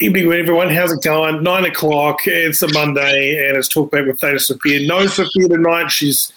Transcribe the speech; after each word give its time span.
Evening, 0.00 0.32
everyone. 0.32 0.70
How's 0.70 0.92
it 0.92 1.02
going? 1.02 1.42
Nine 1.42 1.64
o'clock. 1.64 2.20
It's 2.24 2.62
a 2.62 2.72
Monday, 2.72 3.48
and 3.48 3.56
it's 3.56 3.66
talk 3.66 3.90
back 3.90 4.06
with 4.06 4.20
Theta 4.20 4.38
Sophia. 4.38 4.86
No 4.86 5.04
Sophia 5.08 5.48
tonight. 5.48 5.90
She's 5.90 6.32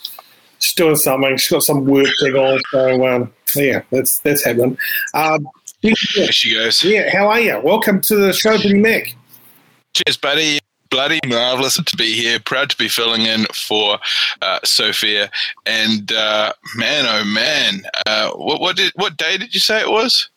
she's 0.57 0.73
doing 0.73 0.95
something. 0.95 1.37
She's 1.37 1.51
got 1.51 1.61
some 1.61 1.85
work 1.85 2.07
thing 2.19 2.33
on. 2.35 2.59
So 2.69 3.05
um, 3.07 3.31
yeah, 3.55 3.83
that's 3.91 4.17
that's 4.19 4.43
happening. 4.43 4.79
Um, 5.13 5.47
yeah, 5.81 5.93
There 6.15 6.31
she 6.31 6.55
goes. 6.55 6.83
yeah, 6.83 7.11
how 7.15 7.27
are 7.27 7.39
you? 7.39 7.59
Welcome 7.63 8.01
to 8.01 8.15
the 8.15 8.33
show, 8.33 8.57
Benny 8.57 8.79
Mack. 8.79 9.15
Cheers, 9.93 10.17
buddy. 10.17 10.57
Bloody 10.89 11.19
marvelous 11.27 11.77
to 11.77 11.97
be 11.97 12.13
here. 12.13 12.39
Proud 12.39 12.71
to 12.71 12.77
be 12.77 12.89
filling 12.89 13.21
in 13.21 13.45
for 13.53 13.99
uh, 14.41 14.59
Sophia. 14.65 15.29
And 15.67 16.11
uh, 16.11 16.51
man, 16.75 17.05
oh 17.07 17.23
man, 17.25 17.83
uh, 18.07 18.31
what 18.31 18.59
what 18.59 18.75
did 18.75 18.91
what 18.95 19.17
day 19.17 19.37
did 19.37 19.53
you 19.53 19.59
say 19.59 19.79
it 19.81 19.89
was? 19.91 20.30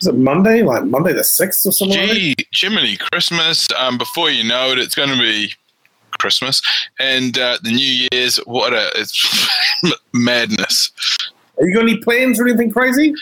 Is 0.00 0.06
it 0.06 0.14
Monday? 0.16 0.62
Like 0.62 0.84
Monday 0.84 1.12
the 1.12 1.24
sixth 1.24 1.66
or 1.66 1.72
something? 1.72 1.98
like? 1.98 2.10
Gee, 2.10 2.34
Jiminy 2.52 2.96
Christmas. 2.96 3.66
Um, 3.78 3.98
before 3.98 4.30
you 4.30 4.44
know 4.44 4.72
it, 4.72 4.78
it's 4.78 4.94
going 4.94 5.08
to 5.10 5.18
be 5.18 5.52
Christmas 6.18 6.62
and 6.98 7.38
uh, 7.38 7.58
the 7.62 7.70
New 7.70 8.08
Year's. 8.12 8.36
What 8.38 8.72
a 8.72 8.90
it's 8.94 9.48
madness. 10.12 10.92
Are 11.58 11.66
you 11.66 11.74
got 11.74 11.82
any 11.82 11.98
plans 11.98 12.38
or 12.38 12.46
anything 12.46 12.70
crazy? 12.70 13.14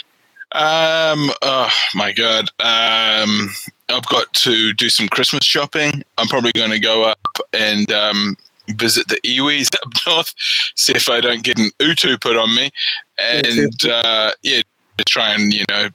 Um, 0.52 1.30
oh 1.42 1.70
my 1.94 2.12
god. 2.12 2.48
Um, 2.60 3.50
I've 3.88 4.06
got 4.06 4.32
to 4.34 4.72
do 4.72 4.88
some 4.88 5.08
Christmas 5.08 5.44
shopping. 5.44 6.02
I'm 6.18 6.28
probably 6.28 6.52
going 6.52 6.70
to 6.70 6.78
go 6.78 7.04
up 7.04 7.20
and 7.52 7.90
um, 7.92 8.36
visit 8.68 9.08
the 9.08 9.20
iwis 9.24 9.74
up 9.82 9.92
north, 10.06 10.34
see 10.76 10.94
if 10.94 11.08
I 11.08 11.20
don't 11.20 11.42
get 11.42 11.58
an 11.58 11.70
utu 11.80 12.16
put 12.18 12.36
on 12.36 12.54
me, 12.54 12.70
and 13.18 13.84
uh, 13.84 14.32
yeah, 14.42 14.62
try 15.06 15.34
and 15.34 15.52
you 15.52 15.64
know. 15.68 15.88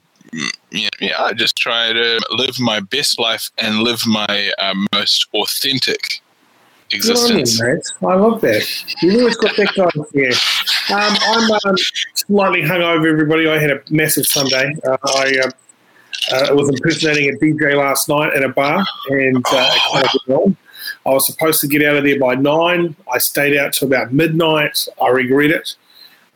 Yeah, 0.70 0.88
yeah, 1.00 1.22
I 1.22 1.32
just 1.32 1.56
try 1.56 1.92
to 1.92 2.20
live 2.30 2.60
my 2.60 2.80
best 2.80 3.18
life 3.18 3.50
and 3.58 3.80
live 3.80 4.00
my 4.06 4.52
uh, 4.58 4.74
most 4.92 5.26
authentic 5.34 6.22
on 6.92 6.96
you, 6.96 6.96
existence. 6.96 7.60
mate. 7.60 8.08
I 8.08 8.14
love 8.14 8.40
that. 8.40 8.66
You've 9.02 9.16
always 9.16 9.36
got 9.36 9.56
that 9.56 9.72
guy 9.74 9.88
here. 10.12 10.32
Um, 10.96 11.16
I'm 11.22 11.70
um, 11.70 11.76
slightly 12.14 12.62
hungover, 12.62 13.10
everybody. 13.10 13.48
I 13.48 13.58
had 13.58 13.70
a 13.70 13.80
massive 13.90 14.26
Sunday. 14.26 14.74
Uh, 14.86 14.96
I 15.04 15.40
um, 15.44 15.52
uh, 16.32 16.54
was 16.54 16.68
impersonating 16.68 17.34
a 17.34 17.38
DJ 17.38 17.76
last 17.76 18.08
night 18.08 18.34
at 18.34 18.42
a 18.42 18.48
bar, 18.48 18.84
and 19.08 19.36
uh, 19.36 19.40
it 19.40 19.82
kind 19.92 20.04
of 20.04 20.12
went 20.14 20.28
wrong. 20.28 20.56
I 21.06 21.10
was 21.10 21.26
supposed 21.26 21.60
to 21.60 21.68
get 21.68 21.82
out 21.82 21.96
of 21.96 22.04
there 22.04 22.18
by 22.18 22.34
nine. 22.34 22.94
I 23.12 23.18
stayed 23.18 23.56
out 23.56 23.72
till 23.72 23.88
about 23.88 24.12
midnight. 24.12 24.86
I 25.00 25.08
regret 25.08 25.50
it. 25.50 25.76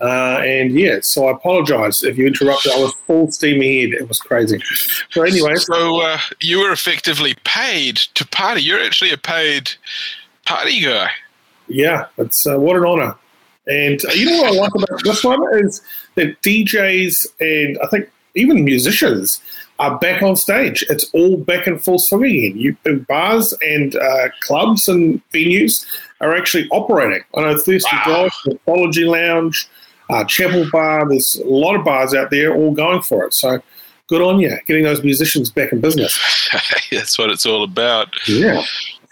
Uh, 0.01 0.41
and 0.45 0.73
yeah, 0.73 0.99
so 1.01 1.29
I 1.29 1.33
apologise 1.33 2.03
if 2.03 2.19
you 2.19 2.27
interrupted. 2.27 2.73
I 2.73 2.79
was 2.79 2.93
full 3.07 3.31
steam 3.31 3.61
ahead. 3.61 3.95
It 4.01 4.09
was 4.09 4.19
crazy. 4.19 4.61
So 5.11 5.23
anyway, 5.23 5.55
So 5.57 6.01
uh, 6.03 6.19
you 6.41 6.59
were 6.61 6.73
effectively 6.73 7.37
paid 7.45 7.97
to 8.15 8.27
party. 8.27 8.63
You're 8.63 8.83
actually 8.83 9.13
a 9.13 9.17
paid 9.19 9.71
party 10.45 10.81
guy. 10.81 11.11
Yeah, 11.69 12.07
it's 12.19 12.47
uh, 12.47 12.59
what 12.59 12.77
an 12.77 12.85
honor. 12.85 13.17
And 13.67 14.05
uh, 14.05 14.13
you 14.13 14.27
know 14.27 14.43
what 14.43 14.53
I 14.53 14.57
like 14.57 14.75
about 14.75 15.03
this 15.05 15.25
one 15.25 15.43
is 15.65 15.81
that 16.17 16.41
DJs 16.43 17.27
and 17.41 17.79
I 17.83 17.87
think 17.87 18.11
even 18.35 18.65
musicians 18.65 19.41
are 19.79 19.99
back 19.99 20.23
on 20.23 20.37
stage. 20.37 20.85
It's 20.89 21.05
all 21.15 21.37
back 21.37 21.67
in 21.67 21.79
full 21.79 21.99
swing 21.99 22.25
again. 22.25 22.59
You, 22.59 22.77
bars 23.09 23.55
and 23.63 23.97
uh, 23.97 24.29
clubs 24.41 24.89
and 24.89 25.21
venues 25.31 25.87
are 26.21 26.35
actually 26.37 26.69
operating. 26.71 27.25
I 27.37 27.41
know 27.41 27.57
Thirsty 27.59 27.97
Wow. 28.07 28.29
Dog, 28.29 28.33
Mythology 28.47 29.05
Lounge, 29.05 29.67
uh, 30.11 30.25
Chapel 30.25 30.67
Bar. 30.73 31.09
There's 31.09 31.37
a 31.37 31.47
lot 31.47 31.77
of 31.77 31.85
bars 31.85 32.15
out 32.15 32.31
there 32.31 32.55
all 32.55 32.73
going 32.73 33.03
for 33.03 33.25
it. 33.25 33.35
So 33.35 33.61
good 34.09 34.23
on 34.23 34.41
you, 34.41 34.57
getting 34.67 34.85
those 34.85 35.03
musicians 35.03 35.51
back 35.51 35.73
in 35.73 35.81
business. 35.81 36.19
That's 36.91 37.19
what 37.19 37.31
it's 37.31 37.47
all 37.47 37.65
about. 37.65 38.09
Yeah, 38.29 38.63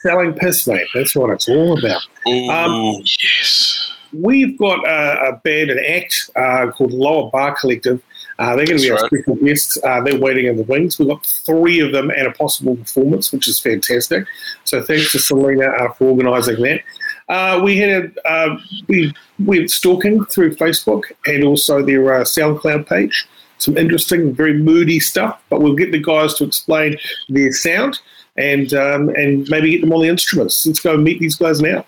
selling 0.02 0.34
piss, 0.34 0.66
mate. 0.66 0.86
That's 0.94 1.14
what 1.16 1.30
it's 1.30 1.48
all 1.48 1.78
about. 1.78 2.02
Oh 2.26 2.50
Um, 2.50 3.02
yes. 3.02 3.90
We've 4.12 4.58
got 4.58 4.86
a, 4.86 5.28
a 5.30 5.36
band, 5.38 5.70
an 5.70 5.78
act 5.88 6.30
uh, 6.36 6.70
called 6.70 6.92
Lower 6.92 7.30
Bar 7.30 7.56
Collective. 7.58 8.02
Uh, 8.38 8.56
they're 8.56 8.66
going 8.66 8.78
to 8.78 8.82
be 8.82 8.88
That's 8.90 9.02
our 9.02 9.08
right. 9.08 9.22
special 9.24 9.36
guests. 9.46 9.78
Uh, 9.82 10.00
they're 10.02 10.18
waiting 10.18 10.46
in 10.46 10.56
the 10.56 10.64
wings. 10.64 10.98
We've 10.98 11.08
got 11.08 11.24
three 11.24 11.80
of 11.80 11.92
them 11.92 12.10
and 12.10 12.26
a 12.26 12.32
possible 12.32 12.76
performance, 12.76 13.32
which 13.32 13.48
is 13.48 13.58
fantastic. 13.58 14.26
So 14.64 14.82
thanks 14.82 15.12
to 15.12 15.18
Selena 15.18 15.64
uh, 15.66 15.92
for 15.94 16.08
organising 16.10 16.60
that. 16.62 16.80
Uh, 17.28 17.60
we 17.62 17.78
had 17.78 17.90
a, 18.26 18.28
uh, 18.30 18.58
we 18.88 19.14
went 19.44 19.70
stalking 19.70 20.24
through 20.26 20.54
Facebook 20.56 21.04
and 21.26 21.44
also 21.44 21.82
their 21.82 22.14
uh, 22.14 22.24
SoundCloud 22.24 22.88
page. 22.88 23.26
Some 23.58 23.76
interesting, 23.76 24.34
very 24.34 24.54
moody 24.54 24.98
stuff, 24.98 25.40
but 25.48 25.60
we'll 25.60 25.76
get 25.76 25.92
the 25.92 26.00
guys 26.00 26.34
to 26.34 26.44
explain 26.44 26.96
their 27.28 27.52
sound 27.52 28.00
and 28.36 28.72
um, 28.74 29.08
and 29.10 29.48
maybe 29.50 29.70
get 29.70 29.82
them 29.82 29.92
on 29.92 30.02
the 30.02 30.08
instruments. 30.08 30.66
Let's 30.66 30.80
go 30.80 30.96
meet 30.96 31.20
these 31.20 31.36
guys 31.36 31.60
now. 31.60 31.84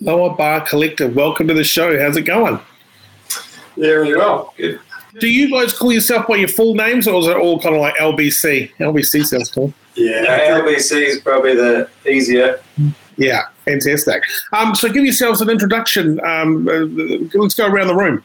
Lower 0.00 0.34
Bar 0.36 0.60
Collective, 0.62 1.14
welcome 1.16 1.48
to 1.48 1.54
the 1.54 1.64
show. 1.64 2.00
How's 2.00 2.16
it 2.16 2.22
going? 2.22 2.60
Yeah, 3.76 3.90
really 3.90 4.16
well. 4.16 4.54
Good. 4.56 4.80
Do 5.18 5.28
you 5.28 5.50
guys 5.50 5.76
call 5.76 5.92
yourself 5.92 6.28
by 6.28 6.36
your 6.36 6.48
full 6.48 6.74
names, 6.74 7.08
or 7.08 7.20
is 7.20 7.26
it 7.26 7.36
all 7.36 7.58
kind 7.58 7.74
of 7.74 7.80
like 7.80 7.94
LBC? 7.96 8.72
LBC 8.78 9.26
sounds 9.26 9.50
cool. 9.50 9.72
Yeah, 9.98 10.60
LBC 10.60 11.02
is 11.06 11.20
probably 11.20 11.54
the 11.56 11.88
easier. 12.08 12.60
Yeah, 13.16 13.42
fantastic. 13.64 14.22
Um, 14.52 14.74
so 14.74 14.88
give 14.88 15.04
yourselves 15.04 15.40
an 15.40 15.50
introduction. 15.50 16.20
Um, 16.24 16.68
uh, 16.68 17.38
let's 17.38 17.54
go 17.56 17.66
around 17.66 17.88
the 17.88 17.96
room. 17.96 18.22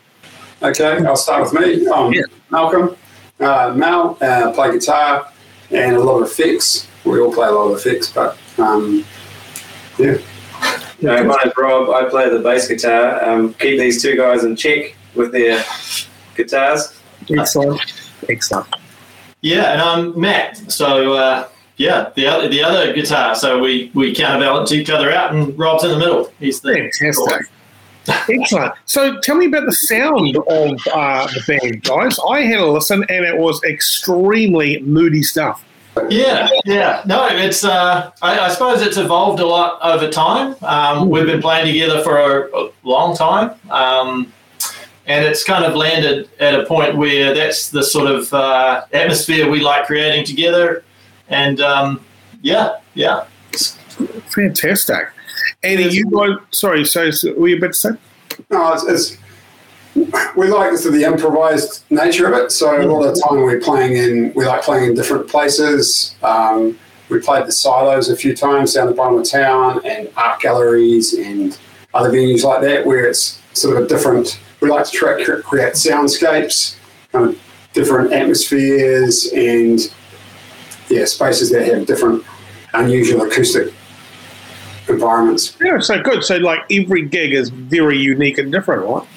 Okay, 0.62 1.04
I'll 1.06 1.16
start 1.16 1.44
with 1.44 1.54
me. 1.60 1.88
I'm 1.90 2.14
Yeah. 2.14 2.22
Malcolm. 2.52 2.96
Uh, 3.40 3.74
Mal, 3.76 4.18
uh, 4.22 4.52
play 4.54 4.72
guitar 4.72 5.28
and 5.72 5.96
a 5.96 6.00
lot 6.00 6.22
of 6.22 6.30
effects. 6.30 6.88
We 7.04 7.20
all 7.20 7.34
play 7.34 7.48
a 7.48 7.52
lot 7.52 7.72
of 7.72 7.78
effects, 7.78 8.10
but 8.10 8.38
um, 8.60 9.04
yeah. 9.98 10.18
No, 11.02 11.22
my 11.24 11.38
name's 11.44 11.54
Rob. 11.58 11.90
I 11.90 12.08
play 12.10 12.30
the 12.30 12.40
bass 12.40 12.68
guitar. 12.68 13.22
Um, 13.28 13.54
keep 13.56 13.80
these 13.80 14.02
two 14.02 14.16
guys 14.16 14.44
in 14.46 14.56
check 14.56 14.96
with 15.16 15.32
their 15.34 15.62
guitars. 16.36 16.98
Excellent. 17.30 17.82
Excellent. 18.30 18.68
Yeah, 19.42 19.74
and 19.74 19.82
I'm 19.82 20.18
Matt. 20.20 20.72
So 20.72 21.14
uh, 21.14 21.48
yeah, 21.84 22.12
the 22.16 22.26
other 22.28 22.48
the 22.48 22.64
other 22.64 22.94
guitar. 22.94 23.36
So 23.36 23.60
we 23.60 23.92
we 23.94 24.16
counterbalance 24.16 24.72
each 24.72 24.90
other 24.90 25.12
out, 25.12 25.34
and 25.34 25.58
Rob's 25.60 25.84
in 25.84 25.92
the 25.92 26.00
middle. 26.00 26.32
He's 26.40 26.62
the 26.62 26.74
Fantastic. 26.74 27.50
Excellent. 28.30 28.74
So 28.86 29.20
tell 29.22 29.36
me 29.36 29.46
about 29.48 29.66
the 29.66 29.74
sound 29.74 30.36
of 30.36 30.80
uh, 30.94 31.28
the 31.28 31.44
band, 31.48 31.84
guys. 31.84 32.18
I 32.30 32.42
had 32.42 32.60
a 32.60 32.66
listen, 32.66 33.06
and 33.10 33.26
it 33.26 33.38
was 33.38 33.62
extremely 33.64 34.82
moody 34.82 35.24
stuff. 35.24 35.64
Yeah, 36.10 36.50
yeah. 36.66 37.04
No, 37.06 37.28
it's. 37.28 37.64
Uh, 37.64 38.12
I, 38.22 38.40
I 38.40 38.50
suppose 38.50 38.82
it's 38.82 38.98
evolved 38.98 39.40
a 39.40 39.46
lot 39.46 39.80
over 39.84 40.10
time. 40.10 40.56
Um, 40.62 41.10
we've 41.10 41.26
been 41.26 41.42
playing 41.42 41.68
together 41.68 42.02
for 42.02 42.18
a, 42.18 42.58
a 42.58 42.72
long 42.84 43.16
time, 43.16 43.52
um, 43.70 44.34
and 45.06 45.24
it's 45.26 45.44
kind 45.44 45.64
of 45.66 45.76
landed 45.76 46.30
at 46.40 46.60
a 46.60 46.66
point 46.66 46.98
where 46.98 47.34
that's 47.34 47.70
the 47.70 47.84
sort 47.84 48.10
of 48.10 48.34
uh, 48.34 48.86
atmosphere 48.92 49.50
we 49.50 49.60
like 49.60 49.86
creating 49.86 50.26
together. 50.26 50.84
And 51.34 51.62
um, 51.62 52.06
yeah, 52.42 52.80
yeah. 52.94 53.26
Fantastic. 54.36 55.10
And 55.64 55.80
are 55.80 55.90
you 55.90 56.10
guys, 56.10 56.38
sorry, 56.52 56.86
so, 56.86 57.12
so 57.12 57.34
were 57.34 57.48
you 57.48 57.58
about 57.58 57.74
to 57.74 57.74
say? 57.74 57.90
No, 58.50 58.74
it's, 58.74 58.84
it's 58.84 59.18
we 60.36 60.48
like 60.48 60.72
the, 60.82 60.90
the 60.92 61.04
improvised 61.04 61.84
nature 61.90 62.32
of 62.32 62.34
it. 62.34 62.52
So 62.52 62.82
a 62.82 62.86
lot 62.86 63.06
of 63.06 63.16
the 63.16 63.22
time 63.22 63.42
we're 63.42 63.60
playing 63.60 63.96
in, 63.96 64.34
we 64.36 64.46
like 64.46 64.64
playing 64.64 64.90
in 64.90 64.96
different 64.96 65.28
places. 65.28 66.16
Um, 66.24 66.78
we 67.10 67.20
played 67.20 67.46
the 67.46 67.52
silos 67.52 68.10
a 68.10 68.16
few 68.16 68.36
times 68.36 68.74
down 68.74 68.88
the 68.88 68.94
bottom 68.94 69.20
of 69.20 69.30
town 69.30 69.82
and 69.86 70.10
art 70.18 70.40
galleries 70.42 71.14
and 71.14 71.58
other 71.94 72.10
venues 72.10 72.44
like 72.44 72.62
that 72.62 72.86
where 72.86 73.06
it's 73.06 73.42
sort 73.54 73.78
of 73.78 73.84
a 73.84 73.88
different, 73.88 74.40
we 74.62 74.70
like 74.70 74.86
to 74.86 74.92
try, 74.92 75.24
to 75.24 75.42
create 75.44 75.74
soundscapes, 75.74 76.76
kind 77.12 77.30
of 77.30 77.40
different 77.74 78.12
atmospheres 78.14 79.32
and 79.34 79.94
yeah, 80.94 81.06
spaces 81.06 81.50
that 81.52 81.66
have 81.68 81.86
different 81.86 82.24
unusual 82.74 83.22
acoustic 83.24 83.74
environments. 84.88 85.58
Yeah, 85.62 85.80
so 85.80 86.02
good. 86.02 86.24
So, 86.24 86.38
like, 86.38 86.60
every 86.72 87.04
gig 87.08 87.34
is 87.34 87.50
very 87.50 87.98
unique 87.98 88.38
and 88.38 88.52
different, 88.52 88.84
right? 88.86 89.08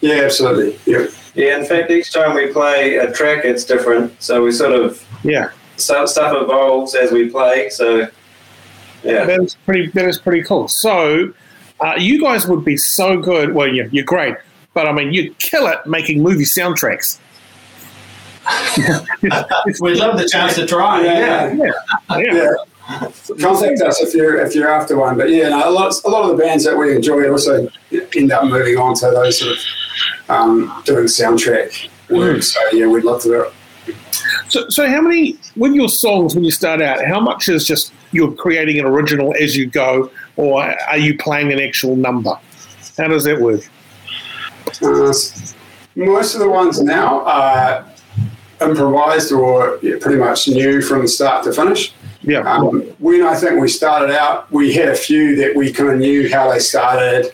Yeah, 0.00 0.20
absolutely. 0.24 0.78
Yeah. 0.84 1.06
Yeah, 1.34 1.58
in 1.58 1.64
fact, 1.64 1.90
each 1.90 2.12
time 2.12 2.34
we 2.36 2.52
play 2.52 2.96
a 2.96 3.10
track, 3.12 3.44
it's 3.44 3.64
different. 3.64 4.12
So 4.22 4.44
we 4.44 4.52
sort 4.52 4.72
of 4.72 5.02
Yeah. 5.24 5.48
stuff, 5.76 6.08
stuff 6.10 6.36
evolves 6.42 6.94
as 6.94 7.10
we 7.10 7.28
play. 7.30 7.70
So 7.70 8.06
yeah, 9.02 9.24
That 9.24 9.40
is 9.40 9.56
pretty. 9.66 9.88
That 9.88 10.06
is 10.06 10.18
pretty 10.18 10.42
cool. 10.42 10.68
So, 10.68 11.32
uh, 11.80 11.94
you 11.98 12.20
guys 12.20 12.46
would 12.46 12.64
be 12.64 12.76
so 12.76 13.16
good. 13.18 13.52
Well, 13.54 13.68
yeah, 13.68 13.84
you're 13.90 14.04
great, 14.04 14.36
but 14.74 14.86
I 14.86 14.92
mean, 14.92 15.12
you 15.12 15.34
kill 15.38 15.66
it 15.66 15.78
making 15.86 16.22
movie 16.22 16.44
soundtracks. 16.44 17.18
We'd 19.80 19.96
love 19.96 20.18
the 20.18 20.28
chance 20.30 20.54
to 20.56 20.66
try. 20.66 21.02
Yeah. 21.02 21.52
Yeah, 21.52 21.72
yeah. 22.10 22.34
Yeah. 22.34 22.54
Contact 23.40 23.80
us 23.80 24.02
if 24.02 24.14
you're 24.14 24.38
if 24.44 24.54
you're 24.54 24.70
after 24.70 24.98
one. 24.98 25.16
But 25.16 25.30
yeah, 25.30 25.48
no, 25.48 25.68
a 25.68 25.70
lot 25.70 25.94
a 26.04 26.08
lot 26.10 26.30
of 26.30 26.36
the 26.36 26.42
bands 26.42 26.64
that 26.64 26.76
we 26.76 26.94
enjoy 26.94 27.30
also 27.30 27.68
end 28.14 28.32
up 28.32 28.44
moving 28.44 28.76
on 28.76 28.94
to 28.96 29.06
those 29.06 29.38
sort 29.38 29.56
of 29.56 29.58
um, 30.28 30.82
doing 30.84 31.06
soundtrack 31.06 31.88
work. 32.10 32.42
So 32.42 32.60
yeah, 32.72 32.86
we'd 32.86 33.04
love 33.04 33.22
to 33.22 33.28
do 33.28 33.42
it. 33.42 33.52
So, 34.48 34.68
so 34.68 34.88
how 34.88 35.00
many 35.00 35.38
with 35.56 35.72
your 35.72 35.88
songs 35.88 36.34
when 36.34 36.44
you 36.44 36.50
start 36.50 36.82
out? 36.82 37.04
How 37.04 37.20
much 37.20 37.48
is 37.48 37.66
just 37.66 37.92
you're 38.12 38.32
creating 38.32 38.78
an 38.78 38.84
original 38.84 39.34
as 39.40 39.56
you 39.56 39.66
go, 39.66 40.10
or 40.36 40.62
are 40.62 40.98
you 40.98 41.16
playing 41.16 41.52
an 41.52 41.60
actual 41.60 41.96
number? 41.96 42.38
How 42.98 43.08
does 43.08 43.24
that 43.24 43.40
work? 43.40 43.62
Uh, 44.82 45.12
most 45.96 46.34
of 46.34 46.40
the 46.40 46.48
ones 46.48 46.80
now 46.80 47.24
are 47.24 47.86
improvised 48.64 49.32
or 49.32 49.78
yeah, 49.82 49.96
pretty 50.00 50.18
much 50.18 50.48
new 50.48 50.80
from 50.82 51.06
start 51.06 51.44
to 51.44 51.52
finish. 51.52 51.92
Yeah. 52.22 52.40
Um, 52.40 52.82
when 52.98 53.22
I 53.22 53.34
think 53.34 53.60
we 53.60 53.68
started 53.68 54.10
out, 54.10 54.50
we 54.50 54.72
had 54.72 54.88
a 54.88 54.96
few 54.96 55.36
that 55.36 55.54
we 55.54 55.72
kind 55.72 55.90
of 55.90 55.98
knew 55.98 56.30
how 56.32 56.50
they 56.50 56.58
started, 56.58 57.32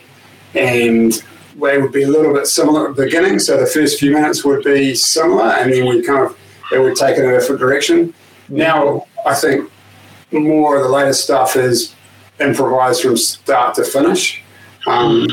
and 0.53 1.13
they 1.61 1.77
would 1.77 1.91
be 1.91 2.03
a 2.03 2.07
little 2.07 2.33
bit 2.33 2.47
similar 2.47 2.89
at 2.89 2.95
the 2.95 3.03
beginning. 3.03 3.39
So 3.39 3.57
the 3.57 3.65
first 3.65 3.99
few 3.99 4.11
minutes 4.11 4.43
would 4.43 4.63
be 4.63 4.93
similar, 4.95 5.51
and 5.51 5.71
then 5.71 5.87
we 5.87 6.01
kind 6.03 6.25
of 6.25 6.37
it 6.71 6.79
would 6.79 6.95
take 6.95 7.17
in 7.17 7.25
a 7.25 7.31
different 7.31 7.59
direction. 7.59 8.13
Now 8.49 9.07
I 9.25 9.33
think 9.33 9.69
more 10.31 10.77
of 10.77 10.83
the 10.83 10.89
later 10.89 11.13
stuff 11.13 11.55
is 11.55 11.95
improvised 12.39 13.01
from 13.01 13.17
start 13.17 13.75
to 13.75 13.83
finish. 13.83 14.43
Um, 14.87 15.27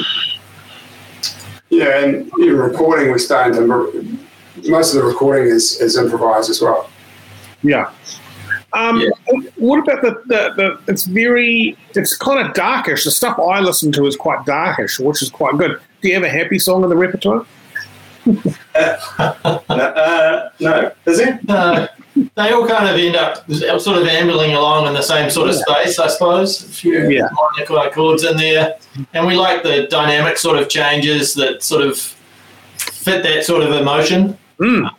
yeah, 1.71 2.05
and 2.05 2.31
even 2.39 2.57
recording, 2.57 3.11
we're 3.11 3.19
starting 3.19 3.55
to. 3.55 4.19
Most 4.67 4.95
of 4.95 5.01
the 5.03 5.07
recording 5.07 5.49
is, 5.53 5.81
is 5.81 5.97
improvised 5.97 6.51
as 6.51 6.61
well. 6.61 6.89
Yeah. 7.63 7.91
Um, 8.73 9.03
What 9.57 9.79
about 9.81 10.03
the, 10.03 10.23
the, 10.27 10.53
the? 10.57 10.93
It's 10.93 11.05
very. 11.05 11.77
It's 11.95 12.17
kind 12.17 12.47
of 12.47 12.55
darkish. 12.55 13.05
The 13.05 13.11
stuff 13.11 13.39
I 13.39 13.61
listen 13.61 13.91
to 13.93 14.07
is 14.07 14.15
quite 14.17 14.45
darkish, 14.45 14.99
which 15.01 15.23
is 15.23 15.31
quite 15.31 15.57
good. 15.57 15.81
Do 16.03 16.09
you 16.09 16.15
have 16.15 16.23
a 16.23 16.29
happy 16.29 16.59
song 16.59 16.85
in 16.85 16.91
the 16.91 16.97
repertoire? 16.97 17.47
No, 18.27 18.37
uh, 19.69 20.49
no. 20.61 20.93
is 21.07 21.19
it? 21.19 21.49
Uh, 21.49 21.89
they 22.35 22.51
all 22.53 22.67
kind 22.69 22.89
of 22.89 22.97
end 22.97 23.17
up 23.17 23.51
sort 23.81 23.97
of 24.03 24.07
ambling 24.07 24.53
along 24.53 24.87
in 24.87 24.93
the 24.93 25.03
same 25.03 25.31
sort 25.31 25.49
of 25.49 25.55
space, 25.57 25.99
I 25.99 26.09
suppose. 26.09 26.63
A 26.63 26.69
few 26.69 27.09
Yeah. 27.09 27.23
minor 27.33 27.67
kind 27.67 27.89
of 27.89 27.95
chords 27.95 28.25
in 28.25 28.37
there, 28.37 28.77
and 29.15 29.27
we 29.27 29.35
like 29.35 29.63
the 29.63 29.87
dynamic 29.89 30.37
sort 30.37 30.59
of 30.59 30.69
changes 30.69 31.33
that 31.35 31.63
sort 31.63 31.83
of 31.83 31.99
fit 32.77 33.23
that 33.23 33.45
sort 33.45 33.63
of 33.63 33.73
emotion, 33.73 34.37
Mm. 34.61 34.91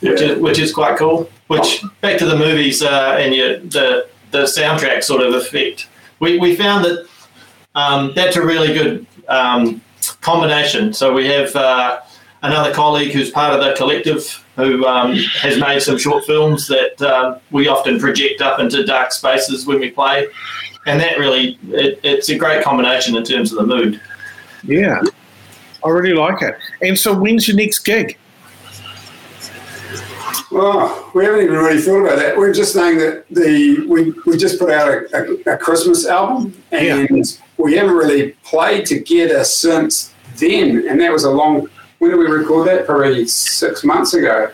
which 0.00 0.20
is 0.20 0.38
which 0.40 0.58
is 0.58 0.72
quite 0.72 0.96
cool. 0.96 1.30
Which 1.48 1.84
back 2.00 2.18
to 2.18 2.26
the 2.26 2.36
movies 2.36 2.82
uh, 2.82 3.16
and 3.18 3.34
your, 3.34 3.58
the 3.58 4.08
the 4.30 4.44
soundtrack 4.44 5.04
sort 5.04 5.22
of 5.22 5.34
effect. 5.34 5.88
We 6.20 6.38
we 6.38 6.56
found 6.56 6.84
that 6.84 7.06
um, 7.74 8.12
that's 8.14 8.36
a 8.36 8.44
really 8.44 8.72
good 8.72 9.06
um, 9.28 9.82
combination. 10.20 10.94
So 10.94 11.12
we 11.12 11.26
have 11.26 11.54
uh, 11.54 12.00
another 12.42 12.72
colleague 12.72 13.12
who's 13.12 13.30
part 13.30 13.52
of 13.52 13.64
the 13.64 13.74
collective 13.74 14.42
who 14.56 14.86
um, 14.86 15.16
has 15.40 15.58
made 15.58 15.80
some 15.82 15.98
short 15.98 16.24
films 16.24 16.68
that 16.68 17.02
um, 17.02 17.40
we 17.50 17.68
often 17.68 17.98
project 17.98 18.40
up 18.40 18.60
into 18.60 18.84
dark 18.84 19.12
spaces 19.12 19.66
when 19.66 19.80
we 19.80 19.90
play, 19.90 20.28
and 20.86 20.98
that 21.00 21.18
really 21.18 21.58
it, 21.68 22.00
it's 22.02 22.28
a 22.30 22.38
great 22.38 22.64
combination 22.64 23.16
in 23.16 23.24
terms 23.24 23.52
of 23.52 23.58
the 23.58 23.66
mood. 23.66 24.00
Yeah. 24.62 25.02
I 25.84 25.90
really 25.90 26.14
like 26.14 26.40
it. 26.40 26.56
And 26.80 26.98
so, 26.98 27.14
when's 27.14 27.46
your 27.46 27.56
next 27.56 27.80
gig? 27.80 28.16
Well, 30.50 31.10
we 31.14 31.24
haven't 31.24 31.42
even 31.42 31.56
really 31.56 31.80
thought 31.80 32.04
about 32.04 32.18
that. 32.18 32.36
We're 32.36 32.52
just 32.52 32.72
saying 32.72 32.98
that 32.98 33.24
the 33.30 33.86
we, 33.86 34.12
we 34.26 34.36
just 34.36 34.58
put 34.58 34.70
out 34.70 34.88
a, 34.88 35.42
a, 35.48 35.54
a 35.54 35.58
Christmas 35.58 36.06
album, 36.06 36.54
and 36.72 37.38
we 37.56 37.74
haven't 37.74 37.94
really 37.94 38.32
played 38.44 38.86
together 38.86 39.44
since 39.44 40.12
then. 40.36 40.86
And 40.88 41.00
that 41.00 41.12
was 41.12 41.24
a 41.24 41.30
long. 41.30 41.68
When 41.98 42.10
did 42.10 42.18
we 42.18 42.26
record 42.26 42.68
that? 42.68 42.86
Probably 42.86 43.26
six 43.26 43.84
months 43.84 44.14
ago. 44.14 44.50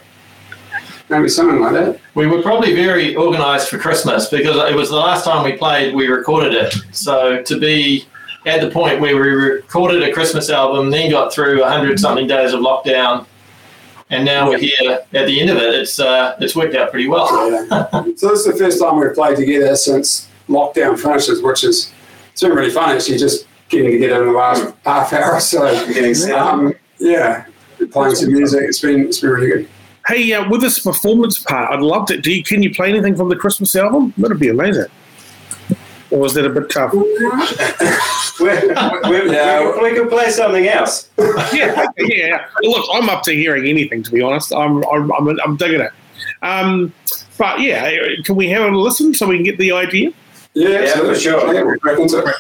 Maybe 1.08 1.28
something 1.28 1.60
like 1.60 1.72
that. 1.72 2.00
We 2.14 2.28
were 2.28 2.40
probably 2.40 2.74
very 2.74 3.16
organised 3.16 3.68
for 3.68 3.78
Christmas 3.78 4.28
because 4.28 4.56
it 4.70 4.76
was 4.76 4.90
the 4.90 4.96
last 4.96 5.24
time 5.24 5.44
we 5.44 5.56
played. 5.56 5.92
We 5.94 6.06
recorded 6.06 6.54
it, 6.54 6.72
so 6.92 7.42
to 7.42 7.58
be 7.58 8.06
at 8.46 8.60
the 8.60 8.70
point 8.70 9.00
where 9.00 9.16
we 9.16 9.28
recorded 9.28 10.02
a 10.02 10.12
Christmas 10.12 10.50
album, 10.50 10.90
then 10.90 11.10
got 11.10 11.32
through 11.32 11.62
hundred 11.64 11.98
something 11.98 12.26
days 12.26 12.52
of 12.52 12.60
lockdown, 12.60 13.26
and 14.10 14.24
now 14.24 14.48
we're 14.48 14.58
here 14.58 15.00
at 15.12 15.26
the 15.26 15.40
end 15.40 15.50
of 15.50 15.56
it. 15.56 15.74
It's 15.74 15.98
uh, 15.98 16.36
it's 16.40 16.54
worked 16.54 16.74
out 16.74 16.90
pretty 16.90 17.08
well. 17.08 17.50
Yeah. 17.50 17.88
so 18.16 18.28
this 18.28 18.40
is 18.40 18.44
the 18.44 18.56
first 18.58 18.80
time 18.80 18.98
we've 18.98 19.14
played 19.14 19.36
together 19.36 19.74
since 19.76 20.28
lockdown 20.48 20.98
finishes, 20.98 21.42
which 21.42 21.64
is 21.64 21.92
it's 22.32 22.42
been 22.42 22.52
really 22.52 22.70
fun 22.70 22.90
actually. 22.90 23.18
Just 23.18 23.46
getting 23.68 23.92
together 23.92 24.22
in 24.22 24.32
the 24.32 24.38
last 24.38 24.74
half 24.84 25.12
hour 25.12 25.34
or 25.34 25.40
so. 25.40 25.66
Um, 26.36 26.74
yeah, 26.98 27.46
playing 27.90 28.16
some 28.16 28.32
music. 28.32 28.62
It's 28.64 28.80
been 28.80 29.06
it's 29.06 29.20
been 29.20 29.30
really 29.30 29.48
good. 29.48 29.68
Hey, 30.06 30.32
uh, 30.32 30.48
with 30.48 30.60
this 30.60 30.80
performance 30.80 31.38
part, 31.38 31.70
I'd 31.70 31.80
love 31.80 32.06
to. 32.06 32.20
Do 32.20 32.32
you, 32.32 32.42
can 32.42 32.62
you 32.62 32.74
play 32.74 32.88
anything 32.88 33.14
from 33.14 33.28
the 33.28 33.36
Christmas 33.36 33.76
album? 33.76 34.12
That'd 34.16 34.40
be 34.40 34.48
amazing. 34.48 34.86
Or 36.10 36.26
is 36.26 36.34
that 36.34 36.44
a 36.44 36.50
bit 36.50 36.68
tough? 36.68 36.92
We're, 38.38 38.74
we're, 39.08 39.32
Yeah. 39.32 39.72
we, 39.80 39.90
we 39.90 39.96
could 39.96 40.08
play 40.10 40.30
something 40.30 40.66
else. 40.66 41.08
yeah, 41.52 41.86
yeah. 41.98 42.46
Well, 42.62 42.72
look, 42.72 42.86
I'm 42.92 43.08
up 43.08 43.22
to 43.24 43.32
hearing 43.32 43.66
anything. 43.66 44.02
To 44.04 44.10
be 44.10 44.22
honest, 44.22 44.52
I'm 44.52 44.84
I'm 44.84 45.12
I'm, 45.12 45.40
I'm 45.40 45.56
digging 45.56 45.80
it. 45.80 45.92
Um, 46.42 46.92
but 47.38 47.60
yeah, 47.60 47.90
can 48.24 48.36
we 48.36 48.48
have 48.50 48.72
a 48.72 48.76
listen 48.76 49.14
so 49.14 49.26
we 49.26 49.36
can 49.36 49.44
get 49.44 49.58
the 49.58 49.72
idea? 49.72 50.12
Yeah, 50.54 50.94
for 50.96 51.14
sure. 51.14 51.54
Yeah, 51.54 51.62
we'll 51.62 51.78
crack 51.78 51.98
into 51.98 52.18
it. 52.18 52.34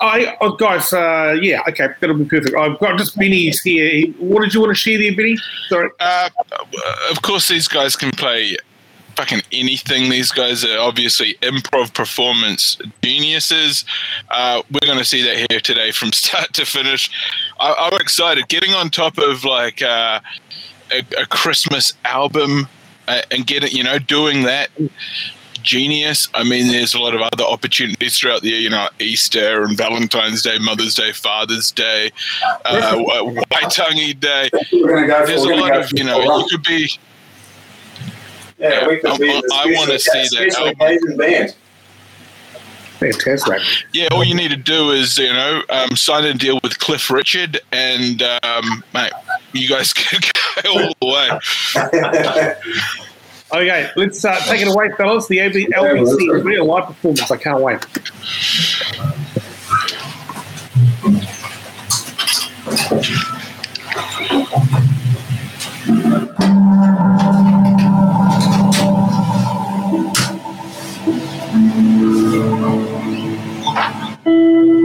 I, 0.00 0.36
oh, 0.40 0.52
guys, 0.54 0.92
uh, 0.92 1.36
yeah, 1.42 1.62
okay, 1.68 1.88
that'll 2.00 2.16
be 2.16 2.24
perfect. 2.24 2.54
I've 2.56 2.78
got 2.78 2.96
just 2.96 3.18
Benny's 3.18 3.60
here. 3.60 4.06
What 4.18 4.42
did 4.42 4.54
you 4.54 4.60
want 4.60 4.70
to 4.70 4.74
share 4.76 4.98
there, 4.98 5.14
Benny? 5.14 5.36
Sorry. 5.68 5.90
Uh, 5.98 6.30
of 7.10 7.22
course, 7.22 7.48
these 7.48 7.66
guys 7.66 7.96
can 7.96 8.12
play 8.12 8.56
fucking 9.20 9.42
anything. 9.52 10.08
These 10.08 10.32
guys 10.32 10.64
are 10.64 10.78
obviously 10.78 11.34
improv 11.42 11.92
performance 11.92 12.78
geniuses. 13.02 13.84
Uh, 14.30 14.62
we're 14.70 14.86
going 14.86 14.98
to 14.98 15.04
see 15.04 15.22
that 15.22 15.46
here 15.50 15.60
today 15.60 15.90
from 15.90 16.10
start 16.12 16.54
to 16.54 16.64
finish. 16.64 17.10
I, 17.58 17.74
I'm 17.78 18.00
excited. 18.00 18.48
Getting 18.48 18.72
on 18.72 18.88
top 18.88 19.18
of 19.18 19.44
like 19.44 19.82
uh, 19.82 20.20
a, 20.90 21.04
a 21.20 21.26
Christmas 21.26 21.92
album 22.06 22.66
uh, 23.08 23.20
and 23.30 23.46
getting, 23.46 23.70
you 23.72 23.84
know, 23.84 23.98
doing 23.98 24.44
that. 24.44 24.70
Genius. 25.62 26.26
I 26.32 26.42
mean, 26.42 26.68
there's 26.68 26.94
a 26.94 26.98
lot 26.98 27.14
of 27.14 27.20
other 27.20 27.44
opportunities 27.44 28.18
throughout 28.18 28.40
the 28.40 28.48
year. 28.48 28.60
You 28.60 28.70
know, 28.70 28.88
Easter 28.98 29.62
and 29.62 29.76
Valentine's 29.76 30.40
Day, 30.42 30.56
Mother's 30.58 30.94
Day, 30.94 31.12
Father's 31.12 31.70
Day, 31.70 32.10
uh, 32.64 32.96
Waitangi 32.96 34.18
Day. 34.18 34.48
We're 34.72 34.94
gonna 34.94 35.06
go. 35.06 35.26
There's 35.26 35.44
a 35.44 35.48
lot 35.48 35.76
of, 35.76 35.92
you 35.92 36.04
know, 36.04 36.22
you 36.22 36.46
could 36.50 36.62
be 36.62 36.88
yeah, 38.60 38.86
I 38.86 39.66
want 39.74 39.90
to 39.90 39.98
see 39.98 40.10
that 40.36 40.76
album. 40.78 41.54
Fantastic. 42.98 43.54
Uh, 43.54 43.60
yeah, 43.94 44.08
all 44.12 44.22
you 44.22 44.34
need 44.34 44.50
to 44.50 44.58
do 44.58 44.90
is 44.90 45.16
you 45.16 45.32
know 45.32 45.62
um, 45.70 45.96
sign 45.96 46.24
a 46.24 46.34
deal 46.34 46.60
with 46.62 46.78
Cliff 46.78 47.10
Richard, 47.10 47.58
and 47.72 48.22
um, 48.22 48.84
mate, 48.92 49.12
you 49.54 49.68
guys 49.68 49.92
can 49.94 50.20
go 50.62 50.72
all 50.72 50.94
the 51.00 51.06
way. 51.06 52.54
Okay, 53.52 53.90
let's 53.96 54.24
uh, 54.24 54.38
take 54.44 54.62
it 54.62 54.68
away, 54.68 54.92
fellas. 54.96 55.26
The 55.26 55.40
AB- 55.40 55.70
LBC 55.74 56.44
real 56.44 56.66
live 56.66 56.86
performance. 56.86 57.32
I 57.32 57.36
can't 57.36 57.60
wait. 57.60 57.84
Música 74.24 74.79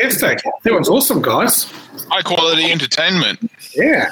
fantastic. 0.00 0.44
That 0.62 0.72
was 0.72 0.88
awesome, 0.88 1.22
guys. 1.22 1.64
High 2.10 2.22
quality 2.22 2.70
entertainment. 2.70 3.50
Yeah. 3.74 4.10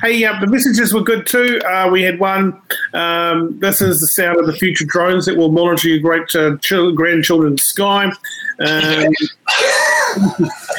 Hey, 0.00 0.24
uh, 0.24 0.38
the 0.40 0.46
messages 0.46 0.94
were 0.94 1.02
good 1.02 1.26
too. 1.26 1.60
Uh, 1.66 1.88
we 1.90 2.02
had 2.02 2.18
one. 2.20 2.60
Um, 2.94 3.58
this 3.58 3.80
is 3.80 4.00
the 4.00 4.06
sound 4.06 4.38
of 4.38 4.46
the 4.46 4.52
future 4.52 4.84
drones 4.86 5.26
that 5.26 5.36
will 5.36 5.50
monitor 5.50 5.88
your 5.88 5.98
great 5.98 6.34
uh, 6.34 6.56
chil- 6.58 6.92
grandchildren's 6.92 7.62
sky. 7.62 8.06
Um, 8.06 8.12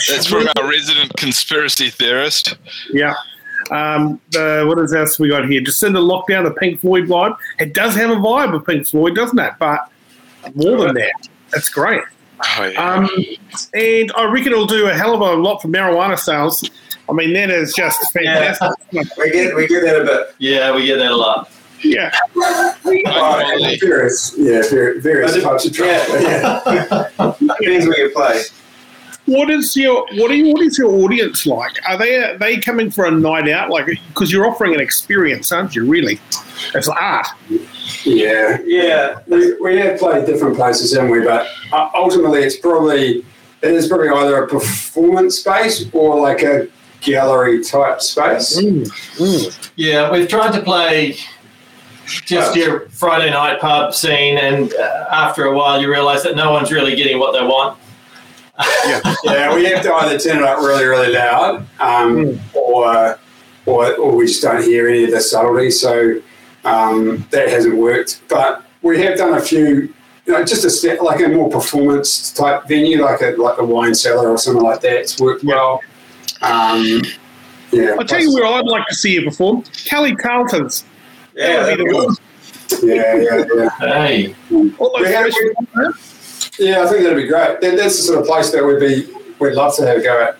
That's 0.09 0.27
from 0.27 0.47
our 0.57 0.69
resident 0.69 1.15
conspiracy 1.17 1.89
theorist. 1.89 2.55
yeah. 2.91 3.13
Um, 3.71 4.19
the, 4.31 4.65
what 4.67 4.77
is 4.79 4.93
else 4.93 5.17
we 5.19 5.29
got 5.29 5.47
here? 5.47 5.61
Jacinda 5.61 5.97
Lockdown, 5.97 6.43
the 6.43 6.51
Pink 6.51 6.81
Floyd 6.81 7.05
vibe. 7.05 7.37
It 7.59 7.73
does 7.73 7.95
have 7.95 8.09
a 8.09 8.15
vibe 8.15 8.53
of 8.53 8.65
Pink 8.65 8.85
Floyd, 8.85 9.15
doesn't 9.15 9.39
it? 9.39 9.53
But 9.57 9.89
more 10.53 10.85
than 10.85 10.95
that, 10.95 11.29
that's 11.49 11.69
great. 11.69 12.03
Oh, 12.45 12.65
yeah. 12.65 12.93
Um, 12.93 13.09
and 13.73 14.11
I 14.15 14.25
reckon 14.25 14.51
it'll 14.51 14.67
do 14.67 14.87
a 14.87 14.93
hell 14.93 15.13
of 15.13 15.21
a 15.21 15.41
lot 15.41 15.61
for 15.61 15.67
marijuana 15.67 16.17
sales. 16.19 16.69
I 17.09 17.13
mean, 17.13 17.33
that 17.33 17.49
is 17.49 17.73
just 17.73 18.11
fantastic. 18.13 18.69
We 18.91 19.31
get 19.31 19.55
we 19.55 19.67
get 19.67 19.83
that 19.83 20.01
a 20.01 20.05
bit. 20.05 20.35
Yeah, 20.39 20.73
we 20.75 20.85
get 20.85 20.97
that 20.97 21.11
a 21.11 21.15
lot. 21.15 21.49
Yeah. 21.83 22.11
High 22.35 23.01
quality. 23.03 23.77
various, 23.79 24.33
yeah, 24.37 24.61
very, 24.69 25.01
various 25.01 25.41
types 25.41 25.65
of 25.65 25.73
trouble. 25.73 26.21
Yeah. 26.21 26.61
Depends 27.59 27.87
where 27.87 27.99
you 27.99 28.09
play. 28.13 28.43
What 29.25 29.49
is 29.49 29.75
your 29.75 30.05
what 30.13 30.31
are 30.31 30.35
you, 30.35 30.53
what 30.53 30.61
is 30.61 30.77
your 30.77 30.91
audience 30.91 31.45
like? 31.45 31.71
Are 31.87 31.97
they 31.97 32.17
are 32.17 32.37
they 32.37 32.59
coming 32.59 32.91
for 32.91 33.05
a 33.05 33.11
night 33.11 33.47
out? 33.47 33.69
Like 33.69 33.85
because 34.09 34.31
you're 34.31 34.45
offering 34.45 34.73
an 34.73 34.81
experience, 34.81 35.51
aren't 35.51 35.75
you? 35.75 35.85
Really, 35.85 36.19
it's 36.75 36.89
art. 36.89 37.27
Yeah, 38.03 38.57
Yeah, 38.65 39.19
we, 39.27 39.53
we 39.61 39.77
have 39.77 39.97
played 39.97 40.25
different 40.25 40.57
places, 40.57 40.93
haven't 40.93 41.11
we? 41.11 41.21
But 41.23 41.47
uh, 41.71 41.89
ultimately, 41.95 42.43
it's 42.43 42.57
probably 42.57 43.25
it 43.61 43.71
is 43.71 43.87
probably 43.87 44.09
either 44.09 44.43
a 44.43 44.47
performance 44.47 45.39
space 45.39 45.85
or 45.93 46.19
like 46.19 46.41
a 46.43 46.67
gallery 46.99 47.63
type 47.63 48.01
space. 48.01 48.59
Mm, 48.59 48.85
mm. 49.17 49.71
Yeah, 49.77 50.11
we've 50.11 50.27
tried 50.27 50.51
to 50.51 50.61
play 50.61 51.15
just 52.05 52.55
your 52.55 52.89
Friday 52.89 53.31
night 53.31 53.61
pub 53.61 53.93
scene, 53.93 54.37
and 54.37 54.73
uh, 54.73 55.07
after 55.11 55.45
a 55.45 55.55
while, 55.55 55.81
you 55.81 55.89
realise 55.89 56.23
that 56.23 56.35
no 56.35 56.51
one's 56.51 56.71
really 56.71 56.95
getting 56.95 57.19
what 57.19 57.31
they 57.31 57.45
want. 57.45 57.79
yeah, 59.23 59.53
we 59.55 59.65
have 59.65 59.81
to 59.83 59.93
either 59.93 60.19
turn 60.19 60.37
it 60.37 60.43
up 60.43 60.59
really, 60.59 60.85
really 60.85 61.11
loud, 61.11 61.65
um, 61.79 62.39
or, 62.53 63.17
or 63.65 63.95
or 63.95 64.15
we 64.15 64.27
just 64.27 64.41
don't 64.43 64.61
hear 64.63 64.87
any 64.87 65.05
of 65.05 65.11
the 65.11 65.21
subtlety. 65.21 65.71
So 65.71 66.21
um, 66.63 67.25
that 67.31 67.49
hasn't 67.49 67.75
worked. 67.75 68.21
But 68.29 68.63
we 68.83 69.01
have 69.01 69.17
done 69.17 69.33
a 69.33 69.41
few, 69.41 69.93
you 70.25 70.33
know, 70.33 70.43
just 70.45 70.65
a 70.65 70.69
step 70.69 71.01
like 71.01 71.19
a 71.21 71.29
more 71.29 71.49
performance 71.49 72.31
type 72.31 72.67
venue, 72.67 73.01
like 73.03 73.21
a 73.21 73.31
like 73.41 73.57
a 73.57 73.65
wine 73.65 73.95
cellar 73.95 74.29
or 74.29 74.37
something 74.37 74.63
like 74.63 74.81
that. 74.81 74.97
It's 74.97 75.19
worked 75.19 75.43
well. 75.43 75.81
Um, 76.43 77.01
yeah, 77.71 77.95
I'll 77.97 78.05
tell 78.05 78.21
you 78.21 78.33
where 78.35 78.45
I'd 78.45 78.65
like 78.65 78.85
to 78.87 78.95
see 78.95 79.13
you 79.13 79.23
perform. 79.23 79.63
Kelly 79.85 80.15
Tarlton's. 80.15 80.85
yeah. 81.35 81.63
That 81.65 81.77
would 81.79 81.85
be 81.85 81.91
the 81.91 81.95
one. 82.05 82.15
Yeah, 82.83 83.15
yeah, 83.15 83.45
yeah. 83.55 83.69
Hey, 83.79 84.35
All 84.77 84.91
those 84.97 85.07
We 85.07 85.11
have- 85.13 85.31
fresh- 85.73 86.12
Yeah, 86.59 86.83
I 86.83 86.87
think 86.87 87.01
that'd 87.03 87.17
be 87.17 87.27
great. 87.27 87.61
That, 87.61 87.77
that's 87.77 87.97
the 87.97 88.03
sort 88.03 88.19
of 88.19 88.25
place 88.27 88.51
that 88.51 88.63
we'd 88.63 88.79
be 88.79 89.07
we'd 89.39 89.53
love 89.55 89.75
to 89.77 89.87
have 89.87 89.97
a 89.97 90.01
go 90.01 90.21
at. 90.23 90.37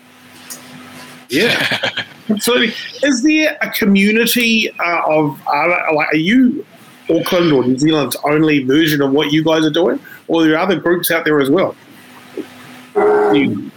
Yeah, 1.29 1.89
absolutely. 2.29 2.73
Is 3.01 3.23
there 3.23 3.57
a 3.61 3.69
community 3.71 4.69
uh, 4.79 5.01
of 5.07 5.41
uh, 5.47 5.93
like 5.95 6.13
are 6.13 6.17
you 6.17 6.65
Auckland 7.09 7.51
or 7.51 7.63
New 7.65 7.77
Zealand's 7.77 8.15
only 8.23 8.63
version 8.63 9.01
of 9.01 9.11
what 9.11 9.31
you 9.31 9.43
guys 9.43 9.65
are 9.65 9.71
doing, 9.71 9.99
or 10.27 10.41
are 10.43 10.45
there 10.47 10.57
other 10.59 10.79
groups 10.79 11.09
out 11.11 11.25
there 11.25 11.39
as 11.41 11.49
well? 11.49 11.75
Um, 12.95 13.35
You- 13.35 13.71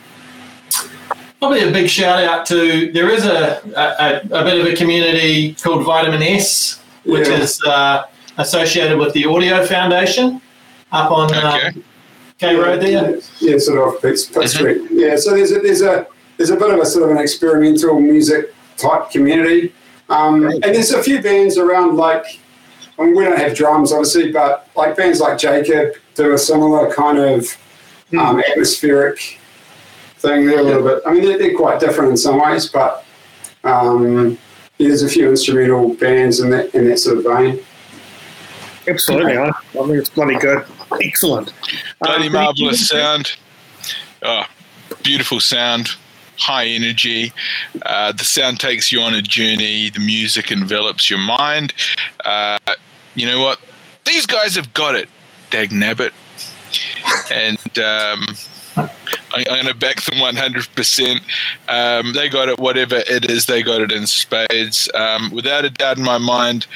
probably 1.38 1.60
a 1.68 1.70
big 1.70 1.88
shout 1.88 2.22
out 2.24 2.46
to 2.46 2.90
there 2.92 3.08
is 3.10 3.24
a, 3.26 3.60
a, 3.76 4.20
a 4.40 4.44
bit 4.44 4.58
of 4.58 4.66
a 4.66 4.74
community 4.74 5.54
called 5.54 5.84
Vitamin 5.84 6.22
S, 6.22 6.80
which 7.04 7.28
Yeah. 7.28 7.38
is 7.40 7.62
uh, 7.64 8.04
associated 8.38 8.98
with 8.98 9.12
the 9.12 9.26
Audio 9.26 9.64
Foundation 9.64 10.40
up 10.92 11.10
on 11.10 11.32
uh, 11.34 11.58
Okay. 11.68 11.82
K 12.38 12.54
Road 12.56 12.80
there. 12.82 13.18
Yeah, 13.40 13.58
sort 13.58 13.78
of 13.78 13.94
off 13.94 14.02
Pitt, 14.02 14.18
Pitt 14.32 14.42
Mhm. 14.42 14.48
Street. 14.48 14.82
Yeah, 14.90 15.16
so 15.16 15.30
there's 15.34 15.52
a, 15.52 15.58
there's 15.60 15.82
a 15.82 16.06
there's 16.36 16.50
a 16.50 16.56
bit 16.56 16.70
of 16.70 16.78
a 16.80 16.84
sort 16.86 17.04
of 17.10 17.16
an 17.16 17.22
experimental 17.22 17.98
music 17.98 18.52
type 18.76 19.10
community, 19.10 19.72
um, 20.10 20.44
and 20.46 20.62
there's 20.62 20.92
a 20.92 21.02
few 21.02 21.22
bands 21.22 21.56
around. 21.56 21.96
Like, 21.96 22.24
I 22.98 23.04
mean, 23.04 23.16
we 23.16 23.24
don't 23.24 23.38
have 23.38 23.54
drums, 23.54 23.90
obviously, 23.92 24.32
but 24.32 24.68
like 24.76 24.96
bands 24.96 25.20
like 25.20 25.38
Jakob 25.38 25.94
do 26.14 26.32
a 26.34 26.38
similar 26.38 26.92
kind 26.92 27.18
of 27.18 27.56
um, 28.18 28.40
atmospheric 28.50 29.38
thing. 30.18 30.46
They're 30.46 30.60
a 30.60 30.62
little 30.62 30.82
bit. 30.82 31.02
I 31.06 31.12
mean, 31.12 31.24
they're, 31.24 31.38
they're 31.38 31.56
quite 31.56 31.80
different 31.80 32.10
in 32.10 32.16
some 32.18 32.38
ways, 32.40 32.66
but 32.68 33.04
um, 33.64 34.36
yeah, 34.78 34.88
there's 34.88 35.02
a 35.02 35.08
few 35.08 35.30
instrumental 35.30 35.94
bands 35.94 36.40
in 36.40 36.50
that 36.50 36.74
in 36.74 36.86
that 36.88 36.98
sort 36.98 37.16
of 37.16 37.24
vein. 37.24 37.60
Absolutely, 38.86 39.38
I, 39.38 39.48
I 39.48 39.52
think 39.72 39.90
it's 39.94 40.10
bloody 40.10 40.36
good. 40.38 40.64
Excellent. 41.02 41.52
Bloody 42.00 42.26
Um, 42.26 42.32
marvelous 42.32 42.88
sound. 42.88 43.36
Oh, 44.22 44.44
beautiful 45.02 45.40
sound. 45.40 45.90
High 46.38 46.66
energy. 46.66 47.32
Uh, 47.84 48.12
the 48.12 48.24
sound 48.24 48.60
takes 48.60 48.92
you 48.92 49.00
on 49.00 49.14
a 49.14 49.22
journey. 49.22 49.90
The 49.90 50.00
music 50.00 50.50
envelops 50.50 51.08
your 51.08 51.18
mind. 51.18 51.72
Uh, 52.24 52.58
you 53.14 53.26
know 53.26 53.40
what? 53.40 53.58
These 54.04 54.26
guys 54.26 54.54
have 54.56 54.72
got 54.74 54.94
it. 54.94 55.08
Dag 55.50 55.70
nabbit. 55.70 56.12
And 57.30 57.58
um, 57.78 58.26
I, 58.76 58.90
I'm 59.36 59.44
going 59.44 59.66
to 59.66 59.74
back 59.74 60.02
them 60.02 60.18
100%. 60.18 61.20
Um, 61.68 62.12
they 62.12 62.28
got 62.28 62.48
it, 62.48 62.58
whatever 62.58 62.96
it 63.08 63.30
is, 63.30 63.46
they 63.46 63.62
got 63.62 63.80
it 63.80 63.90
in 63.92 64.06
spades. 64.06 64.90
Um, 64.94 65.30
without 65.32 65.64
a 65.64 65.70
doubt 65.70 65.96
in 65.98 66.04
my 66.04 66.18
mind, 66.18 66.66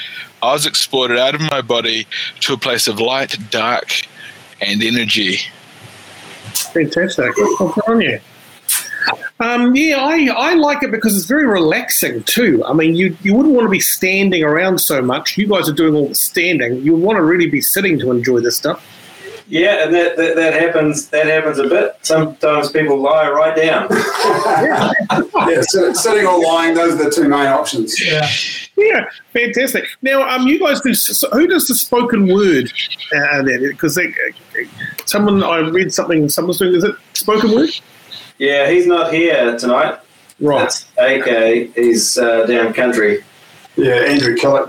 I 0.43 0.53
was 0.53 0.65
exported 0.67 1.19
out 1.19 1.35
of 1.35 1.43
my 1.43 1.61
body 1.61 2.07
to 2.41 2.55
a 2.55 2.59
place 2.59 2.89
of 2.89 2.99
light, 2.99 3.37
dark, 3.51 3.93
and 4.61 4.83
energy. 4.83 5.39
Fantastic. 6.73 7.37
Well, 7.37 7.75
on 7.87 8.01
you. 8.01 8.21
Um, 9.41 9.75
yeah, 9.75 9.97
I, 9.97 10.29
I 10.37 10.55
like 10.55 10.83
it 10.83 10.91
because 10.91 11.17
it's 11.17 11.25
very 11.25 11.47
relaxing 11.47 12.23
too. 12.25 12.63
I 12.65 12.75
mean, 12.75 12.95
you 12.95 13.17
you 13.23 13.35
wouldn't 13.35 13.55
want 13.55 13.65
to 13.65 13.71
be 13.71 13.81
standing 13.81 14.45
around 14.45 14.79
so 14.79 15.01
much. 15.01 15.39
You 15.39 15.47
guys 15.47 15.69
are 15.69 15.73
doing 15.73 15.95
all 15.95 16.09
the 16.09 16.15
standing. 16.15 16.83
You 16.83 16.95
want 16.95 17.17
to 17.17 17.23
really 17.23 17.49
be 17.49 17.63
sitting 17.63 17.99
to 18.01 18.11
enjoy 18.11 18.41
this 18.41 18.57
stuff. 18.57 18.85
Yeah, 19.51 19.85
and 19.85 19.95
that, 19.95 20.17
that, 20.17 20.37
that 20.37 20.55
happens. 20.55 21.09
That 21.09 21.27
happens 21.27 21.59
a 21.59 21.65
bit. 21.69 21.97
Sometimes 22.03 22.71
people 22.71 23.01
lie 23.01 23.29
right 23.29 23.57
down. 23.57 23.89
yeah, 25.51 25.61
sit, 25.63 25.97
sitting 25.97 26.25
or 26.25 26.41
lying, 26.41 26.75
those 26.75 26.95
are 26.95 27.05
the 27.05 27.11
two 27.11 27.29
main 27.29 27.49
options. 27.49 28.01
Yeah. 28.01 28.29
Yeah, 28.77 29.05
fantastic. 29.33 29.85
Now, 30.03 30.27
um, 30.29 30.47
you 30.47 30.59
guys 30.59 30.81
do. 30.81 30.95
So 30.95 31.29
who 31.31 31.47
does 31.47 31.67
the 31.67 31.75
spoken 31.75 32.33
word? 32.33 32.73
Uh, 33.15 33.43
then, 33.43 33.69
because 33.69 33.99
someone 35.05 35.43
I 35.43 35.59
read 35.59 35.93
something. 35.93 36.29
Someone's 36.29 36.59
doing. 36.59 36.77
Is 36.77 36.85
it 36.85 36.95
spoken 37.13 37.51
word? 37.53 37.71
Yeah, 38.39 38.71
he's 38.71 38.87
not 38.87 39.13
here 39.13 39.59
tonight. 39.59 39.99
Right. 40.41 40.61
That's 40.61 40.87
AK. 40.97 41.75
He's 41.75 42.17
uh, 42.17 42.47
down 42.47 42.73
country. 42.73 43.23
Yeah, 43.77 43.97
Andrew 43.97 44.35
Killick. 44.37 44.67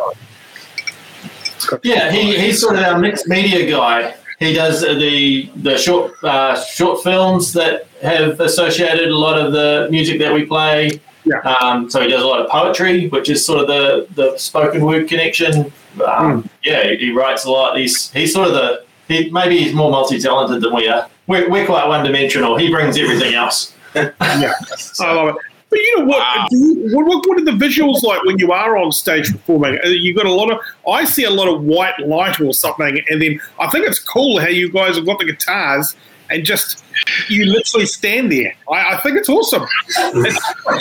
Yeah, 1.83 2.11
he, 2.11 2.37
he's 2.37 2.59
sort 2.59 2.75
of 2.75 2.83
our 2.83 2.97
mixed 2.97 3.27
media 3.27 3.69
guy. 3.69 4.15
He 4.41 4.53
does 4.53 4.81
the 4.81 5.51
the 5.57 5.77
short 5.77 6.15
uh, 6.23 6.59
short 6.59 7.03
films 7.03 7.53
that 7.53 7.85
have 8.01 8.39
associated 8.39 9.09
a 9.09 9.15
lot 9.15 9.39
of 9.39 9.53
the 9.53 9.87
music 9.91 10.17
that 10.19 10.33
we 10.33 10.45
play. 10.47 10.99
Yeah. 11.25 11.37
Um, 11.41 11.87
so 11.91 12.01
he 12.01 12.07
does 12.07 12.23
a 12.23 12.25
lot 12.25 12.39
of 12.41 12.49
poetry, 12.49 13.07
which 13.09 13.29
is 13.29 13.45
sort 13.45 13.59
of 13.61 13.67
the, 13.67 14.07
the 14.15 14.35
spoken 14.39 14.83
word 14.83 15.07
connection. 15.07 15.71
Um, 16.03 16.49
Yeah, 16.63 16.87
he, 16.87 16.97
he 16.97 17.11
writes 17.11 17.45
a 17.45 17.51
lot. 17.51 17.77
He's 17.77 18.09
he's 18.11 18.33
sort 18.33 18.47
of 18.47 18.55
the 18.55 18.83
he, 19.07 19.29
maybe 19.29 19.59
he's 19.59 19.75
more 19.75 19.91
multi 19.91 20.19
talented 20.19 20.63
than 20.63 20.73
we 20.73 20.87
are. 20.87 21.07
We're, 21.27 21.47
we're 21.47 21.67
quite 21.67 21.87
one 21.87 22.03
dimensional. 22.03 22.57
He 22.57 22.71
brings 22.71 22.97
everything 22.97 23.35
else. 23.35 23.75
Yeah, 23.93 24.53
I 25.01 25.13
love 25.13 25.35
it. 25.35 25.50
But 25.71 25.79
you 25.79 25.99
know 25.99 26.05
what? 26.05 26.21
Ah. 26.21 26.41
Wow. 26.41 26.47
You, 26.51 26.95
what, 26.95 27.05
what? 27.07 27.27
What 27.27 27.39
are 27.39 27.45
the 27.45 27.51
visuals 27.51 28.03
like 28.03 28.23
when 28.25 28.37
you 28.37 28.51
are 28.51 28.77
on 28.77 28.91
stage 28.91 29.31
performing? 29.31 29.79
Uh, 29.83 29.87
you've 29.87 30.17
got 30.17 30.25
a 30.25 30.31
lot 30.31 30.51
of. 30.51 30.59
I 30.87 31.05
see 31.05 31.23
a 31.23 31.31
lot 31.31 31.47
of 31.47 31.63
white 31.63 31.97
light 31.99 32.39
or 32.39 32.53
something, 32.53 32.99
and 33.09 33.21
then 33.21 33.39
I 33.57 33.69
think 33.69 33.87
it's 33.87 33.99
cool 33.99 34.39
how 34.39 34.49
you 34.49 34.69
guys 34.69 34.97
have 34.97 35.05
got 35.05 35.19
the 35.19 35.25
guitars 35.25 35.95
and 36.29 36.45
just 36.45 36.80
you 37.29 37.45
literally 37.45 37.85
stand 37.85 38.31
there. 38.31 38.53
I, 38.71 38.95
I 38.95 38.97
think 39.01 39.17
it's 39.17 39.29
awesome. 39.29 39.63
It's- 39.97 40.37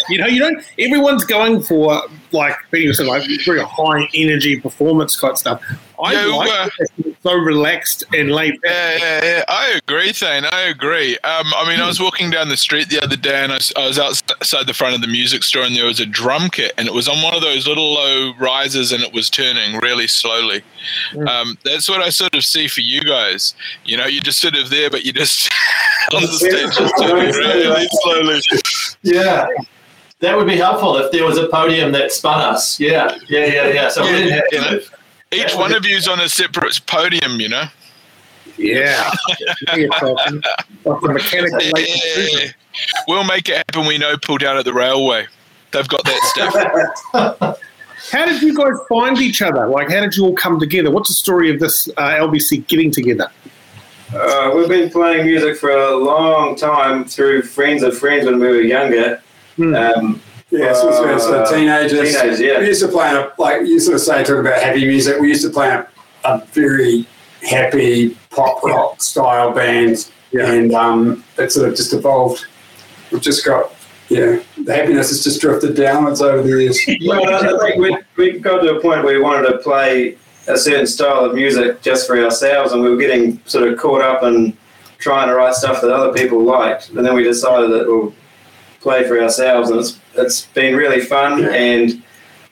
you 0.09 0.19
know, 0.19 0.27
you 0.27 0.39
don't. 0.41 0.63
Everyone's 0.79 1.25
going 1.25 1.63
for 1.63 2.03
like 2.33 2.55
being 2.71 2.93
so 2.93 3.05
like 3.05 3.23
very 3.45 3.61
high 3.63 4.09
energy 4.15 4.61
performance 4.61 5.21
type 5.21 5.37
stuff. 5.37 5.63
I 6.03 6.13
Yeah, 6.13 6.35
like 6.35 6.51
uh, 6.51 6.69
it. 6.99 7.17
So 7.23 7.35
relaxed 7.35 8.05
and 8.15 8.31
laid 8.33 8.59
back. 8.63 8.71
Yeah, 8.73 8.99
yeah, 8.99 9.25
yeah. 9.25 9.45
I 9.49 9.79
agree, 9.87 10.13
Thane. 10.13 10.45
I 10.51 10.63
agree. 10.63 11.19
Um, 11.19 11.53
I 11.55 11.69
mean, 11.69 11.79
I 11.81 11.87
was 11.87 12.01
walking 12.01 12.31
down 12.31 12.49
the 12.49 12.57
street 12.57 12.89
the 12.89 13.03
other 13.03 13.17
day, 13.17 13.43
and 13.43 13.53
I 13.53 13.57
was, 13.57 13.73
I 13.77 13.87
was 13.87 13.99
outside 13.99 14.67
the 14.67 14.73
front 14.73 14.95
of 14.95 15.03
the 15.03 15.07
music 15.09 15.43
store, 15.43 15.65
and 15.65 15.77
there 15.77 15.85
was 15.85 16.01
a 16.01 16.07
drum 16.07 16.49
kit, 16.49 16.73
and 16.79 16.89
it 16.89 16.95
was 16.95 17.09
on 17.09 17.21
one 17.23 17.35
of 17.35 17.43
those 17.43 17.67
little 17.67 17.93
low 17.93 18.33
risers, 18.41 18.93
and 18.93 19.03
it 19.03 19.13
was 19.13 19.29
turning 19.29 19.79
really 19.81 20.07
slowly. 20.07 20.63
Um, 21.29 21.59
that's 21.65 21.91
what 21.91 22.01
I 22.01 22.09
sort 22.09 22.35
of 22.35 22.43
see 22.45 22.67
for 22.69 22.81
you 22.81 23.03
guys. 23.03 23.55
You 23.85 23.99
know, 23.99 24.07
you're 24.07 24.23
just 24.23 24.41
sort 24.41 24.55
of 24.57 24.71
there, 24.71 24.89
but 24.89 25.05
you 25.05 25.13
just 25.13 25.51
on 26.15 26.23
the 26.23 26.29
stage 26.29 26.77
just 26.77 26.95
turning 26.99 27.35
really 27.35 27.89
slowly. 28.03 28.41
Yeah. 29.03 29.47
That 30.21 30.37
would 30.37 30.47
be 30.47 30.57
helpful 30.57 30.97
if 30.99 31.11
there 31.13 31.25
was 31.25 31.39
a 31.39 31.49
podium 31.49 31.93
that 31.93 32.13
spun 32.13 32.41
us. 32.41 32.79
Yeah, 32.79 33.17
yeah, 33.29 33.47
yeah, 33.47 33.69
yeah. 33.69 33.89
So 33.89 34.03
we 34.03 34.11
didn't 34.11 34.33
have 34.33 34.49
to 34.51 34.57
yeah. 34.57 34.71
move. 34.73 34.95
Each 35.33 35.55
one 35.55 35.73
of 35.73 35.87
you's 35.87 36.09
on 36.09 36.21
a 36.21 36.29
separate 36.29 36.79
podium, 36.87 37.41
you 37.41 37.49
know. 37.49 37.65
Yeah, 38.59 39.11
Yeah, 39.75 39.87
like 40.85 41.03
a 41.03 41.09
mechanical 41.09 41.59
late 41.59 41.89
Yeah. 42.17 42.53
We'll 43.09 43.25
make 43.25 43.49
it 43.49 43.57
happen. 43.57 43.87
We 43.87 43.97
know. 43.97 44.17
Pull 44.19 44.39
down 44.39 44.59
at 44.59 44.67
the 44.67 44.75
railway. 44.75 45.27
They've 45.73 45.89
got 45.89 46.05
that 46.05 47.01
stuff. 47.13 47.59
How 48.11 48.27
did 48.27 48.43
you 48.43 48.55
guys 48.55 48.75
find 48.89 49.19
each 49.19 49.41
other? 49.41 49.69
Like, 49.69 49.91
how 49.91 50.01
did 50.01 50.17
you 50.17 50.25
all 50.25 50.35
come 50.35 50.59
together? 50.59 50.91
What's 50.91 51.09
the 51.09 51.15
story 51.15 51.51
of 51.51 51.61
this 51.61 51.87
uh, 51.97 52.11
LBC 52.13 52.67
getting 52.67 52.91
together? 52.91 53.31
Uh, 54.15 54.53
we've 54.57 54.69
been 54.69 54.91
playing 54.91 55.25
music 55.27 55.57
for 55.57 55.71
a 55.71 55.95
long 55.95 56.57
time 56.57 57.05
through 57.05 57.43
friends 57.43 57.83
of 57.83 57.97
friends 57.97 58.27
when 58.27 58.39
we 58.41 58.47
were 58.49 58.61
younger. 58.61 59.23
Hmm. 59.57 59.75
Um, 59.75 60.21
Yeah, 60.51 60.73
since 60.73 60.99
we 60.99 61.07
were 61.07 61.19
sort 61.21 61.39
of 61.43 61.49
teenagers. 61.49 62.13
teenagers, 62.13 62.41
yeah. 62.41 62.59
We 62.59 62.67
used 62.67 62.83
to 62.83 62.89
play 62.89 63.09
in 63.11 63.17
a, 63.17 63.31
like 63.39 63.61
you 63.67 63.79
sort 63.79 63.95
of 63.95 64.01
say, 64.01 64.25
talk 64.25 64.39
about 64.39 64.61
happy 64.61 64.85
music. 64.85 65.21
We 65.21 65.29
used 65.29 65.45
to 65.45 65.51
play 65.51 65.69
in 65.69 65.75
a, 65.75 65.87
a 66.25 66.45
very 66.47 67.07
happy 67.49 68.17
pop 68.31 68.61
rock 68.65 69.01
style 69.01 69.53
band, 69.53 70.11
Yeah. 70.33 70.51
and 70.53 70.73
um, 70.75 71.23
it 71.39 71.53
sort 71.53 71.69
of 71.69 71.77
just 71.77 71.93
evolved. 71.93 72.47
We've 73.13 73.23
just 73.23 73.45
got, 73.47 73.73
yeah, 74.09 74.41
the 74.65 74.75
happiness 74.75 75.11
has 75.11 75.23
just 75.23 75.41
drifted 75.41 75.77
downwards 75.77 76.21
over 76.21 76.43
the 76.43 76.49
years. 76.49 76.81
well, 77.07 77.33
I 77.33 77.69
think 77.71 77.77
we, 77.81 77.97
we 78.17 78.39
got 78.41 78.61
to 78.63 78.75
a 78.77 78.81
point 78.81 79.05
where 79.05 79.15
we 79.17 79.23
wanted 79.23 79.47
to 79.53 79.59
play 79.59 80.17
a 80.53 80.59
certain 80.59 80.87
style 80.87 81.25
of 81.25 81.35
music 81.35 81.83
just 81.83 82.07
for 82.07 82.23
ourselves, 82.23 82.73
and 82.73 82.83
we 82.83 82.91
were 82.91 82.97
getting 82.97 83.41
sort 83.47 83.69
of 83.69 83.79
caught 83.79 84.03
up 84.03 84.23
in 84.23 84.57
trying 84.99 85.29
to 85.29 85.35
write 85.35 85.55
stuff 85.55 85.81
that 85.81 85.91
other 85.91 86.13
people 86.13 86.43
liked. 86.43 86.91
And 86.91 87.05
then 87.05 87.15
we 87.15 87.25
decided 87.25 87.71
that 87.71 87.87
we'll 87.87 88.15
play 88.81 89.07
for 89.07 89.21
ourselves, 89.21 89.71
and 89.71 89.81
it's, 89.81 89.99
it's 90.15 90.47
been 90.47 90.77
really 90.77 91.01
fun. 91.01 91.43
Yeah. 91.43 91.51
And 91.51 92.03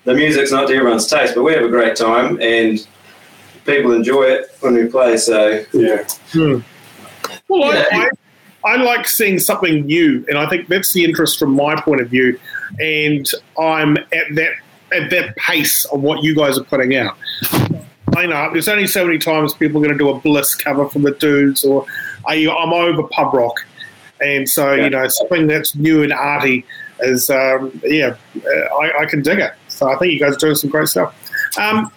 the 0.04 0.14
music's 0.14 0.50
not 0.50 0.68
to 0.68 0.74
everyone's 0.74 1.06
taste, 1.06 1.34
but 1.34 1.42
we 1.42 1.52
have 1.52 1.64
a 1.64 1.68
great 1.68 1.96
time, 1.96 2.40
and 2.40 2.86
people 3.66 3.92
enjoy 3.92 4.22
it 4.24 4.56
when 4.60 4.74
we 4.74 4.86
play. 4.86 5.16
So 5.16 5.64
Yeah, 5.72 6.04
hmm. 6.32 6.60
Well, 7.48 7.74
Yeah. 7.74 7.84
I, 7.92 8.08
I, 8.64 8.72
I 8.72 8.76
like 8.76 9.06
seeing 9.06 9.38
something 9.38 9.86
new, 9.86 10.24
and 10.28 10.38
I 10.38 10.48
think 10.48 10.68
that's 10.68 10.92
the 10.92 11.04
interest 11.04 11.38
from 11.38 11.52
my 11.52 11.80
point 11.80 12.00
of 12.00 12.08
view. 12.08 12.38
And 12.80 13.28
I'm 13.58 13.96
at 13.96 14.34
that 14.34 14.52
at 14.92 15.10
that 15.10 15.36
pace 15.36 15.84
of 15.86 16.00
what 16.00 16.22
you 16.22 16.34
guys 16.34 16.58
are 16.58 16.64
putting 16.64 16.96
out. 16.96 17.16
I 18.26 18.52
there's 18.52 18.68
only 18.68 18.86
so 18.86 19.04
many 19.06 19.18
times 19.18 19.54
people 19.54 19.78
are 19.80 19.86
going 19.86 19.96
to 19.96 19.98
do 19.98 20.10
a 20.10 20.18
Bliss 20.18 20.54
cover 20.54 20.88
from 20.88 21.02
the 21.02 21.12
Dudes, 21.12 21.64
or 21.64 21.86
are 22.24 22.34
you, 22.34 22.50
I'm 22.50 22.72
over 22.72 23.02
pub 23.08 23.34
rock, 23.34 23.56
and 24.20 24.48
so 24.48 24.72
Yeah. 24.74 24.84
you 24.84 24.90
know 24.90 25.08
something 25.08 25.46
that's 25.46 25.74
new 25.74 26.02
and 26.02 26.12
arty 26.12 26.64
is 27.00 27.30
um, 27.30 27.80
yeah, 27.84 28.16
uh, 28.44 28.74
I, 28.76 29.02
I 29.02 29.04
can 29.06 29.22
dig 29.22 29.38
it. 29.38 29.52
So 29.68 29.88
I 29.88 29.96
think 29.98 30.12
you 30.12 30.18
guys 30.20 30.34
are 30.34 30.38
doing 30.38 30.54
some 30.56 30.70
great 30.70 30.88
stuff. 30.88 31.14
Um, 31.58 31.92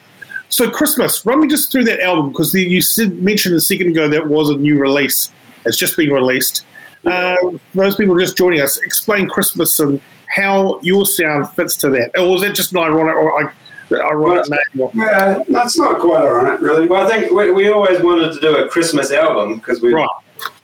so 0.49 0.69
Christmas, 0.69 1.25
run 1.25 1.39
me 1.41 1.47
just 1.47 1.71
through 1.71 1.85
that 1.85 2.01
album 2.01 2.29
because 2.31 2.53
you 2.53 2.81
said, 2.81 3.13
mentioned 3.23 3.55
a 3.55 3.61
second 3.61 3.87
ago 3.87 4.07
that 4.09 4.27
was 4.27 4.49
a 4.49 4.55
new 4.57 4.77
release. 4.77 5.31
It's 5.65 5.77
just 5.77 5.95
been 5.95 6.11
released. 6.11 6.65
Uh, 7.05 7.35
those 7.73 7.95
people 7.95 8.15
just 8.17 8.37
joining 8.37 8.61
us, 8.61 8.77
explain 8.77 9.27
Christmas 9.27 9.79
and 9.79 9.99
how 10.27 10.79
your 10.81 11.05
sound 11.05 11.49
fits 11.51 11.75
to 11.77 11.89
that. 11.89 12.11
Or 12.19 12.29
was 12.29 12.41
that 12.41 12.53
just 12.53 12.71
an 12.73 12.77
ironic 12.79 13.15
or 13.15 13.53
ironic 13.99 14.49
name? 14.49 14.89
Yeah, 14.93 15.43
that's 15.49 15.77
not 15.77 15.99
quite 15.99 16.21
ironic, 16.23 16.61
really. 16.61 16.87
Well, 16.87 17.05
I 17.05 17.09
think 17.09 17.31
we, 17.31 17.51
we 17.51 17.69
always 17.69 18.01
wanted 18.01 18.33
to 18.33 18.39
do 18.39 18.57
a 18.57 18.67
Christmas 18.69 19.11
album 19.11 19.55
because 19.55 19.81
we 19.81 19.93
Right. 19.93 20.07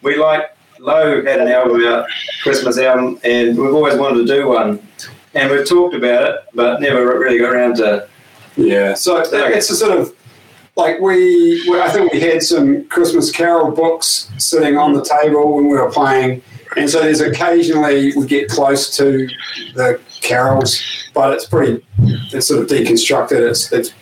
we 0.01 0.15
like 0.17 0.55
Low 0.79 1.23
had 1.23 1.39
an 1.39 1.47
album 1.47 1.83
out, 1.85 2.05
Christmas 2.43 2.77
album, 2.77 3.19
and 3.23 3.57
we've 3.57 3.73
always 3.73 3.97
wanted 3.97 4.27
to 4.27 4.33
do 4.33 4.47
one. 4.47 4.79
And 5.33 5.51
we've 5.51 5.67
talked 5.67 5.95
about 5.95 6.23
it, 6.29 6.39
but 6.53 6.79
never 6.81 7.19
really 7.19 7.39
got 7.39 7.53
around 7.53 7.77
to. 7.77 8.07
Yeah, 8.55 8.93
so 8.93 9.17
it's 9.23 9.69
a 9.69 9.75
sort 9.75 9.97
of 9.97 10.15
like 10.75 10.99
we, 10.99 11.63
we, 11.69 11.79
I 11.79 11.89
think 11.89 12.13
we 12.13 12.19
had 12.19 12.41
some 12.43 12.85
Christmas 12.89 13.31
Carol 13.31 13.71
books 13.71 14.31
sitting 14.37 14.77
on 14.77 14.93
the 14.93 15.03
table 15.03 15.55
when 15.55 15.67
we 15.67 15.75
were 15.75 15.91
playing, 15.91 16.41
and 16.75 16.89
so 16.89 17.01
there's 17.01 17.21
occasionally 17.21 18.13
we 18.15 18.25
get 18.27 18.49
close 18.49 18.95
to 18.97 19.27
the 19.73 19.99
carols, 20.21 20.79
but 21.13 21.33
it's 21.33 21.45
pretty, 21.45 21.83
it's 22.33 22.47
sort 22.47 22.61
of 22.61 22.67
deconstructed. 22.69 23.49
It's, 23.49 23.71
it's 23.71 23.93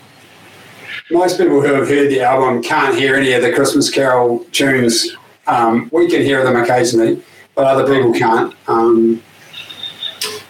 most 1.12 1.38
people 1.38 1.62
who 1.62 1.74
have 1.74 1.88
heard 1.88 2.10
the 2.10 2.22
album 2.22 2.64
can't 2.64 2.98
hear 2.98 3.16
any 3.16 3.34
of 3.34 3.42
the 3.42 3.54
Christmas 3.54 3.90
Carol 3.90 4.40
tunes. 4.52 5.16
Um, 5.48 5.90
we 5.92 6.10
can 6.10 6.22
hear 6.22 6.44
them 6.44 6.56
occasionally, 6.56 7.22
but 7.54 7.66
other 7.66 7.86
people 7.86 8.14
can't. 8.14 8.56
Um, 8.68 9.22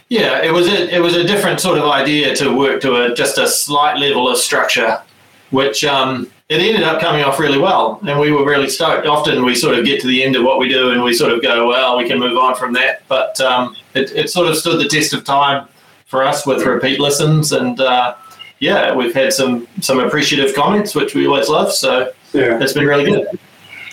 Yeah, 0.08 0.44
it 0.44 0.54
was 0.54 0.68
a 0.68 0.96
it 0.96 1.00
was 1.00 1.16
a 1.16 1.24
different 1.24 1.60
sort 1.60 1.80
of 1.80 1.86
idea 1.86 2.36
to 2.36 2.56
work 2.56 2.80
to 2.82 2.96
a 3.04 3.16
just 3.16 3.38
a 3.40 3.48
slight 3.48 3.98
level 3.98 4.30
of 4.30 4.38
structure, 4.38 5.02
which 5.50 5.84
um, 5.84 6.30
it 6.48 6.62
ended 6.62 6.84
up 6.84 7.02
coming 7.02 7.24
off 7.24 7.40
really 7.40 7.58
well, 7.58 8.00
and 8.08 8.20
we 8.20 8.32
were 8.32 8.46
really 8.46 8.70
stoked. 8.70 9.08
Often 9.08 9.44
we 9.44 9.56
sort 9.56 9.78
of 9.78 9.84
get 9.84 10.00
to 10.02 10.08
the 10.08 10.24
end 10.24 10.36
of 10.36 10.44
what 10.44 10.60
we 10.60 10.70
do, 10.70 10.92
and 10.92 11.02
we 11.04 11.14
sort 11.14 11.34
of 11.34 11.42
go, 11.42 11.68
well, 11.68 11.98
we 11.98 12.08
can 12.08 12.20
move 12.20 12.38
on 12.38 12.56
from 12.56 12.72
that. 12.74 13.02
But 13.08 13.42
um, 13.42 13.76
it, 13.96 14.12
it 14.12 14.30
sort 14.30 14.48
of 14.48 14.56
stood 14.56 14.80
the 14.80 14.88
test 14.88 15.14
of 15.14 15.24
time 15.24 15.68
for 16.06 16.24
us 16.24 16.46
with 16.46 16.64
repeat 16.64 17.00
listens, 17.00 17.52
and 17.52 17.80
uh, 17.80 18.16
yeah, 18.60 18.94
we've 18.94 19.14
had 19.14 19.34
some 19.34 19.68
some 19.82 20.00
appreciative 20.00 20.56
comments, 20.56 20.96
which 20.96 21.16
we 21.16 21.28
always 21.28 21.50
love. 21.50 21.72
So 21.72 22.12
yeah. 22.34 22.60
it's 22.62 22.74
been 22.74 22.86
really 22.86 23.06
good. 23.06 23.28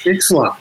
Excellent. 0.07 0.55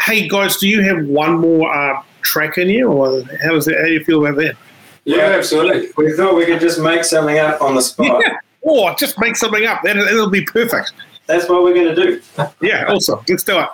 Hey 0.00 0.28
guys, 0.28 0.56
do 0.56 0.68
you 0.68 0.82
have 0.82 1.04
one 1.06 1.38
more 1.38 1.74
uh, 1.74 2.02
track 2.22 2.58
in 2.58 2.68
you, 2.68 2.88
or 2.88 3.22
how 3.42 3.52
does 3.52 3.68
it, 3.68 3.76
how 3.76 3.84
do 3.84 3.92
you 3.92 4.04
feel 4.04 4.24
about 4.24 4.36
that? 4.36 4.56
Yeah, 5.04 5.18
absolutely. 5.18 5.88
We 5.96 6.12
thought 6.12 6.34
we 6.34 6.46
could 6.46 6.60
just 6.60 6.80
make 6.80 7.04
something 7.04 7.38
up 7.38 7.62
on 7.62 7.76
the 7.76 7.82
spot. 7.82 8.22
Yeah. 8.26 8.38
Or 8.62 8.92
just 8.96 9.16
make 9.20 9.36
something 9.36 9.64
up. 9.64 9.82
That, 9.84 9.94
that'll 9.94 10.28
be 10.28 10.44
perfect. 10.44 10.92
That's 11.26 11.48
what 11.48 11.62
we're 11.62 11.74
going 11.74 11.94
to 11.94 11.94
do. 11.94 12.20
Yeah, 12.60 12.86
awesome. 12.88 13.20
Let's 13.28 13.44
do 13.44 13.60
it. 13.60 13.68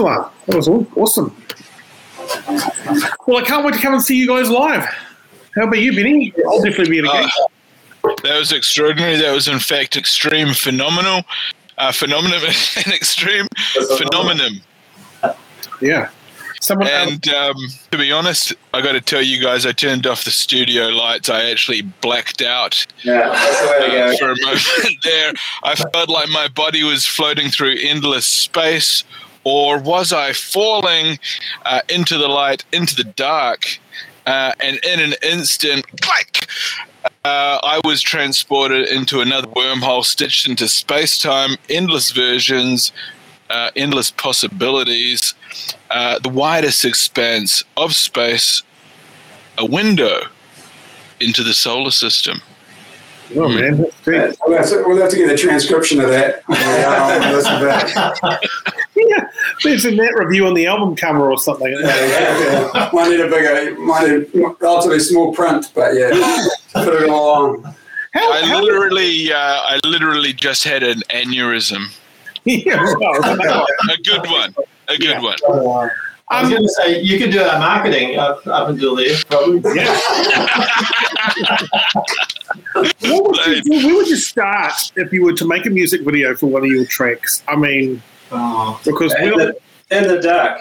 Excellent. 0.00 0.46
That 0.46 0.56
was 0.56 0.68
aw- 0.68 0.84
awesome. 0.96 1.36
Well, 3.26 3.38
I 3.38 3.42
can't 3.44 3.64
wait 3.64 3.74
to 3.74 3.80
come 3.80 3.92
and 3.94 4.02
see 4.02 4.16
you 4.16 4.26
guys 4.26 4.48
live. 4.48 4.84
How 5.54 5.64
about 5.64 5.78
you, 5.78 5.94
Benny? 5.94 6.32
I'll 6.46 6.62
definitely 6.62 6.90
be 6.90 6.98
at 7.00 7.04
a 7.04 7.08
game. 7.22 8.14
That 8.22 8.38
was 8.38 8.52
extraordinary. 8.52 9.16
That 9.16 9.32
was, 9.34 9.48
in 9.48 9.58
fact, 9.58 9.96
extreme 9.96 10.54
phenomenal. 10.54 11.22
Uh, 11.76 11.92
phenomenon 11.92 12.40
and 12.76 12.86
extreme 12.94 13.46
phenomenon. 13.98 14.60
yeah. 15.80 16.08
Someone 16.62 16.88
And 16.88 17.26
um, 17.30 17.56
to 17.90 17.98
be 17.98 18.12
honest, 18.12 18.54
I 18.74 18.82
got 18.82 18.92
to 18.92 19.00
tell 19.00 19.22
you 19.22 19.42
guys, 19.42 19.64
I 19.64 19.72
turned 19.72 20.06
off 20.06 20.24
the 20.24 20.30
studio 20.30 20.88
lights. 20.88 21.28
I 21.30 21.50
actually 21.50 21.82
blacked 21.82 22.42
out 22.42 22.86
Yeah, 23.02 23.30
that's 23.30 23.60
the 23.60 23.66
way 23.88 24.02
uh, 24.02 24.16
for 24.18 24.30
a 24.32 24.36
moment 24.44 24.96
there. 25.02 25.32
I 25.62 25.74
felt 25.74 26.08
like 26.10 26.28
my 26.28 26.48
body 26.48 26.82
was 26.84 27.06
floating 27.06 27.48
through 27.50 27.76
endless 27.80 28.26
space, 28.26 29.04
or 29.44 29.78
was 29.78 30.12
I 30.12 30.32
falling 30.32 31.18
uh, 31.64 31.80
into 31.88 32.18
the 32.18 32.28
light, 32.28 32.64
into 32.72 32.94
the 32.94 33.04
dark? 33.04 33.78
Uh, 34.26 34.52
and 34.60 34.76
in 34.84 35.00
an 35.00 35.14
instant, 35.22 35.84
like, 36.06 36.46
uh, 37.24 37.58
I 37.62 37.80
was 37.84 38.00
transported 38.00 38.88
into 38.88 39.20
another 39.20 39.48
wormhole, 39.48 40.04
stitched 40.04 40.48
into 40.48 40.68
space 40.68 41.20
time, 41.20 41.56
endless 41.68 42.12
versions, 42.12 42.92
uh, 43.48 43.70
endless 43.76 44.10
possibilities, 44.10 45.34
uh, 45.90 46.18
the 46.20 46.28
widest 46.28 46.84
expanse 46.84 47.64
of 47.76 47.94
space, 47.94 48.62
a 49.58 49.66
window 49.66 50.20
into 51.20 51.42
the 51.42 51.52
solar 51.52 51.90
system. 51.90 52.40
oh, 53.36 53.48
man. 53.48 53.78
That's 53.78 54.00
great. 54.02 54.16
Yeah, 54.16 54.32
We'll 54.46 54.56
have, 54.56 54.68
to, 54.68 54.84
we'll 54.86 55.00
have 55.00 55.10
to 55.10 55.16
get 55.16 55.30
a 55.30 55.36
transcription 55.36 56.00
of 56.00 56.08
that. 56.08 56.42
There's 59.62 59.84
a 59.84 59.90
net 59.90 60.14
review 60.14 60.46
on 60.46 60.54
the 60.54 60.66
album 60.66 60.96
cover 60.96 61.30
or 61.30 61.38
something. 61.38 61.72
Yeah, 61.72 62.90
might 62.92 63.08
need 63.10 63.20
a 63.20 63.28
bigger, 63.28 63.78
might 63.78 64.08
need 64.08 64.44
relatively 64.60 64.98
small 65.00 65.34
print, 65.34 65.70
but 65.74 65.94
yeah, 65.94 66.10
put 66.72 67.02
it 67.02 67.08
all 67.10 67.30
on. 67.64 67.74
How, 68.12 68.32
I 68.32 68.40
how- 68.40 68.60
literally, 68.62 69.32
uh, 69.32 69.36
I 69.38 69.80
literally 69.84 70.32
just 70.32 70.64
had 70.64 70.82
an 70.82 71.00
aneurysm. 71.10 71.86
yeah, 72.44 72.82
well, 72.98 73.66
A 73.92 73.96
good 74.02 74.26
one. 74.28 74.54
A 74.88 74.96
good 74.96 75.10
Yeah. 75.10 75.20
one. 75.20 75.90
I 76.32 76.42
was 76.42 76.46
um, 76.46 76.50
going 76.50 76.62
to 76.62 76.68
say 76.68 77.00
you 77.02 77.18
could 77.18 77.32
do 77.32 77.38
that 77.40 77.58
marketing 77.58 78.16
up, 78.16 78.46
up 78.46 78.68
until 78.68 78.94
there, 78.94 79.16
probably. 79.28 79.60
yeah. 79.74 79.98
what 83.00 83.24
would 83.30 83.64
you? 83.66 83.86
Where 83.86 83.96
would 83.96 84.08
you 84.08 84.16
start 84.16 84.72
if 84.96 85.12
you 85.12 85.24
were 85.24 85.32
to 85.32 85.44
make 85.46 85.66
a 85.66 85.70
music 85.70 86.02
video 86.02 86.36
for 86.36 86.46
one 86.46 86.62
of 86.64 86.70
your 86.70 86.84
tracks? 86.84 87.42
I 87.48 87.56
mean, 87.56 88.02
Oh. 88.32 88.80
because 88.84 89.14
In 89.14 89.24
we 89.24 89.30
the, 89.36 89.56
in 89.90 90.08
the 90.08 90.20
dark. 90.20 90.60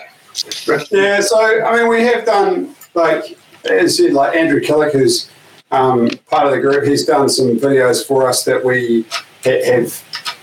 Yeah, 0.92 1.22
so 1.22 1.64
I 1.64 1.78
mean, 1.78 1.88
we 1.88 2.02
have 2.04 2.26
done 2.26 2.76
like 2.94 3.38
as 3.70 4.00
you 4.00 4.08
said, 4.08 4.14
like 4.14 4.36
Andrew 4.36 4.62
Killick, 4.62 4.92
who's 4.94 5.30
um, 5.72 6.10
part 6.30 6.46
of 6.48 6.52
the 6.52 6.60
group. 6.60 6.86
He's 6.86 7.06
done 7.06 7.30
some 7.30 7.60
videos 7.60 8.06
for 8.06 8.28
us 8.28 8.44
that 8.46 8.64
we 8.64 9.06
ha- 9.44 9.64
have 9.66 9.92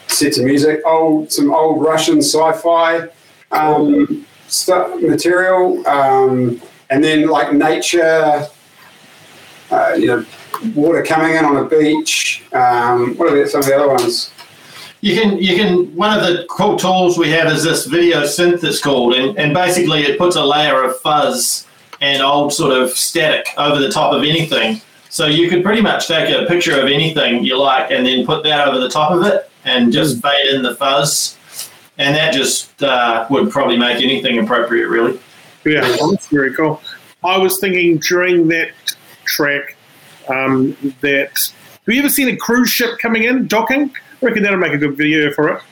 set 0.09 0.35
to 0.35 0.43
music. 0.43 0.81
Old 0.85 1.33
some 1.33 1.53
old 1.53 1.83
Russian 1.83 2.19
sci-fi 2.19 3.09
um, 3.53 4.27
stuff 4.49 5.01
material, 5.01 5.87
um, 5.89 6.61
and 6.91 7.03
then 7.03 7.29
like 7.29 7.53
nature. 7.53 8.47
Uh, 9.69 9.95
you 9.99 10.07
know, 10.07 10.25
water 10.77 11.03
coming 11.03 11.35
in 11.35 11.45
on 11.45 11.57
a 11.57 11.65
beach. 11.65 12.45
Um, 12.53 13.17
what 13.17 13.33
are 13.33 13.47
some 13.49 13.61
of 13.61 13.67
the 13.67 13.75
other 13.77 13.89
ones? 13.89 14.31
You 15.03 15.21
can, 15.21 15.39
you 15.39 15.57
can. 15.57 15.95
One 15.95 16.19
of 16.19 16.25
the 16.25 16.47
cool 16.49 16.77
tools 16.77 17.19
we 17.19 17.31
have 17.31 17.53
is 17.53 17.63
this 17.63 17.87
video 17.87 18.23
synth. 18.23 18.65
It's 18.65 18.81
called, 18.81 19.15
and, 19.15 19.39
and 19.39 19.53
basically 19.53 20.03
it 20.03 20.19
puts 20.19 20.37
a 20.37 20.45
layer 20.45 20.83
of 20.83 20.99
fuzz 21.01 21.67
and 22.01 22.23
old 22.23 22.53
sort 22.53 22.73
of 22.73 22.91
static 22.91 23.47
over 23.59 23.79
the 23.79 23.91
top 23.91 24.13
of 24.13 24.23
anything. 24.23 24.81
So 25.09 25.27
you 25.27 25.49
could 25.49 25.63
pretty 25.63 25.81
much 25.81 26.09
take 26.09 26.31
a 26.35 26.47
picture 26.47 26.79
of 26.81 26.87
anything 26.87 27.45
you 27.45 27.59
like 27.59 27.91
and 27.91 28.05
then 28.07 28.27
put 28.27 28.43
that 28.45 28.67
over 28.69 28.79
the 28.79 28.89
top 28.89 29.13
of 29.13 29.23
it 29.25 29.51
and 29.65 29.93
just 29.93 30.23
fade 30.23 30.55
in 30.55 30.63
the 30.63 30.75
fuzz, 30.75 31.37
and 31.99 32.15
that 32.15 32.33
just 32.33 32.83
uh, 32.83 33.27
would 33.31 33.51
probably 33.51 33.77
make 33.77 34.03
anything 34.03 34.39
appropriate, 34.39 34.89
really. 34.89 35.19
Yeah, 35.65 35.81
that's 35.81 36.29
very 36.29 36.55
cool. 36.55 36.81
I 37.25 37.39
was 37.39 37.59
thinking 37.59 37.99
during 37.99 38.49
that 38.49 38.71
track 39.25 39.77
um, 40.29 40.77
that 41.01 41.53
have 41.87 41.95
you 41.95 42.01
ever 42.01 42.09
seen 42.09 42.29
a 42.29 42.37
cruise 42.37 42.71
ship 42.71 42.99
coming 42.99 43.25
in 43.25 43.47
docking? 43.47 43.93
I 44.23 44.27
reckon 44.27 44.43
that'll 44.43 44.59
make 44.59 44.73
a 44.73 44.79
good 44.79 44.97
video 44.97 45.33
for 45.33 45.49
it. 45.49 45.63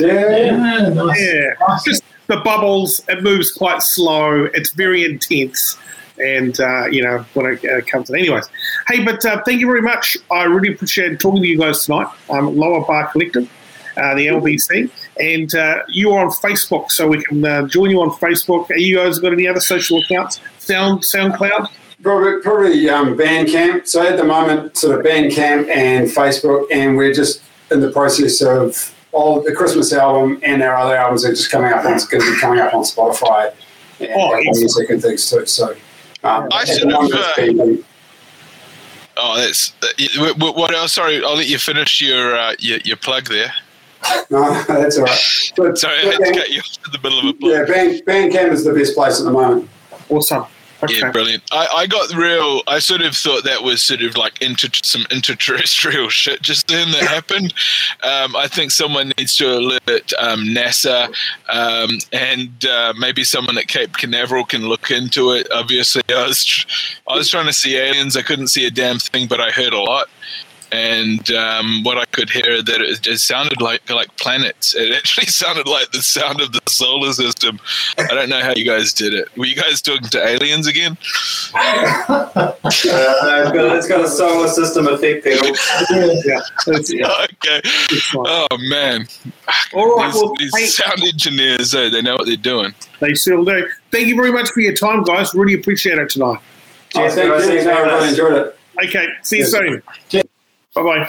Yeah, 0.00 0.88
nice. 0.88 1.20
Yeah, 1.20 1.78
just 1.84 2.02
the 2.26 2.38
bubbles. 2.38 3.02
It 3.08 3.22
moves 3.22 3.52
quite 3.52 3.82
slow. 3.82 4.44
It's 4.54 4.72
very 4.72 5.04
intense, 5.04 5.76
and 6.18 6.58
uh, 6.60 6.86
you 6.86 7.02
know 7.02 7.24
when 7.34 7.46
it 7.46 7.64
uh, 7.64 7.84
comes 7.86 8.10
in. 8.10 8.16
Anyways, 8.16 8.48
hey, 8.88 9.04
but 9.04 9.24
uh, 9.24 9.42
thank 9.44 9.60
you 9.60 9.66
very 9.66 9.82
much. 9.82 10.16
I 10.30 10.44
really 10.44 10.74
appreciate 10.74 11.18
talking 11.20 11.42
to 11.42 11.48
you 11.48 11.58
guys 11.58 11.84
tonight. 11.84 12.08
Um, 12.30 12.56
Lower 12.56 12.84
Bar 12.84 13.08
Collective, 13.08 13.50
uh, 13.96 14.14
the 14.14 14.26
LBC, 14.26 14.90
and 15.20 15.54
uh, 15.54 15.82
you 15.88 16.12
are 16.12 16.24
on 16.24 16.30
Facebook, 16.30 16.90
so 16.90 17.08
we 17.08 17.22
can 17.24 17.44
uh, 17.44 17.66
join 17.66 17.90
you 17.90 18.00
on 18.00 18.10
Facebook. 18.10 18.70
Are 18.70 18.76
you 18.76 18.96
guys 18.96 19.18
got 19.18 19.32
any 19.32 19.46
other 19.46 19.60
social 19.60 20.00
accounts? 20.00 20.40
Sound 20.58 21.00
SoundCloud. 21.02 21.70
Probably, 22.02 22.40
probably 22.42 22.88
um, 22.88 23.16
Bandcamp. 23.16 23.88
So 23.88 24.06
at 24.06 24.16
the 24.16 24.24
moment, 24.24 24.76
sort 24.76 25.00
of 25.00 25.04
Bandcamp 25.04 25.68
and 25.68 26.06
Facebook, 26.06 26.66
and 26.70 26.96
we're 26.96 27.12
just 27.12 27.42
in 27.70 27.80
the 27.80 27.90
process 27.90 28.40
of 28.42 28.94
all 29.12 29.40
the 29.42 29.52
Christmas 29.54 29.92
album 29.92 30.38
and 30.42 30.62
our 30.62 30.76
other 30.76 30.96
albums 30.96 31.24
are 31.24 31.30
just 31.30 31.50
coming 31.50 31.72
up. 31.72 31.84
and 31.84 31.94
It's 31.94 32.06
going 32.06 32.22
to 32.22 32.34
be 32.34 32.40
coming 32.40 32.60
up 32.60 32.74
on 32.74 32.82
Spotify 32.82 33.52
and 34.00 34.10
Oh, 34.14 34.34
Apple 34.34 34.34
excellent. 34.34 34.58
Music 34.58 34.90
and 34.90 35.02
things 35.02 35.30
too. 35.30 35.46
So 35.46 35.70
um, 36.24 36.48
I 36.52 36.62
at 36.62 36.68
should 36.68 36.90
have, 36.90 37.00
it's 37.10 37.36
been- 37.36 37.84
Oh, 39.20 39.36
that's 39.36 39.72
uh, 39.82 39.88
what 40.38 40.56
what 40.56 40.72
else? 40.72 40.92
Sorry, 40.92 41.24
I'll 41.24 41.34
let 41.34 41.48
you 41.48 41.58
finish 41.58 42.00
your 42.00 42.36
uh, 42.36 42.54
your, 42.60 42.78
your 42.84 42.96
plug 42.96 43.24
there. 43.28 43.52
no, 44.30 44.62
that's 44.68 44.96
all 44.96 45.04
right. 45.04 45.52
But, 45.56 45.76
Sorry, 45.84 45.96
I 45.98 46.04
had 46.04 46.18
to 46.18 46.32
cut 46.34 46.50
you 46.50 46.60
off 46.60 46.78
in 46.86 46.92
the 46.92 46.98
middle 47.02 47.18
of 47.18 47.24
a 47.26 47.32
plug. 47.34 47.50
yeah, 47.52 47.64
Band, 47.64 48.02
Bandcamp 48.06 48.52
is 48.52 48.62
the 48.62 48.72
best 48.72 48.94
place 48.94 49.18
at 49.18 49.24
the 49.24 49.32
moment. 49.32 49.68
Awesome. 50.08 50.44
Okay. 50.82 50.98
Yeah, 50.98 51.10
brilliant. 51.10 51.42
I, 51.50 51.66
I 51.74 51.86
got 51.86 52.14
real. 52.14 52.62
I 52.68 52.78
sort 52.78 53.00
of 53.02 53.16
thought 53.16 53.42
that 53.44 53.62
was 53.62 53.82
sort 53.82 54.02
of 54.02 54.16
like 54.16 54.40
inter, 54.40 54.68
some 54.82 55.02
interterrestrial 55.10 56.08
shit 56.10 56.40
just 56.40 56.68
then 56.68 56.92
that 56.92 57.02
happened. 57.02 57.52
Um, 58.04 58.36
I 58.36 58.46
think 58.46 58.70
someone 58.70 59.12
needs 59.18 59.36
to 59.38 59.58
alert 59.58 60.12
um, 60.20 60.44
NASA 60.44 61.08
um, 61.48 61.90
and 62.12 62.64
uh, 62.64 62.94
maybe 62.96 63.24
someone 63.24 63.58
at 63.58 63.66
Cape 63.66 63.96
Canaveral 63.96 64.44
can 64.44 64.68
look 64.68 64.90
into 64.90 65.32
it. 65.32 65.48
Obviously, 65.52 66.02
I 66.10 66.26
was 66.26 66.44
tr- 66.44 66.68
I 67.08 67.16
was 67.16 67.28
trying 67.28 67.46
to 67.46 67.52
see 67.52 67.76
aliens. 67.76 68.16
I 68.16 68.22
couldn't 68.22 68.48
see 68.48 68.66
a 68.66 68.70
damn 68.70 68.98
thing, 68.98 69.26
but 69.26 69.40
I 69.40 69.50
heard 69.50 69.72
a 69.72 69.80
lot. 69.80 70.08
And 70.70 71.30
um, 71.30 71.82
what 71.82 71.96
I 71.98 72.04
could 72.06 72.28
hear 72.30 72.62
that 72.62 72.80
it, 72.82 73.06
it 73.06 73.18
sounded 73.20 73.60
like 73.62 73.88
like 73.90 74.14
planets. 74.16 74.74
It 74.74 74.94
actually 74.94 75.26
sounded 75.42 75.66
like 75.66 75.90
the 75.92 76.02
sound 76.02 76.40
of 76.40 76.52
the 76.52 76.60
solar 76.68 77.12
system. 77.12 77.58
I 77.96 78.06
don't 78.08 78.28
know 78.28 78.40
how 78.42 78.52
you 78.54 78.64
guys 78.66 78.92
did 78.92 79.14
it. 79.14 79.34
Were 79.36 79.46
you 79.46 79.56
guys 79.56 79.80
talking 79.80 80.08
to 80.10 80.26
aliens 80.26 80.66
again? 80.66 80.98
Uh, 81.54 82.52
it's, 82.64 82.84
got, 82.84 83.76
it's 83.76 83.88
got 83.88 84.04
a 84.04 84.08
solar 84.08 84.48
system 84.48 84.88
effect 84.88 85.24
pedal. 85.24 85.46
yeah, 86.24 86.40
yeah, 86.90 87.24
okay. 87.24 87.60
Oh 88.14 88.46
man. 88.68 89.06
All 89.72 89.96
right, 89.96 90.12
These, 90.12 90.22
well, 90.22 90.34
these 90.38 90.56
hey, 90.56 90.66
sound 90.66 91.02
engineers, 91.02 91.70
though, 91.70 91.88
they 91.88 92.02
know 92.02 92.14
what 92.16 92.26
they're 92.26 92.36
doing. 92.36 92.74
they 93.00 93.14
still 93.14 93.44
do. 93.44 93.66
Thank 93.90 94.08
you 94.08 94.16
very 94.16 94.32
much 94.32 94.50
for 94.50 94.60
your 94.60 94.74
time, 94.74 95.02
guys. 95.02 95.34
Really 95.34 95.54
appreciate 95.54 95.98
it 95.98 96.10
tonight. 96.10 96.40
Oh, 96.94 97.08
thank 97.10 97.16
you. 97.28 97.40
Thanks 97.40 97.64
for 97.64 97.70
I 97.72 97.88
us. 97.98 98.10
enjoyed 98.10 98.34
it. 98.34 98.58
Okay, 98.84 99.08
see 99.22 99.38
you 99.38 99.42
Yes. 99.42 99.50
soon. 99.50 99.82
Cheers. 100.08 100.24
Bye 100.74 100.82
bye. 100.82 101.08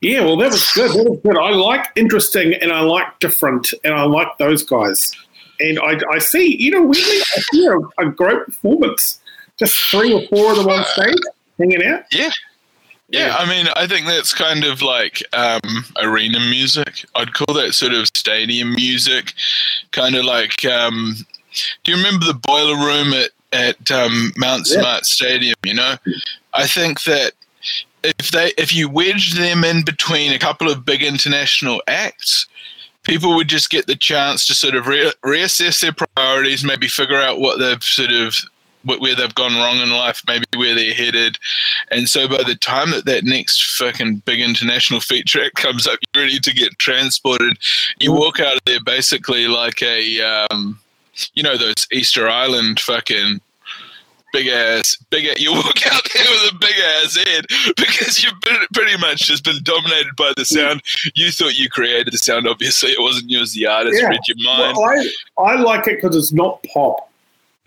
Yeah, 0.00 0.20
well, 0.20 0.36
that 0.36 0.50
was 0.52 0.70
good. 0.72 0.90
That 0.90 1.10
was 1.10 1.20
good. 1.22 1.38
I 1.38 1.50
like 1.50 1.86
interesting 1.96 2.54
and 2.54 2.72
I 2.72 2.80
like 2.80 3.18
different 3.20 3.72
and 3.84 3.94
I 3.94 4.02
like 4.04 4.36
those 4.38 4.62
guys. 4.62 5.12
And 5.60 5.78
I, 5.78 5.98
I 6.12 6.18
see, 6.18 6.56
you 6.60 6.72
know, 6.72 6.82
weirdly, 6.82 7.18
I 7.36 7.40
see 7.52 7.66
a, 7.66 7.78
a 8.06 8.10
great 8.10 8.44
performance. 8.44 9.20
Just 9.58 9.78
three 9.90 10.12
or 10.12 10.26
four 10.28 10.50
of 10.50 10.58
them 10.58 10.68
on 10.68 10.84
stage 10.84 11.14
hanging 11.58 11.84
out. 11.84 12.02
Yeah. 12.12 12.30
Yeah, 13.10 13.36
I 13.38 13.48
mean, 13.48 13.66
I 13.76 13.86
think 13.86 14.06
that's 14.06 14.32
kind 14.32 14.64
of 14.64 14.82
like 14.82 15.22
um, 15.34 15.60
arena 16.02 16.40
music. 16.40 17.04
I'd 17.14 17.32
call 17.32 17.54
that 17.54 17.74
sort 17.74 17.92
of 17.92 18.08
stadium 18.16 18.74
music, 18.74 19.34
kind 19.92 20.16
of 20.16 20.24
like. 20.24 20.64
Um, 20.64 21.14
do 21.84 21.92
you 21.92 21.98
remember 21.98 22.26
the 22.26 22.34
boiler 22.34 22.74
room 22.74 23.12
at 23.12 23.30
at 23.52 23.90
um, 23.92 24.32
Mount 24.36 24.66
Yeah. 24.68 24.80
Smart 24.80 25.04
Stadium? 25.04 25.54
You 25.64 25.74
know, 25.74 25.94
I 26.54 26.66
think 26.66 27.04
that 27.04 27.34
if 28.04 28.30
they 28.30 28.52
if 28.58 28.74
you 28.74 28.88
wedged 28.88 29.36
them 29.36 29.64
in 29.64 29.84
between 29.84 30.32
a 30.32 30.38
couple 30.38 30.70
of 30.70 30.84
big 30.84 31.02
international 31.02 31.82
acts, 31.86 32.46
people 33.02 33.34
would 33.34 33.48
just 33.48 33.70
get 33.70 33.86
the 33.86 33.96
chance 33.96 34.46
to 34.46 34.54
sort 34.54 34.74
of 34.74 34.86
re- 34.86 35.12
reassess 35.24 35.80
their 35.80 35.92
priorities, 35.92 36.64
maybe 36.64 36.88
figure 36.88 37.20
out 37.20 37.40
what 37.40 37.58
they've 37.58 37.82
sort 37.82 38.12
of 38.12 38.36
where 38.84 39.14
they've 39.14 39.34
gone 39.34 39.54
wrong 39.54 39.78
in 39.78 39.90
life, 39.90 40.22
maybe 40.26 40.44
where 40.56 40.74
they're 40.74 40.92
headed. 40.92 41.38
And 41.90 42.06
so 42.08 42.28
by 42.28 42.42
the 42.42 42.54
time 42.54 42.90
that 42.90 43.06
that 43.06 43.24
next 43.24 43.78
fucking 43.78 44.16
big 44.26 44.40
international 44.40 45.00
feature 45.00 45.42
act 45.42 45.54
comes 45.56 45.86
up, 45.86 45.98
you're 46.14 46.24
ready 46.24 46.38
to 46.38 46.54
get 46.54 46.78
transported. 46.78 47.56
You 47.98 48.12
walk 48.12 48.40
out 48.40 48.56
of 48.56 48.62
there 48.66 48.82
basically 48.84 49.48
like 49.48 49.82
a, 49.82 50.20
um, 50.50 50.78
you 51.34 51.42
know, 51.42 51.56
those 51.56 51.86
Easter 51.92 52.28
Island 52.28 52.80
fucking 52.80 53.40
big 54.34 54.48
ass, 54.48 54.96
big. 55.10 55.26
ass. 55.26 55.40
You 55.40 55.52
walk 55.52 55.86
out 55.86 56.02
there 56.12 56.24
with 56.28 56.52
a 56.52 56.58
big 56.60 56.74
ass 56.76 57.16
head 57.16 57.46
because 57.76 58.22
you've 58.22 58.40
been 58.40 58.56
pretty 58.74 58.96
much 58.98 59.20
just 59.22 59.44
been 59.44 59.62
dominated 59.62 60.16
by 60.16 60.32
the 60.36 60.44
sound. 60.44 60.82
You 61.14 61.30
thought 61.30 61.56
you 61.56 61.70
created 61.70 62.12
the 62.12 62.18
sound. 62.18 62.48
Obviously, 62.48 62.90
it 62.90 63.00
wasn't 63.00 63.30
you 63.30 63.40
as 63.40 63.52
the 63.52 63.66
artist. 63.66 64.00
Yeah. 64.02 64.08
Read 64.08 64.20
your 64.26 64.36
mind. 64.42 64.76
Well, 64.76 65.06
I, 65.38 65.52
I 65.52 65.60
like 65.60 65.86
it 65.86 66.02
because 66.02 66.16
it's 66.16 66.32
not 66.32 66.62
pop 66.74 67.08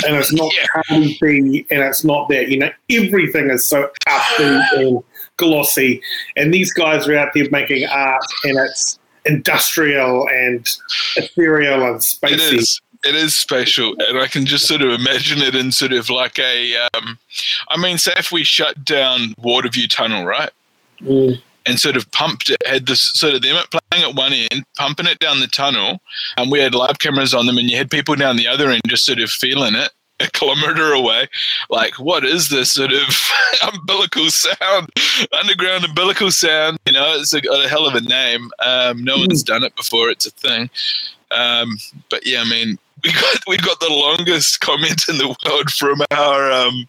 and 0.06 0.16
it's 0.18 0.34
not 0.34 0.52
Yeah. 0.58 0.66
Cardi 0.74 1.18
B 1.22 1.66
and 1.72 1.82
it's 1.82 2.04
not 2.04 2.28
that. 2.30 2.50
You 2.50 2.60
know, 2.60 2.70
everything 2.90 3.50
is 3.50 3.68
so 3.68 3.90
upbeat 4.08 4.68
and 4.78 5.04
glossy. 5.38 6.02
And 6.36 6.54
these 6.54 6.74
guys 6.74 7.08
are 7.08 7.18
out 7.18 7.34
there 7.34 7.50
making 7.50 7.88
art 7.88 8.22
and 8.44 8.58
it's 8.60 9.00
industrial 9.26 10.28
and 10.30 10.68
ethereal 11.16 11.84
and 11.86 12.00
spacey. 12.00 12.80
It 13.08 13.16
is 13.16 13.34
spatial, 13.36 13.96
and 14.08 14.18
I 14.20 14.28
can 14.28 14.46
just 14.46 14.68
sort 14.68 14.82
of 14.82 14.90
imagine 14.92 15.40
it 15.42 15.56
in 15.56 15.72
sort 15.72 15.94
of 15.94 16.10
like 16.10 16.38
a. 16.40 16.76
Um, 16.94 17.18
I 17.70 17.78
mean, 17.78 17.98
say 17.98 18.14
if 18.18 18.32
we 18.32 18.44
shut 18.44 18.84
down 18.84 19.34
Waterview 19.40 19.90
Tunnel, 19.90 20.26
right, 20.26 20.50
Mm. 21.02 21.40
and 21.66 21.80
sort 21.80 21.96
of 21.96 22.10
pumped 22.12 22.50
it, 22.50 22.58
had 22.66 22.86
this 22.88 23.12
sort 23.14 23.34
of 23.36 23.42
them 23.44 23.56
playing 23.72 24.04
at 24.10 24.16
one 24.16 24.34
end, 24.34 24.64
pumping 24.78 25.06
it 25.06 25.20
down 25.20 25.40
the 25.40 25.48
tunnel, 25.48 26.00
and 26.38 26.52
we 26.52 26.60
had 26.60 26.74
live 26.76 26.98
cameras 27.00 27.34
on 27.34 27.46
them, 27.46 27.58
and 27.58 27.70
you 27.70 27.78
had 27.78 27.90
people 27.92 28.16
down 28.16 28.36
the 28.36 28.48
other 28.48 28.72
end 28.72 28.82
just 28.88 29.06
sort 29.06 29.20
of 29.20 29.30
feeling 29.30 29.76
it 29.76 29.92
a 30.20 30.28
kilometer 30.32 30.94
away. 30.94 31.28
Like, 31.70 32.00
what 32.00 32.26
is 32.26 32.50
this 32.50 32.72
sort 32.74 32.92
of 32.92 33.08
umbilical 33.74 34.30
sound, 34.32 34.90
underground 35.32 35.86
umbilical 35.86 36.32
sound? 36.32 36.80
You 36.88 36.94
know, 36.94 37.14
it's 37.20 37.34
a, 37.34 37.40
a 37.48 37.68
hell 37.68 37.86
of 37.86 37.94
a 37.96 38.02
name. 38.02 38.50
Um, 38.66 39.04
no 39.04 39.18
one's 39.18 39.44
done 39.44 39.64
it 39.64 39.76
before. 39.76 40.10
It's 40.10 40.26
a 40.26 40.32
thing. 40.32 40.70
Um, 41.30 41.78
but 42.10 42.26
yeah, 42.26 42.42
I 42.42 42.50
mean, 42.50 42.80
we 43.04 43.12
got 43.14 43.38
we 43.48 43.58
got 43.58 43.80
the 43.80 43.90
longest 43.90 44.60
comment 44.62 45.08
in 45.10 45.18
the 45.18 45.28
world 45.46 45.70
from 45.72 46.02
our 46.12 46.52
um, 46.52 46.88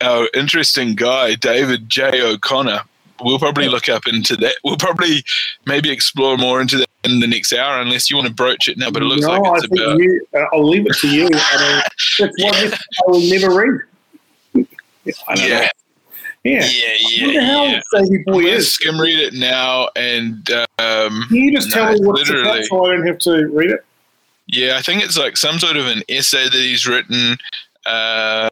our 0.00 0.28
interesting 0.34 0.94
guy, 0.94 1.34
David 1.34 1.88
J. 1.88 2.22
O'Connor. 2.22 2.80
We'll 3.20 3.40
probably 3.40 3.68
look 3.68 3.88
up 3.88 4.06
into 4.06 4.36
that. 4.36 4.54
We'll 4.62 4.76
probably 4.76 5.24
maybe 5.66 5.90
explore 5.90 6.36
more 6.36 6.60
into 6.60 6.76
that 6.78 6.88
in 7.02 7.18
the 7.18 7.26
next 7.26 7.52
hour, 7.52 7.80
unless 7.80 8.08
you 8.08 8.16
want 8.16 8.28
to 8.28 8.34
broach 8.34 8.68
it 8.68 8.78
now. 8.78 8.92
But 8.92 9.02
it 9.02 9.06
looks 9.06 9.22
no, 9.22 9.30
like 9.32 9.42
I 9.44 9.56
it's 9.56 9.66
think 9.66 9.80
about. 9.80 9.98
you, 9.98 10.26
uh, 10.36 10.44
I'll 10.52 10.68
leave 10.68 10.86
it 10.86 10.94
to 10.98 11.08
you. 11.08 11.28
I 11.32 11.82
mean, 12.20 12.30
Yeah. 12.38 12.50
I 12.52 13.10
will 13.10 13.20
never 13.28 13.52
read. 13.54 13.80
I 15.26 15.34
Yeah, 15.34 15.48
know. 15.48 15.68
Yeah. 16.44 16.60
yeah, 16.60 16.60
the 16.62 17.32
yeah, 17.32 17.40
hell 17.40 17.66
yeah. 17.66 18.18
Boy 18.26 18.44
is? 18.44 18.72
skim 18.72 19.00
read 19.00 19.18
it 19.18 19.34
now, 19.34 19.88
and 19.96 20.48
um, 20.78 21.24
Can 21.28 21.36
you 21.36 21.52
just 21.52 21.70
No, 21.70 21.74
tell 21.74 21.92
me 21.94 22.06
what 22.06 22.20
it's 22.20 22.30
about 22.30 22.64
so 22.66 22.86
I 22.86 22.94
don't 22.94 23.06
have 23.06 23.18
to 23.18 23.48
read 23.48 23.70
it? 23.70 23.84
Yeah, 24.48 24.76
I 24.76 24.82
think 24.82 25.04
it's 25.04 25.18
like 25.18 25.36
some 25.36 25.58
sort 25.58 25.76
of 25.76 25.86
an 25.86 26.02
essay 26.08 26.44
that 26.44 26.52
he's 26.52 26.86
written. 26.86 27.36
Uh, 27.84 28.48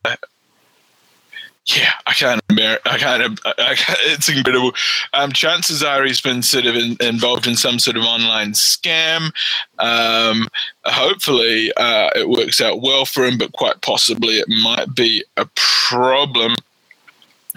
yeah, 1.66 1.92
I 2.07 2.12
can't. 2.12 2.40
I 2.51 2.99
can't. 2.99 3.40
I 3.44 3.76
it's 4.05 4.28
incredible. 4.28 4.72
Um, 5.14 5.32
chances 5.32 5.82
are 5.82 6.05
he's 6.05 6.20
been 6.20 6.42
sort 6.42 6.66
of 6.66 6.76
in, 6.76 6.97
involved 7.01 7.47
in 7.47 7.57
some 7.57 7.78
sort 7.78 7.97
of 7.97 8.05
online 8.05 8.53
scam. 8.53 9.32
Um, 9.78 10.49
hopefully, 10.84 11.72
uh, 11.76 12.11
it 12.14 12.28
works 12.28 12.61
out 12.61 12.82
well 12.82 13.05
for 13.05 13.24
him, 13.24 13.38
but 13.38 13.53
quite 13.53 13.80
possibly 13.80 14.34
it 14.34 14.49
might 14.49 14.94
be 14.94 15.24
a 15.38 15.47
problem. 15.57 16.55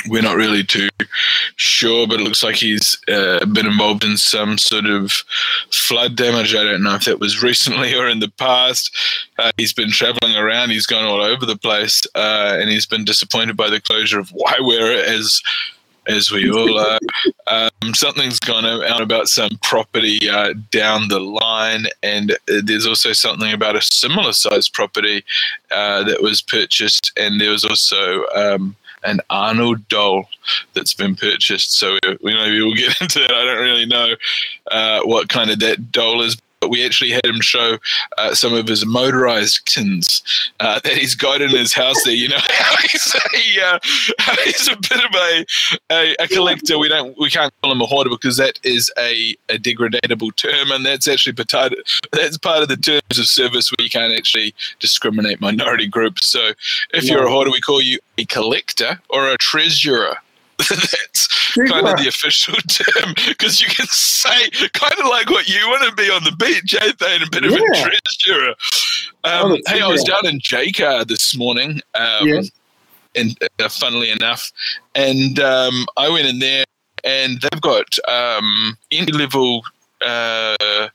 We're 0.07 0.21
not 0.21 0.35
really 0.35 0.63
too 0.63 0.89
sure, 1.55 2.07
but 2.07 2.19
it 2.19 2.23
looks 2.23 2.43
like 2.43 2.55
he's 2.55 2.97
uh, 3.07 3.45
been 3.45 3.65
involved 3.65 4.03
in 4.03 4.17
some 4.17 4.57
sort 4.57 4.85
of 4.85 5.11
flood 5.71 6.15
damage. 6.15 6.55
I 6.55 6.63
don't 6.63 6.83
know 6.83 6.95
if 6.95 7.05
that 7.05 7.19
was 7.19 7.43
recently 7.49 7.95
or 7.95 8.07
in 8.07 8.19
the 8.19 8.29
past. 8.29 8.95
Uh, 9.37 9.51
he's 9.57 9.73
been 9.73 9.91
traveling 9.91 10.35
around. 10.35 10.69
He's 10.69 10.87
gone 10.87 11.05
all 11.05 11.21
over 11.21 11.45
the 11.45 11.57
place, 11.57 12.01
uh, 12.15 12.57
and 12.59 12.69
he's 12.69 12.85
been 12.85 13.05
disappointed 13.05 13.57
by 13.57 13.69
the 13.69 13.81
closure 13.81 14.19
of 14.19 14.29
Waiwera, 14.29 15.03
as 15.03 15.41
as 16.07 16.31
we 16.31 16.49
all 16.49 16.79
are. 16.79 16.99
Um, 17.47 17.93
something's 17.93 18.39
gone 18.39 18.65
out 18.65 19.01
about 19.01 19.27
some 19.27 19.51
property 19.61 20.27
uh, 20.27 20.53
down 20.71 21.07
the 21.07 21.19
line, 21.19 21.85
and 22.01 22.35
there's 22.47 22.87
also 22.87 23.13
something 23.13 23.53
about 23.53 23.75
a 23.75 23.81
similar 23.81 24.33
sized 24.33 24.73
property 24.73 25.23
uh, 25.71 26.03
that 26.05 26.21
was 26.21 26.41
purchased, 26.41 27.11
and 27.17 27.39
there 27.39 27.51
was 27.51 27.63
also. 27.63 28.25
Um, 28.35 28.75
an 29.03 29.21
Arnold 29.29 29.87
doll 29.87 30.29
that's 30.73 30.93
been 30.93 31.15
purchased. 31.15 31.73
So 31.73 31.97
we, 32.03 32.17
we 32.21 32.33
maybe 32.33 32.61
we'll 32.61 32.75
get 32.75 32.99
into 33.01 33.19
that. 33.19 33.31
I 33.31 33.45
don't 33.45 33.61
really 33.61 33.85
know 33.85 34.15
uh, 34.71 35.01
what 35.03 35.29
kind 35.29 35.49
of 35.49 35.59
that 35.59 35.91
doll 35.91 36.21
is, 36.21 36.37
but 36.59 36.69
we 36.69 36.85
actually 36.85 37.11
had 37.11 37.25
him 37.25 37.41
show 37.41 37.77
uh, 38.17 38.33
some 38.33 38.53
of 38.53 38.67
his 38.67 38.85
motorized 38.85 39.65
tins 39.65 40.21
uh, 40.59 40.79
that 40.81 40.93
he's 40.93 41.15
got 41.15 41.41
in 41.41 41.49
his 41.49 41.73
house 41.73 42.03
there. 42.03 42.13
You 42.13 42.29
know 42.29 42.37
he's 42.91 43.15
a, 43.15 43.65
uh, 43.65 43.79
he's 44.43 44.67
a 44.67 44.75
bit 44.75 45.05
of 45.05 45.15
a, 45.15 45.45
a, 45.91 46.15
a 46.19 46.27
collector. 46.27 46.77
We 46.77 46.89
don't 46.89 47.17
we 47.17 47.29
can't 47.29 47.53
call 47.61 47.71
him 47.71 47.81
a 47.81 47.85
hoarder 47.85 48.09
because 48.09 48.37
that 48.37 48.59
is 48.63 48.91
a, 48.97 49.35
a 49.49 49.57
degradable 49.57 50.35
term, 50.35 50.71
and 50.71 50.85
that's 50.85 51.07
actually 51.07 51.33
part 51.33 51.73
of, 51.73 51.79
that's 52.11 52.37
part 52.37 52.61
of 52.61 52.69
the 52.69 52.77
terms 52.77 53.17
of 53.17 53.25
service 53.25 53.71
where 53.71 53.83
you 53.83 53.89
can't 53.89 54.13
actually 54.13 54.53
discriminate 54.79 55.41
minority 55.41 55.87
groups. 55.87 56.27
So 56.27 56.51
if 56.93 57.05
you're 57.05 57.25
a 57.25 57.29
hoarder, 57.29 57.51
we 57.51 57.61
call 57.61 57.81
you 57.81 57.99
a 58.17 58.25
collector 58.25 58.99
or 59.09 59.29
a 59.29 59.37
treasurer. 59.37 60.17
That's 60.69 61.27
kind 61.55 61.87
of 61.87 61.97
the 61.97 62.07
official 62.07 62.53
term 62.67 63.13
because 63.27 63.61
you 63.61 63.67
can 63.67 63.87
say 63.87 64.49
kind 64.73 64.93
of 64.99 65.05
like 65.05 65.29
what 65.29 65.47
you 65.47 65.67
want 65.69 65.89
to 65.89 65.95
be 65.95 66.09
on 66.09 66.23
the 66.23 66.33
beach, 66.37 66.75
eh? 66.79 66.91
Thane, 66.99 67.21
a 67.23 67.29
bit 67.29 67.45
of 67.45 67.51
a 67.53 67.55
Yeah. 67.55 67.89
treasurer. 68.15 68.55
Oh, 69.23 69.43
Um, 69.45 69.51
that's 69.51 69.69
hey, 69.71 69.81
I 69.81 69.87
was 69.87 70.03
down 70.03 70.25
in 70.25 70.39
Jaycar 70.39 71.07
this 71.07 71.35
morning, 71.35 71.81
um, 71.95 72.27
Yeah. 72.27 72.41
and 73.15 73.37
uh, 73.59 73.69
funnily 73.69 74.11
enough, 74.11 74.51
and 74.95 75.39
um, 75.39 75.85
I 75.97 76.09
went 76.09 76.27
in 76.27 76.39
there, 76.39 76.65
and 77.03 77.39
they've 77.41 77.61
got 77.61 77.87
um, 78.07 78.77
entry 78.91 79.17
level, 79.17 79.63
uh, 80.05 80.87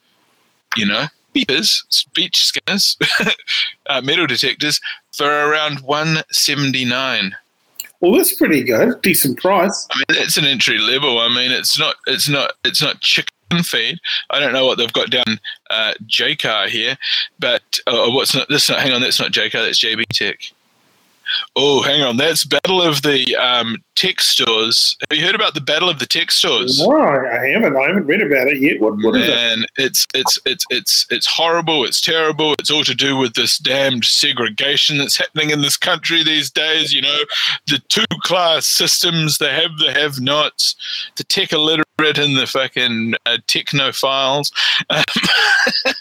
you 0.77 0.87
know, 0.87 1.07
beepers, 1.35 1.83
speech 1.89 2.45
scanners, 2.45 2.97
uh, 3.87 4.01
metal 4.03 4.27
detectors 4.27 4.81
for 5.13 5.27
around 5.27 5.81
179. 5.81 7.35
Well, 8.05 8.13
that's 8.13 8.35
pretty 8.35 8.63
good. 8.63 9.01
Decent 9.01 9.41
price. 9.41 9.89
I 9.91 9.97
mean, 9.97 10.23
it's 10.23 10.37
an 10.37 10.45
entry 10.45 10.77
level. 10.77 11.21
I 11.21 11.29
mean, 11.29 11.51
it's 11.51 11.79
not, 11.79 11.97
it's 12.07 12.29
not, 12.29 12.53
it's 12.63 12.83
not 12.83 13.01
chicken 13.01 13.31
feed. 13.63 13.99
I 14.29 14.41
don't 14.41 14.53
know 14.53 14.67
what 14.67 14.77
they've 14.77 14.93
got 14.93 15.09
down 15.09 15.41
uh, 15.71 15.95
Jaycar 16.07 16.69
here, 16.69 16.99
but 17.39 17.63
uh, 17.87 18.11
what's 18.11 18.35
not 18.35 18.51
this? 18.51 18.69
Not, 18.69 18.81
hang 18.81 18.93
on, 18.93 19.01
that's 19.01 19.19
not 19.19 19.33
Jaycar. 19.33 19.65
That's 19.65 19.83
PB 19.83 20.05
Tech. 20.09 20.39
Oh, 21.57 21.81
hang 21.83 22.03
on. 22.03 22.19
That's 22.19 22.45
Battle 22.45 22.83
of 22.83 23.01
the 23.01 23.35
um, 23.37 23.83
Tech 23.95 24.21
Stores. 24.21 24.97
Have 25.09 25.19
you 25.19 25.25
heard 25.25 25.35
about 25.35 25.55
the 25.55 25.61
Battle 25.61 25.89
of 25.89 25.99
the 25.99 26.07
Tech 26.07 26.31
Stores? 26.31 26.81
No, 26.81 26.97
I 26.97 27.47
haven't. 27.49 27.77
I 27.77 27.87
haven't 27.87 28.07
read 28.07 28.23
about 28.23 28.49
it 28.49 28.59
yet. 28.59 28.81
What, 28.81 28.95
what 29.03 29.17
is 29.17 29.29
it? 29.29 29.31
Man, 29.31 29.65
it's 29.77 30.07
it's 30.15 30.39
it's 30.45 30.65
it's 30.71 31.07
it's 31.11 31.27
horrible. 31.27 31.85
It's 31.85 32.01
terrible. 32.01 32.55
It's 32.59 32.71
all 32.71 32.85
to 32.85 32.95
do 32.95 33.17
with 33.17 33.35
this 33.35 33.59
damned 33.59 34.05
segregation 34.05 34.99
that's 34.99 35.17
happening 35.17 35.51
in 35.51 35.63
this 35.63 35.77
country 35.77 36.23
these 36.25 36.51
days. 36.51 36.93
You 36.93 37.03
know, 37.03 37.19
the 37.67 37.81
two 37.89 38.05
class 38.23 38.67
systems. 38.67 39.39
The 39.39 39.51
have 39.51 39.79
the 39.79 39.93
have 39.93 40.21
nots. 40.21 40.75
The 41.17 41.25
tech 41.25 41.53
illiterate 41.53 42.19
and 42.19 42.37
the 42.37 42.47
fucking 42.47 43.15
uh, 43.27 43.39
technophiles. 43.47 44.53
Um, 44.91 45.05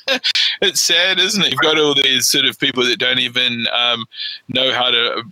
it's 0.62 0.82
sad, 0.82 1.20
isn't 1.20 1.44
it? 1.44 1.52
You've 1.52 1.62
got 1.62 1.80
all 1.80 1.94
these 1.94 2.28
sort 2.28 2.46
of 2.46 2.60
people 2.60 2.84
that 2.86 3.00
don't 3.00 3.20
even 3.20 3.68
um, 3.74 4.06
know 4.50 4.72
how 4.72 4.90
to 4.90 5.16
r- 5.16 5.24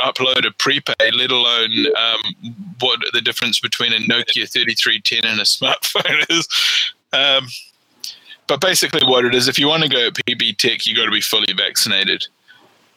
upload 0.00 0.46
a 0.46 0.52
prepaid, 0.58 1.14
let 1.14 1.30
alone 1.30 1.86
um, 1.96 2.64
what 2.80 3.00
the 3.12 3.20
difference 3.20 3.60
between 3.60 3.92
a 3.92 3.98
Nokia 3.98 4.50
3310 4.50 5.24
and 5.24 5.40
a 5.40 5.44
smartphone 5.44 6.24
is. 6.30 6.48
Um, 7.12 7.48
but 8.46 8.60
basically, 8.60 9.04
what 9.04 9.24
it 9.24 9.34
is, 9.34 9.48
if 9.48 9.58
you 9.58 9.68
want 9.68 9.82
to 9.82 9.88
go 9.88 10.08
at 10.08 10.14
PB 10.14 10.58
Tech, 10.58 10.86
you 10.86 10.94
got 10.94 11.06
to 11.06 11.10
be 11.10 11.20
fully 11.20 11.52
vaccinated. 11.56 12.26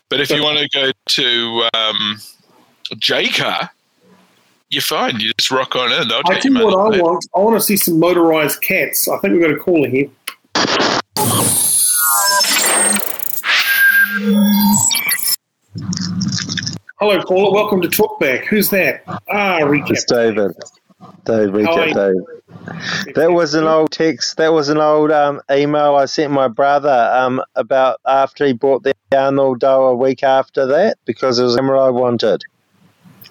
But 0.09 0.19
if 0.19 0.29
you 0.29 0.43
want 0.43 0.59
to 0.59 0.69
go 0.69 0.91
to 1.05 1.69
um, 1.73 2.17
Jaycar, 2.93 3.69
you're 4.69 4.81
fine. 4.81 5.19
You 5.19 5.31
just 5.37 5.51
rock 5.51 5.75
on 5.75 5.91
in. 5.91 6.07
They'll 6.07 6.21
I 6.27 6.39
think 6.39 6.55
what. 6.55 6.73
I 6.73 7.01
want, 7.01 7.25
I 7.35 7.39
want 7.39 7.55
to 7.55 7.61
see 7.61 7.77
some 7.77 7.99
motorized 7.99 8.61
cats. 8.61 9.07
I 9.07 9.17
think 9.19 9.33
we've 9.33 9.41
got 9.41 9.51
a 9.51 9.57
caller 9.57 9.87
here. 9.87 10.09
Hello, 16.97 17.21
caller. 17.23 17.51
Welcome 17.51 17.81
to 17.81 17.89
Talkback. 17.89 18.45
Who's 18.45 18.69
that? 18.69 19.03
Ah, 19.29 19.59
recap. 19.59 19.91
It's 19.91 20.05
David. 20.05 20.53
Dave, 21.25 21.49
recap. 21.49 21.93
Dave. 21.93 23.15
That 23.15 23.33
was 23.33 23.53
an 23.53 23.65
old 23.65 23.91
text. 23.91 24.37
That 24.37 24.53
was 24.53 24.69
an 24.69 24.77
old 24.77 25.11
um, 25.11 25.41
email 25.51 25.95
I 25.95 26.05
sent 26.05 26.31
my 26.31 26.47
brother 26.47 27.11
um, 27.13 27.43
about 27.55 27.99
after 28.07 28.45
he 28.45 28.53
bought 28.53 28.83
the 28.83 28.93
Arnold 29.11 29.59
dough 29.59 29.87
a 29.87 29.95
week 29.95 30.23
after 30.23 30.65
that 30.67 30.97
because 31.03 31.37
it 31.37 31.43
was 31.43 31.55
the 31.55 31.59
camera 31.59 31.81
I 31.81 31.89
wanted. 31.89 32.41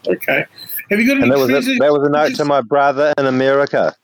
Okay. 0.06 0.44
Have 0.90 1.00
you 1.00 1.06
got 1.06 1.16
any 1.16 1.22
And 1.22 1.32
that 1.32 1.38
was 1.38 1.48
a, 1.48 1.52
treasures? 1.52 1.78
that 1.78 1.90
was 1.90 2.06
a 2.06 2.10
note 2.10 2.34
to 2.34 2.44
my 2.44 2.60
brother 2.60 3.14
in 3.16 3.24
America. 3.24 3.96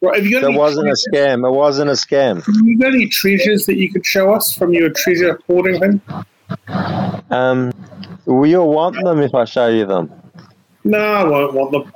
Right, 0.00 0.14
have 0.14 0.24
you 0.24 0.40
got 0.40 0.44
any 0.44 0.56
wasn't 0.56 0.88
a 0.88 0.96
scam. 1.12 1.44
It 1.44 1.52
wasn't 1.52 1.90
a 1.90 1.94
scam. 1.94 2.36
Have 2.46 2.54
you 2.64 2.78
got 2.78 2.94
any 2.94 3.08
treasures 3.08 3.66
that 3.66 3.78
you 3.78 3.90
could 3.90 4.06
show 4.06 4.32
us 4.32 4.56
from 4.56 4.72
your 4.72 4.90
treasure 4.90 5.40
hoarding 5.48 5.80
thing? 5.80 6.00
Um, 7.30 7.72
will 8.26 8.46
you 8.46 8.62
want 8.62 8.96
them 9.02 9.20
if 9.20 9.34
I 9.34 9.44
show 9.44 9.68
you 9.68 9.86
them? 9.86 10.10
No, 10.84 10.98
I 10.98 11.24
won't 11.24 11.52
want 11.54 11.70
them. 11.72 11.92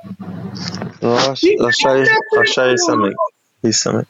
Well, 1.01 1.17
I'll, 1.29 1.35
sh- 1.35 1.45
I'll 1.59 1.71
show 1.71 1.95
you. 1.95 2.21
I'll 2.37 2.43
show 2.45 2.69
you 2.69 2.77
something. 2.77 3.13
Here's 3.61 3.81
something. 3.81 4.05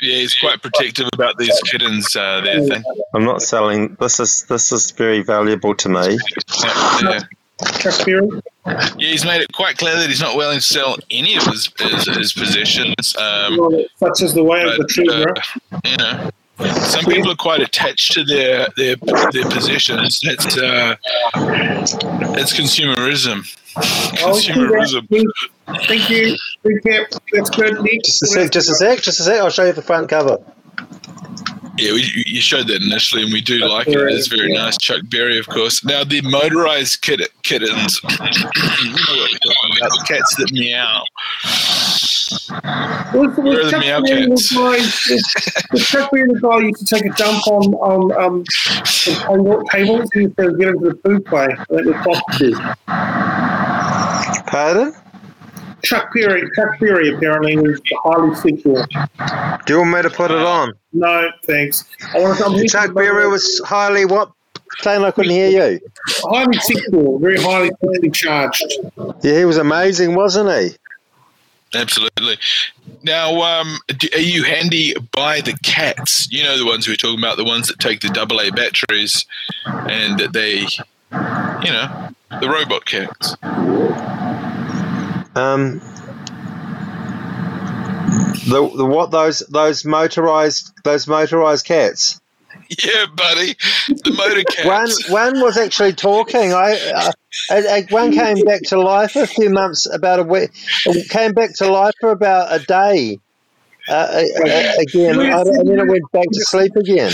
Yeah, 0.00 0.18
he's 0.18 0.34
quite 0.34 0.62
protective 0.62 1.08
about 1.12 1.36
these 1.38 1.58
kittens. 1.66 2.14
Uh, 2.14 2.40
there, 2.42 2.60
thing. 2.62 2.82
I'm 3.14 3.24
not 3.24 3.42
selling. 3.42 3.96
This 4.00 4.20
is 4.20 4.44
this 4.48 4.70
is 4.72 4.90
very 4.92 5.22
valuable 5.22 5.74
to 5.74 5.88
me. 5.88 6.18
Yeah, 6.62 7.00
yeah. 7.02 7.20
Chuck 7.78 8.04
Berry? 8.04 8.28
Yeah, 8.66 8.90
he's 8.98 9.24
made 9.24 9.40
it 9.40 9.50
quite 9.52 9.78
clear 9.78 9.96
that 9.96 10.08
he's 10.08 10.20
not 10.20 10.36
willing 10.36 10.58
to 10.58 10.64
sell 10.64 10.96
any 11.10 11.36
of 11.36 11.44
his 11.44 11.70
his, 11.78 12.06
his 12.16 12.32
possessions. 12.34 13.16
Um, 13.16 13.56
Well, 13.58 13.84
Such 13.98 14.22
is 14.22 14.34
the 14.34 14.44
way 14.44 14.62
of 14.62 14.72
the 14.72 14.78
but, 14.78 14.88
treasure. 14.90 15.34
uh, 15.72 15.80
you 15.84 15.96
know, 15.96 16.30
some 16.58 17.04
people 17.04 17.30
are 17.30 17.36
quite 17.36 17.60
attached 17.60 18.12
to 18.12 18.24
their 18.24 18.68
their 18.76 18.96
their 19.32 19.44
possessions. 19.50 20.20
It's 20.22 20.56
uh, 20.58 20.96
it's 22.38 22.52
consumerism. 22.54 23.40
I 23.76 23.82
see 24.32 24.52
Consumerism. 24.52 25.08
that. 25.08 25.84
Thank 25.86 26.08
you. 26.08 26.36
That's 27.32 27.50
good. 27.50 27.80
Nick. 27.82 28.04
Just 28.04 28.22
a 28.22 28.26
sec. 28.26 28.50
Just 28.50 28.70
a 28.70 28.74
sec. 28.74 29.02
Just 29.02 29.20
a 29.20 29.24
sec. 29.24 29.38
I'll 29.40 29.50
show 29.50 29.64
you 29.66 29.72
the 29.72 29.82
front 29.82 30.08
cover. 30.08 30.38
Yeah, 31.78 31.92
we, 31.92 32.00
you- 32.04 32.24
you 32.26 32.40
showed 32.40 32.68
that 32.68 32.82
initially, 32.82 33.22
and 33.24 33.32
we 33.34 33.42
do 33.42 33.58
like 33.58 33.86
it. 33.88 33.94
It's 33.98 34.28
very 34.28 34.50
nice. 34.52 34.78
Chuck 34.78 35.02
Berry, 35.10 35.38
of 35.38 35.46
course. 35.46 35.84
Now 35.84 36.04
the 36.04 36.22
motorized 36.22 37.02
kit- 37.02 37.30
kittens. 37.42 38.00
you 38.02 38.08
know 38.08 38.24
what 38.24 39.30
we're 39.30 39.38
talking 39.38 39.76
about? 39.76 39.90
The 39.90 40.04
cats 40.08 40.36
that 40.36 40.52
meow. 40.52 41.02
Was, 42.30 43.12
Where 43.12 43.20
are 43.20 43.30
was 43.36 43.64
the 43.64 43.70
Chuck 43.70 43.80
meow 43.80 44.00
Berry 44.02 44.22
the 44.22 44.28
guy? 44.54 44.70
Was, 44.70 45.24
was 45.72 45.86
Chuck 45.88 46.10
Berry 46.10 46.28
the 46.32 46.40
guy 46.40 46.58
used 46.58 46.86
to 46.86 46.94
take 46.94 47.04
a 47.06 47.14
dump 47.16 47.46
on 47.46 47.74
on 47.74 48.24
um 48.24 48.42
the 48.44 49.24
table- 49.26 49.64
tables? 49.70 50.10
He 50.12 50.20
used 50.22 50.36
to 50.38 50.56
get 50.56 50.68
into 50.68 50.90
the 50.90 50.98
food 51.04 51.24
play. 51.26 51.46
That 51.70 51.84
was 51.86 51.96
prostitutes. 52.02 52.60
Pardon? 54.46 54.94
Chuck 55.82 56.08
Berry. 56.14 56.42
Chuck 56.56 56.78
Berry 56.80 57.14
apparently 57.14 57.56
was 57.58 57.80
highly 58.02 58.34
sexual. 58.34 58.84
Do 59.66 59.72
you 59.72 59.78
want 59.80 59.90
me 59.92 60.02
to 60.02 60.10
put 60.10 60.30
it 60.30 60.38
on? 60.38 60.72
No, 60.92 61.28
thanks. 61.44 61.84
I 62.14 62.18
want 62.20 62.38
to. 62.38 62.44
I'm 62.46 62.66
Chuck 62.66 62.94
Berry 62.94 63.28
was 63.28 63.60
highly 63.64 64.04
what? 64.04 64.32
Saying 64.80 65.04
I 65.04 65.10
couldn't 65.12 65.30
hear 65.30 65.48
you. 65.48 65.80
highly 66.24 66.58
sexual, 66.58 67.18
very 67.20 67.40
highly 67.40 67.70
sexually 67.80 68.10
charged. 68.10 68.64
Yeah, 69.22 69.38
he 69.38 69.44
was 69.44 69.58
amazing, 69.58 70.14
wasn't 70.16 70.50
he? 70.50 70.76
Absolutely. 71.74 72.38
Now, 73.02 73.42
um, 73.42 73.78
are 74.14 74.20
you 74.20 74.44
handy 74.44 74.94
by 75.12 75.40
the 75.40 75.56
cats? 75.62 76.30
You 76.30 76.44
know 76.44 76.58
the 76.58 76.66
ones 76.66 76.86
we 76.86 76.94
are 76.94 76.96
talking 76.96 77.18
about, 77.18 77.36
the 77.36 77.44
ones 77.44 77.68
that 77.68 77.78
take 77.78 78.00
the 78.00 78.08
AA 78.08 78.54
batteries, 78.54 79.26
and 79.66 80.18
that 80.18 80.32
they, 80.32 80.60
you 80.60 81.72
know, 81.72 82.08
the 82.40 82.48
robot 82.48 82.84
cats. 82.86 83.36
Um, 85.36 85.80
the, 88.48 88.72
the 88.74 88.86
what 88.86 89.10
those 89.10 89.40
those 89.50 89.84
motorized 89.84 90.72
those 90.84 91.06
motorized 91.06 91.66
cats. 91.66 92.20
Yeah, 92.84 93.06
buddy, 93.14 93.54
the 93.88 94.12
motor 94.16 94.68
One 94.68 94.86
cats. 94.86 95.10
one 95.10 95.40
was 95.40 95.56
actually 95.56 95.92
talking. 95.92 96.52
I, 96.52 96.78
uh, 96.94 97.12
uh, 97.50 97.54
uh, 97.54 97.82
one 97.90 98.12
came 98.12 98.44
back 98.44 98.62
to 98.64 98.80
life 98.80 99.12
for 99.12 99.22
a 99.22 99.26
few 99.26 99.50
months, 99.50 99.86
about 99.92 100.18
a 100.18 100.22
week. 100.22 100.50
It 100.84 101.08
came 101.08 101.32
back 101.32 101.54
to 101.56 101.70
life 101.70 101.94
for 102.00 102.10
about 102.10 102.52
a 102.52 102.64
day. 102.64 103.18
Uh, 103.88 104.22
again, 104.80 105.20
I, 105.20 105.40
and 105.42 105.68
then 105.68 105.78
it 105.78 105.86
went 105.86 106.10
back 106.12 106.26
to 106.30 106.44
sleep 106.44 106.74
again. 106.76 107.12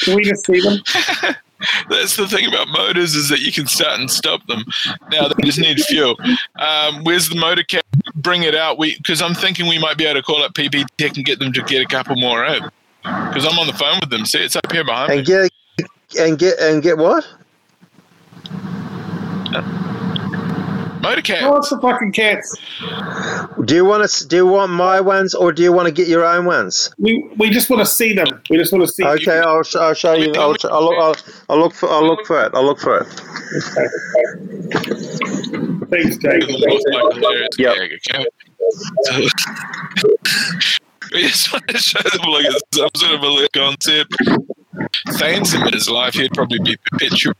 Can 0.00 0.16
we 0.16 0.24
just 0.24 0.44
see 0.44 0.60
them? 0.60 0.78
That's 1.90 2.16
the 2.16 2.26
thing 2.26 2.46
about 2.46 2.68
motors 2.68 3.14
is 3.14 3.28
that 3.28 3.40
you 3.40 3.52
can 3.52 3.66
start 3.66 4.00
and 4.00 4.10
stop 4.10 4.44
them. 4.46 4.64
Now 5.12 5.28
they 5.28 5.42
just 5.44 5.58
need 5.58 5.78
fuel. 5.80 6.16
Um, 6.58 7.04
where's 7.04 7.28
the 7.28 7.36
motor 7.36 7.62
cat? 7.62 7.84
Bring 8.14 8.42
it 8.42 8.54
out. 8.54 8.78
We 8.78 8.96
because 8.96 9.20
I'm 9.20 9.34
thinking 9.34 9.68
we 9.68 9.78
might 9.78 9.98
be 9.98 10.06
able 10.06 10.20
to 10.20 10.22
call 10.24 10.42
up 10.42 10.54
PB 10.54 10.86
Tech 10.96 11.16
and 11.16 11.24
get 11.24 11.38
them 11.38 11.52
to 11.52 11.62
get 11.62 11.82
a 11.82 11.86
couple 11.86 12.16
more 12.16 12.44
out. 12.44 12.72
Because 13.02 13.46
I'm 13.46 13.58
on 13.58 13.66
the 13.66 13.72
phone 13.72 13.98
with 14.00 14.10
them. 14.10 14.26
See, 14.26 14.38
it's 14.38 14.56
up 14.56 14.70
here 14.70 14.84
behind 14.84 15.10
me. 15.10 15.18
And 15.18 15.26
get 15.26 15.50
and 16.18 16.38
get 16.38 16.58
and 16.58 16.82
get 16.82 16.98
what? 16.98 17.26
Motor 21.02 21.22
cat. 21.22 21.42
Oh, 21.44 21.56
it's 21.56 21.70
the 21.70 21.80
fucking 21.80 22.12
cats. 22.12 22.56
Do 23.64 23.74
you 23.74 23.86
want 23.86 24.08
to? 24.08 24.28
Do 24.28 24.36
you 24.36 24.46
want 24.46 24.70
my 24.70 25.00
ones, 25.00 25.34
or 25.34 25.50
do 25.50 25.62
you 25.62 25.72
want 25.72 25.86
to 25.86 25.92
get 25.92 26.08
your 26.08 26.24
own 26.26 26.44
ones? 26.44 26.90
We 26.98 27.26
we 27.38 27.48
just 27.48 27.70
want 27.70 27.80
to 27.80 27.86
see 27.86 28.12
them. 28.12 28.26
We 28.50 28.58
just 28.58 28.70
want 28.72 28.86
to 28.86 28.92
see. 28.92 29.04
Okay, 29.04 29.38
I'll, 29.38 29.62
I'll 29.78 29.94
show 29.94 30.12
you. 30.12 30.32
I'll, 30.34 30.54
I'll, 30.70 30.84
look, 30.84 30.98
I'll, 30.98 31.16
I'll 31.48 31.58
look 31.58 31.74
for. 31.74 31.88
I'll 31.88 32.06
look 32.06 32.26
for 32.26 32.44
it. 32.44 32.52
I'll 32.54 32.64
look 32.64 32.80
for 32.80 32.98
it. 32.98 33.06
Thanks, 35.90 36.18
Jake. 36.18 36.44
Yep. 37.58 37.76
Okay. 37.76 38.26
So, 39.04 40.08
we 41.12 41.22
just 41.22 41.52
want 41.52 41.66
to 41.68 41.78
show 41.78 42.00
them 42.02 42.30
like 42.30 42.46
some 42.74 42.88
sort 42.96 43.14
of 43.14 43.22
a 43.22 43.26
little 43.26 43.48
concept. 43.52 44.14
Thane's 45.18 45.54
in 45.54 45.72
his 45.72 45.88
life, 45.88 46.14
he'd 46.14 46.32
probably 46.32 46.58
be 46.60 46.76
perpetuated, 46.90 47.36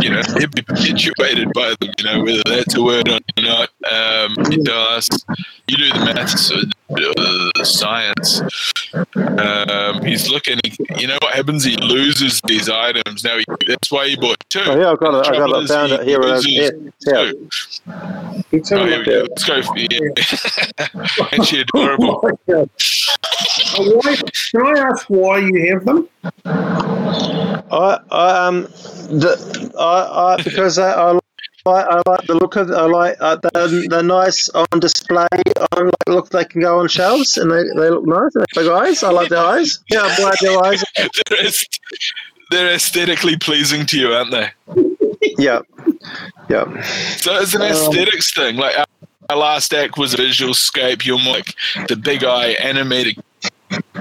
you 0.00 0.10
know, 0.10 0.22
he'd 0.38 0.54
be 0.54 0.62
perpetuated 0.62 1.52
by 1.52 1.74
them, 1.80 1.90
you 1.98 2.04
know, 2.04 2.22
whether 2.22 2.42
that's 2.46 2.74
a 2.74 2.82
word 2.82 3.08
or 3.08 3.18
not. 3.38 3.70
Um, 3.90 4.36
he 4.50 4.56
does. 4.58 5.08
You 5.66 5.76
do 5.76 5.88
the 5.92 6.12
maths, 6.14 6.52
uh, 6.96 7.64
science. 7.64 8.42
Um, 9.16 10.02
he's 10.04 10.28
looking, 10.28 10.58
you 10.98 11.06
know 11.06 11.18
what 11.22 11.34
happens? 11.34 11.64
He 11.64 11.76
loses 11.76 12.40
these 12.46 12.68
items. 12.68 13.24
Now, 13.24 13.38
he, 13.38 13.44
that's 13.66 13.90
why 13.90 14.08
he 14.08 14.16
bought 14.16 14.38
two. 14.48 14.60
Oh, 14.64 14.78
yeah, 14.78 14.90
I've 14.90 15.00
got 15.00 15.14
it. 15.14 15.24
The 15.24 15.30
I 15.30 15.32
got 15.32 15.36
trouble 15.36 15.54
it. 15.56 15.64
is 15.64 15.70
Found 15.70 15.92
it. 15.92 16.02
Here 16.06 16.20
it 16.20 16.24
is. 16.24 16.46
loses 16.46 16.46
Here, 16.46 16.92
here. 17.04 17.32
two. 17.32 17.48
Let's 18.52 18.72
Oh, 18.72 18.76
a 18.76 18.86
here 18.86 18.98
look 18.98 19.06
we 19.06 19.12
go. 19.12 19.26
Let's 19.28 19.44
go 19.44 19.62
for 19.62 19.78
yeah. 19.78 21.28
Ain't 21.32 21.46
she 21.46 21.60
adorable? 21.60 22.20
Oh 22.22 22.28
my 22.48 22.54
God. 22.54 22.70
Uh, 23.76 23.84
why, 24.02 24.16
can 24.50 24.66
I 24.66 24.80
ask 24.80 25.06
why 25.08 25.38
you 25.38 25.72
have 25.72 25.84
them? 25.84 26.08
I, 26.44 27.98
I 28.10 28.46
um, 28.46 28.62
the, 28.62 29.72
I, 29.78 30.34
I 30.34 30.42
because 30.42 30.78
I, 30.78 30.92
I 31.12 31.18
like 31.70 31.86
I 31.88 32.02
like 32.06 32.26
the 32.26 32.34
look 32.34 32.56
of 32.56 32.70
I 32.70 32.86
like 32.86 33.16
uh, 33.20 33.36
they're, 33.36 33.88
they're 33.88 34.02
nice 34.02 34.48
on 34.50 34.80
display. 34.80 35.26
On 35.72 35.86
like 35.86 36.08
look, 36.08 36.28
they 36.30 36.44
can 36.44 36.60
go 36.60 36.78
on 36.80 36.88
shelves 36.88 37.36
and 37.36 37.50
they, 37.50 37.62
they 37.76 37.90
look 37.90 38.06
nice. 38.06 38.32
They 38.34 38.62
big 38.62 38.70
eyes. 38.70 39.02
I 39.02 39.10
like 39.10 39.28
their 39.28 39.44
eyes. 39.44 39.78
Yeah, 39.90 40.02
I 40.02 40.22
like 40.22 40.38
their 40.40 40.62
eyes. 40.64 40.84
they're, 40.96 41.46
aest- 41.46 41.80
they're 42.50 42.74
aesthetically 42.74 43.36
pleasing 43.36 43.86
to 43.86 43.98
you, 43.98 44.12
aren't 44.12 44.30
they? 44.30 44.50
Yeah, 45.38 45.60
yeah. 46.48 46.82
So 47.16 47.36
it's 47.36 47.54
an 47.54 47.62
aesthetics 47.62 48.32
thing. 48.32 48.56
Like 48.56 48.78
our, 48.78 48.86
our 49.30 49.36
last 49.36 49.72
act 49.74 49.98
was 49.98 50.14
a 50.14 50.16
visual 50.16 50.54
scape. 50.54 51.04
You're 51.04 51.18
more 51.18 51.34
like 51.34 51.54
the 51.88 51.96
big 51.96 52.24
eye 52.24 52.50
animated 52.62 53.22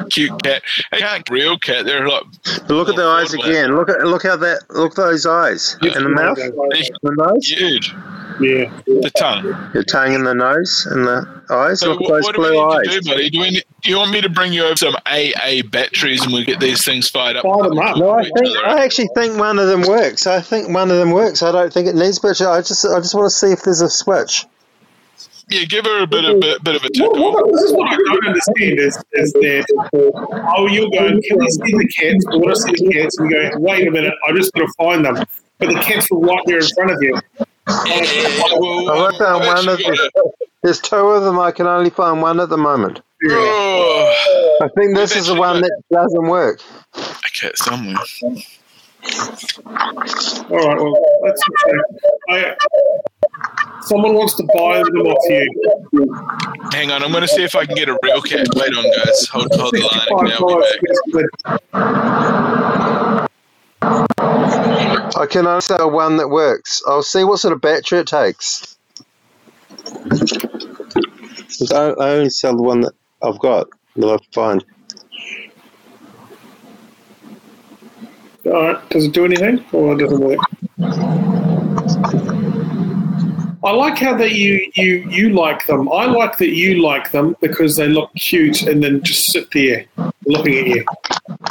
cute 0.10 0.42
cat. 0.44 0.64
Hey, 0.92 1.00
can't 1.00 1.30
real 1.30 1.58
cat. 1.58 1.86
They're 1.86 2.08
like 2.08 2.24
But 2.44 2.70
look 2.72 2.90
at 2.90 2.96
their 2.96 3.10
eyes 3.10 3.34
again. 3.34 3.76
Look 3.76 3.90
at 3.90 4.02
look 4.06 4.24
how 4.24 4.36
that 4.38 4.64
look 4.70 4.96
those 4.96 5.26
eyes 5.26 5.78
Yeah. 5.82 5.94
and 5.96 6.06
the 6.06 6.10
mouth, 6.10 6.38
the 6.38 7.16
nose, 7.18 7.48
huge. 7.48 7.94
Yeah. 8.42 8.72
The 8.86 9.12
tongue. 9.18 9.44
the 9.74 9.84
tongue 9.84 10.16
and 10.16 10.26
the 10.26 10.34
nose 10.34 10.88
and 10.90 11.06
the 11.06 11.44
eyes. 11.50 11.82
So 11.82 11.90
Look 11.92 12.00
what, 12.02 12.10
those 12.10 12.24
what 12.24 12.36
do 12.36 12.42
we 12.42 12.48
blue 12.48 12.54
need 12.56 12.74
eyes. 12.74 12.88
to 12.96 13.02
do, 13.02 13.10
buddy? 13.10 13.30
Do, 13.30 13.40
we 13.40 13.50
need, 13.52 13.64
do 13.82 13.90
you 13.90 13.98
want 13.98 14.12
me 14.12 14.22
to 14.22 14.30
bring 14.30 14.54
you 14.54 14.64
over 14.64 14.78
some 14.78 14.96
AA 15.06 15.62
batteries 15.70 16.24
and 16.24 16.34
we 16.34 16.46
get 16.46 16.62
these 16.62 16.86
things 16.86 17.10
fired 17.10 17.36
up? 17.36 17.44
Fire 17.44 17.68
them 17.68 17.80
up. 17.80 17.98
No, 17.98 18.12
I 18.12 18.24
think 18.24 18.58
I 18.66 18.84
actually 18.86 19.10
think 19.14 19.38
one 19.38 19.60
of 19.60 19.68
them 19.68 19.82
works. 19.82 20.26
I 20.26 20.40
think 20.40 20.70
one 20.74 20.90
of 20.90 20.96
them 20.98 21.12
works. 21.12 21.44
I 21.44 21.52
don't 21.52 21.74
think 21.74 21.88
it 21.90 21.96
needs 21.96 22.20
but 22.20 22.40
I 22.42 22.62
just 22.62 22.86
I 22.86 23.00
just 23.00 23.14
want 23.14 23.26
to 23.26 23.36
see 23.36 23.52
if 23.52 23.62
there's 23.64 23.82
a 23.82 23.90
switch. 23.90 24.46
Yeah, 25.50 25.66
give 25.66 25.86
her 25.86 26.04
a 26.04 26.08
bit 26.08 26.26
of 26.26 26.40
bit, 26.40 26.64
bit 26.64 26.76
of 26.76 26.84
a 26.84 26.86
What, 26.86 26.94
tickle. 26.94 27.34
what, 27.34 27.52
this 27.52 27.62
is 27.64 27.74
what 27.74 27.90
I 27.92 27.96
don't 27.96 28.28
understand 28.28 28.80
is, 28.80 28.98
is 29.14 29.34
that, 29.34 29.66
oh, 30.56 30.68
you're 30.68 30.90
going, 30.92 31.22
can 31.24 31.38
we 31.40 31.48
see 31.50 31.72
the 31.78 31.88
cats? 31.98 32.26
I 32.32 32.36
want 32.38 32.56
to 32.56 32.62
see 32.62 32.72
the 32.86 32.94
cats. 32.94 33.18
And 33.18 33.32
you 33.32 33.50
go, 33.52 33.58
wait 33.60 33.88
a 33.88 33.92
minute, 33.92 34.14
I 34.28 34.32
just 34.34 34.54
got 34.54 34.62
to 34.62 34.74
find 34.78 35.04
them. 35.06 35.16
But 35.58 35.70
the 35.70 35.80
cats 35.82 36.10
were 36.12 36.20
right 36.20 36.42
there 36.46 36.60
in 36.60 36.68
front 36.76 36.92
of 36.92 37.02
you. 37.02 37.14
Yeah, 37.36 37.46
yeah, 37.86 38.04
yeah. 38.04 38.58
Well, 38.60 39.08
I 39.14 39.18
found 39.18 39.44
I've 39.44 39.48
one 39.48 39.68
of 39.70 39.80
actually 39.80 39.96
got 39.98 40.12
the, 40.14 40.32
There's 40.64 40.80
two 40.80 40.96
of 40.96 41.24
them. 41.24 41.38
I 41.40 41.52
can 41.52 41.68
only 41.68 41.90
find 41.90 42.22
one 42.22 42.40
at 42.40 42.50
the 42.50 42.58
moment. 42.58 43.00
a- 43.00 43.02
Oh, 43.32 44.58
I 44.62 44.68
think 44.78 44.96
this 44.96 45.16
is 45.16 45.28
the 45.28 45.36
one 45.36 45.62
that 45.62 45.82
doesn't 45.92 46.28
work. 46.28 46.62
a 46.96 47.30
cat 47.34 47.58
somewhere. 47.58 47.96
All 50.50 50.58
right, 50.58 50.78
well, 50.78 50.96
that's 51.24 51.42
okay. 51.50 51.78
I, 52.30 52.56
someone 53.82 54.14
wants 54.14 54.36
to 54.36 54.44
buy 54.44 54.84
them 54.84 55.08
off 55.08 55.30
you. 55.30 56.16
Hang 56.74 56.92
on, 56.92 57.04
I'm 57.04 57.12
going 57.12 57.22
to 57.22 57.28
see 57.28 57.44
if 57.44 57.56
I 57.56 57.66
can 57.66 57.76
get 57.76 57.90
a 57.90 57.98
real 58.04 58.22
cat. 58.22 58.48
Wait 58.56 58.76
on, 58.76 58.84
guys. 58.84 59.28
Hold, 59.30 59.48
hold 59.54 59.74
the 59.74 59.82
line. 59.82 60.08
$65 60.10 60.30
Now 60.30 60.46
we 60.46 61.24
back. 61.24 61.60
I 65.16 65.26
can 65.26 65.48
only 65.48 65.62
sell 65.62 65.90
one 65.92 66.18
that 66.18 66.30
works. 66.30 66.82
I'll 66.88 67.04
see 67.04 67.24
what 67.24 67.40
sort 67.40 67.54
of 67.54 67.62
battery 67.62 68.00
it 68.00 68.08
takes. 68.08 68.78
I 71.74 71.76
I 72.00 72.10
only 72.12 72.30
sell 72.30 72.56
the 72.56 72.64
one 72.64 72.82
that 72.82 72.94
I've 73.22 73.40
got 73.40 73.68
that 73.96 74.08
I 74.08 74.18
find. 74.34 74.64
All 78.50 78.64
right, 78.64 78.90
does 78.90 79.06
it 79.06 79.12
do 79.12 79.26
anything 79.26 79.64
or 79.72 79.94
it 79.94 80.00
doesn't 80.00 80.20
work? 80.20 80.40
I 83.64 83.72
like 83.72 83.98
how 84.00 84.16
that 84.18 84.32
you 84.32 84.72
you 84.74 85.08
you 85.10 85.30
like 85.30 85.68
them. 85.68 85.92
I 85.92 86.06
like 86.06 86.38
that 86.40 86.50
you 86.50 86.82
like 86.82 87.12
them 87.12 87.36
because 87.42 87.76
they 87.76 87.88
look 87.88 88.12
cute 88.16 88.64
and 88.64 88.82
then 88.82 89.04
just 89.04 89.32
sit 89.32 89.52
there 89.52 89.86
looking 90.26 90.58
at 90.58 90.68
you. 90.68 90.86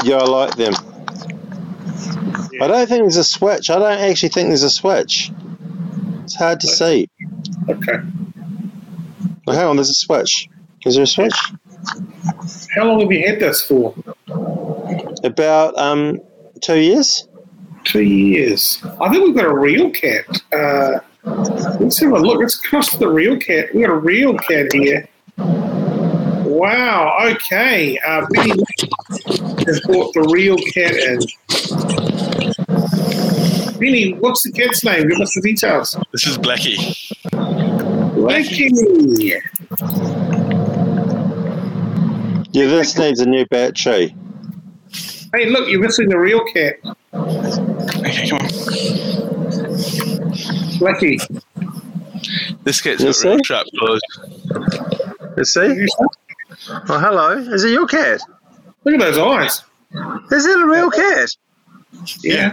Yeah, 0.03 0.17
I 0.17 0.25
like 0.25 0.57
them. 0.57 0.75
I 2.61 2.67
don't 2.67 2.89
think 2.89 3.03
there's 3.03 3.17
a 3.17 3.25
switch. 3.25 3.71
I 3.71 3.79
don't 3.79 4.01
actually 4.11 4.31
think 4.31 4.49
there's 4.49 4.65
a 4.65 4.71
switch. 4.71 5.31
It's 6.25 6.35
hard 6.35 6.59
to 6.61 6.67
see. 6.67 7.09
Okay. 7.69 8.01
Oh, 9.47 9.53
hang 9.53 9.67
on, 9.67 9.77
there's 9.77 9.91
a 9.91 9.95
switch. 9.95 10.49
Is 10.85 10.95
there 10.95 11.05
a 11.05 11.07
switch? 11.07 11.37
How 12.75 12.85
long 12.85 13.01
have 13.01 13.13
you 13.13 13.25
had 13.27 13.39
this 13.39 13.63
for? 13.63 13.95
About 15.23 15.79
um 15.79 16.21
two 16.59 16.79
years. 16.79 17.29
Two 17.85 18.03
years. 18.03 18.83
I 19.01 19.09
think 19.11 19.25
we've 19.25 19.35
got 19.35 19.47
a 19.47 19.55
real 19.55 19.91
cat. 19.91 20.25
Uh, 20.53 21.01
let's 21.81 21.99
have 22.01 22.13
a 22.13 22.19
look. 22.19 22.41
Let's 22.41 22.57
cross 22.57 22.97
the 22.97 23.09
real 23.09 23.39
cat. 23.39 23.75
We've 23.75 23.87
got 23.87 23.93
a 23.93 23.99
real 23.99 24.37
cat 24.37 24.73
here. 24.73 25.09
Wow. 25.37 27.17
Okay. 27.23 27.99
Uh, 27.99 28.27
Benny 28.31 28.63
has 29.67 29.81
brought 29.83 30.13
the 30.15 30.29
real 30.33 30.57
cat 30.57 30.95
in. 30.95 31.21
Benny, 33.79 34.13
what's 34.15 34.43
the 34.43 34.51
cat's 34.53 34.83
name? 34.85 35.09
Give 35.09 35.21
us 35.21 35.33
the 35.35 35.41
details. 35.41 35.97
This 36.13 36.27
is 36.27 36.37
Blackie. 36.37 36.79
Blackie. 38.17 38.71
Yeah, 42.53 42.67
this 42.67 42.99
needs 42.99 43.21
a 43.21 43.27
new 43.27 43.47
battery. 43.47 44.17
Hey, 45.35 45.47
look, 45.51 45.69
you're 45.69 45.81
missing 45.81 46.09
the 46.09 46.19
real 46.19 46.45
cat. 46.47 46.77
Okay, 47.13 48.29
come 48.29 48.39
on. 48.39 48.49
Lucky. 50.81 51.19
This 52.65 52.81
cat's 52.81 53.03
Yes, 53.03 53.23
got 53.23 53.29
real 53.31 53.39
sir? 53.39 53.45
sharp 53.45 53.67
claws. 53.79 54.01
Let's 55.37 55.53
see. 55.55 55.87
Oh, 56.89 56.99
hello. 56.99 57.33
Is 57.37 57.65
it 57.65 57.71
your 57.73 57.87
cat? 57.87 58.21
Look 58.85 58.95
at 58.95 59.01
those 59.01 59.19
eyes. 59.19 59.63
Is 60.33 60.47
it 60.47 60.61
a 60.61 60.67
real 60.67 60.91
cat? 60.91 61.29
Yeah. 62.23 62.53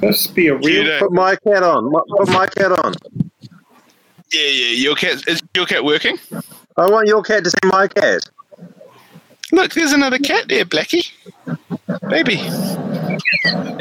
This 0.00 0.26
be 0.28 0.48
a 0.48 0.54
real. 0.54 0.60
Cute, 0.62 0.86
eh? 0.88 0.98
Put 0.98 1.12
my 1.12 1.36
cat 1.36 1.62
on. 1.62 1.92
Put 2.16 2.28
my 2.28 2.46
cat 2.46 2.72
on. 2.72 2.94
Yeah, 4.32 4.42
yeah. 4.46 4.74
Your 4.76 4.94
cat 4.94 5.22
is 5.28 5.42
your 5.54 5.66
cat 5.66 5.84
working? 5.84 6.18
I 6.76 6.86
want 6.90 7.08
your 7.08 7.22
cat 7.22 7.44
to 7.44 7.50
see 7.50 7.56
my 7.64 7.88
cat. 7.88 8.22
Look, 9.52 9.74
there's 9.74 9.92
another 9.92 10.18
cat 10.18 10.48
there, 10.48 10.64
Blackie. 10.64 11.10
Baby. 12.08 12.36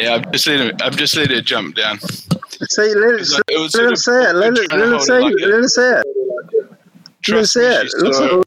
Yeah, 0.02 0.16
I've 0.16 0.32
just 0.32 0.48
let 0.48 0.60
him. 0.60 0.76
I've 0.82 0.96
just 0.96 1.16
let 1.16 1.32
it 1.32 1.46
jump 1.46 1.76
down. 1.76 2.00
See, 2.00 2.94
let 2.96 3.20
it, 3.20 3.30
like- 3.30 3.44
it 3.48 3.60
was 3.60 3.74
let 3.76 3.82
sort 3.82 3.86
him 3.86 3.92
of 3.94 4.00
see 4.00 4.12
it. 4.12 4.36
Let 4.36 4.58
it, 4.58 4.72
let 4.72 4.80
him 4.82 4.90
hold 4.90 5.04
see 5.04 5.14
it 5.14 5.22
like 5.22 5.34
it. 5.34 5.42
it. 5.42 5.48
Let 5.48 5.60
him 5.60 5.68
see 5.68 5.82
it. 5.82 6.06
Let 6.54 6.66
him 6.66 6.78
Trust 7.22 7.54
see 7.54 7.60
me, 7.60 7.66
it. 7.66 7.82
She's, 7.84 7.94
it. 8.20 8.46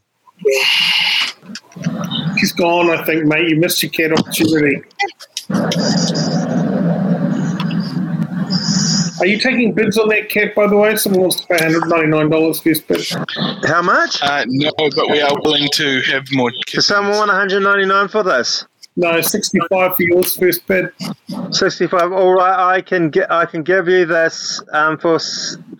Like... 2.25 2.39
she's 2.39 2.51
gone, 2.53 2.89
I 2.89 3.03
think, 3.05 3.25
mate. 3.25 3.49
You 3.49 3.59
missed 3.59 3.81
your 3.83 3.91
cat 3.91 4.11
opportunity. 4.11 4.83
Are 9.23 9.25
you 9.25 9.39
taking 9.39 9.71
bids 9.71 9.97
on 9.97 10.09
that 10.09 10.27
cat, 10.27 10.53
by 10.53 10.67
the 10.67 10.75
way? 10.75 10.97
Someone 10.97 11.21
wants 11.21 11.39
to 11.39 11.47
pay 11.47 11.55
$199 11.55 12.57
for 12.57 12.63
this 12.65 12.81
bid. 12.81 13.65
How 13.65 13.81
much? 13.81 14.21
Uh, 14.21 14.43
no, 14.49 14.69
but 14.77 15.09
we 15.09 15.21
are 15.21 15.33
willing 15.43 15.69
to 15.75 16.01
have 16.01 16.25
more. 16.33 16.51
Does 16.67 16.87
someone 16.87 17.13
want 17.15 17.29
199 17.29 18.09
for 18.09 18.21
this? 18.21 18.65
No, 18.97 19.21
65 19.21 19.95
for 19.95 20.03
yours 20.03 20.35
first 20.35 20.67
bid. 20.67 20.89
65. 21.51 22.11
All 22.11 22.33
right, 22.33 22.75
I 22.75 22.81
can 22.81 23.09
get. 23.11 23.31
I 23.31 23.45
can 23.45 23.63
give 23.63 23.87
you 23.87 24.05
this 24.05 24.61
um, 24.73 24.97
for 24.97 25.19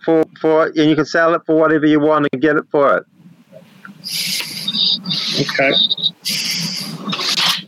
for 0.02 0.24
for, 0.40 0.68
and 0.68 0.88
you 0.88 0.96
can 0.96 1.04
sell 1.04 1.34
it 1.34 1.42
for 1.44 1.54
whatever 1.54 1.84
you 1.84 2.00
want 2.00 2.26
and 2.32 2.40
get 2.40 2.56
it 2.56 2.64
for 2.70 2.96
it. 2.96 3.04
Okay. 5.38 5.74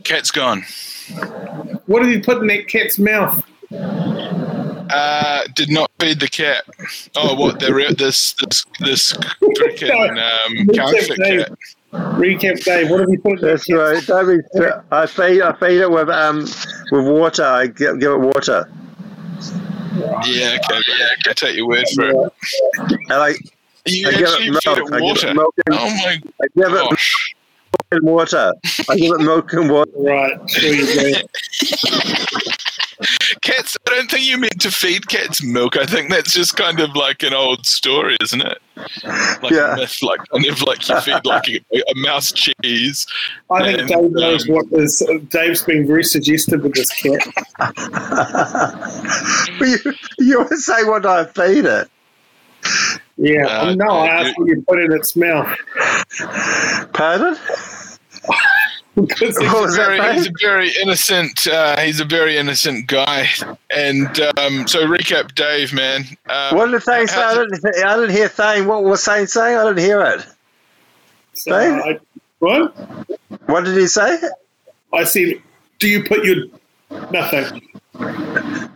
Cat's 0.05 0.31
gone. 0.31 0.63
What 1.85 2.03
did 2.03 2.13
you 2.13 2.23
put 2.23 2.39
in 2.39 2.47
that 2.47 2.67
cat's 2.67 2.99
mouth? 2.99 3.45
Uh, 4.91 5.43
did 5.55 5.71
not 5.71 5.91
feed 5.99 6.21
the 6.21 6.29
cat. 6.29 6.65
Oh, 7.17 7.35
what? 7.35 7.61
The 7.61 7.73
re- 7.75 7.95
this 7.95 8.33
this 8.35 8.65
this 8.81 9.13
freaking 9.13 10.11
um, 10.47 10.67
counterfeit 10.75 11.17
cat. 11.19 11.53
Recap 11.93 12.63
Dave, 12.65 12.91
what 12.91 13.01
have 13.01 13.09
you 13.09 13.19
put 13.19 13.33
in 13.33 13.41
that 13.41 13.47
That's 13.67 13.73
right. 13.73 14.05
Don't 14.07 14.85
I 14.91 15.07
feed. 15.07 15.41
I 15.43 15.53
feed 15.55 15.81
it 15.81 15.91
with 15.91 16.09
um 16.11 16.41
with 16.91 17.07
water. 17.07 17.45
I 17.45 17.67
give, 17.69 18.01
give 18.01 18.13
it 18.13 18.19
water. 18.19 18.69
Yeah, 20.25 20.59
okay, 20.59 20.83
yeah, 20.99 21.09
I 21.29 21.33
take 21.33 21.57
your 21.57 21.69
word 21.69 21.85
for 21.95 22.11
it. 22.11 22.17
And 22.91 23.13
I, 23.13 23.35
You 23.87 24.09
I 24.09 24.13
give 24.13 24.29
actually 24.29 24.49
it 24.49 24.63
feed 24.63 24.67
milk. 24.67 24.79
it 24.79 24.93
I 24.93 25.01
give 25.01 25.25
it 25.31 25.35
milk 25.35 25.55
and, 25.67 25.75
Oh 25.75 25.89
my 25.89 26.21
I 26.43 26.47
give 26.55 26.67
it 26.67 26.71
milk 26.73 26.99
and 27.93 28.03
water. 28.03 28.53
I 28.91 28.97
give 28.97 29.13
it 29.13 29.21
milk 29.21 29.53
and 29.55 29.71
water. 29.71 29.91
Right, 29.97 30.51
sure 30.51 30.75
you 30.75 30.87
do. 30.87 32.53
Cats. 33.47 33.77
I 33.87 33.91
don't 33.95 34.11
think 34.11 34.25
you 34.27 34.39
meant 34.39 34.61
to 34.63 34.71
feed 34.73 35.07
cats 35.09 35.41
milk. 35.43 35.77
I 35.77 35.87
think 35.87 36.11
that's 36.11 36.33
just 36.33 36.57
kind 36.57 36.81
of 36.81 36.97
like 36.97 37.23
an 37.23 37.33
old 37.33 37.65
story, 37.65 38.17
isn't 38.21 38.41
it? 38.41 38.59
Like 39.41 39.53
Yeah. 39.53 39.75
a 39.75 39.77
myth, 39.77 40.03
like 40.03 40.19
kind 40.33 40.47
of 40.47 40.63
like 40.63 40.89
you 40.89 41.01
feed 41.01 41.25
like 41.25 41.47
a, 41.49 41.61
a 41.77 41.95
mouse 41.95 42.33
cheese. 42.33 43.07
I 43.51 43.63
think 43.63 43.79
And, 43.79 43.89
Dave 43.89 44.11
knows 44.11 44.49
um, 44.49 44.55
what 44.57 44.67
is. 44.73 45.01
Dave's 45.29 45.63
been 45.63 45.87
very 45.87 46.03
suggestive 46.03 46.65
with 46.65 46.75
this 46.75 46.91
cat. 47.01 47.25
But 49.59 49.69
you, 49.69 49.79
you 50.19 50.39
always 50.41 50.65
say 50.67 50.83
what 50.85 51.07
I 51.07 51.25
feed 51.27 51.65
it. 51.67 51.89
Yeah, 53.17 53.47
Uh, 53.47 53.75
no, 53.77 53.87
I 53.91 54.05
you- 54.05 54.11
asked 54.29 54.39
what 54.39 54.49
you 54.49 54.65
put 54.69 54.81
in 54.81 54.93
its 54.93 55.15
mouth. 55.17 55.57
Pardon? 56.93 57.37
Because 58.97 59.37
What 59.39 59.63
was 59.63 59.77
very, 59.77 60.01
he's 60.15 60.27
a 60.27 60.33
very 60.41 60.71
innocent. 60.83 61.47
Uh, 61.47 61.79
he's 61.81 62.01
a 62.01 62.05
very 62.05 62.39
innocent 62.39 62.87
guy. 62.87 63.29
And 63.71 64.09
um, 64.39 64.67
so 64.67 64.87
recap, 64.87 65.35
Dave, 65.35 65.75
man. 65.75 66.05
Um, 66.31 66.57
What 66.57 66.71
did 66.71 66.83
Thane 66.83 67.07
say? 67.07 67.21
I 67.23 67.35
didn't, 67.35 67.65
I 67.85 67.97
didn't 67.97 68.11
hear 68.11 68.29
Thane. 68.29 68.67
What 68.67 68.85
was 68.85 69.05
Thane 69.05 69.27
saying? 69.27 69.59
I 69.59 69.65
didn't 69.65 69.85
hear 69.85 70.01
it. 70.01 70.27
so 71.35 71.55
I, 71.55 71.99
what? 72.39 72.75
What 73.47 73.65
did 73.65 73.77
he 73.77 73.87
say? 73.87 74.19
I 74.95 75.05
said, 75.05 75.43
do 75.79 75.89
you 75.89 76.03
put 76.03 76.25
your 76.25 76.47
nothing? 77.11 77.69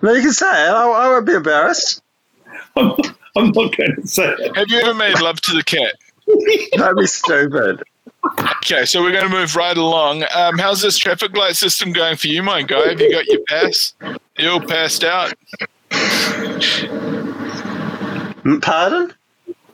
No, 0.02 0.12
you 0.12 0.20
can 0.22 0.32
say 0.32 0.46
it. 0.46 0.70
I, 0.70 0.84
I 0.86 1.08
won't 1.08 1.26
be 1.26 1.32
embarrassed. 1.32 2.02
I'm, 2.76 2.92
I'm 3.36 3.50
not 3.52 3.76
going 3.76 3.96
to 3.96 4.06
say 4.06 4.34
it. 4.38 4.56
Have 4.56 4.68
you 4.70 4.80
ever 4.80 4.94
made 4.94 5.18
love 5.20 5.40
to 5.42 5.56
the 5.56 5.64
cat? 5.64 5.94
Don't 6.72 6.98
be 6.98 7.06
stupid. 7.06 7.82
Okay, 8.24 8.84
so 8.84 9.02
we're 9.02 9.12
going 9.12 9.24
to 9.24 9.30
move 9.30 9.56
right 9.56 9.76
along. 9.76 10.24
Um, 10.34 10.58
how's 10.58 10.82
this 10.82 10.98
traffic 10.98 11.36
light 11.36 11.56
system 11.56 11.92
going 11.92 12.16
for 12.16 12.28
you, 12.28 12.42
my 12.42 12.62
guy? 12.62 12.88
Have 12.90 13.00
you 13.00 13.10
got 13.10 13.26
your 13.26 13.40
pass? 13.48 13.94
You 14.38 14.50
all 14.50 14.60
passed 14.60 15.04
out? 15.04 15.32
Mm, 18.44 18.62
Pardon? 18.62 19.12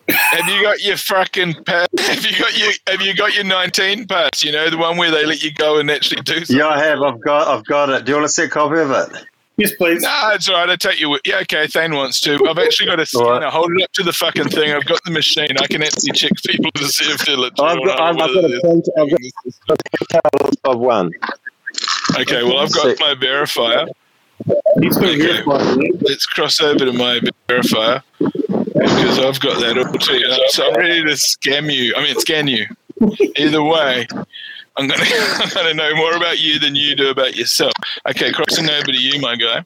Have 0.08 0.48
you 0.48 0.62
got 0.62 0.80
your 0.82 0.96
fucking 0.96 1.64
pass? 1.64 1.88
Have 1.98 2.24
you 2.24 2.38
got 2.38 2.56
your 2.56 2.70
Have 2.86 3.00
you 3.02 3.14
got 3.14 3.34
your 3.34 3.42
nineteen 3.42 4.06
pass? 4.06 4.44
You 4.44 4.52
know 4.52 4.70
the 4.70 4.78
one 4.78 4.96
where 4.96 5.10
they 5.10 5.26
let 5.26 5.42
you 5.42 5.52
go 5.52 5.78
and 5.78 5.90
actually 5.90 6.22
do 6.22 6.34
something. 6.44 6.56
Yeah, 6.56 6.68
I 6.68 6.78
have. 6.78 7.02
I've 7.02 7.20
got. 7.20 7.48
I've 7.48 7.64
got 7.64 7.90
it. 7.90 8.04
Do 8.04 8.12
you 8.12 8.16
want 8.18 8.28
to 8.28 8.32
see 8.32 8.44
a 8.44 8.48
copy 8.48 8.78
of 8.78 8.90
it? 8.92 9.24
Yes, 9.58 9.72
please. 9.74 10.02
Nah, 10.02 10.32
it's 10.34 10.48
all 10.50 10.56
right. 10.56 10.68
I 10.68 10.76
take 10.76 11.00
you. 11.00 11.18
Yeah, 11.24 11.38
okay. 11.40 11.66
Thane 11.66 11.94
wants 11.94 12.20
to. 12.20 12.38
I've 12.48 12.58
actually 12.58 12.86
got 12.86 13.00
a 13.00 13.06
All 13.16 13.24
right. 13.24 13.36
scanner. 13.38 13.50
Hold 13.50 13.72
it 13.76 13.84
up 13.84 13.92
to 13.92 14.02
the 14.02 14.12
fucking 14.12 14.48
thing. 14.50 14.72
I've 14.72 14.84
got 14.84 15.02
the 15.04 15.10
machine. 15.10 15.48
I 15.58 15.66
can 15.66 15.82
actually 15.82 16.12
check 16.12 16.32
people 16.46 16.70
to 16.72 16.84
see 16.88 17.04
if 17.10 17.24
they're 17.24 17.38
legit. 17.38 17.58
I've 17.60 17.78
got. 17.84 18.00
I've, 18.00 18.16
I've 18.18 18.34
got 18.34 18.44
a 18.44 18.60
print. 18.60 18.88
I've 19.00 19.10
got 19.10 19.78
a 20.00 20.20
card 20.20 20.54
of 20.64 20.78
one. 20.78 21.10
Okay, 22.20 22.42
well, 22.42 22.58
I've 22.58 22.72
got 22.74 22.98
my 23.00 23.14
verifier. 23.14 23.88
He's 24.82 24.96
Okay. 24.98 25.14
your? 25.16 25.44
Let's 26.02 26.26
cross 26.26 26.60
over 26.60 26.84
to 26.84 26.92
my 26.92 27.20
verifier 27.48 28.02
because 28.18 29.18
I've 29.18 29.40
got 29.40 29.58
that 29.60 29.78
all 29.78 29.90
teed 29.94 30.26
up. 30.26 30.40
So 30.48 30.68
I'm 30.68 30.74
ready 30.76 31.02
to 31.02 31.10
scam 31.12 31.72
you. 31.72 31.94
I 31.96 32.02
mean, 32.02 32.14
scan 32.20 32.46
you. 32.46 32.66
Either 33.36 33.62
way, 33.62 34.06
I'm 34.76 34.88
gonna 34.88 35.04
I'm 35.08 35.48
gonna 35.50 35.74
know 35.74 35.94
more 35.96 36.16
about 36.16 36.38
you 36.38 36.58
than 36.58 36.74
you 36.74 36.94
do 36.94 37.10
about 37.10 37.36
yourself. 37.36 37.72
Okay, 38.08 38.32
crossing 38.32 38.68
over 38.68 38.86
to 38.86 39.00
you, 39.00 39.20
my 39.20 39.36
guy. 39.36 39.64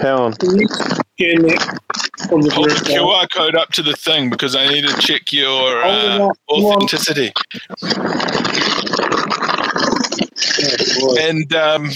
Hang 0.00 0.18
on. 0.18 0.32
Can 0.34 0.58
you 0.58 0.68
scan 0.68 1.42
that 1.42 1.80
the 2.28 2.50
Hold 2.54 2.70
the? 2.70 2.74
QR 2.74 3.28
code 3.32 3.54
up 3.54 3.70
to 3.72 3.82
the 3.82 3.94
thing 3.94 4.30
because 4.30 4.54
I 4.54 4.68
need 4.68 4.86
to 4.86 4.94
check 4.98 5.32
your 5.32 5.82
uh, 5.82 6.28
up. 6.28 6.38
Come 6.48 6.64
on. 6.64 6.72
authenticity. 6.74 7.32
Oh. 11.02 11.16
And 11.20 11.54
um, 11.54 11.90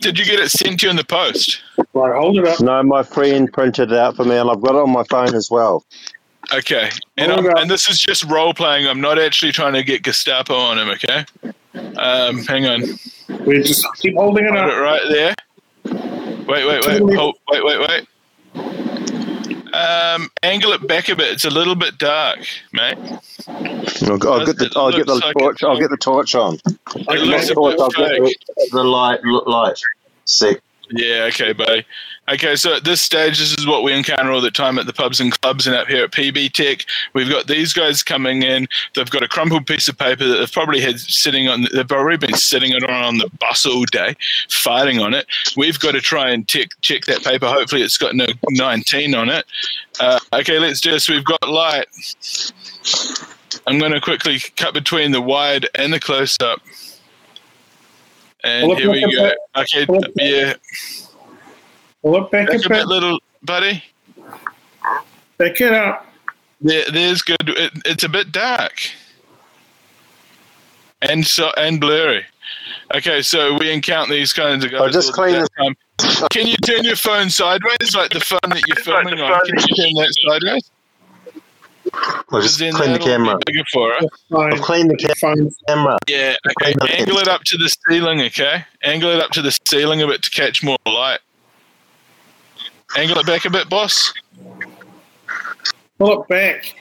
did 0.00 0.18
you 0.18 0.24
get 0.24 0.40
it 0.40 0.50
sent 0.50 0.80
to 0.80 0.86
you 0.86 0.90
in 0.90 0.96
the 0.96 1.04
post? 1.04 1.62
Right, 1.92 2.14
hold 2.14 2.38
it 2.38 2.46
up. 2.46 2.60
No, 2.60 2.82
my 2.82 3.02
friend 3.02 3.52
printed 3.52 3.92
it 3.92 3.98
out 3.98 4.16
for 4.16 4.24
me, 4.24 4.36
and 4.36 4.50
I've 4.50 4.60
got 4.60 4.74
it 4.74 4.78
on 4.82 4.90
my 4.90 5.04
phone 5.04 5.34
as 5.34 5.50
well. 5.50 5.84
Okay, 6.54 6.90
and, 7.16 7.32
Hold 7.32 7.46
I'm, 7.46 7.56
and 7.56 7.70
this 7.70 7.88
is 7.88 7.98
just 8.00 8.24
role 8.24 8.54
playing. 8.54 8.86
I'm 8.86 9.00
not 9.00 9.18
actually 9.18 9.52
trying 9.52 9.72
to 9.74 9.82
get 9.82 10.02
Gestapo 10.02 10.54
on 10.54 10.78
him. 10.78 10.88
Okay, 10.90 11.24
um, 11.96 12.38
hang 12.44 12.66
on, 12.66 12.82
We 13.44 13.62
just 13.62 13.84
keep 13.96 14.14
holding 14.14 14.44
it 14.44 14.54
hold 14.54 14.70
it 14.70 14.76
right 14.76 15.02
there. 15.08 15.34
Wait, 16.46 16.66
wait, 16.66 16.86
wait, 16.86 17.16
hold, 17.16 17.36
wait, 17.50 17.64
wait, 17.64 17.80
wait. 17.88 18.06
Um, 19.74 20.30
angle 20.42 20.72
it 20.72 20.86
back 20.86 21.08
a 21.08 21.16
bit. 21.16 21.32
It's 21.32 21.44
a 21.44 21.50
little 21.50 21.74
bit 21.74 21.98
dark, 21.98 22.38
mate. 22.72 22.96
I'll, 23.48 24.28
I'll 24.28 24.46
get 24.46 24.56
the. 24.56 24.72
I'll 24.76 24.92
get 24.92 25.06
the 25.06 25.16
like 25.16 25.36
torch. 25.36 25.62
I'll 25.62 25.78
get 25.78 25.90
the 25.90 25.96
torch 25.96 26.34
on. 26.34 26.54
It 26.54 26.78
Okay. 27.08 27.18
looks 27.18 27.50
a 27.50 27.54
Torch, 27.54 27.76
I'll 27.80 27.90
get 27.90 28.08
the, 28.18 28.68
the 28.72 28.84
light. 28.84 29.20
Light. 29.24 29.78
See. 30.24 30.56
Yeah, 30.90 31.24
okay, 31.28 31.52
buddy. 31.52 31.84
Okay, 32.28 32.56
so 32.56 32.74
at 32.74 32.82
this 32.82 33.00
stage, 33.00 33.38
this 33.38 33.54
is 33.56 33.68
what 33.68 33.84
we 33.84 33.92
encounter 33.92 34.32
all 34.32 34.40
the 34.40 34.50
time 34.50 34.78
at 34.78 34.86
the 34.86 34.92
pubs 34.92 35.20
and 35.20 35.38
clubs 35.40 35.68
and 35.68 35.76
up 35.76 35.86
here 35.86 36.04
at 36.04 36.10
PB 36.10 36.52
Tech. 36.52 36.84
We've 37.12 37.28
got 37.28 37.46
these 37.46 37.72
guys 37.72 38.02
coming 38.02 38.42
in. 38.42 38.66
They've 38.94 39.08
got 39.08 39.22
a 39.22 39.28
crumpled 39.28 39.64
piece 39.66 39.86
of 39.86 39.96
paper 39.96 40.26
that 40.26 40.38
they've 40.38 40.52
probably 40.52 40.80
had 40.80 40.98
sitting 40.98 41.48
on. 41.48 41.68
They've 41.72 41.90
already 41.92 42.26
been 42.26 42.36
sitting 42.36 42.72
it 42.72 42.82
on 42.82 42.90
on 42.90 43.18
the 43.18 43.30
bus 43.38 43.64
all 43.64 43.84
day, 43.84 44.16
fighting 44.50 44.98
on 44.98 45.14
it. 45.14 45.26
We've 45.56 45.78
got 45.78 45.92
to 45.92 46.00
try 46.00 46.30
and 46.30 46.48
check 46.48 46.70
check 46.80 47.04
that 47.04 47.22
paper. 47.22 47.46
Hopefully, 47.46 47.82
it's 47.82 47.96
got 47.98 48.16
no 48.16 48.26
19 48.50 49.14
on 49.14 49.28
it. 49.28 49.46
Uh, 50.00 50.18
okay, 50.32 50.58
let's 50.58 50.80
do 50.80 50.90
this. 50.90 51.08
We've 51.08 51.24
got 51.24 51.48
light. 51.48 51.86
I'm 53.68 53.78
going 53.78 53.92
to 53.92 54.00
quickly 54.00 54.40
cut 54.56 54.74
between 54.74 55.12
the 55.12 55.20
wide 55.20 55.68
and 55.76 55.92
the 55.92 56.00
close 56.00 56.36
up. 56.40 56.60
And 58.42 58.72
here 58.72 58.90
we 58.90 59.14
go. 59.14 59.32
Okay, 59.56 59.86
yeah. 60.16 60.54
Well, 62.06 62.20
look, 62.20 62.30
back 62.30 62.46
Back 62.46 62.60
it 62.60 62.66
a 62.66 62.68
bit, 62.68 62.86
little 62.86 63.18
buddy. 63.42 63.82
Back 65.38 65.60
it 65.60 65.72
up. 65.72 66.06
There, 66.60 66.84
there's 66.92 67.20
good. 67.20 67.36
It, 67.48 67.72
it's 67.84 68.04
a 68.04 68.08
bit 68.08 68.30
dark, 68.30 68.80
and 71.02 71.26
so 71.26 71.50
and 71.56 71.80
blurry. 71.80 72.24
Okay, 72.94 73.22
so 73.22 73.58
we 73.58 73.72
encounter 73.72 74.14
these 74.14 74.32
kinds 74.32 74.64
of 74.64 74.70
guys. 74.70 74.82
I'll 74.82 74.88
just 74.90 75.18
all 75.18 75.24
the 75.24 75.48
clean 75.58 75.74
time. 75.98 76.28
Can 76.30 76.46
you 76.46 76.54
turn 76.58 76.84
your 76.84 76.94
phone 76.94 77.28
sideways, 77.28 77.96
like 77.96 78.10
the 78.12 78.20
phone 78.20 78.50
that 78.50 78.62
you're 78.68 78.76
filming 78.84 79.20
on? 79.20 79.40
Can 79.44 79.58
you 79.58 79.74
turn 79.74 79.92
that 79.94 80.14
sideways? 80.24 80.70
I'll 82.30 82.40
just 82.40 82.58
clean 82.60 82.72
the 82.72 82.78
that'll 82.78 83.04
camera. 83.04 83.36
Bigger 83.46 83.64
for 83.72 83.92
us. 83.94 84.04
I've 84.32 84.60
cleaned 84.60 84.90
the 84.90 84.96
ca- 84.96 85.48
camera. 85.66 85.98
Yeah. 86.06 86.36
Okay. 86.62 86.72
Angle 86.88 87.18
it 87.18 87.26
up 87.26 87.42
to 87.46 87.56
the 87.58 87.68
ceiling. 87.88 88.20
Okay. 88.20 88.64
Angle 88.84 89.10
it 89.10 89.20
up 89.20 89.32
to 89.32 89.42
the 89.42 89.58
ceiling 89.66 90.02
a 90.02 90.06
bit 90.06 90.22
to 90.22 90.30
catch 90.30 90.62
more 90.62 90.78
light. 90.86 91.18
Angle 92.94 93.18
it 93.18 93.26
back 93.26 93.44
a 93.44 93.50
bit, 93.50 93.68
boss. 93.68 94.12
Pull 95.98 96.22
it 96.22 96.28
back. 96.28 96.76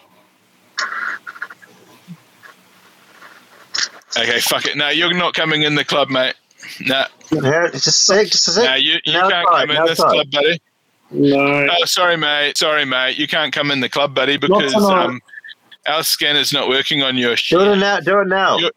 Okay. 4.17 4.39
Fuck 4.39 4.65
it. 4.65 4.77
No, 4.77 4.89
you're 4.89 5.13
not 5.13 5.33
coming 5.33 5.63
in 5.63 5.75
the 5.75 5.83
club, 5.85 6.09
mate. 6.09 6.35
Nah. 6.81 7.05
Yeah, 7.31 7.67
just 7.71 7.87
a 7.87 7.91
sec. 7.91 8.27
Just 8.27 8.47
a 8.47 8.51
sec. 8.51 8.65
No, 8.65 8.75
you, 8.75 8.97
you 9.05 9.13
Now 9.13 9.29
can't 9.29 9.47
try, 9.47 9.61
come 9.61 9.69
in 9.71 9.75
now 9.75 9.85
this 9.87 9.97
try. 9.99 10.09
club, 10.11 10.31
buddy. 10.31 10.61
No. 11.11 11.67
Oh, 11.69 11.85
sorry, 11.85 12.17
mate. 12.17 12.57
Sorry, 12.57 12.85
mate. 12.85 13.17
You 13.17 13.27
can't 13.27 13.53
come 13.53 13.71
in 13.71 13.79
the 13.81 13.89
club, 13.89 14.13
buddy, 14.15 14.37
because 14.37 14.73
um, 14.75 15.21
our 15.87 16.03
scanner's 16.03 16.53
not 16.53 16.69
working 16.69 17.03
on 17.03 17.17
your 17.17 17.35
shit. 17.35 17.59
Do 17.59 17.65
shit. 17.65 17.73
it 17.73 17.79
now. 17.79 17.99
Do 17.99 18.19
it 18.19 18.27
now. 18.27 18.57
You- 18.57 18.71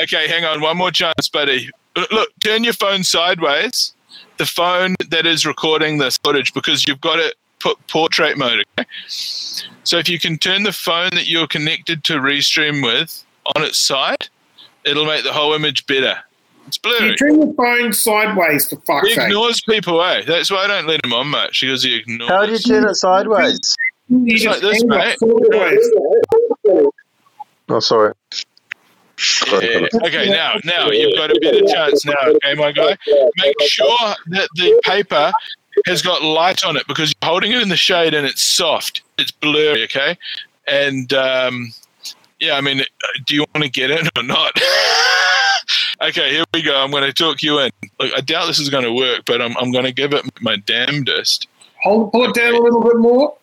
Okay, 0.00 0.26
hang 0.26 0.46
on. 0.46 0.62
One 0.62 0.78
more 0.78 0.90
chance, 0.90 1.28
buddy. 1.30 1.68
Look, 1.94 2.10
look, 2.10 2.30
turn 2.42 2.64
your 2.64 2.72
phone 2.72 3.04
sideways. 3.04 3.92
The 4.42 4.46
phone 4.46 4.96
that 5.10 5.24
is 5.24 5.46
recording 5.46 5.98
this 5.98 6.16
footage, 6.16 6.52
because 6.52 6.84
you've 6.84 7.00
got 7.00 7.20
it 7.20 7.36
put 7.60 7.78
portrait 7.86 8.36
mode. 8.36 8.64
Okay? 8.76 8.88
So 9.06 9.98
if 9.98 10.08
you 10.08 10.18
can 10.18 10.36
turn 10.36 10.64
the 10.64 10.72
phone 10.72 11.10
that 11.12 11.28
you're 11.28 11.46
connected 11.46 12.02
to 12.02 12.14
Restream 12.14 12.82
with 12.82 13.24
on 13.54 13.62
its 13.62 13.78
side, 13.78 14.26
it'll 14.84 15.06
make 15.06 15.22
the 15.22 15.32
whole 15.32 15.52
image 15.52 15.86
better. 15.86 16.16
It's 16.66 16.76
blurry. 16.76 17.10
You 17.10 17.16
turn 17.16 17.40
your 17.40 17.54
phone 17.54 17.92
sideways, 17.92 18.68
for 18.68 18.80
fuck's 18.80 19.10
He 19.10 19.14
sake. 19.14 19.26
ignores 19.26 19.60
people, 19.60 20.02
eh? 20.02 20.22
That's 20.26 20.50
why 20.50 20.64
I 20.64 20.66
don't 20.66 20.88
let 20.88 21.04
him 21.04 21.12
on 21.12 21.28
much. 21.28 21.60
Because 21.60 21.84
he 21.84 21.94
ignores. 21.94 22.28
How 22.28 22.44
do 22.44 22.50
you 22.50 22.58
turn 22.58 22.84
it 22.88 22.96
sideways? 22.96 23.76
You 24.08 24.38
Just 24.38 24.46
like 24.46 24.60
this, 24.60 24.82
mate. 24.82 25.18
Oh, 27.68 27.78
sorry. 27.78 28.12
Yeah. 29.50 29.86
Okay, 30.06 30.28
now, 30.28 30.54
now 30.64 30.90
you've 30.90 31.16
got 31.16 31.30
a 31.30 31.38
better 31.40 31.64
chance 31.66 32.04
now. 32.04 32.14
Okay, 32.22 32.54
my 32.54 32.72
guy. 32.72 32.96
Make 33.36 33.60
sure 33.62 34.14
that 34.28 34.48
the 34.54 34.80
paper 34.84 35.32
has 35.86 36.02
got 36.02 36.22
light 36.22 36.64
on 36.64 36.76
it 36.76 36.86
because 36.86 37.10
you're 37.10 37.28
holding 37.28 37.52
it 37.52 37.62
in 37.62 37.68
the 37.68 37.76
shade 37.76 38.14
and 38.14 38.26
it's 38.26 38.42
soft. 38.42 39.02
It's 39.18 39.30
blurry. 39.30 39.84
Okay, 39.84 40.16
and 40.66 41.12
um, 41.12 41.72
yeah, 42.40 42.54
I 42.54 42.60
mean, 42.60 42.82
do 43.24 43.34
you 43.34 43.44
want 43.54 43.64
to 43.64 43.70
get 43.70 43.90
in 43.90 44.08
or 44.16 44.22
not? 44.22 44.52
okay, 46.02 46.30
here 46.30 46.44
we 46.52 46.62
go. 46.62 46.76
I'm 46.76 46.90
going 46.90 47.04
to 47.04 47.12
talk 47.12 47.42
you 47.42 47.60
in. 47.60 47.70
Look, 48.00 48.12
I 48.16 48.20
doubt 48.20 48.46
this 48.46 48.58
is 48.58 48.68
going 48.68 48.84
to 48.84 48.92
work, 48.92 49.22
but 49.26 49.40
I'm 49.40 49.56
I'm 49.58 49.70
going 49.70 49.84
to 49.84 49.92
give 49.92 50.12
it 50.12 50.24
my 50.40 50.56
damnedest. 50.56 51.48
Hold, 51.82 52.12
pull 52.12 52.24
it 52.24 52.34
down 52.34 52.54
a 52.54 52.58
little 52.58 52.82
bit 52.82 52.96
more. 52.96 53.36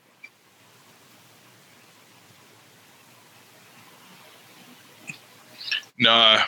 No, 5.99 6.39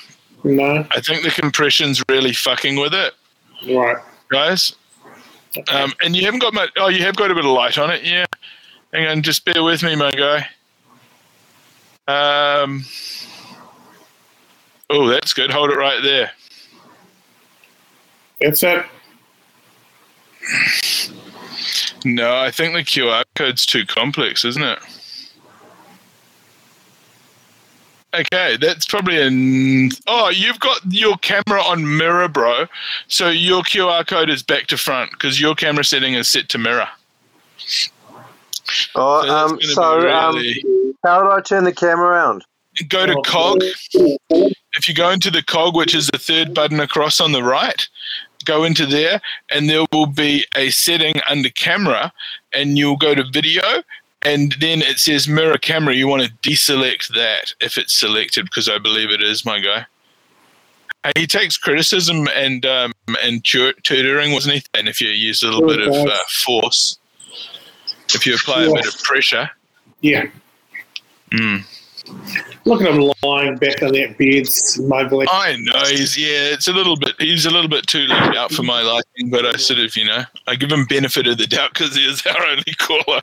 No. 0.43 0.88
I 0.91 1.02
think 1.02 1.24
the 1.24 1.30
compression's 1.32 2.02
really 2.10 2.34
fucking 2.34 2.78
with 2.78 2.93
it, 2.93 3.14
Right. 3.70 3.97
guys. 4.32 4.74
Um, 5.70 5.93
and 6.04 6.16
you 6.16 6.24
haven't 6.24 6.39
got 6.39 6.54
much. 6.54 6.70
Oh, 6.78 6.88
you 6.88 7.04
have 7.04 7.16
got 7.18 7.30
a 7.30 7.36
bit 7.36 7.43
of 7.45 7.52
light 7.52 7.78
on 7.78 7.91
it. 7.91 8.04
Yeah. 8.04 8.26
Hang 8.93 9.08
on, 9.08 9.22
just 9.22 9.43
bear 9.45 9.62
with 9.64 9.84
me, 9.84 9.95
my 9.95 10.12
guy. 10.12 10.47
Um. 12.08 12.86
Oh, 14.89 15.08
that's 15.08 15.34
good. 15.34 15.52
Hold 15.52 15.70
it 15.72 15.78
right 15.78 16.02
there. 16.02 16.32
That's 18.41 18.64
it. 18.64 18.86
No, 22.04 22.36
I 22.38 22.49
think 22.52 22.74
the 22.74 22.80
QR 22.84 23.24
code's 23.36 23.66
too 23.66 23.86
complex, 23.86 24.43
isn't 24.43 24.64
it? 24.64 24.80
Okay, 28.14 28.57
that's 28.59 28.86
probably 28.86 29.22
an. 29.22 29.91
Oh, 30.05 30.30
you've 30.30 30.59
got 30.59 30.80
your 30.89 31.18
camera 31.18 31.62
on 31.62 31.97
mirror, 31.97 32.28
bro. 32.28 32.66
So 33.07 33.30
your 33.30 33.64
QR 33.64 34.05
code 34.05 34.30
is 34.30 34.43
back 34.43 34.68
to 34.68 34.78
front 34.78 35.12
because 35.12 35.39
your 35.39 35.55
camera 35.55 35.86
setting 35.86 36.16
is 36.16 36.28
set 36.28 36.49
to 36.49 36.57
mirror. 36.57 36.89
Oh, 38.95 39.24
So 39.26 39.34
um, 39.34 39.47
gonna 39.49 39.57
be 39.57 39.68
so 39.68 40.09
um, 40.09 40.93
how 41.03 41.22
do 41.24 41.32
I 41.32 41.41
turn 41.41 41.64
the 41.64 41.74
camera 41.74 42.07
around? 42.07 42.43
Go 42.89 43.05
to 43.05 43.22
cog. 43.26 43.62
If 44.74 44.88
you 44.88 44.93
go 44.93 45.09
into 45.09 45.32
the 45.32 45.43
cog, 45.43 45.76
which 45.76 45.93
is 45.93 46.07
the 46.07 46.18
third 46.18 46.53
button 46.53 46.80
across 46.80 47.20
on 47.20 47.32
the 47.32 47.43
right, 47.43 47.88
go 48.45 48.64
into 48.64 48.86
there, 48.86 49.22
and 49.51 49.70
there 49.70 49.86
will 49.91 50.05
be 50.05 50.45
a 50.55 50.70
setting 50.70 51.16
under 51.30 51.49
camera, 51.49 52.12
and 52.53 52.78
you'll 52.78 52.97
go 52.97 53.14
to 53.14 53.24
video, 53.32 53.84
and 54.24 54.55
then 54.59 54.82
it 54.82 54.99
says 54.99 55.28
mirror 55.28 55.57
camera. 55.57 55.93
You 55.95 56.07
want 56.07 56.24
to 56.24 56.49
deselect 56.49 57.09
that 57.15 57.53
if 57.59 57.78
it's 57.78 57.93
selected, 57.93 58.45
because 58.45 58.69
I 58.69 58.78
believe 58.78 59.09
it 59.11 59.22
is, 59.22 59.45
my 59.45 59.59
guy. 59.59 59.86
Hey, 61.03 61.11
He 61.15 61.28
takes 61.28 61.57
criticism 61.57 62.28
and 62.36 62.65
um, 62.65 62.91
and 63.24 63.43
tu- 63.43 63.74
tutoring, 63.84 64.34
wasn't 64.34 64.55
he? 64.55 64.63
And 64.76 64.88
if 64.88 65.01
you 65.01 65.09
use 65.09 65.41
a 65.43 65.47
little 65.47 65.67
bit 65.67 65.82
of 65.82 65.93
uh, 65.93 66.17
force, 66.45 66.99
if 68.13 68.26
you 68.28 68.36
apply 68.36 68.63
a 68.63 68.72
bit 68.74 68.86
of 68.88 69.01
pressure, 69.03 69.49
Yeah. 70.01 70.26
mm. 71.32 71.63
Look 72.66 72.82
at 72.82 72.93
him 72.93 73.12
lying 73.24 73.57
back 73.57 73.82
on 73.82 73.93
that 73.93 74.18
bed, 74.18 74.47
smuggling. 74.47 75.28
I 75.32 75.55
know 75.57 75.80
he's 75.88 76.18
yeah, 76.18 76.53
it's 76.53 76.68
a 76.68 76.74
little 76.74 76.95
bit 76.95 77.16
he's 77.20 77.45
a 77.45 77.49
little 77.49 77.70
bit 77.70 77.88
too 77.88 78.05
laid 78.05 78.36
out 78.36 78.51
for 78.51 78.64
my 78.64 78.82
liking, 78.82 79.30
but 79.30 79.45
I 79.45 79.53
sort 79.57 79.80
of 79.80 79.95
you 79.97 80.05
know 80.05 80.24
I 80.47 80.55
give 80.55 80.72
him 80.72 80.86
benefit 80.86 81.28
of 81.28 81.38
the 81.38 81.47
doubt 81.47 81.74
because 81.74 81.95
he 81.95 82.05
is 82.05 82.24
our 82.26 82.45
only 82.45 82.74
caller. 82.78 83.22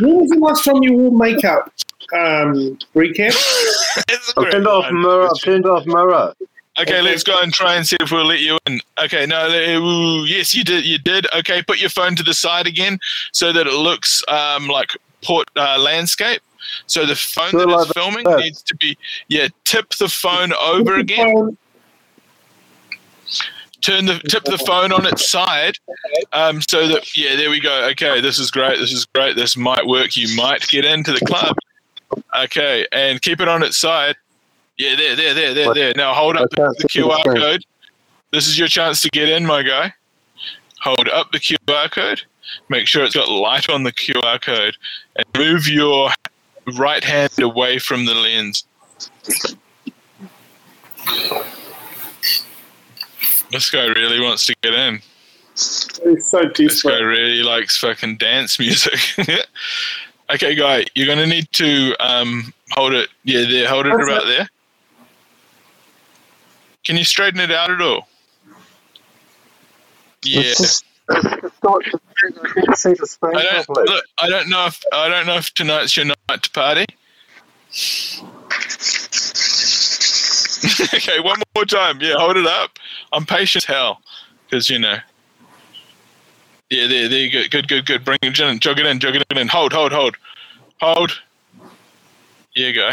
When 0.00 0.20
was 0.20 0.30
the 0.30 0.38
last 0.38 0.64
time 0.64 0.82
you 0.82 0.94
wore 0.94 1.12
makeup? 1.12 1.72
Um, 2.12 2.78
recap. 2.94 3.34
It's 4.08 4.30
a 4.30 4.40
I've 4.40 4.44
great 4.44 4.52
turned 4.52 4.66
off 4.66 4.90
mirror. 4.90 5.28
I've 5.28 5.42
turned 5.42 5.66
off 5.66 5.86
mirror. 5.86 6.34
Okay, 6.80 7.00
let's 7.00 7.22
go 7.22 7.40
and 7.40 7.52
try 7.52 7.76
and 7.76 7.86
see 7.86 7.96
if 8.00 8.10
we'll 8.10 8.24
let 8.24 8.40
you 8.40 8.58
in. 8.66 8.80
Okay, 8.98 9.26
no, 9.26 9.48
ooh, 9.48 10.24
yes, 10.24 10.52
you 10.54 10.64
did. 10.64 10.84
You 10.84 10.98
did. 10.98 11.26
Okay, 11.32 11.62
put 11.62 11.80
your 11.80 11.90
phone 11.90 12.16
to 12.16 12.24
the 12.24 12.34
side 12.34 12.66
again 12.66 12.98
so 13.32 13.52
that 13.52 13.68
it 13.68 13.72
looks 13.72 14.24
um, 14.26 14.66
like 14.66 14.90
port 15.22 15.48
uh, 15.56 15.78
landscape. 15.78 16.42
So 16.86 17.06
the 17.06 17.16
phone 17.16 17.52
that 17.52 17.68
like 17.68 17.88
filming 17.88 18.24
that. 18.24 18.40
needs 18.40 18.62
to 18.62 18.76
be 18.76 18.96
yeah. 19.28 19.48
Tip 19.64 19.90
the 19.90 20.08
phone 20.08 20.52
over 20.52 20.96
again. 20.96 21.56
turn 23.80 24.06
the 24.06 24.18
tip 24.28 24.44
the 24.44 24.58
phone 24.58 24.92
on 24.92 25.04
its 25.06 25.30
side 25.30 25.74
um, 26.32 26.62
so 26.62 26.88
that 26.88 27.16
yeah 27.16 27.36
there 27.36 27.50
we 27.50 27.60
go. 27.60 27.86
Okay 27.90 28.20
this 28.20 28.38
is 28.38 28.50
great 28.50 28.78
this 28.78 28.92
is 28.92 29.04
great 29.04 29.36
this 29.36 29.56
might 29.56 29.86
work 29.86 30.16
you 30.16 30.34
might 30.36 30.66
get 30.68 30.84
into 30.84 31.12
the 31.12 31.24
club. 31.26 31.56
Okay 32.36 32.86
and 32.92 33.20
keep 33.20 33.40
it 33.40 33.48
on 33.48 33.62
its 33.62 33.76
side. 33.76 34.16
Yeah 34.78 34.96
there 34.96 35.16
there 35.16 35.34
there 35.34 35.54
there 35.54 35.74
there. 35.74 35.92
Now 35.96 36.14
hold 36.14 36.36
up 36.36 36.50
the, 36.50 36.74
the 36.78 36.88
qr 36.88 37.36
code. 37.36 37.64
This 38.32 38.48
is 38.48 38.58
your 38.58 38.68
chance 38.68 39.00
to 39.02 39.10
get 39.10 39.28
in 39.28 39.44
my 39.46 39.62
guy. 39.62 39.92
Hold 40.80 41.08
up 41.08 41.30
the 41.32 41.38
qr 41.38 41.90
code. 41.90 42.22
Make 42.68 42.86
sure 42.86 43.04
it's 43.04 43.14
got 43.14 43.28
light 43.28 43.68
on 43.68 43.82
the 43.82 43.92
qr 43.92 44.40
code. 44.40 44.76
And 45.16 45.26
move 45.36 45.68
your 45.68 46.10
right 46.78 47.04
hand 47.04 47.38
away 47.40 47.78
from 47.78 48.04
the 48.06 48.14
lens 48.14 48.64
this 53.50 53.70
guy 53.70 53.86
really 53.86 54.20
wants 54.20 54.46
to 54.46 54.54
get 54.62 54.74
in 54.74 55.00
It's 55.54 56.30
so 56.30 56.42
this 56.56 56.82
guy 56.82 56.98
really 56.98 57.42
likes 57.42 57.76
fucking 57.78 58.16
dance 58.16 58.58
music. 58.58 58.98
okay, 60.30 60.54
guy, 60.54 60.84
you're 60.94 61.06
gonna 61.06 61.26
need 61.26 61.50
to 61.52 61.94
um, 62.00 62.52
hold 62.70 62.92
it. 62.92 63.08
Yeah, 63.22 63.44
there. 63.48 63.68
Hold 63.68 63.86
it 63.86 63.90
What's 63.90 64.08
about 64.08 64.24
there. 64.24 64.48
Can 66.84 66.96
you 66.96 67.04
straighten 67.04 67.40
it 67.40 67.50
out 67.50 67.70
at 67.70 67.80
all? 67.80 68.08
Yeah. 70.22 70.42
Just, 70.42 70.60
it's 70.60 70.82
not, 70.82 70.93
I 74.18 74.28
don't 74.28 74.48
know 74.48 74.66
if 74.66 74.82
I 74.92 75.08
don't 75.08 75.26
know 75.26 75.36
if 75.36 75.52
tonight's 75.54 75.96
your 75.96 76.06
night 76.06 76.42
to 76.42 76.50
party. 76.50 76.86
okay, 80.94 81.20
one 81.20 81.40
more 81.54 81.64
time. 81.64 81.98
Yeah, 82.00 82.14
hold 82.16 82.36
it 82.36 82.46
up. 82.46 82.78
I'm 83.12 83.26
patient 83.26 83.64
as 83.64 83.66
hell 83.66 84.00
because 84.46 84.70
you 84.70 84.78
know. 84.78 84.98
Yeah, 86.70 86.86
there, 86.86 87.08
there 87.08 87.18
you 87.18 87.30
go. 87.30 87.42
Good, 87.50 87.68
good, 87.68 87.86
good. 87.86 88.04
Bring 88.04 88.18
it 88.22 88.40
in. 88.40 88.58
Jog 88.58 88.78
it 88.78 88.86
in. 88.86 88.98
Jog 88.98 89.16
it 89.16 89.24
in. 89.36 89.48
Hold, 89.48 89.72
hold, 89.72 89.92
hold, 89.92 90.16
hold. 90.80 91.20
You 92.54 92.72
go. 92.72 92.92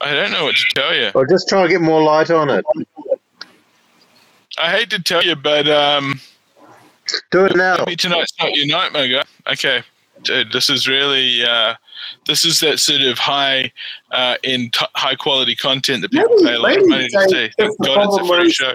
I 0.00 0.14
don't 0.14 0.30
know 0.32 0.44
what 0.44 0.56
to 0.56 0.64
tell 0.74 0.94
you. 0.94 1.10
I'll 1.14 1.26
just 1.26 1.48
try 1.48 1.62
and 1.62 1.70
get 1.70 1.80
more 1.80 2.02
light 2.02 2.30
on 2.30 2.48
it. 2.50 2.64
I 4.58 4.70
hate 4.70 4.90
to 4.90 5.02
tell 5.02 5.22
you, 5.22 5.36
but 5.36 5.68
um, 5.68 6.20
Do 7.30 7.44
it 7.46 7.56
now. 7.56 7.76
maybe 7.78 7.96
tonight's 7.96 8.32
not 8.40 8.54
your 8.54 8.66
night, 8.66 8.92
my 8.92 9.06
guy. 9.06 9.22
Okay, 9.52 9.82
dude, 10.22 10.52
this 10.52 10.68
is 10.70 10.88
really 10.88 11.42
uh, 11.44 11.74
this 12.26 12.44
is 12.44 12.60
that 12.60 12.78
sort 12.78 13.02
of 13.02 13.18
high 13.18 13.70
uh, 14.10 14.36
in 14.42 14.70
t- 14.70 14.86
high 14.96 15.14
quality 15.14 15.54
content 15.54 16.02
that 16.02 16.10
people 16.10 16.28
Maybe- 16.36 16.44
pay 16.48 16.54
a 16.54 16.58
lot 16.58 16.78
of 16.78 16.88
money 16.88 17.08
to 17.08 17.28
see. 17.28 17.50
Thank 17.58 17.76
the 17.78 17.84
God 17.86 18.08
it's 18.08 18.18
a 18.18 18.34
free 18.34 18.50
show. 18.50 18.74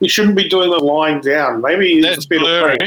You 0.00 0.08
shouldn't 0.08 0.36
be 0.36 0.48
doing 0.48 0.70
the 0.70 0.78
lying 0.78 1.20
down. 1.20 1.60
Maybe 1.60 1.98
it's 1.98 2.06
That's 2.06 2.24
a 2.26 2.28
bit 2.28 2.40
blurry. 2.40 2.78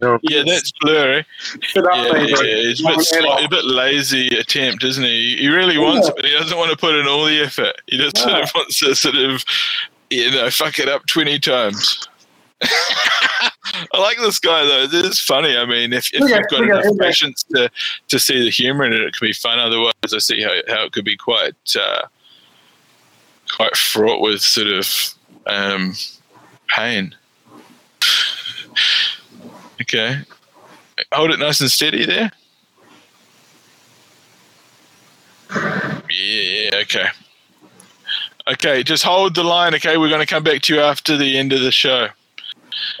No. 0.00 0.18
Yeah, 0.22 0.42
that's 0.46 0.72
blurry. 0.80 1.26
Sit 1.62 1.84
Yeah, 1.84 2.04
yeah. 2.04 2.34
It's 2.40 2.80
a 2.80 2.86
bit, 2.86 3.44
a 3.44 3.48
bit 3.48 3.64
lazy 3.64 4.28
attempt, 4.38 4.82
isn't 4.82 5.04
he? 5.04 5.36
He 5.36 5.48
really 5.48 5.78
wants 5.78 6.08
it, 6.08 6.16
but 6.16 6.24
he 6.24 6.32
doesn't 6.32 6.56
want 6.56 6.70
to 6.70 6.76
put 6.76 6.94
in 6.94 7.06
all 7.06 7.24
the 7.24 7.40
effort. 7.40 7.74
He 7.86 7.98
just 7.98 8.16
sort 8.16 8.42
of 8.42 8.50
wants 8.54 8.80
to 8.80 8.94
sort 8.94 9.16
of, 9.16 9.44
you 10.08 10.30
know, 10.30 10.50
fuck 10.50 10.78
it 10.78 10.88
up 10.88 11.06
20 11.06 11.38
times. 11.38 12.08
I 12.62 13.98
like 13.98 14.18
this 14.18 14.38
guy 14.38 14.64
though. 14.64 14.86
This 14.86 15.06
is 15.06 15.20
funny. 15.20 15.56
I 15.56 15.64
mean, 15.64 15.92
if, 15.92 16.10
if 16.12 16.20
you've 16.20 16.48
got 16.48 16.62
enough 16.62 16.98
patience 16.98 17.42
to, 17.54 17.70
to 18.08 18.18
see 18.18 18.42
the 18.42 18.50
humor 18.50 18.84
in 18.84 18.92
it, 18.92 19.00
it 19.00 19.14
can 19.14 19.28
be 19.28 19.32
fun. 19.32 19.58
Otherwise, 19.58 19.92
I 20.12 20.18
see 20.18 20.42
how, 20.42 20.52
how 20.68 20.84
it 20.84 20.92
could 20.92 21.04
be 21.04 21.16
quite 21.16 21.54
uh, 21.78 22.06
quite 23.54 23.76
fraught 23.76 24.20
with 24.20 24.40
sort 24.40 24.68
of 24.68 25.14
um, 25.46 25.94
pain. 26.68 27.14
Okay, 29.80 30.20
hold 31.12 31.30
it 31.30 31.38
nice 31.38 31.60
and 31.60 31.70
steady 31.70 32.04
there. 32.06 32.30
Yeah, 35.52 36.00
yeah, 36.10 36.70
okay. 36.82 37.06
Okay, 38.48 38.82
just 38.82 39.04
hold 39.04 39.34
the 39.34 39.44
line. 39.44 39.74
Okay, 39.74 39.96
we're 39.96 40.08
going 40.08 40.20
to 40.20 40.26
come 40.26 40.42
back 40.42 40.62
to 40.62 40.74
you 40.74 40.80
after 40.80 41.16
the 41.16 41.38
end 41.38 41.52
of 41.52 41.60
the 41.60 41.70
show. 41.70 42.08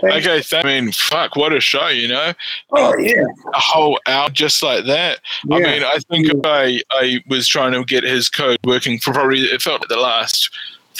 Thanks. 0.00 0.26
Okay, 0.26 0.40
th- 0.42 0.64
I 0.64 0.66
mean, 0.66 0.92
fuck, 0.92 1.36
what 1.36 1.52
a 1.52 1.60
show, 1.60 1.88
you 1.88 2.08
know? 2.08 2.32
Oh 2.70 2.96
yeah. 2.98 3.24
A 3.54 3.58
whole 3.58 3.98
hour 4.06 4.28
just 4.30 4.62
like 4.62 4.84
that. 4.86 5.20
Yeah. 5.44 5.56
I 5.56 5.60
mean, 5.60 5.82
I 5.82 5.98
think 6.08 6.28
if 6.28 6.40
I, 6.44 6.80
I 6.90 7.20
was 7.28 7.48
trying 7.48 7.72
to 7.72 7.84
get 7.84 8.04
his 8.04 8.28
code 8.28 8.58
working 8.64 8.98
for 8.98 9.12
probably, 9.12 9.40
it 9.40 9.62
felt 9.62 9.80
like 9.80 9.88
the 9.88 9.96
last 9.96 10.50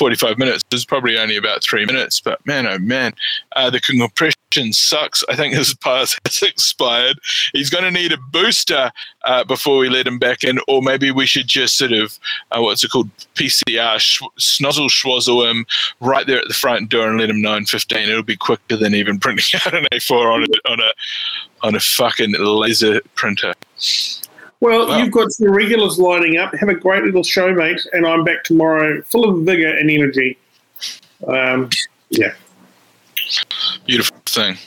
45 0.00 0.38
minutes. 0.38 0.64
Was 0.72 0.86
probably 0.86 1.18
only 1.18 1.36
about 1.36 1.62
three 1.62 1.84
minutes, 1.84 2.20
but 2.20 2.44
man, 2.46 2.66
oh 2.66 2.78
man, 2.78 3.12
uh, 3.54 3.68
the 3.68 3.80
compression 3.80 4.72
sucks. 4.72 5.22
I 5.28 5.36
think 5.36 5.52
his 5.52 5.74
pass 5.74 6.18
has 6.24 6.42
expired. 6.42 7.18
He's 7.52 7.68
going 7.68 7.84
to 7.84 7.90
need 7.90 8.10
a 8.10 8.16
booster 8.16 8.92
uh, 9.24 9.44
before 9.44 9.76
we 9.76 9.90
let 9.90 10.06
him 10.06 10.18
back 10.18 10.42
in, 10.42 10.58
or 10.68 10.80
maybe 10.80 11.10
we 11.10 11.26
should 11.26 11.48
just 11.48 11.76
sort 11.76 11.92
of, 11.92 12.18
uh, 12.50 12.62
what's 12.62 12.82
it 12.82 12.90
called, 12.90 13.10
PCR, 13.34 13.98
sh- 13.98 14.22
snozzle 14.38 14.88
schwazzle 14.88 15.50
him 15.50 15.66
right 16.00 16.26
there 16.26 16.38
at 16.38 16.48
the 16.48 16.54
front 16.54 16.88
door 16.88 17.06
and 17.10 17.20
let 17.20 17.28
him 17.28 17.42
know 17.42 17.54
in 17.54 17.66
15. 17.66 18.08
It'll 18.08 18.22
be 18.22 18.36
quicker 18.36 18.76
than 18.76 18.94
even 18.94 19.20
printing 19.20 19.60
out 19.66 19.74
an 19.74 19.84
A4 19.92 20.34
on 20.34 20.44
a, 20.44 20.72
on 20.72 20.80
a, 20.80 20.90
on 21.62 21.74
a 21.74 21.80
fucking 21.80 22.36
laser 22.38 23.02
printer. 23.16 23.52
Well, 24.60 25.00
you've 25.00 25.10
got 25.10 25.32
some 25.32 25.50
regulars 25.50 25.98
lining 25.98 26.36
up. 26.36 26.54
Have 26.54 26.68
a 26.68 26.74
great 26.74 27.02
little 27.02 27.22
show, 27.22 27.52
mate. 27.54 27.80
And 27.92 28.06
I'm 28.06 28.24
back 28.24 28.44
tomorrow, 28.44 29.00
full 29.02 29.28
of 29.28 29.44
vigor 29.46 29.74
and 29.74 29.90
energy. 29.90 30.38
Um, 31.26 31.70
yeah. 32.10 32.34
Beautiful 33.86 34.18
thing. 34.26 34.58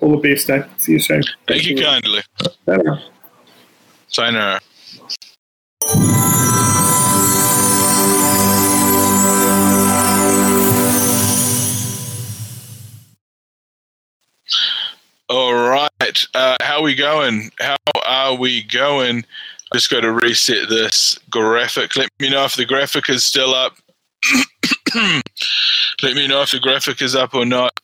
All 0.00 0.10
the 0.20 0.28
best, 0.28 0.50
eh? 0.50 0.64
See 0.78 0.92
you 0.92 0.98
soon. 0.98 1.22
Thank 1.46 1.64
you 1.64 1.76
kindly. 1.76 2.22
Bye-bye. 2.66 3.02
Sayonara. 4.08 4.60
All 15.28 15.54
right. 15.54 15.71
Uh, 16.34 16.56
how 16.60 16.82
we 16.82 16.94
going? 16.94 17.50
How 17.60 17.76
are 18.06 18.34
we 18.34 18.64
going? 18.64 19.24
Just 19.72 19.88
got 19.88 20.00
to 20.00 20.12
reset 20.12 20.68
this 20.68 21.18
graphic. 21.30 21.96
Let 21.96 22.10
me 22.18 22.28
know 22.28 22.44
if 22.44 22.56
the 22.56 22.64
graphic 22.64 23.08
is 23.08 23.24
still 23.24 23.54
up. 23.54 23.76
Let 26.02 26.14
me 26.14 26.26
know 26.26 26.42
if 26.42 26.50
the 26.50 26.60
graphic 26.60 27.02
is 27.02 27.14
up 27.14 27.34
or 27.34 27.46
not, 27.46 27.78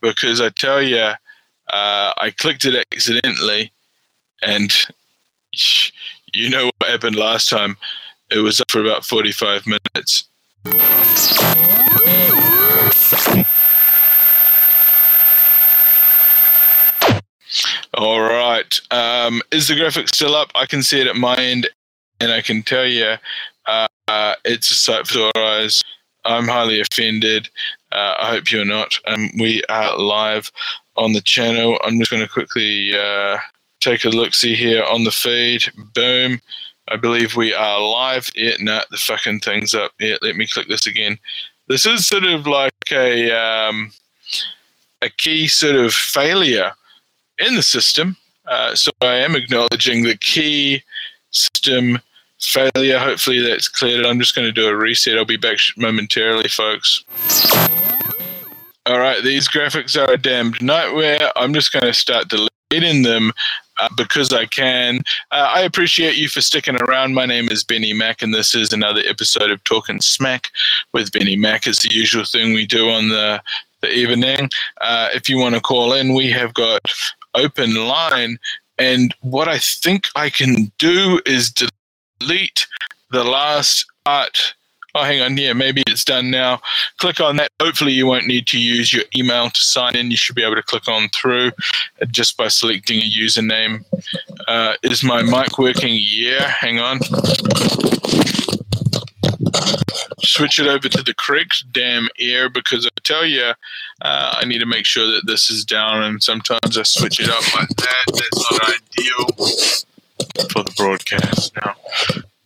because 0.00 0.40
I 0.40 0.48
tell 0.50 0.82
you, 0.82 0.96
uh, 0.98 1.14
I 1.68 2.32
clicked 2.36 2.64
it 2.64 2.84
accidentally, 2.92 3.72
and 4.42 4.72
you 6.34 6.50
know 6.50 6.70
what 6.78 6.90
happened 6.90 7.16
last 7.16 7.48
time. 7.48 7.76
It 8.30 8.38
was 8.38 8.60
up 8.60 8.70
for 8.70 8.80
about 8.80 9.04
45 9.04 9.66
minutes. 9.66 10.24
All 17.94 18.20
right. 18.20 18.80
Um, 18.90 19.42
is 19.50 19.68
the 19.68 19.76
graphic 19.76 20.08
still 20.08 20.34
up? 20.34 20.50
I 20.54 20.66
can 20.66 20.82
see 20.82 21.00
it 21.00 21.06
at 21.06 21.16
my 21.16 21.36
end, 21.36 21.68
and 22.20 22.32
I 22.32 22.40
can 22.40 22.62
tell 22.62 22.86
you 22.86 23.14
uh, 23.66 23.88
uh, 24.08 24.34
it's 24.44 24.70
a 24.70 24.74
sight 24.74 25.06
for 25.06 25.18
your 25.18 25.32
eyes. 25.36 25.82
I'm 26.24 26.46
highly 26.46 26.80
offended. 26.80 27.48
Uh, 27.90 28.14
I 28.20 28.30
hope 28.30 28.50
you're 28.50 28.64
not. 28.64 28.98
Um, 29.06 29.30
we 29.38 29.62
are 29.68 29.98
live 29.98 30.50
on 30.96 31.12
the 31.12 31.20
channel. 31.20 31.78
I'm 31.84 31.98
just 31.98 32.10
going 32.10 32.22
to 32.22 32.28
quickly 32.28 32.96
uh, 32.96 33.38
take 33.80 34.04
a 34.04 34.08
look 34.08 34.34
see 34.34 34.54
here 34.54 34.84
on 34.84 35.04
the 35.04 35.10
feed. 35.10 35.64
Boom. 35.94 36.40
I 36.88 36.96
believe 36.96 37.36
we 37.36 37.54
are 37.54 37.80
live. 37.80 38.30
Yeah, 38.34 38.54
no, 38.60 38.80
the 38.90 38.96
fucking 38.96 39.40
thing's 39.40 39.74
up. 39.74 39.92
Yeah, 39.98 40.16
let 40.22 40.36
me 40.36 40.46
click 40.46 40.68
this 40.68 40.86
again. 40.86 41.18
This 41.68 41.86
is 41.86 42.06
sort 42.06 42.24
of 42.24 42.46
like 42.46 42.72
a 42.90 43.30
um, 43.30 43.92
a 45.00 45.08
key 45.08 45.46
sort 45.46 45.76
of 45.76 45.92
failure 45.92 46.72
in 47.38 47.54
the 47.54 47.62
system. 47.62 48.16
Uh, 48.46 48.74
so 48.74 48.90
I 49.00 49.14
am 49.14 49.36
acknowledging 49.36 50.02
the 50.02 50.16
key 50.16 50.82
system 51.30 52.00
failure. 52.40 52.98
Hopefully 52.98 53.40
that's 53.40 53.68
cleared. 53.68 54.04
I'm 54.04 54.18
just 54.18 54.34
going 54.34 54.46
to 54.46 54.52
do 54.52 54.68
a 54.68 54.76
reset. 54.76 55.16
I'll 55.16 55.24
be 55.24 55.36
back 55.36 55.58
momentarily, 55.76 56.48
folks. 56.48 57.04
All 58.84 58.98
right, 58.98 59.22
these 59.22 59.48
graphics 59.48 59.96
are 59.96 60.12
a 60.12 60.18
damned 60.18 60.60
nightmare. 60.60 61.30
I'm 61.36 61.54
just 61.54 61.72
going 61.72 61.84
to 61.84 61.94
start 61.94 62.28
deleting 62.28 63.02
them 63.02 63.32
uh, 63.78 63.88
because 63.96 64.32
I 64.32 64.46
can. 64.46 64.98
Uh, 65.30 65.52
I 65.54 65.60
appreciate 65.60 66.16
you 66.16 66.28
for 66.28 66.40
sticking 66.40 66.76
around. 66.82 67.14
My 67.14 67.24
name 67.24 67.48
is 67.48 67.62
Benny 67.62 67.92
Mack, 67.92 68.22
and 68.22 68.34
this 68.34 68.56
is 68.56 68.72
another 68.72 69.02
episode 69.06 69.52
of 69.52 69.62
Talking 69.62 70.00
Smack 70.00 70.48
with 70.92 71.12
Benny 71.12 71.36
Mack. 71.36 71.66
It's 71.68 71.82
the 71.86 71.94
usual 71.94 72.24
thing 72.24 72.54
we 72.54 72.66
do 72.66 72.90
on 72.90 73.08
the 73.08 73.40
the 73.82 73.92
evening. 73.92 74.48
Uh, 74.80 75.08
if 75.12 75.28
you 75.28 75.38
want 75.38 75.54
to 75.54 75.60
call 75.60 75.92
in, 75.92 76.14
we 76.14 76.30
have 76.30 76.54
got 76.54 76.80
open 77.34 77.74
line. 77.74 78.38
And 78.78 79.14
what 79.20 79.48
I 79.48 79.58
think 79.58 80.08
I 80.16 80.30
can 80.30 80.72
do 80.78 81.20
is 81.26 81.52
delete 82.20 82.66
the 83.10 83.24
last 83.24 83.86
part. 84.04 84.54
Oh, 84.94 85.04
hang 85.04 85.22
on. 85.22 85.38
Yeah, 85.38 85.54
maybe 85.54 85.82
it's 85.86 86.04
done 86.04 86.30
now. 86.30 86.60
Click 86.98 87.18
on 87.18 87.36
that. 87.36 87.50
Hopefully, 87.60 87.92
you 87.92 88.06
won't 88.06 88.26
need 88.26 88.46
to 88.48 88.58
use 88.58 88.92
your 88.92 89.04
email 89.16 89.48
to 89.48 89.62
sign 89.62 89.96
in. 89.96 90.10
You 90.10 90.18
should 90.18 90.36
be 90.36 90.42
able 90.42 90.56
to 90.56 90.62
click 90.62 90.86
on 90.86 91.08
through 91.10 91.52
just 92.08 92.36
by 92.36 92.48
selecting 92.48 92.98
a 92.98 93.10
username. 93.10 93.84
Uh, 94.48 94.74
is 94.82 95.02
my 95.02 95.22
mic 95.22 95.58
working? 95.58 95.98
Yeah, 95.98 96.46
hang 96.46 96.78
on 96.78 97.00
switch 100.22 100.58
it 100.58 100.66
over 100.66 100.88
to 100.88 101.02
the 101.02 101.14
correct 101.14 101.64
damn 101.72 102.08
ear 102.18 102.48
because 102.48 102.86
I 102.86 102.90
tell 103.02 103.26
you, 103.26 103.52
uh, 104.02 104.34
I 104.40 104.44
need 104.44 104.58
to 104.58 104.66
make 104.66 104.86
sure 104.86 105.06
that 105.06 105.26
this 105.26 105.50
is 105.50 105.64
down, 105.64 106.02
and 106.02 106.22
sometimes 106.22 106.78
I 106.78 106.82
switch 106.82 107.20
it 107.20 107.28
up 107.28 107.54
like 107.54 107.68
that. 107.68 108.04
That's 108.06 108.52
not 108.52 108.68
ideal 108.68 109.26
for 110.50 110.62
the 110.62 110.74
broadcast. 110.76 111.54
Now, 111.56 111.74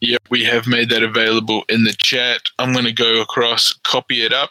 yep, 0.01 0.23
we 0.31 0.45
have 0.45 0.67
made 0.67 0.91
that 0.91 1.03
available 1.03 1.65
in 1.69 1.85
the 1.85 1.95
chat. 1.95 2.43
I'm 2.59 2.73
going 2.73 2.87
to 2.87 2.93
go 2.93 3.21
across, 3.21 3.73
copy 3.85 4.25
it 4.25 4.33
up, 4.33 4.51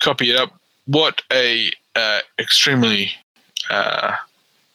copy 0.00 0.30
it 0.30 0.36
up. 0.36 0.52
What 0.86 1.22
a 1.32 1.72
uh, 1.96 2.20
extremely 2.38 3.10
uh, 3.70 4.14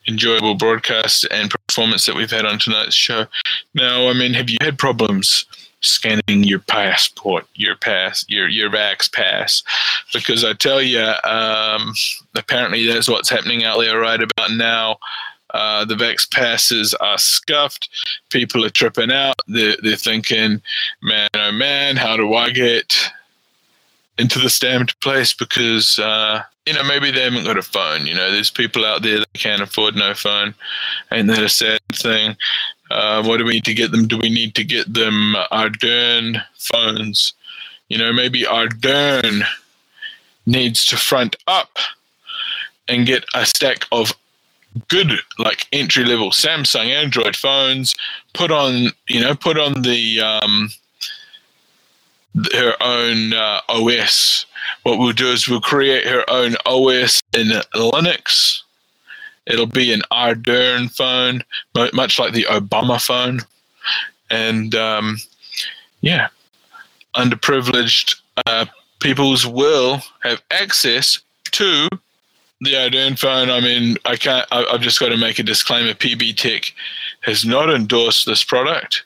enjoyable 0.07 0.55
broadcast 0.55 1.25
and 1.31 1.49
performance 1.67 2.05
that 2.05 2.15
we've 2.15 2.31
had 2.31 2.45
on 2.45 2.59
tonight's 2.59 2.95
show. 2.95 3.25
Now, 3.73 4.09
I 4.09 4.13
mean, 4.13 4.33
have 4.33 4.49
you 4.49 4.57
had 4.61 4.77
problems? 4.77 5.45
Scanning 5.81 6.43
your 6.43 6.59
passport, 6.59 7.45
your 7.55 7.75
pass, 7.75 8.25
your 8.29 8.47
your 8.47 8.69
vax 8.69 9.11
pass, 9.11 9.63
because 10.13 10.43
I 10.43 10.53
tell 10.53 10.81
you, 10.81 11.01
um, 11.23 11.93
apparently 12.35 12.85
that's 12.87 13.09
what's 13.09 13.29
happening 13.29 13.63
out 13.63 13.79
there 13.79 13.99
right 13.99 14.21
about 14.21 14.51
now. 14.51 14.97
Uh, 15.53 15.83
the 15.83 15.95
vax 15.95 16.31
passes 16.31 16.93
are 16.95 17.17
scuffed. 17.17 17.89
People 18.29 18.63
are 18.63 18.69
tripping 18.69 19.11
out. 19.11 19.35
They're, 19.47 19.75
they're 19.83 19.97
thinking, 19.97 20.61
man, 21.01 21.27
oh 21.33 21.51
man, 21.51 21.97
how 21.97 22.15
do 22.15 22.33
I 22.33 22.51
get 22.51 23.11
into 24.17 24.39
the 24.39 24.49
stamped 24.49 24.99
place? 25.01 25.33
Because, 25.33 25.99
uh, 25.99 26.43
you 26.65 26.73
know, 26.73 26.83
maybe 26.83 27.11
they 27.11 27.23
haven't 27.23 27.43
got 27.43 27.57
a 27.57 27.63
phone. 27.63 28.05
You 28.05 28.15
know, 28.15 28.31
there's 28.31 28.49
people 28.49 28.85
out 28.85 29.01
there 29.01 29.19
that 29.19 29.33
can't 29.33 29.61
afford 29.61 29.95
no 29.95 30.13
phone. 30.13 30.53
Ain't 31.11 31.27
that 31.27 31.43
a 31.43 31.49
sad 31.49 31.81
thing? 31.91 32.37
Uh, 32.91 33.23
what 33.23 33.37
do 33.37 33.45
we 33.45 33.53
need 33.53 33.65
to 33.65 33.73
get 33.73 33.91
them? 33.91 34.07
Do 34.07 34.17
we 34.17 34.29
need 34.29 34.55
to 34.55 34.63
get 34.63 34.93
them 34.93 35.35
Ardern 35.51 36.43
phones? 36.57 37.33
You 37.89 37.97
know, 37.97 38.13
maybe 38.13 38.43
Ardern 38.43 39.43
needs 40.45 40.85
to 40.85 40.97
front 40.97 41.35
up 41.47 41.77
and 42.87 43.05
get 43.05 43.25
a 43.33 43.45
stack 43.45 43.85
of 43.91 44.13
good 44.87 45.11
like 45.37 45.67
entry 45.71 46.05
level 46.05 46.31
Samsung 46.31 46.87
Android 46.87 47.35
phones. 47.35 47.95
Put 48.33 48.51
on, 48.51 48.91
you 49.07 49.21
know, 49.21 49.35
put 49.35 49.57
on 49.57 49.81
the 49.81 50.21
um, 50.21 50.69
her 52.53 52.75
own 52.81 53.33
uh, 53.33 53.61
OS. 53.69 54.45
What 54.83 54.99
we'll 54.99 55.13
do 55.13 55.27
is 55.27 55.47
we'll 55.47 55.61
create 55.61 56.07
her 56.07 56.23
own 56.29 56.55
OS 56.65 57.21
in 57.33 57.47
Linux 57.73 58.61
It'll 59.51 59.65
be 59.65 59.91
an 59.91 60.01
Ardern 60.11 60.89
phone, 60.95 61.43
much 61.93 62.17
like 62.17 62.33
the 62.33 62.45
Obama 62.49 63.05
phone. 63.05 63.41
And 64.29 64.73
um, 64.75 65.17
yeah, 65.99 66.29
underprivileged 67.15 68.15
uh, 68.45 68.65
peoples 69.01 69.45
will 69.45 70.01
have 70.21 70.41
access 70.51 71.19
to 71.51 71.89
the 72.61 72.73
Ardern 72.73 73.19
phone. 73.19 73.49
I 73.49 73.59
mean, 73.59 73.97
I 74.05 74.15
can't. 74.15 74.47
I, 74.51 74.63
have 74.71 74.81
just 74.81 74.99
got 74.99 75.09
to 75.09 75.17
make 75.17 75.37
a 75.39 75.43
disclaimer. 75.43 75.93
PB 75.93 76.37
Tech 76.37 76.73
has 77.21 77.43
not 77.43 77.69
endorsed 77.69 78.25
this 78.25 78.43
product, 78.43 79.03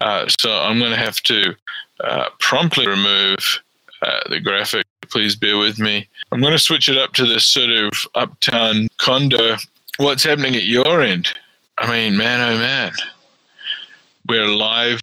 uh, 0.00 0.26
so 0.38 0.52
I'm 0.52 0.78
going 0.78 0.92
to 0.92 0.96
have 0.96 1.20
to 1.22 1.56
uh, 2.04 2.28
promptly 2.38 2.86
remove 2.86 3.60
uh, 4.02 4.20
the 4.28 4.40
graphic. 4.40 4.86
Please 5.08 5.34
bear 5.34 5.58
with 5.58 5.78
me. 5.78 6.08
I'm 6.30 6.40
going 6.40 6.52
to 6.52 6.58
switch 6.58 6.88
it 6.88 6.96
up 6.96 7.12
to 7.14 7.26
this 7.26 7.46
sort 7.46 7.70
of 7.70 7.92
uptown 8.14 8.88
condo 8.98 9.56
what's 10.02 10.24
happening 10.24 10.56
at 10.56 10.64
your 10.64 11.00
end? 11.00 11.28
I 11.78 11.90
mean, 11.90 12.16
man, 12.16 12.40
oh 12.40 12.58
man, 12.58 12.92
we're 14.28 14.48
live. 14.48 15.00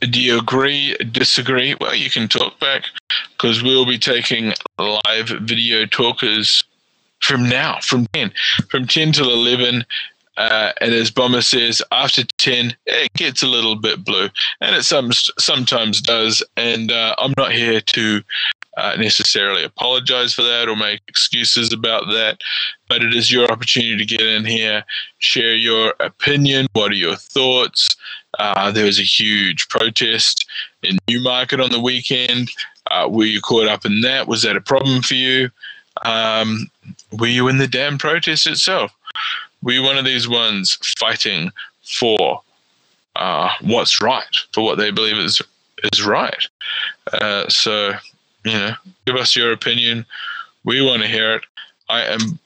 Do 0.00 0.20
you 0.20 0.38
agree, 0.38 0.94
disagree? 1.10 1.74
Well, 1.80 1.94
you 1.94 2.10
can 2.10 2.28
talk 2.28 2.58
back 2.60 2.84
because 3.32 3.62
we'll 3.62 3.86
be 3.86 3.98
taking 3.98 4.52
live 4.78 5.28
video 5.42 5.84
talkers 5.86 6.62
from 7.22 7.48
now, 7.48 7.78
from 7.82 8.06
10, 8.12 8.30
from 8.70 8.86
10 8.86 9.12
till 9.12 9.32
11. 9.32 9.84
Uh, 10.36 10.72
and 10.80 10.94
as 10.94 11.10
Bomber 11.10 11.40
says, 11.40 11.82
after 11.90 12.22
10, 12.38 12.76
it 12.86 13.12
gets 13.14 13.42
a 13.42 13.46
little 13.46 13.74
bit 13.74 14.04
blue. 14.04 14.28
And 14.60 14.76
it 14.76 14.84
some, 14.84 15.10
sometimes 15.12 16.02
does. 16.02 16.42
And 16.56 16.92
uh, 16.92 17.14
I'm 17.18 17.32
not 17.38 17.52
here 17.52 17.80
to 17.80 18.22
uh, 18.76 18.94
necessarily 18.98 19.64
apologize 19.64 20.34
for 20.34 20.42
that 20.42 20.68
or 20.68 20.76
make 20.76 21.00
excuses 21.08 21.72
about 21.72 22.06
that, 22.08 22.38
but 22.88 23.02
it 23.02 23.14
is 23.14 23.32
your 23.32 23.50
opportunity 23.50 23.96
to 23.96 24.04
get 24.04 24.20
in 24.20 24.44
here, 24.44 24.84
share 25.18 25.54
your 25.54 25.94
opinion. 26.00 26.66
What 26.74 26.92
are 26.92 26.96
your 26.96 27.16
thoughts? 27.16 27.88
Uh, 28.38 28.70
there 28.70 28.84
was 28.84 28.98
a 28.98 29.02
huge 29.02 29.68
protest 29.68 30.46
in 30.82 30.98
Newmarket 31.08 31.60
on 31.60 31.70
the 31.70 31.80
weekend. 31.80 32.50
Uh, 32.90 33.08
were 33.10 33.24
you 33.24 33.40
caught 33.40 33.66
up 33.66 33.86
in 33.86 34.02
that? 34.02 34.28
Was 34.28 34.42
that 34.42 34.56
a 34.56 34.60
problem 34.60 35.02
for 35.02 35.14
you? 35.14 35.50
Um, 36.04 36.70
were 37.18 37.26
you 37.26 37.48
in 37.48 37.58
the 37.58 37.66
damn 37.66 37.96
protest 37.96 38.46
itself? 38.46 38.92
Were 39.62 39.72
you 39.72 39.82
one 39.82 39.96
of 39.96 40.04
these 40.04 40.28
ones 40.28 40.78
fighting 40.98 41.50
for 41.82 42.42
uh, 43.16 43.50
what's 43.62 44.02
right, 44.02 44.36
for 44.52 44.62
what 44.62 44.76
they 44.76 44.90
believe 44.90 45.16
is 45.16 45.40
is 45.92 46.04
right? 46.04 46.46
Uh, 47.12 47.48
so 47.48 47.94
you 48.46 48.52
know, 48.52 48.74
give 49.06 49.16
us 49.16 49.34
your 49.34 49.52
opinion. 49.52 50.06
We 50.64 50.80
want 50.80 51.02
to 51.02 51.08
hear 51.08 51.34
it. 51.34 51.42
I 51.88 52.02
am 52.02 52.38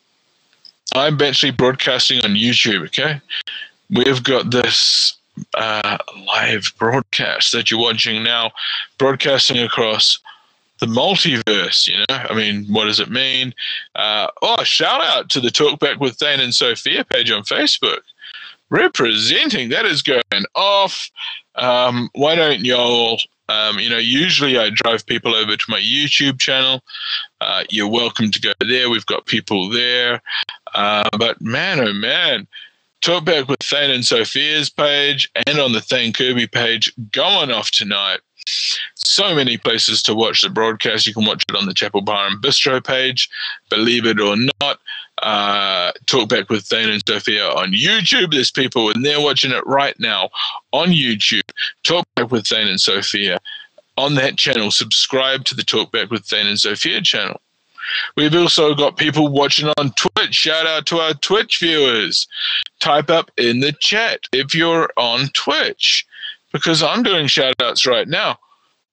I'm 0.94 1.20
actually 1.22 1.52
broadcasting 1.52 2.20
on 2.24 2.30
YouTube, 2.30 2.84
okay? 2.86 3.20
We've 3.90 4.22
got 4.22 4.50
this 4.50 5.16
uh, 5.54 5.98
live 6.26 6.72
broadcast 6.78 7.52
that 7.52 7.70
you're 7.70 7.80
watching 7.80 8.24
now, 8.24 8.50
broadcasting 8.98 9.58
across 9.58 10.18
the 10.80 10.86
multiverse. 10.86 11.86
You 11.86 11.98
know, 11.98 12.16
I 12.28 12.34
mean, 12.34 12.66
what 12.72 12.86
does 12.86 12.98
it 12.98 13.10
mean? 13.10 13.54
Uh, 13.94 14.28
oh, 14.42 14.64
shout 14.64 15.00
out 15.02 15.28
to 15.30 15.40
the 15.40 15.48
Talkback 15.48 16.00
with 16.00 16.16
Thane 16.16 16.40
and 16.40 16.54
Sophia 16.54 17.04
page 17.04 17.30
on 17.30 17.42
Facebook. 17.44 18.00
Representing 18.70 19.68
that 19.70 19.84
is 19.84 20.02
going 20.02 20.22
off. 20.54 21.10
Um, 21.56 22.08
why 22.14 22.34
don't 22.34 22.64
y'all 22.64 23.20
um, 23.50 23.80
you 23.80 23.90
know, 23.90 23.98
usually 23.98 24.58
I 24.58 24.70
drive 24.70 25.04
people 25.06 25.34
over 25.34 25.56
to 25.56 25.64
my 25.68 25.80
YouTube 25.80 26.38
channel. 26.38 26.82
Uh, 27.40 27.64
you're 27.68 27.88
welcome 27.88 28.30
to 28.30 28.40
go 28.40 28.52
there. 28.60 28.88
We've 28.88 29.06
got 29.06 29.26
people 29.26 29.68
there. 29.68 30.22
Uh, 30.74 31.08
but 31.18 31.40
man, 31.40 31.80
oh 31.80 31.92
man, 31.92 32.46
Talkback 33.02 33.48
with 33.48 33.60
Thane 33.60 33.90
and 33.90 34.04
Sophia's 34.04 34.70
page 34.70 35.30
and 35.46 35.58
on 35.58 35.72
the 35.72 35.80
Thane 35.80 36.12
Kirby 36.12 36.46
page 36.46 36.92
going 37.10 37.50
off 37.50 37.70
tonight. 37.72 38.20
So 38.94 39.34
many 39.34 39.56
places 39.56 40.02
to 40.04 40.14
watch 40.14 40.42
the 40.42 40.50
broadcast. 40.50 41.06
You 41.06 41.14
can 41.14 41.24
watch 41.24 41.42
it 41.48 41.56
on 41.56 41.66
the 41.66 41.74
Chapel 41.74 42.02
Bar 42.02 42.28
and 42.28 42.42
Bistro 42.42 42.84
page. 42.84 43.28
Believe 43.68 44.06
it 44.06 44.20
or 44.20 44.36
not, 44.60 44.78
uh, 45.20 45.92
Talkback 46.06 46.48
with 46.48 46.64
Thane 46.64 46.90
and 46.90 47.02
Sophia 47.06 47.46
on 47.48 47.72
YouTube. 47.72 48.32
There's 48.32 48.50
people 48.50 48.90
and 48.90 49.04
they're 49.04 49.20
watching 49.20 49.52
it 49.52 49.66
right 49.66 49.98
now 50.00 50.30
on 50.72 50.88
YouTube. 50.88 51.42
Talkback 51.84 52.30
with 52.30 52.46
Thane 52.46 52.68
and 52.68 52.80
Sophia 52.80 53.38
on 53.96 54.14
that 54.14 54.36
channel. 54.36 54.70
Subscribe 54.70 55.44
to 55.44 55.54
the 55.54 55.62
Talkback 55.62 56.10
with 56.10 56.24
Thane 56.24 56.46
and 56.46 56.58
Sophia 56.58 57.00
channel. 57.02 57.40
We've 58.16 58.34
also 58.34 58.74
got 58.74 58.96
people 58.96 59.28
watching 59.28 59.68
on 59.76 59.92
Twitch. 59.92 60.34
Shout 60.34 60.66
out 60.66 60.86
to 60.86 60.98
our 60.98 61.14
Twitch 61.14 61.58
viewers. 61.58 62.28
Type 62.78 63.10
up 63.10 63.30
in 63.36 63.60
the 63.60 63.72
chat 63.80 64.20
if 64.32 64.54
you're 64.54 64.90
on 64.96 65.28
Twitch 65.34 66.06
because 66.52 66.82
I'm 66.82 67.02
doing 67.02 67.26
shout 67.26 67.54
outs 67.60 67.86
right 67.86 68.08
now. 68.08 68.38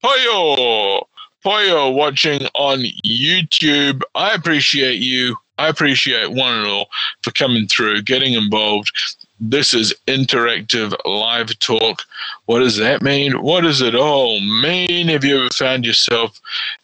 Poyo! 0.04 1.06
Poyo 1.46 1.94
watching 1.94 2.48
on 2.56 2.84
YouTube. 3.06 4.02
I 4.16 4.34
appreciate 4.34 5.00
you. 5.00 5.38
I 5.58 5.68
appreciate 5.68 6.32
one 6.32 6.54
and 6.54 6.68
all 6.68 6.90
for 7.22 7.32
coming 7.32 7.68
through, 7.68 8.04
getting 8.04 8.34
involved. 8.34 8.92
This 9.40 9.74
is 9.74 9.94
interactive 10.08 10.96
live 11.06 11.58
talk. 11.60 12.02
What 12.46 12.60
does 12.60 12.78
that 12.78 13.02
mean? 13.02 13.42
What 13.42 13.62
does 13.62 13.82
it 13.82 13.96
all 13.96 14.40
mean? 14.40 15.08
Have 15.10 15.24
you 15.24 15.40
ever 15.40 15.50
found 15.50 15.86
yourself 15.86 16.40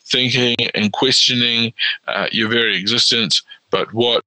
thinking 0.06 0.56
and 0.76 0.94
questioning 0.94 1.74
uh, 2.08 2.28
your 2.32 2.50
very 2.50 2.78
existence? 2.78 3.42
But 3.72 3.92
what 3.94 4.24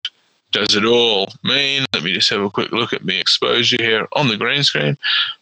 does 0.53 0.75
it 0.75 0.85
all 0.85 1.29
mean? 1.45 1.85
Let 1.93 2.03
me 2.03 2.15
just 2.15 2.31
have 2.31 2.41
a 2.41 2.51
quick 2.51 2.73
look 2.73 2.93
at 2.93 3.05
the 3.05 3.19
exposure 3.19 3.77
here 3.79 4.09
on 4.13 4.29
the 4.29 4.37
green 4.37 4.63
screen. 4.63 4.97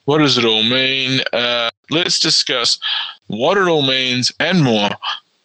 What 0.04 0.18
does 0.18 0.36
it 0.36 0.44
all 0.44 0.62
mean? 0.62 1.20
Uh, 1.32 1.70
let's 1.90 2.18
discuss 2.18 2.78
what 3.28 3.56
it 3.56 3.68
all 3.68 3.82
means 3.82 4.32
and 4.40 4.62
more 4.62 4.90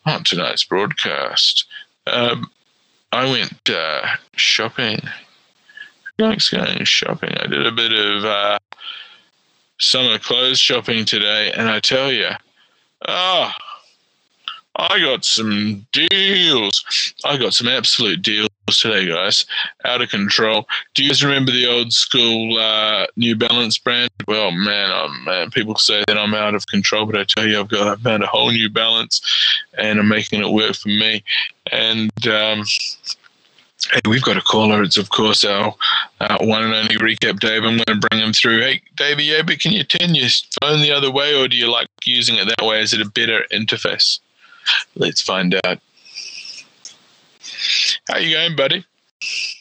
on 0.05 0.23
tonight's 0.23 0.63
broadcast. 0.63 1.65
Um, 2.07 2.49
I 3.11 3.29
went 3.29 3.69
uh, 3.69 4.07
shopping. 4.35 4.99
Going 6.17 6.39
shopping. 6.39 7.33
I 7.39 7.47
did 7.47 7.65
a 7.65 7.71
bit 7.71 7.91
of 7.91 8.25
uh, 8.25 8.59
summer 9.79 10.19
clothes 10.19 10.59
shopping 10.59 11.05
today, 11.05 11.51
and 11.55 11.69
I 11.69 11.79
tell 11.79 12.11
you, 12.11 12.29
ah, 13.07 13.57
oh, 13.57 13.69
I 14.75 14.99
got 14.99 15.25
some 15.25 15.85
deals. 15.91 17.13
I 17.25 17.37
got 17.37 17.53
some 17.53 17.67
absolute 17.67 18.21
deals 18.21 18.49
today, 18.67 19.07
guys. 19.07 19.45
Out 19.85 20.01
of 20.01 20.09
control. 20.09 20.67
Do 20.93 21.03
you 21.03 21.09
guys 21.09 21.23
remember 21.23 21.51
the 21.51 21.65
old 21.65 21.91
school 21.91 22.57
uh, 22.57 23.07
New 23.15 23.35
Balance 23.35 23.77
brand? 23.77 24.09
Well, 24.27 24.51
man, 24.51 24.89
oh, 24.91 25.09
man, 25.25 25.51
people 25.51 25.75
say 25.75 26.03
that 26.07 26.17
I'm 26.17 26.33
out 26.33 26.55
of 26.55 26.67
control, 26.67 27.05
but 27.05 27.19
I 27.19 27.23
tell 27.23 27.47
you, 27.47 27.59
I've 27.59 27.67
got 27.67 27.87
I've 27.87 28.01
found 28.01 28.23
a 28.23 28.27
whole 28.27 28.51
New 28.51 28.69
Balance, 28.69 29.21
and 29.77 29.99
I'm 29.99 30.07
making 30.07 30.41
it 30.41 30.51
work 30.51 30.75
for 30.75 30.89
me. 30.89 31.23
And 31.71 32.27
um, 32.27 32.63
Hey, 33.91 34.01
we've 34.07 34.21
got 34.21 34.35
a 34.35 34.41
caller. 34.41 34.83
It's, 34.83 34.97
of 34.97 35.09
course, 35.09 35.45
our, 35.45 35.73
our 36.19 36.37
one 36.45 36.63
and 36.63 36.73
only 36.73 36.95
recap 36.95 37.39
Dave. 37.39 37.63
I'm 37.63 37.77
going 37.77 37.99
to 37.99 38.07
bring 38.09 38.21
him 38.21 38.33
through. 38.33 38.59
Hey, 38.59 38.81
Davey, 38.95 39.23
yeah, 39.23 39.41
but 39.41 39.59
can 39.59 39.71
you 39.71 39.83
turn 39.83 40.15
your 40.15 40.27
phone 40.61 40.81
the 40.81 40.91
other 40.91 41.09
way, 41.09 41.33
or 41.33 41.47
do 41.47 41.55
you 41.55 41.71
like 41.71 41.87
using 42.03 42.35
it 42.35 42.45
that 42.45 42.65
way? 42.65 42.81
Is 42.81 42.93
it 42.93 43.01
a 43.01 43.09
better 43.09 43.45
interface? 43.51 44.19
Let's 44.95 45.21
find 45.21 45.55
out. 45.65 45.79
How 48.09 48.17
you 48.17 48.35
going, 48.35 48.55
buddy? 48.57 48.85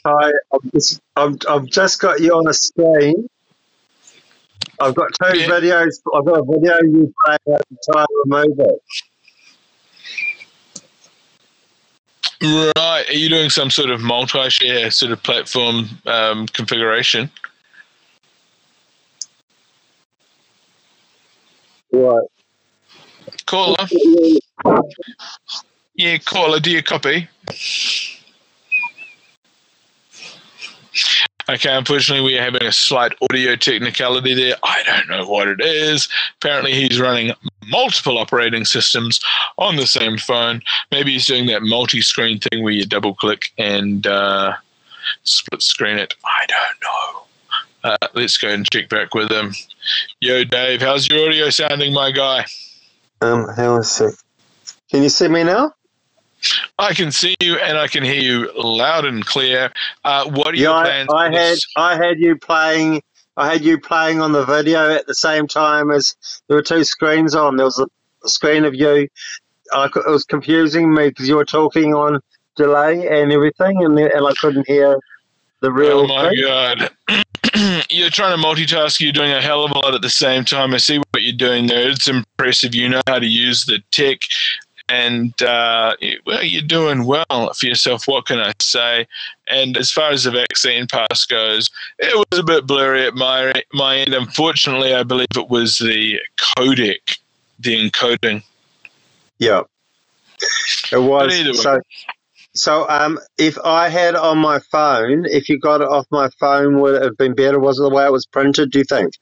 Hi, 0.05 0.33
I've 0.53 0.73
just, 0.73 1.01
I've, 1.15 1.37
I've 1.49 1.67
just 1.67 2.01
got 2.01 2.21
you 2.21 2.33
on 2.33 2.49
a 2.49 2.55
screen. 2.55 3.29
I've 4.81 4.95
got 4.95 5.11
two 5.23 5.39
yeah. 5.39 5.47
videos. 5.47 6.01
I've 6.15 6.25
got 6.25 6.41
a 6.41 6.45
video 6.45 6.77
you 6.83 7.15
playing 7.25 7.57
at 7.57 7.63
the 7.69 7.93
time 7.93 8.07
remove 8.25 8.59
it. 8.59 8.83
Right. 12.41 13.05
Are 13.09 13.13
you 13.13 13.29
doing 13.29 13.51
some 13.51 13.71
sort 13.71 13.91
of 13.91 14.01
multi-share 14.01 14.91
sort 14.91 15.11
of 15.13 15.23
platform 15.23 15.89
um, 16.07 16.47
configuration? 16.47 17.31
Right. 21.93 22.27
Caller. 23.47 23.87
Yeah, 25.97 26.19
caller, 26.19 26.61
do 26.61 26.71
you 26.71 26.83
copy? 26.83 27.29
Okay, 31.51 31.75
unfortunately, 31.75 32.25
we 32.25 32.39
are 32.39 32.43
having 32.43 32.65
a 32.65 32.73
slight 32.73 33.13
audio 33.23 33.57
technicality 33.57 34.35
there. 34.35 34.57
I 34.63 34.83
don't 34.85 35.09
know 35.09 35.27
what 35.27 35.49
it 35.49 35.63
is. 35.63 36.07
Apparently, 36.37 36.75
he's 36.75 37.01
running 37.01 37.33
multiple 37.69 38.19
operating 38.19 38.67
systems 38.67 39.19
on 39.57 39.77
the 39.77 39.87
same 39.87 40.19
phone. 40.19 40.61
Maybe 40.91 41.13
he's 41.13 41.27
doing 41.27 41.47
that 41.47 41.63
multi 41.63 42.03
screen 42.03 42.39
thing 42.39 42.63
where 42.63 42.75
you 42.75 42.85
double 42.85 43.15
click 43.15 43.51
and 43.57 44.07
uh, 44.07 44.57
split 45.23 45.63
screen 45.63 45.97
it. 45.97 46.15
I 46.23 46.47
don't 46.47 46.83
know. 46.83 47.91
Uh, 47.91 48.09
let's 48.15 48.37
go 48.37 48.49
and 48.49 48.71
check 48.71 48.91
back 48.91 49.15
with 49.15 49.33
him. 49.33 49.55
Yo, 50.21 50.45
Dave, 50.45 50.83
how's 50.83 51.09
your 51.09 51.27
audio 51.27 51.49
sounding, 51.49 51.95
my 51.95 52.11
guy? 52.11 52.45
Um, 53.23 53.49
hang 53.57 53.69
on 53.69 53.81
a 53.81 53.85
sec. 53.85 54.13
Can 54.91 55.03
you 55.03 55.09
see 55.09 55.29
me 55.29 55.45
now? 55.45 55.73
I 56.79 56.95
can 56.95 57.13
see 57.13 57.35
you 57.41 57.57
and 57.57 57.77
I 57.77 57.89
can 57.89 58.05
hear 58.05 58.21
you 58.21 58.51
loud 58.57 59.05
and 59.05 59.25
clear. 59.25 59.73
Uh, 60.05 60.31
what 60.31 60.49
are 60.49 60.57
yeah, 60.57 60.63
your 60.63 60.85
plans? 60.85 61.09
I, 61.13 61.27
I 61.27 61.33
had 61.33 61.59
I 61.77 61.97
had 61.97 62.19
you 62.19 62.37
playing. 62.37 63.03
I 63.37 63.53
had 63.53 63.63
you 63.63 63.79
playing 63.79 64.21
on 64.21 64.33
the 64.33 64.45
video 64.45 64.93
at 64.93 65.07
the 65.07 65.15
same 65.15 65.47
time 65.47 65.91
as 65.91 66.17
there 66.49 66.57
were 66.57 66.63
two 66.63 66.85
screens 66.85 67.35
on. 67.35 67.57
There 67.57 67.67
was 67.67 67.79
a 67.79 68.29
screen 68.29 68.65
of 68.65 68.75
you. 68.75 69.09
I, 69.73 69.87
it 69.87 70.11
was 70.11 70.25
confusing 70.25 70.93
me 70.93 71.09
because 71.09 71.29
you 71.29 71.37
were 71.37 71.45
talking 71.45 71.95
on 71.95 72.21
delay 72.57 73.07
and 73.07 73.33
everything, 73.33 73.85
and, 73.85 73.99
and 73.99 74.27
I 74.27 74.33
couldn't 74.41 74.67
hear 74.67 74.99
the 75.61 75.73
real. 75.73 76.01
Oh 76.01 76.07
my 76.07 76.29
thing. 76.31 76.43
god! 76.43 76.91
you're 77.91 78.11
trying 78.11 78.37
to 78.37 78.43
multitask. 78.43 79.01
You're 79.01 79.13
doing 79.13 79.33
a 79.33 79.41
hell 79.41 79.65
of 79.65 79.71
a 79.73 79.79
lot 79.79 79.95
at 79.95 80.03
the 80.03 80.11
same 80.11 80.45
time. 80.45 80.75
I 80.75 80.79
see 80.79 80.99
what 80.99 81.23
you're 81.23 81.33
doing 81.33 81.67
there. 81.67 81.91
It's 81.91 82.09
impressive. 82.09 82.75
You 82.75 82.89
know 82.89 83.01
how 83.07 83.19
to 83.19 83.27
use 83.27 83.65
the 83.65 83.81
tech 83.91 84.19
and 84.89 85.41
uh, 85.43 85.95
well, 86.27 86.43
you're 86.43 86.63
doing 86.63 87.05
well 87.05 87.53
for 87.55 87.67
yourself. 87.67 88.07
What 88.07 88.27
can 88.27 88.39
I 88.39 88.53
say? 88.61 89.07
And 89.49 89.77
as 89.77 89.91
far 89.91 90.11
as 90.11 90.25
the 90.25 90.31
vaccine 90.31 90.87
pass 90.87 91.25
goes, 91.27 91.71
it 91.99 92.17
was 92.17 92.39
a 92.39 92.43
bit 92.43 92.67
blurry 92.67 93.07
at 93.07 93.15
my 93.15 93.53
my 93.73 93.99
end. 93.99 94.15
Unfortunately, 94.15 94.95
I 94.95 95.03
believe 95.03 95.29
it 95.37 95.49
was 95.49 95.79
the 95.79 96.19
codec, 96.37 97.19
the 97.59 97.91
encoding. 97.91 98.43
Yeah, 99.39 99.63
it 100.93 100.99
was. 100.99 101.63
So, 101.63 101.81
so 102.55 102.89
um, 102.89 103.19
if 103.37 103.59
I 103.65 103.89
had 103.89 104.15
on 104.15 104.39
my 104.39 104.59
phone, 104.59 105.27
if 105.27 105.49
you 105.49 105.61
got 105.61 105.81
it 105.81 105.89
off 105.89 106.07
my 106.11 106.29
phone, 106.41 106.81
would 106.81 106.97
it 106.97 107.03
have 107.03 107.17
been 107.17 107.35
better? 107.35 107.59
Was 107.59 107.79
it 107.79 107.83
the 107.83 107.91
way 107.91 108.05
it 108.05 108.13
was 108.13 108.27
printed? 108.27 108.71
Do 108.71 108.79
you 108.79 108.85
think? 108.85 109.15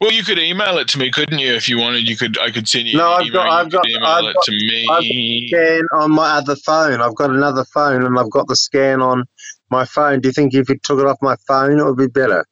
Well, 0.00 0.12
you 0.12 0.22
could 0.22 0.38
email 0.38 0.78
it 0.78 0.86
to 0.88 0.98
me, 0.98 1.10
couldn't 1.10 1.40
you? 1.40 1.54
If 1.54 1.68
you 1.68 1.78
wanted, 1.78 2.08
you 2.08 2.16
could. 2.16 2.38
I 2.38 2.50
could 2.50 2.68
send 2.68 2.86
you. 2.86 2.98
No, 2.98 3.10
I've 3.10 3.26
email. 3.26 3.42
got. 3.42 3.48
I've 3.48 3.70
got. 3.70 3.88
email 3.88 4.04
I've 4.06 4.24
it 4.24 4.34
got, 4.34 4.44
to 4.44 4.52
me. 4.52 5.48
Scan 5.48 5.82
on 5.94 6.12
my 6.12 6.36
other 6.36 6.54
phone. 6.54 7.00
I've 7.00 7.16
got 7.16 7.30
another 7.30 7.64
phone, 7.64 8.04
and 8.04 8.18
I've 8.18 8.30
got 8.30 8.46
the 8.46 8.54
scan 8.54 9.02
on 9.02 9.24
my 9.70 9.84
phone. 9.84 10.20
Do 10.20 10.28
you 10.28 10.32
think 10.32 10.54
if 10.54 10.68
you 10.68 10.78
took 10.84 11.00
it 11.00 11.06
off 11.06 11.18
my 11.20 11.34
phone, 11.48 11.80
it 11.80 11.84
would 11.84 11.96
be 11.96 12.06
better? 12.06 12.44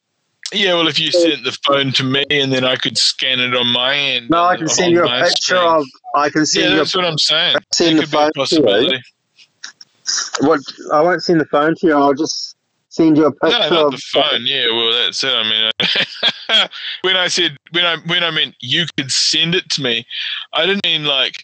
Yeah, 0.53 0.75
well, 0.75 0.87
if 0.87 0.99
you 0.99 1.11
sent 1.11 1.43
the 1.43 1.57
phone 1.65 1.91
to 1.93 2.03
me 2.03 2.23
and 2.29 2.53
then 2.53 2.63
I 2.63 2.77
could 2.77 2.97
scan 2.97 3.41
it 3.41 3.53
on 3.53 3.67
my 3.67 3.95
end. 3.95 4.29
No, 4.29 4.45
I 4.45 4.55
can 4.55 4.69
send 4.69 4.93
you 4.93 5.03
a 5.03 5.19
picture 5.23 5.57
screen. 5.57 5.61
of. 5.61 5.85
I 6.15 6.29
can 6.29 6.45
send 6.45 6.65
Yeah, 6.65 6.71
you. 6.71 6.77
that's 6.77 6.95
a, 6.95 6.97
what 6.99 7.05
I'm 7.05 7.17
saying. 7.17 7.57
send 7.73 7.97
the 7.97 8.03
could 8.03 8.11
be 8.11 8.17
a 8.17 8.31
phone 8.33 8.89
to 8.89 8.93
you. 8.93 10.47
What? 10.47 10.61
I 10.93 11.01
won't 11.01 11.21
send 11.21 11.41
the 11.41 11.45
phone 11.45 11.75
to 11.75 11.87
you. 11.87 11.93
I'll 11.93 12.13
just 12.13 12.55
send 12.97 13.17
you 13.17 13.27
a 13.27 13.29
No, 13.29 13.35
picture 13.49 13.69
not 13.73 13.85
of. 13.85 13.91
the 13.91 13.97
phone. 14.11 14.45
Yeah, 14.45 14.65
well, 14.67 14.91
that's 14.91 15.23
it. 15.23 15.33
I 15.33 15.43
mean, 15.43 16.69
when 17.01 17.15
I 17.15 17.27
said 17.27 17.57
when 17.71 17.85
I 17.85 17.97
when 18.07 18.23
I 18.23 18.31
meant 18.31 18.55
you 18.59 18.85
could 18.97 19.11
send 19.11 19.55
it 19.55 19.69
to 19.71 19.81
me, 19.81 20.05
I 20.53 20.65
didn't 20.65 20.83
mean 20.85 21.05
like 21.05 21.43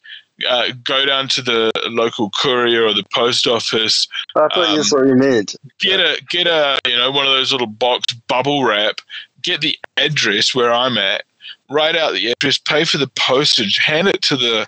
uh, 0.49 0.69
go 0.83 1.05
down 1.05 1.27
to 1.29 1.41
the 1.41 1.71
local 1.89 2.31
courier 2.39 2.85
or 2.85 2.93
the 2.93 3.05
post 3.13 3.45
office, 3.47 4.07
I 4.35 4.47
thought 4.53 4.69
um, 4.69 4.75
that's 4.75 4.91
what 4.91 5.05
you 5.05 5.15
meant. 5.15 5.55
get 5.79 5.99
a 5.99 6.21
get 6.29 6.47
a 6.47 6.79
you 6.87 6.97
know 6.97 7.11
one 7.11 7.25
of 7.25 7.31
those 7.33 7.51
little 7.51 7.67
box 7.67 8.13
bubble 8.27 8.63
wrap, 8.65 8.95
get 9.41 9.61
the 9.61 9.77
address 9.97 10.55
where 10.55 10.73
I'm 10.73 10.97
at, 10.97 11.23
write 11.69 11.95
out 11.95 12.13
the 12.13 12.31
address, 12.31 12.57
pay 12.57 12.83
for 12.83 12.97
the 12.97 13.11
postage, 13.15 13.77
hand 13.77 14.07
it 14.07 14.21
to 14.23 14.35
the 14.35 14.67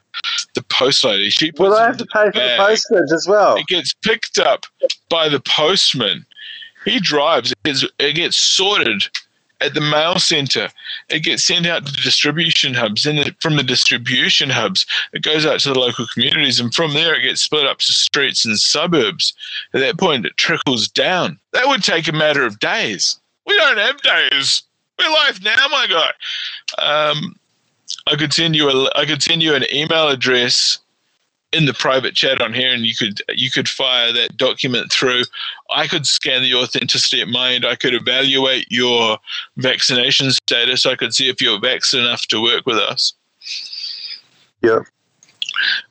the 0.53 0.62
post 0.64 1.03
lady. 1.03 1.30
She 1.32 1.52
puts 1.52 1.62
Well, 1.72 1.74
I 1.78 1.86
have 1.88 1.98
to 1.98 2.06
pay 2.06 2.26
for 2.32 2.40
the 2.40 2.56
postage 2.57 3.12
as 3.14 3.28
well. 3.28 3.56
It 3.57 3.68
gets 3.68 3.94
picked 3.94 4.38
up 4.38 4.66
by 5.10 5.30
the 5.30 5.40
postman. 5.40 6.26
He 6.86 6.99
drives. 6.99 7.53
It 7.66 8.16
gets, 8.16 8.38
sorted 8.38 9.07
at 9.62 9.74
the 9.74 9.82
mail 9.82 10.20
center. 10.20 10.70
It 11.10 11.20
gets 11.22 11.44
sent 11.44 11.66
out 11.66 11.86
to 11.86 11.91
the 11.91 12.02
distribution 12.02 12.74
hubs. 12.74 13.06
And 13.06 13.36
from 13.41 13.56
the 13.56 13.64
distribution 13.64 14.49
hubs, 14.49 14.86
it 15.12 15.24
goes 15.24 15.45
out 15.45 15.60
to 15.62 15.74
the 15.74 15.80
local 15.80 16.06
communities. 16.14 16.60
And 16.60 16.74
from 16.74 16.94
there, 16.94 17.16
it 17.16 17.24
gets 17.24 17.41
split 17.41 17.66
up 17.66 17.80
to 17.80 17.94
streets 17.94 18.45
and 18.45 18.57
suburbs. 18.57 19.34
At 19.74 19.80
that 19.80 19.98
point, 19.98 20.26
it 20.26 20.38
trickles 20.38 20.88
down. 20.88 21.40
That 21.53 21.68
would 21.68 21.84
take 21.84 22.07
a 22.07 22.14
matter 22.14 22.45
of 22.45 22.60
days. 22.60 23.20
We 23.45 23.57
don't 23.57 23.78
have 23.78 24.02
days. 24.02 24.64
We're 24.99 25.10
live 25.10 25.44
now, 25.44 25.68
my 25.70 25.88
guy. 25.88 26.12
Um, 26.82 27.36
I 28.07 28.16
could 28.16 28.34
send 28.34 28.56
you 28.56 28.70
a 28.70 28.90
I 28.95 29.06
could 29.06 29.22
send 29.22 29.41
you 29.41 29.56
an 29.56 29.66
email 29.74 30.10
address 30.10 30.80
in 31.56 31.65
the 31.65 31.73
private 31.73 32.14
chat 32.15 32.41
on 32.41 32.53
here, 32.53 32.73
and 32.73 32.86
you 32.86 32.94
could 32.95 33.22
you 33.30 33.49
could 33.49 33.69
fire 33.69 34.11
that 34.11 34.36
document 34.38 34.91
through. 34.91 35.23
I 35.69 35.88
could 35.88 36.06
scan 36.06 36.41
the 36.41 36.53
authenticity 36.53 37.22
at 37.22 37.27
my 37.30 37.53
end. 37.53 37.65
I 37.65 37.76
could 37.76 37.94
evaluate 37.94 38.68
your 38.69 39.18
vaccination 39.57 40.32
status. 40.32 40.86
I 40.86 40.95
could 40.95 41.14
see 41.14 41.30
if 41.30 41.41
you're 41.41 41.60
vaccinated 41.60 42.07
enough 42.07 42.27
to 42.27 42.41
work 42.41 42.65
with 42.65 42.77
us. 42.77 43.14
Yeah. 44.61 44.80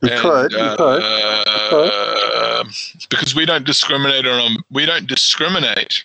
You 0.02 0.10
And, 0.10 0.20
could, 0.20 0.52
you 0.52 0.58
could. 0.76 1.02
uh, 1.02 2.64
because 3.08 3.34
we 3.34 3.46
don't 3.46 3.64
discriminate 3.64 4.26
on 4.26 4.56
we 4.70 4.84
don't 4.84 5.06
discriminate 5.06 6.04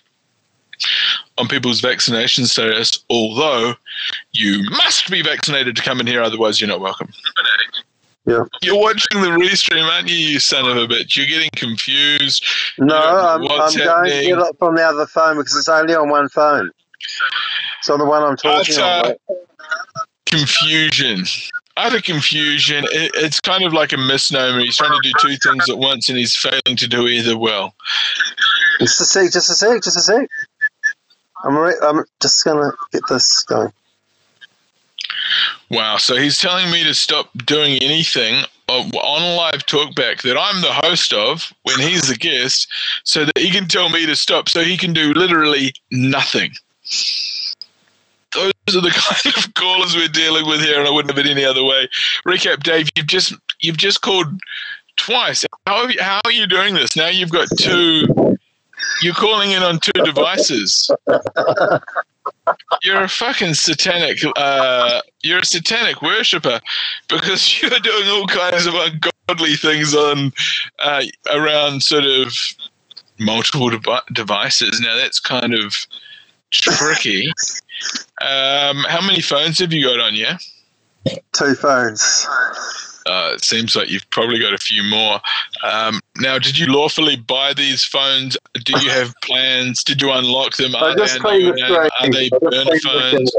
on 1.36 1.46
people's 1.48 1.80
vaccination 1.80 2.46
status. 2.46 3.04
Although 3.10 3.74
you 4.32 4.62
must 4.70 5.10
be 5.10 5.22
vaccinated 5.22 5.76
to 5.76 5.82
come 5.82 6.00
in 6.00 6.06
here, 6.06 6.22
otherwise 6.22 6.60
you're 6.60 6.68
not 6.68 6.80
welcome. 6.80 7.10
Yeah. 8.26 8.44
You're 8.62 8.78
watching 8.78 9.22
the 9.22 9.28
restream, 9.28 9.88
aren't 9.90 10.08
you, 10.08 10.16
you 10.16 10.40
son 10.40 10.66
of 10.66 10.76
a 10.76 10.86
bitch? 10.86 11.16
You're 11.16 11.26
getting 11.26 11.50
confused. 11.56 12.44
No, 12.78 12.84
you 12.84 12.90
don't 12.90 13.00
know 13.00 13.28
I'm, 13.28 13.42
I'm 13.42 13.76
going 13.76 14.04
to 14.04 14.10
get 14.10 14.38
it 14.38 14.58
from 14.58 14.76
the 14.76 14.82
other 14.82 15.06
phone 15.06 15.38
because 15.38 15.56
it's 15.56 15.68
only 15.68 15.94
on 15.94 16.10
one 16.10 16.28
phone. 16.28 16.70
So 17.82 17.96
the 17.96 18.04
one 18.04 18.22
I'm 18.22 18.36
talking 18.36 18.74
Utter 18.78 19.16
on. 19.28 19.36
confusion. 20.26 21.24
Utter 21.76 22.02
confusion. 22.02 22.84
It, 22.90 23.12
it's 23.14 23.40
kind 23.40 23.64
of 23.64 23.72
like 23.72 23.92
a 23.94 23.96
misnomer. 23.96 24.60
He's 24.60 24.76
trying 24.76 24.92
to 24.92 25.00
do 25.02 25.12
two 25.20 25.36
things 25.36 25.70
at 25.70 25.78
once 25.78 26.10
and 26.10 26.18
he's 26.18 26.36
failing 26.36 26.76
to 26.76 26.86
do 26.86 27.08
either 27.08 27.38
well. 27.38 27.74
Just 28.80 29.00
a 29.00 29.04
sec, 29.04 29.32
just 29.32 29.48
a 29.48 29.54
sec, 29.54 29.82
just 29.82 29.96
a 29.96 30.00
sec. 30.00 30.28
I'm, 31.42 31.56
re- 31.56 31.78
I'm 31.82 32.04
just 32.20 32.44
going 32.44 32.70
to 32.70 32.76
get 32.92 33.02
this 33.08 33.42
going. 33.44 33.72
Wow. 35.70 35.96
So 35.96 36.16
he's 36.16 36.38
telling 36.38 36.70
me 36.70 36.84
to 36.84 36.94
stop 36.94 37.30
doing 37.44 37.82
anything 37.82 38.44
on 38.68 38.90
on 38.92 39.36
live 39.36 39.66
talkback 39.66 40.22
that 40.22 40.38
I'm 40.38 40.60
the 40.60 40.72
host 40.72 41.12
of 41.12 41.52
when 41.62 41.80
he's 41.80 42.08
the 42.08 42.16
guest 42.16 42.68
so 43.04 43.24
that 43.24 43.36
he 43.36 43.50
can 43.50 43.66
tell 43.66 43.88
me 43.88 44.06
to 44.06 44.14
stop 44.14 44.48
so 44.48 44.62
he 44.62 44.76
can 44.76 44.92
do 44.92 45.12
literally 45.12 45.72
nothing. 45.90 46.52
Those 48.32 48.52
are 48.68 48.80
the 48.80 48.90
kind 49.24 49.36
of 49.36 49.54
callers 49.54 49.96
we're 49.96 50.08
dealing 50.08 50.46
with 50.46 50.60
here, 50.60 50.78
and 50.78 50.86
I 50.86 50.90
wouldn't 50.90 51.16
have 51.16 51.24
it 51.24 51.30
any 51.30 51.44
other 51.44 51.64
way. 51.64 51.88
Recap, 52.26 52.62
Dave. 52.62 52.88
You've 52.94 53.08
just 53.08 53.34
you've 53.60 53.76
just 53.76 54.02
called 54.02 54.40
twice. 54.96 55.44
How 55.66 55.88
you, 55.88 56.00
how 56.00 56.20
are 56.24 56.32
you 56.32 56.46
doing 56.46 56.74
this? 56.74 56.96
Now 56.96 57.08
you've 57.08 57.30
got 57.30 57.48
two. 57.58 58.06
You're 59.02 59.14
calling 59.14 59.50
in 59.50 59.62
on 59.62 59.80
two 59.80 59.92
devices. 60.04 60.90
You're 62.82 63.02
a 63.02 63.08
fucking 63.08 63.54
satanic. 63.54 64.18
Uh, 64.36 65.00
you're 65.22 65.40
a 65.40 65.44
satanic 65.44 66.02
worshipper 66.02 66.60
because 67.08 67.62
you're 67.62 67.70
doing 67.70 68.08
all 68.08 68.26
kinds 68.26 68.66
of 68.66 68.74
ungodly 68.74 69.56
things 69.56 69.94
on 69.94 70.32
uh, 70.80 71.02
around 71.32 71.82
sort 71.82 72.04
of 72.04 72.34
multiple 73.18 73.70
devi- 73.70 74.06
devices. 74.12 74.80
Now 74.80 74.96
that's 74.96 75.20
kind 75.20 75.54
of 75.54 75.74
tricky. 76.50 77.32
Um, 78.20 78.84
how 78.88 79.00
many 79.04 79.20
phones 79.20 79.58
have 79.58 79.72
you 79.72 79.84
got 79.84 80.00
on 80.00 80.14
you? 80.14 80.28
Two 81.32 81.54
phones. 81.54 82.26
Uh, 83.06 83.32
it 83.34 83.44
seems 83.44 83.74
like 83.74 83.88
you've 83.88 84.08
probably 84.10 84.38
got 84.38 84.52
a 84.52 84.58
few 84.58 84.82
more. 84.82 85.20
Um, 85.64 86.00
now, 86.18 86.38
did 86.38 86.58
you 86.58 86.66
lawfully 86.66 87.16
buy 87.16 87.54
these 87.54 87.84
phones? 87.84 88.36
Do 88.64 88.78
you 88.80 88.90
have 88.90 89.14
plans? 89.22 89.82
Did 89.82 90.02
you 90.02 90.10
unlock 90.12 90.56
them? 90.56 90.76
I 90.76 90.80
Are 90.80 90.94
they 90.94 91.02
just 91.02 91.16
under 91.16 91.28
cleaned 91.28 91.58
your 91.58 91.82
name? 91.82 91.90
Are 92.00 92.10
they. 92.10 92.30
I 92.32 92.38
burner 92.38 92.78
phones? 92.82 93.36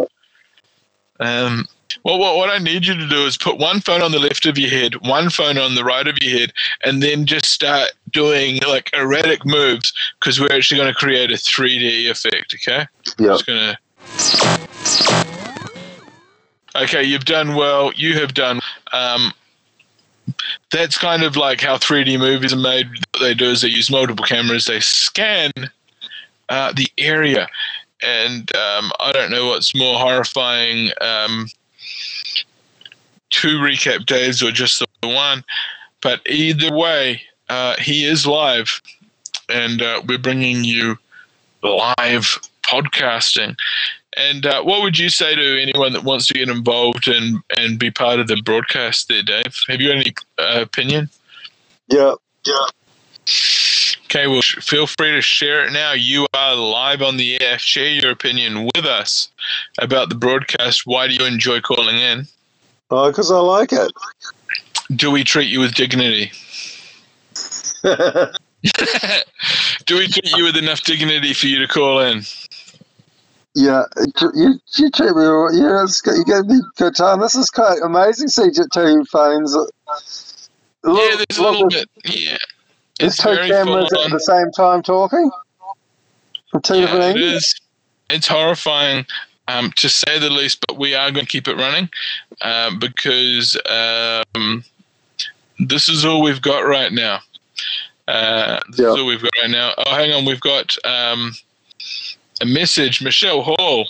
Um, 1.19 1.67
well, 2.03 2.17
what, 2.17 2.35
what 2.35 2.49
I 2.49 2.57
need 2.57 2.85
you 2.85 2.95
to 2.95 3.07
do 3.07 3.25
is 3.25 3.38
put 3.38 3.57
one 3.59 3.79
phone 3.79 4.01
on 4.01 4.11
the 4.11 4.19
left 4.19 4.45
of 4.45 4.57
your 4.57 4.69
head, 4.69 4.95
one 5.05 5.29
phone 5.29 5.57
on 5.57 5.75
the 5.75 5.83
right 5.83 6.07
of 6.07 6.17
your 6.21 6.39
head, 6.39 6.53
and 6.83 7.03
then 7.03 7.25
just 7.25 7.45
start 7.45 7.91
doing 8.11 8.59
like 8.67 8.89
erratic 8.93 9.45
moves 9.45 9.93
because 10.19 10.39
we're 10.39 10.51
actually 10.51 10.79
going 10.79 10.91
to 10.91 10.95
create 10.95 11.31
a 11.31 11.35
3D 11.35 12.09
effect, 12.09 12.55
okay? 12.55 12.88
Yeah. 13.19 13.27
Just 13.27 13.45
going 13.45 13.59
to. 13.59 13.77
Okay, 16.73 17.03
you've 17.03 17.25
done 17.25 17.55
well. 17.55 17.91
You 17.93 18.17
have 18.19 18.33
done. 18.33 18.61
Um, 18.93 19.33
that's 20.72 20.98
kind 20.98 21.23
of 21.23 21.35
like 21.35 21.61
how 21.61 21.77
3D 21.77 22.19
movies 22.19 22.53
are 22.53 22.57
made. 22.57 22.88
What 22.89 23.22
they 23.22 23.34
do 23.34 23.45
is 23.45 23.61
they 23.61 23.68
use 23.68 23.89
multiple 23.89 24.26
cameras. 24.26 24.65
They 24.65 24.80
scan 24.80 25.52
uh, 26.49 26.73
the 26.73 26.88
area, 26.98 27.48
and 28.03 28.53
um, 28.56 28.91
I 28.99 29.11
don't 29.11 29.31
know 29.31 29.48
what's 29.48 29.76
more 29.76 29.98
horrifying: 29.99 30.91
um, 31.02 31.48
two 33.30 33.57
recap 33.60 34.06
days 34.06 34.41
or 34.43 34.52
just 34.52 34.84
the 35.02 35.07
one. 35.07 35.43
But 36.02 36.22
either 36.27 36.76
way, 36.76 37.22
uh, 37.49 37.76
he 37.77 38.06
is 38.06 38.26
live, 38.26 38.81
and 39.49 39.81
uh, 39.81 40.02
we're 40.07 40.18
bringing 40.18 40.64
you 40.64 40.98
live 41.64 42.39
podcasting. 42.64 43.56
And 44.17 44.45
uh, 44.45 44.63
what 44.63 44.81
would 44.81 44.97
you 44.99 45.09
say 45.09 45.35
to 45.35 45.61
anyone 45.61 45.93
that 45.93 46.03
wants 46.03 46.27
to 46.27 46.33
get 46.33 46.49
involved 46.49 47.07
and, 47.07 47.41
and 47.57 47.79
be 47.79 47.91
part 47.91 48.19
of 48.19 48.27
the 48.27 48.41
broadcast 48.43 49.07
there, 49.07 49.23
Dave? 49.23 49.55
Have 49.69 49.79
you 49.79 49.91
any 49.91 50.13
uh, 50.38 50.59
opinion? 50.61 51.09
Yeah. 51.88 52.15
Yeah. 52.45 52.65
Okay, 54.05 54.27
well, 54.27 54.41
sh- 54.41 54.57
feel 54.57 54.88
free 54.88 55.11
to 55.11 55.21
share 55.21 55.65
it 55.65 55.71
now. 55.71 55.93
You 55.93 56.27
are 56.33 56.55
live 56.55 57.01
on 57.01 57.15
the 57.15 57.41
air. 57.41 57.57
Share 57.57 57.88
your 57.88 58.11
opinion 58.11 58.69
with 58.75 58.85
us 58.85 59.29
about 59.79 60.09
the 60.09 60.15
broadcast. 60.15 60.85
Why 60.85 61.07
do 61.07 61.13
you 61.13 61.25
enjoy 61.25 61.61
calling 61.61 61.95
in? 61.95 62.27
Oh, 62.89 63.09
because 63.09 63.31
I 63.31 63.39
like 63.39 63.71
it. 63.71 63.91
Do 64.93 65.11
we 65.11 65.23
treat 65.23 65.49
you 65.49 65.61
with 65.61 65.73
dignity? 65.73 66.31
do 69.85 69.97
we 69.97 70.07
treat 70.07 70.31
you 70.35 70.43
with 70.43 70.57
enough 70.57 70.81
dignity 70.81 71.33
for 71.33 71.47
you 71.47 71.59
to 71.59 71.67
call 71.67 71.99
in? 71.99 72.23
Yeah, 73.56 73.84
you, 74.34 74.60
you 74.78 74.91
treat 74.91 75.15
me. 75.15 75.23
it's, 75.84 76.02
good- 76.02 76.18
you 76.18 76.26
gave 76.26 76.45
me 76.45 76.60
good 76.78 76.95
time. 76.95 77.19
This 77.19 77.36
is 77.36 77.49
quite 77.49 77.80
amazing. 77.84 78.28
See 78.30 78.49
two 78.72 79.03
phones. 79.11 79.56
yeah, 80.86 81.15
there's 81.30 81.38
a 81.38 81.41
look, 81.41 81.52
little 81.53 81.69
bit. 81.69 81.90
Yeah, 82.06 82.38
it's 82.99 83.18
two 83.18 83.36
cameras 83.36 83.91
at 83.94 84.11
the 84.11 84.19
same 84.19 84.52
time 84.52 84.82
talking 84.82 85.30
two 86.60 86.80
Yeah, 86.80 87.10
it 87.10 87.18
is. 87.18 87.56
It's 88.10 88.28
horrifying, 88.28 89.06
um, 89.48 89.72
to 89.78 89.88
say 89.88 90.19
the 90.19 90.30
least. 90.30 90.64
But 90.68 90.78
we 90.78 90.95
are 90.95 91.11
going 91.11 91.26
to 91.26 91.32
keep 91.32 91.48
it 91.48 91.56
running 91.56 91.90
uh, 92.41 92.72
because 92.78 93.57
um, 93.69 94.64
this 95.60 95.88
is 95.88 96.03
all 96.03 96.22
we've 96.22 96.41
got 96.41 96.61
right 96.61 96.91
now. 96.91 97.19
Uh, 98.07 98.60
this 98.72 98.80
Yeah. 98.80 98.91
is 98.91 98.99
all 98.99 99.06
we've 99.06 99.22
got 99.22 99.32
right 99.41 99.49
now. 99.52 99.73
Oh, 99.78 99.95
hang 99.95 100.11
on, 100.11 100.26
we've 100.26 100.41
got 100.41 100.76
um, 100.86 101.32
a 102.41 102.45
message. 102.45 103.01
Michelle 103.01 103.41
Hall, 103.41 103.88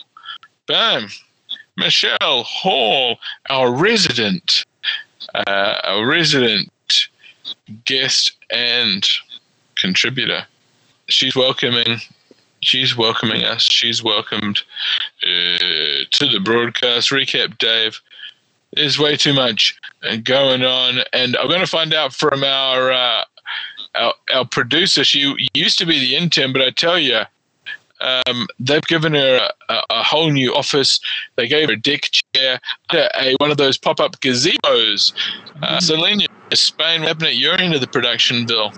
bam, 0.67 1.07
Michelle 1.77 2.43
Hall, 2.43 3.17
our 3.49 3.71
resident, 3.71 4.65
uh, 5.33 5.75
our 5.83 6.05
resident 6.05 6.69
guest 7.85 8.33
and 8.51 9.07
contributor. 9.75 10.45
She's 11.07 11.35
welcoming 11.35 11.99
she's 12.61 12.95
welcoming 12.95 13.43
us. 13.43 13.63
She's 13.63 14.03
welcomed 14.03 14.61
uh, 15.23 16.05
to 16.11 16.27
the 16.31 16.39
broadcast. 16.43 17.09
Recap, 17.09 17.57
Dave. 17.57 17.99
There's 18.73 18.97
way 18.97 19.17
too 19.17 19.33
much 19.33 19.77
going 20.23 20.63
on, 20.63 20.99
and 21.11 21.35
I'm 21.35 21.47
going 21.47 21.59
to 21.59 21.67
find 21.67 21.93
out 21.93 22.13
from 22.13 22.43
our 22.43 22.91
uh, 22.91 23.23
our, 23.95 24.13
our 24.33 24.45
producer. 24.45 25.03
She 25.03 25.49
used 25.53 25.77
to 25.79 25.85
be 25.85 25.99
the 25.99 26.15
intern, 26.15 26.53
but 26.53 26.61
I 26.61 26.69
tell 26.69 26.97
you, 26.97 27.21
um, 28.01 28.47
they've 28.59 28.83
given 28.83 29.13
her 29.13 29.49
a, 29.69 29.73
a, 29.73 29.83
a 29.89 30.03
whole 30.03 30.29
new 30.31 30.53
office. 30.55 30.99
They 31.35 31.47
gave 31.47 31.69
her 31.69 31.73
a 31.73 31.79
deck 31.79 32.09
chair, 32.11 32.59
a, 32.91 33.09
a 33.21 33.35
one 33.39 33.51
of 33.51 33.57
those 33.57 33.77
pop-up 33.77 34.19
gazebos. 34.19 35.13
Uh, 35.61 35.79
Selena, 35.79 36.25
Spain, 36.53 37.01
what 37.01 37.07
happened 37.09 37.27
at 37.27 37.37
your 37.37 37.59
end 37.59 37.73
of 37.73 37.81
the 37.81 37.87
production, 37.87 38.45
Bill? 38.45 38.73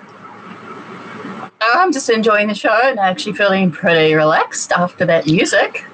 I'm 1.62 1.94
just 1.94 2.10
enjoying 2.10 2.48
the 2.48 2.56
show 2.56 2.78
and 2.84 3.00
actually 3.00 3.34
feeling 3.34 3.72
pretty 3.72 4.14
relaxed 4.14 4.74
after 4.74 5.06
that 5.06 5.26
music. 5.26 5.86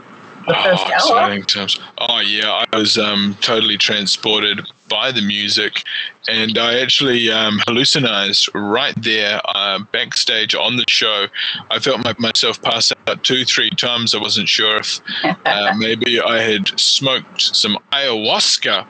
the 0.50 0.56
first 0.56 0.84
oh, 0.86 0.92
hour. 0.92 1.32
exciting 1.32 1.44
times. 1.44 1.80
Oh 1.98 2.20
yeah, 2.20 2.66
I 2.72 2.78
was 2.78 2.98
um, 2.98 3.38
totally 3.42 3.78
transported 3.78 4.62
by 4.90 5.12
the 5.12 5.22
music, 5.22 5.84
and 6.30 6.58
I 6.58 6.80
actually 6.80 7.32
um, 7.32 7.60
hallucinized 7.68 8.50
right 8.54 8.94
there 9.02 9.42
uh, 9.46 9.80
backstage 9.92 10.54
on 10.54 10.78
the 10.78 10.86
show. 10.88 11.28
I 11.72 11.80
felt 11.80 12.04
my, 12.04 12.14
myself 12.20 12.62
pass 12.62 12.94
out 13.08 13.24
two, 13.24 13.46
three 13.46 13.72
times. 13.72 14.14
I 14.14 14.20
wasn't 14.20 14.48
sure 14.48 14.78
if 14.78 15.02
uh, 15.24 15.74
maybe 15.78 16.22
I 16.22 16.42
had 16.42 16.80
smoked 16.80 17.42
some 17.42 17.78
ayahuasca, 17.92 18.86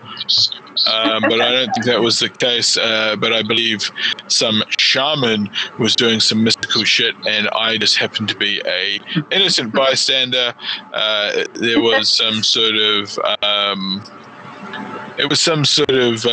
uh, 0.88 1.20
but 1.22 1.42
I 1.42 1.52
don't 1.52 1.74
think 1.74 1.86
that 1.86 2.02
was 2.02 2.20
the 2.20 2.30
case. 2.30 2.78
Uh, 2.78 3.16
but 3.16 3.32
I 3.32 3.42
believe 3.42 3.90
some 4.28 4.64
shaman 4.78 5.50
was 5.78 5.96
doing 5.96 6.20
some 6.20 6.44
mystical 6.44 6.84
shit, 6.84 7.16
and 7.26 7.48
I 7.50 7.78
just 7.78 7.98
happened 7.98 8.30
to 8.30 8.36
be 8.36 8.62
a 8.66 9.00
innocent 9.32 9.74
bystander. 9.80 10.54
Uh, 10.94 11.46
there 11.54 11.82
was 11.82 12.10
some 12.10 12.44
sort 12.44 12.76
of 12.76 13.18
um, 13.42 14.04
it 15.20 15.30
was 15.30 15.42
some 15.42 15.66
sort 15.66 15.90
of 15.90 16.26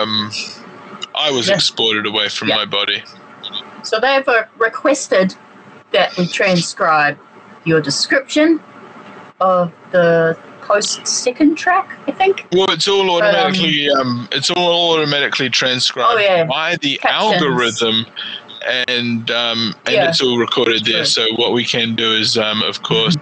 um, 0.00 0.30
I 1.14 1.30
was 1.30 1.48
Yeah. 1.48 1.54
exported 1.54 2.06
away 2.06 2.28
from 2.28 2.48
Yeah. 2.48 2.56
my 2.56 2.64
body. 2.64 3.02
So 3.82 3.98
they've 3.98 4.26
uh, 4.28 4.44
requested 4.58 5.34
that 5.92 6.16
we 6.16 6.26
transcribe 6.26 7.18
your 7.64 7.80
description 7.80 8.60
of 9.40 9.72
the 9.90 10.38
post 10.60 11.06
second 11.06 11.56
track, 11.56 11.88
I 12.06 12.12
think. 12.12 12.46
Well, 12.52 12.70
it's 12.70 12.86
all 12.86 13.06
But, 13.18 13.34
um, 13.34 13.36
automatically 13.40 13.90
um, 13.90 14.28
it's 14.32 14.50
all 14.50 14.94
automatically 14.94 15.50
transcribed 15.50 16.14
Oh, 16.14 16.18
yeah. 16.18 16.44
by 16.44 16.76
the 16.76 16.98
Captions. 16.98 17.42
algorithm, 17.42 18.06
and 18.66 19.30
um, 19.30 19.74
and 19.86 19.94
Yeah. 19.94 20.08
it's 20.08 20.20
all 20.20 20.38
recorded 20.38 20.84
there. 20.84 21.04
So 21.04 21.26
what 21.36 21.52
we 21.52 21.64
can 21.64 21.94
do 21.94 22.12
is, 22.14 22.36
um, 22.36 22.62
of 22.62 22.82
course, 22.82 23.16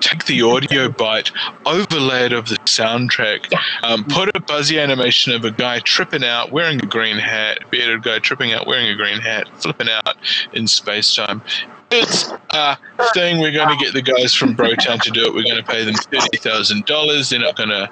take 0.00 0.24
the 0.26 0.42
audio 0.42 0.88
bite, 0.88 1.30
overlay 1.64 2.26
it 2.26 2.32
of 2.32 2.48
the 2.48 2.56
soundtrack, 2.66 3.50
Yeah. 3.50 3.58
um, 3.82 4.04
put 4.04 4.34
a 4.36 4.40
buzzy 4.40 4.78
animation 4.78 5.32
of 5.32 5.44
a 5.44 5.50
guy 5.50 5.80
tripping 5.80 6.24
out 6.24 6.52
wearing 6.52 6.78
a 6.82 6.86
green 6.86 7.18
hat, 7.18 7.60
bearded 7.70 8.02
guy 8.02 8.18
tripping 8.18 8.52
out 8.52 8.66
wearing 8.66 8.88
a 8.88 8.94
green 8.94 9.18
hat, 9.20 9.48
flipping 9.60 9.88
out 9.88 10.16
in 10.52 10.66
space 10.66 11.14
time. 11.14 11.42
It's 11.88 12.32
a 12.50 12.76
thing. 13.14 13.38
We're 13.40 13.52
going 13.52 13.68
to 13.78 13.82
get 13.84 13.94
the 13.94 14.02
guys 14.02 14.34
from 14.34 14.56
bro'Town 14.56 14.98
to 15.02 15.10
do 15.10 15.24
it. 15.24 15.32
We're 15.32 15.44
going 15.44 15.56
to 15.56 15.62
pay 15.62 15.84
them 15.84 15.94
thirty 15.94 16.36
thousand 16.36 16.84
dollars. 16.86 17.30
They're 17.30 17.38
not 17.38 17.54
going 17.54 17.68
to 17.68 17.88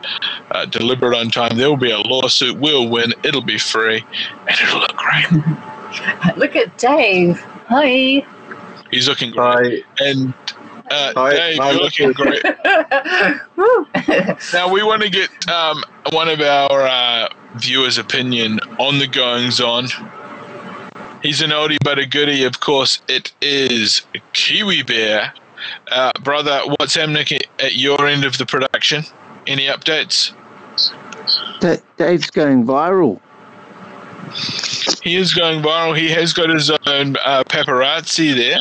uh, 0.51 0.65
deliver 0.67 1.13
it 1.13 1.17
on 1.17 1.31
time. 1.31 1.57
There 1.57 1.69
will 1.71 1.77
be 1.77 1.93
a 1.93 1.99
lawsuit. 1.99 2.59
We'll 2.59 2.89
win. 2.89 3.15
It'll 3.23 3.41
be 3.41 3.57
free, 3.57 4.05
and 4.49 4.59
it'll 4.61 4.81
look 4.81 4.97
great. 4.97 5.27
Look 6.37 6.57
at 6.57 6.77
Dave. 6.79 7.39
Hi. 7.69 8.27
He's 8.91 9.09
looking 9.09 9.33
great, 9.33 9.85
I, 9.99 10.05
and 10.05 10.35
uh, 10.91 11.13
Hi, 11.17 11.35
Dave, 11.35 11.59
hi, 11.59 11.73
you're 11.73 11.83
looking 11.83 12.13
great. 12.13 12.43
Now 14.53 14.71
we 14.71 14.83
want 14.83 15.03
to 15.03 15.11
get 15.11 15.49
um, 15.49 15.83
one 16.13 16.29
of 16.29 16.41
our 16.41 16.83
uh, 16.83 17.29
viewers' 17.57 17.99
opinion 17.99 18.61
on 18.79 18.99
the 18.99 19.07
goings 19.07 19.61
on. 19.61 19.89
He's 21.23 21.41
an 21.41 21.51
oldie 21.51 21.79
but 21.83 21.99
a 21.99 22.07
goodie, 22.07 22.45
of 22.45 22.61
course. 22.61 23.01
It 23.09 23.33
is 23.41 24.03
Kiwi 24.35 24.83
Bear, 24.83 25.33
uh, 25.91 26.13
brother. 26.23 26.61
What's 26.79 26.95
happening 26.95 27.27
at 27.59 27.77
your 27.77 28.07
end 28.07 28.25
of 28.25 28.37
the 28.37 28.45
production? 28.45 29.05
Any 29.47 29.67
updates? 29.67 30.35
Da- 31.61 31.83
Dave's 31.97 32.31
going 32.31 32.67
viral. 32.67 33.21
He 35.03 35.17
is 35.17 35.35
going 35.35 35.63
viral. 35.63 35.97
He 35.97 36.11
has 36.11 36.33
got 36.33 36.49
his 36.49 36.71
own 36.71 37.17
uh, 37.25 37.45
paparazzi 37.45 38.35
there. 38.35 38.59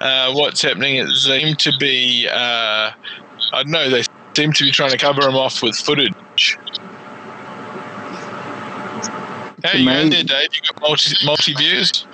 Uh, 0.00 0.32
what's 0.34 0.60
happening? 0.62 0.96
It 0.96 1.08
seemed 1.10 1.58
to 1.60 1.72
be, 1.78 2.28
uh, 2.28 2.90
I 2.90 3.62
don't 3.62 3.70
know, 3.70 3.88
they 3.88 4.02
seem 4.34 4.52
to 4.52 4.64
be 4.64 4.72
trying 4.72 4.90
to 4.90 4.98
cover 4.98 5.22
him 5.22 5.36
off 5.36 5.62
with 5.62 5.76
footage. 5.76 6.58
How 9.64 9.78
you 9.78 9.84
going 9.84 10.10
there. 10.10 10.24
Dave? 10.24 10.48
You 10.52 10.60
got 10.72 10.80
multi, 10.80 11.24
multi 11.24 11.54
views? 11.54 12.04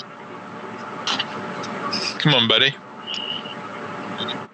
Come 2.19 2.35
on, 2.35 2.47
buddy. 2.49 2.75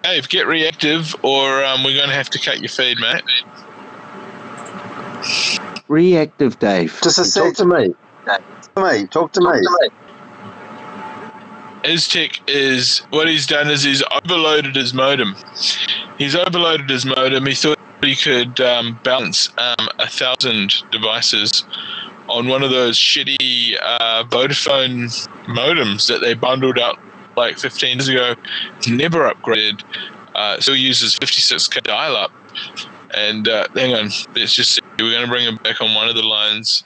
Dave, 0.03 0.29
get 0.29 0.47
reactive 0.47 1.15
or 1.23 1.63
um, 1.65 1.83
we're 1.83 1.95
going 1.95 2.09
to 2.09 2.15
have 2.15 2.29
to 2.29 2.39
cut 2.39 2.59
your 2.59 2.69
feed, 2.69 2.99
mate. 2.99 3.23
Reactive 5.87 6.59
Dave. 6.59 6.99
just 7.03 7.19
a 7.19 7.25
sec 7.25 7.55
to 7.55 7.65
me. 7.65 7.93
To 8.25 8.83
me. 8.83 9.07
Talk 9.07 9.31
to 9.33 9.41
me. 9.41 9.89
Aztec 11.83 12.41
is 12.47 12.99
what 13.11 13.27
he's 13.27 13.45
done 13.45 13.69
is 13.69 13.83
he's 13.83 14.03
overloaded 14.11 14.75
his 14.75 14.93
modem. 14.93 15.35
He's 16.17 16.35
overloaded 16.35 16.89
his 16.89 17.05
modem. 17.05 17.45
He 17.45 17.53
thought 17.53 17.77
he 18.01 18.15
could 18.15 18.59
um, 18.59 18.99
balance 19.03 19.49
um, 19.57 19.87
a 19.99 20.07
thousand 20.07 20.73
devices 20.91 21.63
on 22.27 22.47
one 22.47 22.63
of 22.63 22.71
those 22.71 22.97
shitty 22.97 23.77
uh, 23.81 24.23
Vodafone 24.25 25.05
modems 25.45 26.07
that 26.07 26.21
they 26.21 26.33
bundled 26.33 26.79
out 26.79 26.99
like 27.37 27.59
15 27.59 27.97
years 27.97 28.07
ago. 28.07 28.35
Never 28.87 29.31
upgraded. 29.31 29.83
Uh, 30.33 30.59
still 30.59 30.75
uses 30.75 31.15
56k 31.15 31.83
dial-up. 31.83 32.31
And 33.13 33.47
uh, 33.47 33.67
hang 33.75 33.93
on, 33.93 34.09
let's 34.35 34.55
just 34.55 34.75
see. 34.75 34.81
We're 34.99 35.11
going 35.11 35.23
to 35.23 35.27
bring 35.29 35.45
him 35.45 35.57
back 35.57 35.81
on 35.81 35.93
one 35.93 36.09
of 36.09 36.15
the 36.15 36.23
lines. 36.23 36.83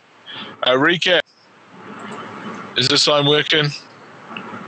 Uh, 0.64 0.72
recap. 0.72 1.22
Is 2.78 2.88
this 2.88 3.07
line 3.07 3.26
working? 3.28 3.66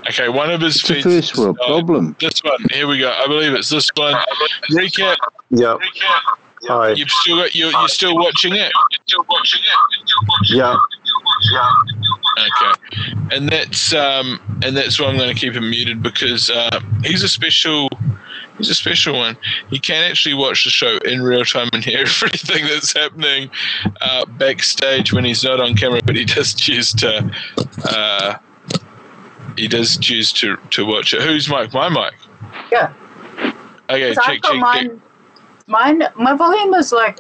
Okay, 0.10 0.30
one 0.30 0.50
of 0.50 0.62
his 0.62 0.76
It's 0.78 0.90
a 0.90 0.94
feeds. 0.96 1.04
first 1.06 1.38
world 1.38 1.58
uh, 1.62 1.68
problem. 1.68 2.16
This 2.20 2.44
one, 2.44 2.66
here 2.72 2.88
we 2.88 2.98
go. 3.00 3.12
I 3.12 3.28
believe 3.28 3.54
it's 3.54 3.70
this 3.70 3.90
one. 3.96 4.16
Recap. 4.72 5.16
Yep. 5.52 5.78
Recap. 5.78 6.22
Hi. 6.68 6.92
You've 6.92 7.10
still 7.10 7.38
got 7.38 7.56
you. 7.56 7.68
You're 7.68 7.88
still 7.88 8.16
watching 8.16 8.54
it. 8.54 8.72
You're 8.92 9.02
still 9.08 9.26
watching 9.30 9.62
it. 9.64 10.56
Yeah. 10.56 10.76
Okay, 12.40 13.36
and 13.36 13.50
that's 13.50 13.94
um, 13.94 14.40
and 14.64 14.78
that's 14.78 15.00
why 15.00 15.08
I'm 15.08 15.18
going 15.18 15.34
to 15.34 15.40
keep 15.40 15.54
him 15.54 15.70
muted 15.70 16.02
because 16.04 16.50
uh, 16.50 16.80
he's 17.04 17.24
a 17.24 17.28
special. 17.28 17.90
He's 18.62 18.70
a 18.70 18.76
special 18.76 19.16
one. 19.16 19.38
He 19.72 19.80
can 19.80 20.10
actually 20.10 20.36
watch 20.36 20.66
the 20.66 20.70
show 20.70 20.98
in 21.00 21.24
real 21.24 21.44
time 21.44 21.70
and 21.74 21.84
hear 21.84 22.00
everything 22.02 22.66
that's 22.66 22.94
happening 22.94 23.50
uh, 24.02 24.26
backstage 24.26 25.12
when 25.12 25.26
he's 25.26 25.44
not 25.44 25.60
on 25.60 25.76
camera, 25.76 26.00
but 26.06 26.16
he 26.16 26.26
does 26.26 26.54
choose 26.54 26.94
to. 26.94 27.32
Uh, 27.86 28.38
he 29.58 29.68
does 29.68 29.98
choose 29.98 30.32
to, 30.34 30.58
to 30.70 30.86
watch 30.86 31.14
it. 31.14 31.24
Who's 31.24 31.50
Mike? 31.50 31.74
My 31.74 31.90
mic. 31.90 32.14
Yeah. 32.72 32.94
Okay. 33.90 34.14
Check, 34.14 34.24
check, 34.24 34.44
check. 34.44 34.60
mine, 34.60 35.02
mine, 35.68 36.04
my 36.16 36.36
volume 36.36 36.74
is 36.76 36.92
like 36.92 37.20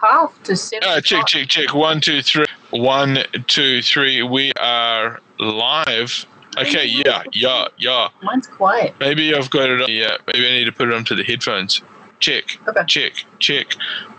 half 0.00 0.42
to 0.44 0.54
seven. 0.56 0.88
Uh, 0.88 1.00
check, 1.00 1.26
check, 1.26 1.48
check. 1.48 1.74
One, 1.74 2.00
two, 2.00 2.20
three. 2.22 2.46
One, 2.70 3.18
two, 3.46 3.80
three. 3.80 4.22
We 4.22 4.52
are 4.60 5.20
live. 5.38 6.26
Okay, 6.58 6.86
yeah, 6.86 7.22
yeah, 7.32 7.66
yeah. 7.78 8.08
Mine's 8.22 8.46
quiet. 8.46 8.94
Maybe 9.00 9.34
I've 9.34 9.50
got 9.50 9.68
it 9.68 9.82
on. 9.82 9.90
Yeah, 9.90 10.16
maybe 10.26 10.46
I 10.46 10.50
need 10.52 10.64
to 10.64 10.72
put 10.72 10.88
it 10.88 10.94
onto 10.94 11.14
the 11.14 11.24
headphones. 11.24 11.82
Check, 12.20 12.58
Okay. 12.66 12.84
check, 12.86 13.12
check. 13.40 13.66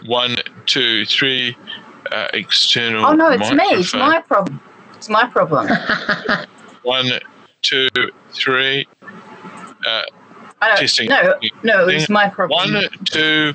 One, 0.05 0.37
two, 0.65 1.05
three. 1.05 1.57
Uh, 2.11 2.27
external. 2.33 3.05
Oh 3.05 3.13
no, 3.13 3.31
it's 3.31 3.51
me. 3.51 3.63
It's 3.71 3.93
my 3.93 4.21
problem. 4.21 4.61
It's 4.95 5.09
my 5.09 5.27
problem. 5.27 5.67
One, 6.83 7.09
two, 7.61 7.89
three. 8.31 8.87
Uh, 9.85 10.03
I 10.61 10.67
don't. 10.69 10.77
Testing. 10.77 11.09
No, 11.09 11.35
no, 11.63 11.87
it's 11.89 12.07
my 12.07 12.29
problem. 12.29 12.73
One, 12.73 12.83
two, 13.03 13.53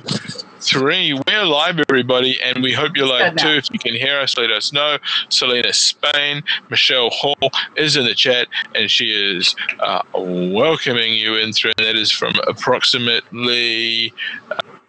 three. 0.63 1.13
We're 1.27 1.43
live, 1.43 1.79
everybody, 1.89 2.39
and 2.41 2.63
we 2.63 2.71
hope 2.73 2.95
you're 2.95 3.07
live 3.07 3.35
too. 3.35 3.49
If 3.49 3.69
you 3.71 3.79
can 3.79 3.93
hear 3.93 4.19
us, 4.19 4.37
let 4.37 4.49
us 4.49 4.71
know. 4.71 4.97
Selena 5.29 5.73
Spain, 5.73 6.41
Michelle 6.69 7.09
Hall 7.09 7.51
is 7.75 7.97
in 7.97 8.05
the 8.05 8.15
chat, 8.15 8.47
and 8.73 8.89
she 8.89 9.11
is 9.11 9.55
uh, 9.79 10.01
welcoming 10.13 11.13
you 11.13 11.35
in 11.35 11.51
through. 11.51 11.73
And 11.77 11.87
that 11.87 11.95
is 11.95 12.11
from 12.11 12.33
approximately. 12.47 14.13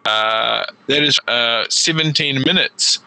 Uh, 0.05 0.63
that 0.85 1.01
is 1.01 1.19
uh, 1.27 1.65
17 1.67 2.43
minutes 2.43 2.99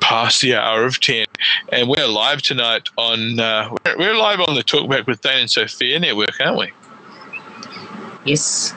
past 0.00 0.42
the 0.42 0.54
hour 0.54 0.84
of 0.84 1.00
10 1.00 1.24
and 1.70 1.88
we're 1.88 2.06
live 2.06 2.42
tonight 2.42 2.90
on 2.98 3.40
uh, 3.40 3.70
we're, 3.86 3.96
we're 3.96 4.14
live 4.14 4.40
on 4.40 4.54
the 4.54 4.62
talkback 4.62 5.06
with 5.06 5.18
Thane 5.20 5.40
and 5.40 5.50
Sophia 5.50 5.98
network 5.98 6.38
aren't 6.38 6.58
we 6.58 6.72
Yes. 8.26 8.74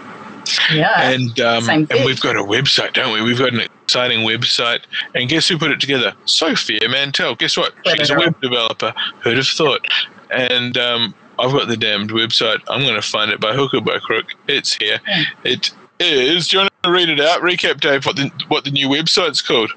Yeah. 0.74 1.12
and 1.12 1.40
um, 1.40 1.70
and 1.70 2.06
we've 2.06 2.22
got 2.22 2.36
a 2.36 2.44
website, 2.44 2.94
don't 2.94 3.14
we? 3.14 3.22
We've 3.22 3.40
got 3.40 3.54
an 3.54 3.62
exciting 3.62 4.20
website. 4.20 4.82
And 5.16 5.30
guess 5.30 5.48
who 5.48 5.58
put 5.58 5.72
it 5.72 5.80
together? 5.80 6.14
Sophia 6.26 6.88
Mantell. 6.90 7.36
Guess 7.36 7.58
what? 7.58 7.74
She's 7.86 8.10
a 8.10 8.16
web 8.16 8.40
developer. 8.42 8.94
Who'd 9.24 9.38
have 9.38 9.48
thought? 9.48 9.88
And 10.32 10.78
um, 10.78 11.16
I've 11.40 11.52
got 11.52 11.68
the 11.68 11.78
damned 11.78 12.12
website. 12.12 12.62
I'm 12.68 12.82
going 12.82 12.96
to 12.96 13.02
find 13.02 13.32
it 13.32 13.40
by 13.40 13.54
hook 13.54 13.74
or 13.74 13.82
by 13.82 14.00
crook. 14.00 14.26
It's 14.48 14.76
here. 14.76 15.00
It 15.44 15.72
is. 16.00 16.50
Do 16.50 16.58
you 16.58 16.62
want 16.62 16.74
to 16.84 16.92
read 16.92 17.10
it 17.10 17.20
out? 17.20 17.42
Recap, 17.42 17.82
Dave. 17.82 18.06
What 18.06 18.16
the 18.16 18.32
what 18.48 18.64
the 18.64 18.72
new 18.72 18.88
website's 18.88 19.42
called? 19.42 19.72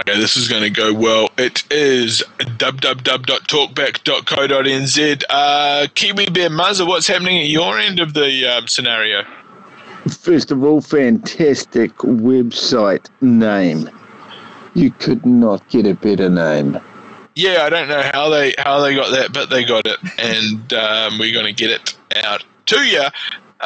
Okay, 0.00 0.20
this 0.20 0.36
is 0.36 0.46
going 0.46 0.62
to 0.62 0.68
go 0.68 0.92
well. 0.92 1.30
It 1.38 1.64
is 1.70 2.22
www.talkback.co.nz. 2.38 5.22
Uh, 5.30 5.86
Kiwi 5.94 6.26
Bear 6.26 6.50
Muzza, 6.50 6.86
what's 6.86 7.06
happening 7.06 7.38
at 7.38 7.48
your 7.48 7.78
end 7.78 7.98
of 7.98 8.12
the 8.12 8.44
um, 8.46 8.68
scenario? 8.68 9.24
First 10.06 10.50
of 10.50 10.62
all, 10.62 10.82
fantastic 10.82 11.96
website 11.96 13.08
name. 13.22 13.88
You 14.74 14.90
could 14.90 15.24
not 15.24 15.66
get 15.70 15.86
a 15.86 15.94
better 15.94 16.28
name. 16.28 16.78
Yeah, 17.34 17.62
I 17.62 17.70
don't 17.70 17.88
know 17.88 18.02
how 18.12 18.28
they 18.28 18.54
how 18.58 18.80
they 18.80 18.94
got 18.94 19.10
that, 19.12 19.32
but 19.32 19.48
they 19.50 19.64
got 19.64 19.86
it, 19.86 19.98
and 20.18 20.72
um, 20.74 21.18
we're 21.18 21.32
going 21.32 21.46
to 21.46 21.52
get 21.52 21.70
it 21.70 21.96
out 22.24 22.44
to 22.66 22.80
you. 22.80 23.04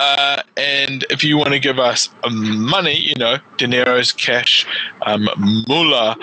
Uh, 0.00 0.42
and 0.56 1.04
if 1.10 1.22
you 1.22 1.36
want 1.36 1.50
to 1.50 1.58
give 1.58 1.78
us 1.78 2.08
um, 2.24 2.64
money, 2.64 2.96
you 2.96 3.14
know, 3.16 3.36
dineros, 3.58 4.16
cash, 4.16 4.66
um, 5.02 5.28
moolah, 5.68 6.16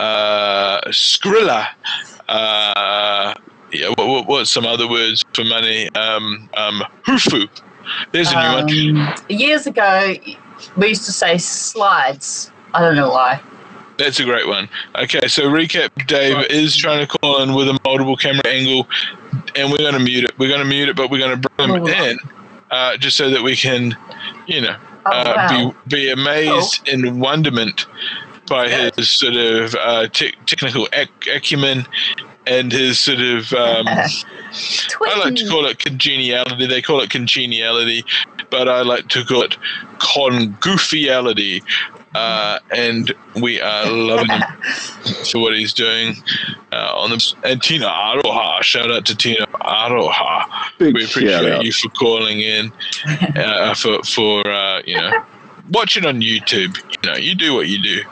uh, 0.00 0.80
skrilla, 0.88 1.66
uh, 2.30 3.34
yeah, 3.70 3.88
what, 3.90 4.08
what, 4.08 4.26
what's 4.26 4.50
some 4.50 4.64
other 4.64 4.88
words 4.88 5.22
for 5.34 5.44
money? 5.44 5.90
Um, 5.94 6.48
um, 6.56 6.82
hufu. 7.04 7.46
There's 8.12 8.32
a 8.32 8.34
new 8.34 8.96
one. 8.96 8.96
Um, 8.96 9.14
years 9.28 9.66
ago, 9.66 10.14
we 10.78 10.88
used 10.88 11.04
to 11.04 11.12
say 11.12 11.36
slides. 11.36 12.50
I 12.72 12.80
don't 12.80 12.96
know 12.96 13.10
why. 13.10 13.42
That's 13.98 14.20
a 14.20 14.24
great 14.24 14.46
one. 14.48 14.70
Okay, 14.94 15.28
so 15.28 15.50
recap 15.50 16.06
Dave 16.06 16.46
is 16.48 16.74
trying 16.74 17.06
to 17.06 17.18
call 17.18 17.42
in 17.42 17.52
with 17.52 17.68
a 17.68 17.78
multiple 17.84 18.16
camera 18.16 18.46
angle, 18.46 18.88
and 19.54 19.70
we're 19.70 19.78
going 19.78 19.92
to 19.92 19.98
mute 20.00 20.24
it. 20.24 20.38
We're 20.38 20.48
going 20.48 20.60
to 20.60 20.66
mute 20.66 20.88
it, 20.88 20.96
but 20.96 21.10
we're 21.10 21.18
going 21.18 21.38
to 21.38 21.48
bring 21.56 21.74
him 21.74 21.82
Oh. 21.82 22.04
in 22.04 22.18
uh, 22.70 22.96
just 22.96 23.16
so 23.16 23.30
that 23.30 23.42
we 23.42 23.56
can, 23.56 23.96
you 24.46 24.60
know, 24.60 24.76
Oh, 25.06 25.10
uh, 25.10 25.72
be, 25.88 25.96
be 25.96 26.10
amazed 26.10 26.86
in 26.86 27.18
wonderment 27.18 27.86
by 28.46 28.68
his 28.68 29.10
sort 29.10 29.36
of 29.36 29.74
uh, 29.76 30.08
te- 30.08 30.34
technical 30.44 30.86
ac- 30.92 31.30
acumen 31.32 31.86
and 32.46 32.72
his 32.72 32.98
sort 32.98 33.20
of. 33.20 33.52
Um, 33.52 33.86
I 33.88 35.18
like 35.18 35.34
to 35.36 35.48
call 35.48 35.66
it 35.66 35.78
congeniality. 35.78 36.66
They 36.66 36.82
call 36.82 37.00
it 37.00 37.10
congeniality, 37.10 38.04
but 38.50 38.68
I 38.68 38.82
like 38.82 39.08
to 39.08 39.24
call 39.24 39.42
it 39.42 39.56
congoofiality. 39.98 41.62
Uh, 42.18 42.58
and 42.72 43.14
we 43.40 43.60
are 43.60 43.88
loving 43.88 44.28
him 44.28 44.42
for 45.30 45.38
what 45.40 45.56
he's 45.56 45.72
doing 45.72 46.16
uh, 46.72 46.92
on 46.96 47.10
the 47.10 47.34
and 47.44 47.62
Tina 47.62 47.86
Aroha. 47.86 48.60
Shout 48.62 48.90
out 48.90 49.06
to 49.06 49.16
Tina 49.16 49.46
Aroha. 49.46 50.44
Big 50.78 50.94
we 50.94 51.04
appreciate 51.04 51.62
you 51.62 51.70
for 51.70 51.88
calling 51.90 52.40
in 52.40 52.72
uh, 53.36 53.72
for 53.74 54.02
for 54.02 54.44
uh, 54.48 54.82
you 54.84 54.96
know 54.96 55.12
watching 55.70 56.04
on 56.04 56.20
YouTube. 56.20 56.76
You 56.90 57.10
know, 57.10 57.16
you 57.16 57.36
do 57.36 57.54
what 57.54 57.68
you 57.68 57.80
do. 57.80 58.02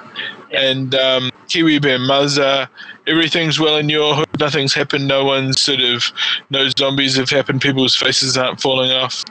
And 0.52 0.94
um, 0.94 1.32
Kiwi 1.48 1.80
Bear 1.80 1.98
Muzza, 1.98 2.68
everything's 3.08 3.58
well 3.58 3.76
in 3.76 3.88
your 3.88 4.14
hood. 4.14 4.28
Nothing's 4.38 4.72
happened. 4.72 5.08
No 5.08 5.24
one's 5.24 5.60
sort 5.60 5.80
of 5.80 6.04
no 6.50 6.68
zombies 6.78 7.16
have 7.16 7.30
happened. 7.30 7.60
People's 7.60 7.96
faces 7.96 8.38
aren't 8.38 8.60
falling 8.60 8.92
off. 8.92 9.24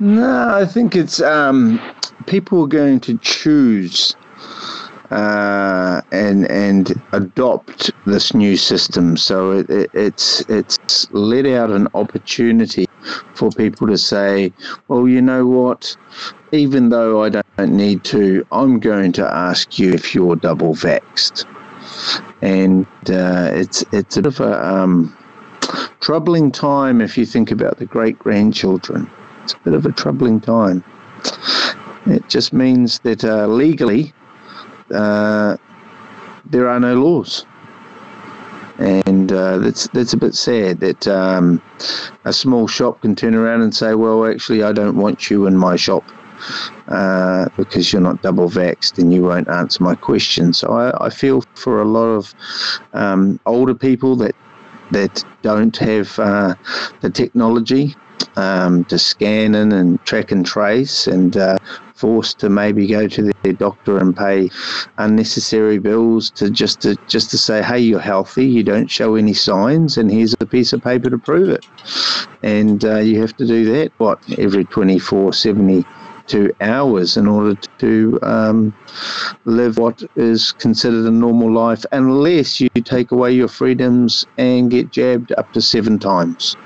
No, 0.00 0.48
I 0.54 0.64
think 0.64 0.94
it's 0.94 1.20
um, 1.20 1.80
people 2.26 2.62
are 2.62 2.68
going 2.68 3.00
to 3.00 3.18
choose 3.18 4.14
uh, 5.10 6.02
and 6.12 6.48
and 6.50 7.00
adopt 7.12 7.90
this 8.06 8.34
new 8.34 8.56
system. 8.56 9.16
So 9.16 9.52
it, 9.52 9.70
it, 9.70 9.90
it's 9.94 10.40
it's 10.48 11.10
let 11.10 11.46
out 11.46 11.70
an 11.70 11.88
opportunity 11.94 12.86
for 13.34 13.50
people 13.50 13.86
to 13.86 13.98
say, 13.98 14.52
well, 14.88 15.08
you 15.08 15.22
know 15.22 15.46
what? 15.46 15.96
Even 16.52 16.90
though 16.90 17.22
I 17.24 17.30
don't 17.30 17.44
need 17.58 18.04
to, 18.04 18.46
I'm 18.52 18.80
going 18.80 19.12
to 19.12 19.26
ask 19.26 19.78
you 19.78 19.92
if 19.92 20.14
you're 20.14 20.36
double 20.36 20.74
vaxxed. 20.74 21.44
And 22.42 22.86
uh, 23.10 23.50
it's 23.52 23.84
it's 23.92 24.16
a 24.16 24.22
bit 24.22 24.26
of 24.26 24.40
a 24.40 24.64
um, 24.64 25.16
troubling 26.00 26.52
time 26.52 27.00
if 27.00 27.18
you 27.18 27.26
think 27.26 27.50
about 27.50 27.78
the 27.78 27.86
great 27.86 28.18
grandchildren 28.18 29.10
it's 29.48 29.54
a 29.54 29.64
bit 29.64 29.72
of 29.72 29.86
a 29.86 29.92
troubling 29.92 30.42
time. 30.42 30.84
It 32.04 32.28
just 32.28 32.52
means 32.52 32.98
that 33.00 33.24
uh, 33.24 33.46
legally 33.46 34.12
uh, 34.94 35.56
there 36.44 36.68
are 36.68 36.78
no 36.78 36.94
laws, 36.94 37.46
and 38.78 39.32
uh, 39.32 39.56
that's 39.56 39.88
that's 39.88 40.12
a 40.12 40.18
bit 40.18 40.34
sad 40.34 40.80
that 40.80 41.08
um, 41.08 41.62
a 42.26 42.32
small 42.32 42.68
shop 42.68 43.00
can 43.00 43.14
turn 43.14 43.34
around 43.34 43.62
and 43.62 43.74
say, 43.74 43.94
"Well, 43.94 44.26
actually, 44.26 44.62
I 44.62 44.72
don't 44.72 44.96
want 44.96 45.30
you 45.30 45.46
in 45.46 45.56
my 45.56 45.76
shop." 45.76 46.04
Uh, 46.88 47.48
because 47.56 47.92
you're 47.92 48.02
not 48.02 48.22
double 48.22 48.48
vaxxed 48.48 48.98
and 48.98 49.12
you 49.12 49.22
won't 49.22 49.48
answer 49.48 49.82
my 49.82 49.94
questions." 49.94 50.58
So 50.58 50.72
I, 50.72 51.06
I 51.06 51.08
feel 51.08 51.42
for 51.54 51.80
a 51.80 51.86
lot 51.86 52.08
of 52.08 52.34
um, 52.92 53.40
older 53.46 53.74
people 53.74 54.14
that 54.16 54.36
that 54.90 55.24
don't 55.40 55.76
have 55.78 56.18
uh, 56.18 56.54
the 57.00 57.08
technology 57.08 57.96
um, 58.36 58.84
to 58.86 58.98
scan 58.98 59.54
in 59.54 59.72
and 59.72 60.02
track 60.04 60.30
and 60.32 60.46
trace 60.46 61.06
and 61.06 61.36
uh, 61.36 61.56
forced 61.94 62.38
to 62.38 62.48
maybe 62.48 62.86
go 62.86 63.08
to 63.08 63.32
their 63.42 63.52
doctor 63.52 63.98
and 63.98 64.16
pay 64.16 64.48
unnecessary 64.98 65.78
bills 65.78 66.30
to 66.30 66.48
just 66.48 66.80
to 66.80 66.96
just 67.08 67.30
to 67.30 67.38
say 67.38 67.60
hey 67.62 67.78
you're 67.78 67.98
healthy 67.98 68.46
you 68.46 68.62
don't 68.62 68.88
show 68.88 69.16
any 69.16 69.34
signs 69.34 69.98
and 69.98 70.10
here's 70.10 70.34
a 70.40 70.46
piece 70.46 70.72
of 70.72 70.80
paper 70.82 71.10
to 71.10 71.18
prove 71.18 71.48
it. 71.48 71.66
And 72.42 72.84
uh, 72.84 72.98
you 72.98 73.20
have 73.20 73.36
to 73.36 73.46
do 73.46 73.64
that 73.72 73.92
what 73.98 74.20
every 74.38 74.64
24 74.64 75.32
72 75.32 76.52
hours 76.60 77.16
in 77.16 77.26
order 77.26 77.60
to 77.78 78.18
um, 78.22 78.74
live 79.44 79.78
what 79.78 80.02
is 80.14 80.52
considered 80.52 81.06
a 81.06 81.10
normal 81.10 81.52
life 81.52 81.84
unless 81.90 82.60
you 82.60 82.68
take 82.84 83.10
away 83.10 83.32
your 83.32 83.48
freedoms 83.48 84.24
and 84.36 84.70
get 84.70 84.92
jabbed 84.92 85.32
up 85.36 85.52
to 85.52 85.60
seven 85.60 85.98
times 85.98 86.56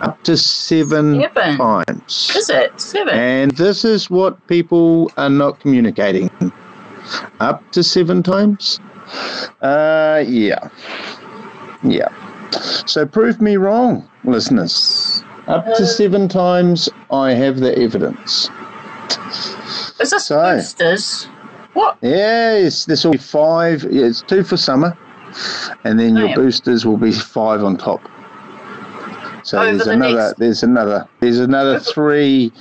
up 0.00 0.22
to 0.24 0.36
seven, 0.36 1.20
Seven. 1.22 1.56
times. 1.56 2.32
Is 2.36 2.50
it 2.50 2.78
seven? 2.80 3.14
And 3.14 3.50
this 3.52 3.84
is 3.84 4.10
what 4.10 4.46
people 4.46 5.10
are 5.16 5.30
not 5.30 5.60
communicating. 5.60 6.30
Up 7.40 7.62
to 7.72 7.82
seven 7.82 8.22
times? 8.22 8.80
Uh, 9.62 10.22
yeah. 10.26 10.68
Yeah. 11.82 12.08
So 12.86 13.06
prove 13.06 13.40
me 13.40 13.56
wrong, 13.56 14.08
listeners. 14.24 15.22
Up 15.46 15.64
to 15.76 15.86
seven 15.86 16.28
times, 16.28 16.88
I 17.10 17.32
have 17.32 17.60
the 17.60 17.76
evidence. 17.78 18.50
Is 20.00 20.10
this 20.10 20.26
so- 20.26 20.56
boosters? 20.56 21.28
What? 21.74 21.98
Yes, 22.00 22.86
this 22.86 23.04
will 23.04 23.12
be 23.12 23.18
five. 23.18 23.84
Yeah, 23.90 24.06
it's 24.06 24.22
two 24.22 24.42
for 24.42 24.56
summer, 24.56 24.96
and 25.84 26.00
then 26.00 26.16
your 26.16 26.34
boosters 26.34 26.86
will 26.86 26.96
be 26.96 27.12
five 27.12 27.62
on 27.62 27.76
top. 27.76 28.00
So 29.46 29.60
Over 29.60 29.70
there's 29.70 29.84
the 29.84 29.90
another. 29.92 30.14
next- 30.16 30.38
There's 30.38 30.62
another. 30.64 31.08
There's 31.20 31.38
another 31.38 31.78
three 31.78 32.52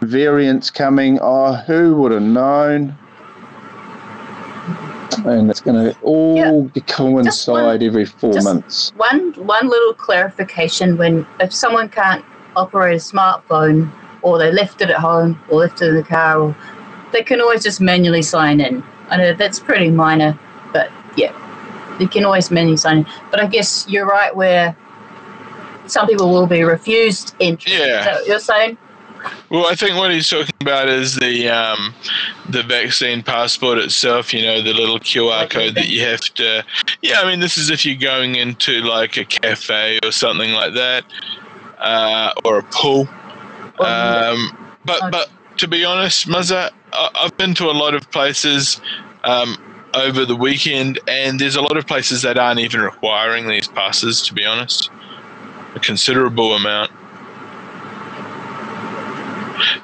variants 0.00 0.72
coming. 0.72 1.20
Oh, 1.22 1.52
who 1.52 1.94
would 1.98 2.10
have 2.10 2.22
known? 2.22 2.96
And 5.24 5.48
it's 5.48 5.60
going 5.60 5.76
to 5.76 5.96
all 6.00 6.68
coincide 6.88 7.84
every 7.84 8.04
four 8.06 8.32
months. 8.42 8.92
One 8.96 9.32
one 9.34 9.68
little 9.68 9.94
clarification: 9.94 10.96
when 10.96 11.24
if 11.38 11.54
someone 11.54 11.88
can't 11.88 12.24
operate 12.56 12.94
a 12.96 13.00
smartphone, 13.00 13.92
or 14.22 14.38
they 14.38 14.50
left 14.50 14.80
it 14.80 14.90
at 14.90 14.96
home, 14.96 15.40
or 15.48 15.60
left 15.60 15.80
it 15.80 15.90
in 15.90 15.94
the 15.94 16.02
car, 16.02 16.40
or 16.40 16.56
they 17.12 17.22
can 17.22 17.40
always 17.40 17.62
just 17.62 17.80
manually 17.80 18.22
sign 18.22 18.60
in. 18.60 18.82
I 19.10 19.16
know 19.16 19.32
that's 19.32 19.60
pretty 19.60 19.92
minor, 19.92 20.36
but 20.72 20.90
yeah, 21.16 21.32
you 22.00 22.08
can 22.08 22.24
always 22.24 22.50
manually 22.50 22.78
sign 22.78 22.98
in. 22.98 23.06
But 23.30 23.38
I 23.40 23.46
guess 23.46 23.86
you're 23.88 24.06
right 24.06 24.34
where 24.34 24.76
some 25.86 26.06
people 26.06 26.30
will 26.30 26.46
be 26.46 26.62
refused 26.62 27.34
entry. 27.40 27.72
Yeah. 27.72 27.78
Is 28.00 28.04
that 28.04 28.14
what 28.14 28.26
you're 28.26 28.38
saying? 28.38 28.78
Well, 29.50 29.66
I 29.66 29.74
think 29.74 29.96
what 29.96 30.10
he's 30.10 30.28
talking 30.28 30.54
about 30.60 30.88
is 30.88 31.14
the 31.14 31.48
um, 31.48 31.94
the 32.48 32.62
vaccine 32.62 33.22
passport 33.22 33.78
itself. 33.78 34.34
You 34.34 34.42
know, 34.42 34.62
the 34.62 34.72
little 34.72 34.98
QR 34.98 35.48
code 35.48 35.74
that 35.76 35.88
you 35.88 36.00
have 36.04 36.20
to. 36.20 36.64
Yeah, 37.02 37.20
I 37.20 37.30
mean, 37.30 37.38
this 37.40 37.56
is 37.56 37.70
if 37.70 37.84
you're 37.84 37.96
going 37.96 38.34
into 38.34 38.80
like 38.82 39.16
a 39.16 39.24
cafe 39.24 40.00
or 40.02 40.10
something 40.10 40.52
like 40.52 40.74
that, 40.74 41.04
uh, 41.78 42.32
or 42.44 42.58
a 42.58 42.62
pool. 42.64 43.08
Um, 43.78 44.56
but 44.84 45.00
but 45.10 45.30
to 45.58 45.68
be 45.68 45.84
honest, 45.84 46.26
Muzza, 46.26 46.70
I- 46.92 47.10
I've 47.14 47.36
been 47.36 47.54
to 47.54 47.66
a 47.70 47.72
lot 47.72 47.94
of 47.94 48.10
places 48.10 48.80
um, 49.24 49.56
over 49.94 50.24
the 50.24 50.36
weekend, 50.36 50.98
and 51.06 51.38
there's 51.38 51.56
a 51.56 51.62
lot 51.62 51.76
of 51.76 51.86
places 51.86 52.22
that 52.22 52.38
aren't 52.38 52.60
even 52.60 52.80
requiring 52.80 53.46
these 53.48 53.68
passes. 53.68 54.22
To 54.22 54.34
be 54.34 54.44
honest, 54.44 54.90
a 55.74 55.80
considerable 55.80 56.54
amount. 56.54 56.90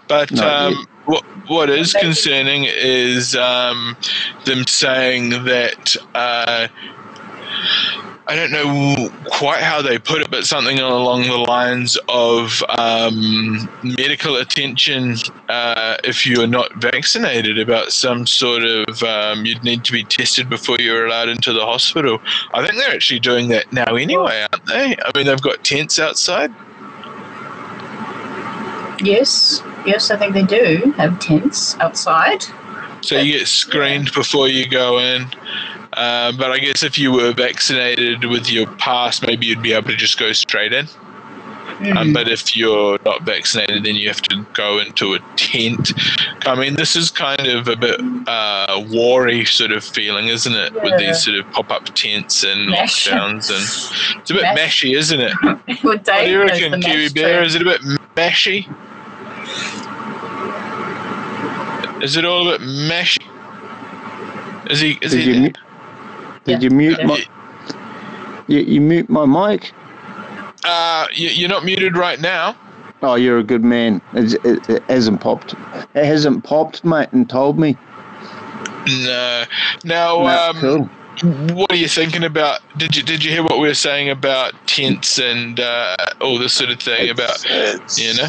But 0.09 0.37
um, 0.39 0.87
what 1.05 1.25
what 1.49 1.71
is 1.71 1.93
concerning 1.93 2.65
is 2.65 3.35
um, 3.37 3.97
them 4.45 4.67
saying 4.67 5.31
that 5.45 5.97
uh, 6.15 6.69
I 8.29 8.37
don't 8.37 8.51
know 8.51 9.11
quite 9.25 9.63
how 9.63 9.81
they 9.81 9.99
put 9.99 10.21
it, 10.21 10.31
but 10.31 10.45
something 10.45 10.79
along 10.79 11.23
the 11.23 11.39
lines 11.39 11.97
of 12.11 12.63
um, 12.69 13.67
medical 13.83 14.37
attention 14.37 15.17
uh, 15.49 15.97
if 16.05 16.27
you 16.27 16.43
are 16.43 16.47
not 16.47 16.75
vaccinated. 16.75 17.59
About 17.59 17.91
some 17.91 18.27
sort 18.27 18.65
of 18.65 19.03
um, 19.03 19.47
you'd 19.47 19.65
need 19.65 19.83
to 19.85 19.93
be 19.93 20.05
tested 20.05 20.51
before 20.51 20.77
you're 20.79 21.07
allowed 21.07 21.31
into 21.31 21.55
the 21.55 21.65
hospital. 21.65 22.21
I 22.53 22.63
think 22.67 22.79
they're 22.79 22.95
actually 22.95 23.21
doing 23.21 23.49
that 23.49 23.73
now 23.73 23.95
anyway, 23.95 24.47
aren't 24.53 24.67
they? 24.67 24.95
I 25.03 25.11
mean, 25.17 25.27
they've 25.27 25.41
got 25.41 25.65
tents 25.65 25.99
outside. 25.99 26.53
Yes, 29.01 29.63
yes, 29.87 30.11
I 30.11 30.19
think 30.19 30.35
they 30.35 30.43
do 30.43 30.93
have 30.99 31.19
tents 31.19 31.79
outside. 31.79 32.45
So 33.01 33.19
you 33.19 33.39
get 33.39 33.49
screened 33.49 34.13
before 34.13 34.49
you 34.49 34.69
go 34.69 34.99
in. 34.99 35.29
Uh, 35.95 36.33
but 36.33 36.51
I 36.51 36.59
guess 36.59 36.83
if 36.83 36.99
you 36.99 37.13
were 37.13 37.33
vaccinated 37.33 38.25
with 38.25 38.51
your 38.51 38.67
pass, 38.77 39.23
maybe 39.23 39.47
you'd 39.47 39.63
be 39.63 39.73
able 39.73 39.89
to 39.91 39.97
just 39.97 40.19
go 40.19 40.33
straight 40.33 40.73
in. 40.73 40.87
Um, 41.97 42.13
but 42.13 42.27
if 42.29 42.57
you're 42.57 42.99
not 43.05 43.23
vaccinated, 43.23 43.85
then 43.85 43.95
you 43.95 44.09
have 44.09 44.21
to 44.23 44.45
go 44.53 44.81
into 44.81 45.15
a 45.15 45.21
tent. 45.37 45.93
I 46.45 46.57
mean, 46.57 46.75
this 46.75 46.97
is 46.97 47.11
kind 47.13 47.47
of 47.47 47.69
a 47.69 47.77
bit 47.77 48.01
uh, 48.27 48.85
war-y 48.91 49.45
sort 49.45 49.71
of 49.71 49.85
feeling, 49.85 50.27
isn't 50.27 50.53
it? 50.53 50.73
With 50.83 50.99
these 50.99 51.23
sort 51.23 51.39
of 51.39 51.49
pop-up 51.53 51.85
tents 51.95 52.43
and 52.43 52.69
Mash. 52.71 53.07
lockdowns, 53.09 53.51
and 53.51 54.21
it's 54.21 54.31
a 54.31 54.35
bit 54.35 54.43
Mash. 54.43 54.83
mashy, 54.83 54.97
isn't 54.97 55.21
it? 55.21 55.33
Well, 55.85 55.97
What 55.99 56.05
do 56.05 56.31
you 56.31 56.41
reckon, 56.41 56.81
Kiwi 56.81 57.11
Bear? 57.11 57.45
Is 57.45 57.55
it 57.55 57.63
a 57.63 57.65
bit 57.65 57.81
mashy? 58.17 58.67
Is 62.03 62.17
it 62.17 62.25
all 62.25 62.49
a 62.49 62.59
bit 62.59 62.67
mashy? 62.67 63.19
Is 64.71 64.81
he? 64.81 64.99
Is 65.01 65.13
Did 65.13 65.23
he? 65.23 65.53
You 66.49 66.55
mu- 66.55 66.59
did 66.59 66.63
you 66.63 66.71
mute 66.71 67.05
my 67.05 67.25
you, 68.49 68.61
you 68.61 68.81
mute 68.81 69.09
my 69.11 69.27
mic? 69.27 69.73
Uh, 70.65 71.07
you, 71.15 71.29
you're 71.29 71.49
not 71.49 71.65
muted 71.65 71.97
right 71.97 72.21
now. 72.21 72.57
Oh, 73.03 73.15
you're 73.15 73.39
a 73.39 73.45
good 73.45 73.63
man. 73.63 74.03
It's, 74.15 74.35
it, 74.45 74.69
it 74.69 74.83
hasn't 74.85 75.21
popped. 75.21 75.55
It 75.95 76.05
hasn't 76.05 76.43
popped, 76.43 76.85
mate, 76.85 77.09
and 77.13 77.29
told 77.31 77.59
me. 77.59 77.77
No. 78.89 79.45
Now, 79.85 80.19
No, 80.19 80.27
um, 80.27 80.57
cool. 80.57 80.91
What 81.23 81.73
are 81.73 81.77
you 81.77 81.89
thinking 81.89 82.25
about? 82.25 82.61
Did 82.77 82.97
you 82.97 83.03
did 83.03 83.25
you 83.25 83.31
hear 83.31 83.43
what 83.43 83.59
we 83.59 83.69
were 83.69 83.75
saying 83.75 84.11
about 84.11 84.55
tents 84.67 85.19
and 85.19 85.59
uh, 85.59 85.97
all 86.21 86.39
this 86.39 86.53
sort 86.53 86.71
of 86.71 86.81
thing 86.81 87.11
about 87.11 87.45
It's- 87.47 87.99
you 87.99 88.15
know? 88.15 88.29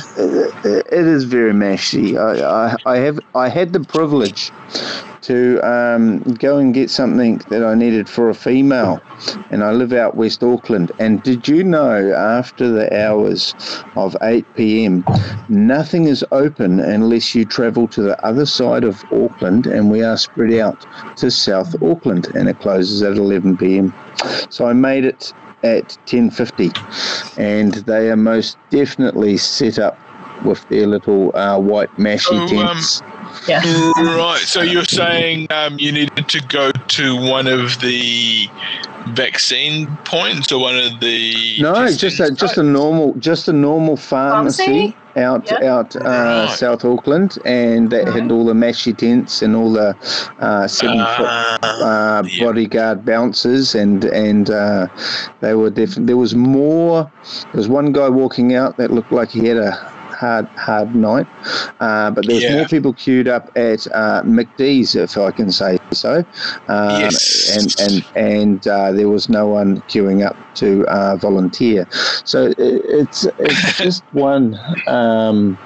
it, 0.64 0.86
it 0.92 1.08
is 1.08 1.24
very 1.26 1.54
mashy. 1.54 2.18
I, 2.18 2.74
I, 2.74 2.76
I 2.86 2.98
have 2.98 3.20
I 3.36 3.50
had 3.50 3.74
the 3.74 3.82
privilege 3.82 4.52
to 5.22 5.60
um, 5.68 6.20
go 6.36 6.58
and 6.58 6.74
get 6.74 6.90
something 6.90 7.38
that 7.50 7.64
I 7.64 7.76
needed 7.76 8.10
for 8.10 8.30
a 8.30 8.34
female, 8.34 9.00
and 9.52 9.64
I 9.64 9.72
live 9.72 9.92
out 9.94 10.16
West 10.16 10.42
Auckland. 10.44 10.92
And 10.98 11.22
did 11.22 11.48
you 11.48 11.64
know 11.64 12.14
after 12.14 12.68
the 12.70 12.88
hours 13.06 13.54
of 13.96 14.16
8 14.22 14.46
p.m., 14.56 15.04
nothing 15.50 16.06
is 16.06 16.24
open 16.32 16.80
unless 16.80 17.36
you 17.36 17.46
travel 17.46 17.88
to 17.90 18.02
the 18.02 18.26
other 18.26 18.46
side 18.46 18.84
of 18.84 19.04
Auckland, 19.12 19.68
and 19.68 19.92
we 19.92 20.02
are 20.02 20.18
spread 20.18 20.54
out 20.54 20.86
to 21.18 21.30
South 21.30 21.76
Auckland, 21.84 22.28
and 22.34 22.48
it 22.48 22.60
closes 22.80 23.02
at 23.04 23.18
11 23.18 23.58
p.m. 23.58 23.94
So 24.50 24.66
I 24.68 24.74
made 24.74 25.06
it 25.06 25.34
at 25.64 25.98
10:50, 26.08 26.72
and 27.38 27.74
they 27.74 28.10
are 28.10 28.16
most 28.16 28.58
definitely 28.70 29.38
set 29.38 29.80
up 29.80 30.00
with 30.44 30.66
their 30.70 30.88
little 30.88 31.36
uh, 31.36 31.60
white 31.60 31.94
mashy 31.98 32.32
Oh, 32.32 32.44
um, 32.44 32.48
tents. 32.48 33.02
Yeah. 33.48 33.62
Right. 33.98 34.42
So 34.46 34.62
you're 34.62 34.84
saying 34.86 35.48
um, 35.50 35.78
you 35.80 35.92
needed 35.92 36.28
to 36.30 36.42
go 36.48 36.72
to 36.72 37.16
one 37.16 37.48
of 37.48 37.80
the 37.80 38.48
vaccine 39.10 39.88
points 40.06 40.52
or 40.52 40.60
one 40.62 40.76
of 40.78 41.00
the 41.00 41.58
no, 41.60 41.88
just 41.92 42.20
a 42.20 42.32
just 42.32 42.58
a 42.58 42.64
normal 42.64 43.14
just 43.16 43.48
a 43.48 43.54
normal 43.54 43.98
pharmacy, 43.98 44.66
Pharmacy? 44.66 44.96
out 45.16 45.50
Yeah. 45.52 45.74
out 45.78 45.96
uh, 45.96 46.00
Right. 46.46 46.50
South 46.50 46.86
Auckland, 46.86 47.38
and 47.46 47.90
that 47.92 48.08
had 48.08 48.32
all 48.32 48.46
the 48.46 48.54
mashy 48.54 48.96
tents 48.96 49.42
and 49.42 49.56
all 49.56 49.72
the 49.72 49.96
uh, 50.40 50.68
seven 50.68 51.00
foot 51.00 51.28
Ah, 51.28 51.58
uh, 51.64 52.24
yeah. 52.28 52.46
bodyguard 52.46 53.06
bouncers, 53.06 53.74
and 53.76 54.06
and 54.06 54.50
uh, 54.50 54.88
they 55.42 55.54
were 55.56 55.70
definitely 55.70 56.06
there 56.06 56.18
was 56.18 56.36
more. 56.36 57.10
There 57.52 57.58
was 57.60 57.68
one 57.68 57.92
guy 57.92 58.10
walking 58.10 58.54
out 58.56 58.78
that 58.78 58.92
looked 58.92 59.12
like 59.12 59.32
he 59.32 59.48
had 59.48 59.58
a 59.58 59.72
hard 60.20 60.48
hard 60.58 60.96
night, 60.96 61.28
uh, 61.80 62.12
but 62.12 62.26
there 62.28 62.36
was 62.36 62.44
Yeah. 62.44 62.50
more 62.50 62.66
people 62.68 62.94
queued 62.94 63.28
up 63.28 63.50
at 63.56 63.88
uh, 63.94 64.22
McDee's, 64.24 64.96
if 64.96 65.18
I 65.18 65.32
can 65.32 65.52
say 65.52 65.78
so. 65.94 66.24
Um, 66.68 67.02
Yes. 67.02 67.50
and 67.50 67.74
and 67.78 68.06
and 68.16 68.68
uh, 68.68 68.92
there 68.92 69.10
was 69.10 69.30
no 69.30 69.48
one 69.48 69.82
queuing 69.90 70.26
up 70.26 70.38
to 70.56 70.86
uh, 70.88 71.18
volunteer. 71.18 71.88
So 72.26 72.48
it, 72.48 72.56
it's 72.58 73.26
it's 73.40 73.74
just 73.82 74.04
one. 74.12 74.56
Um, 74.88 75.60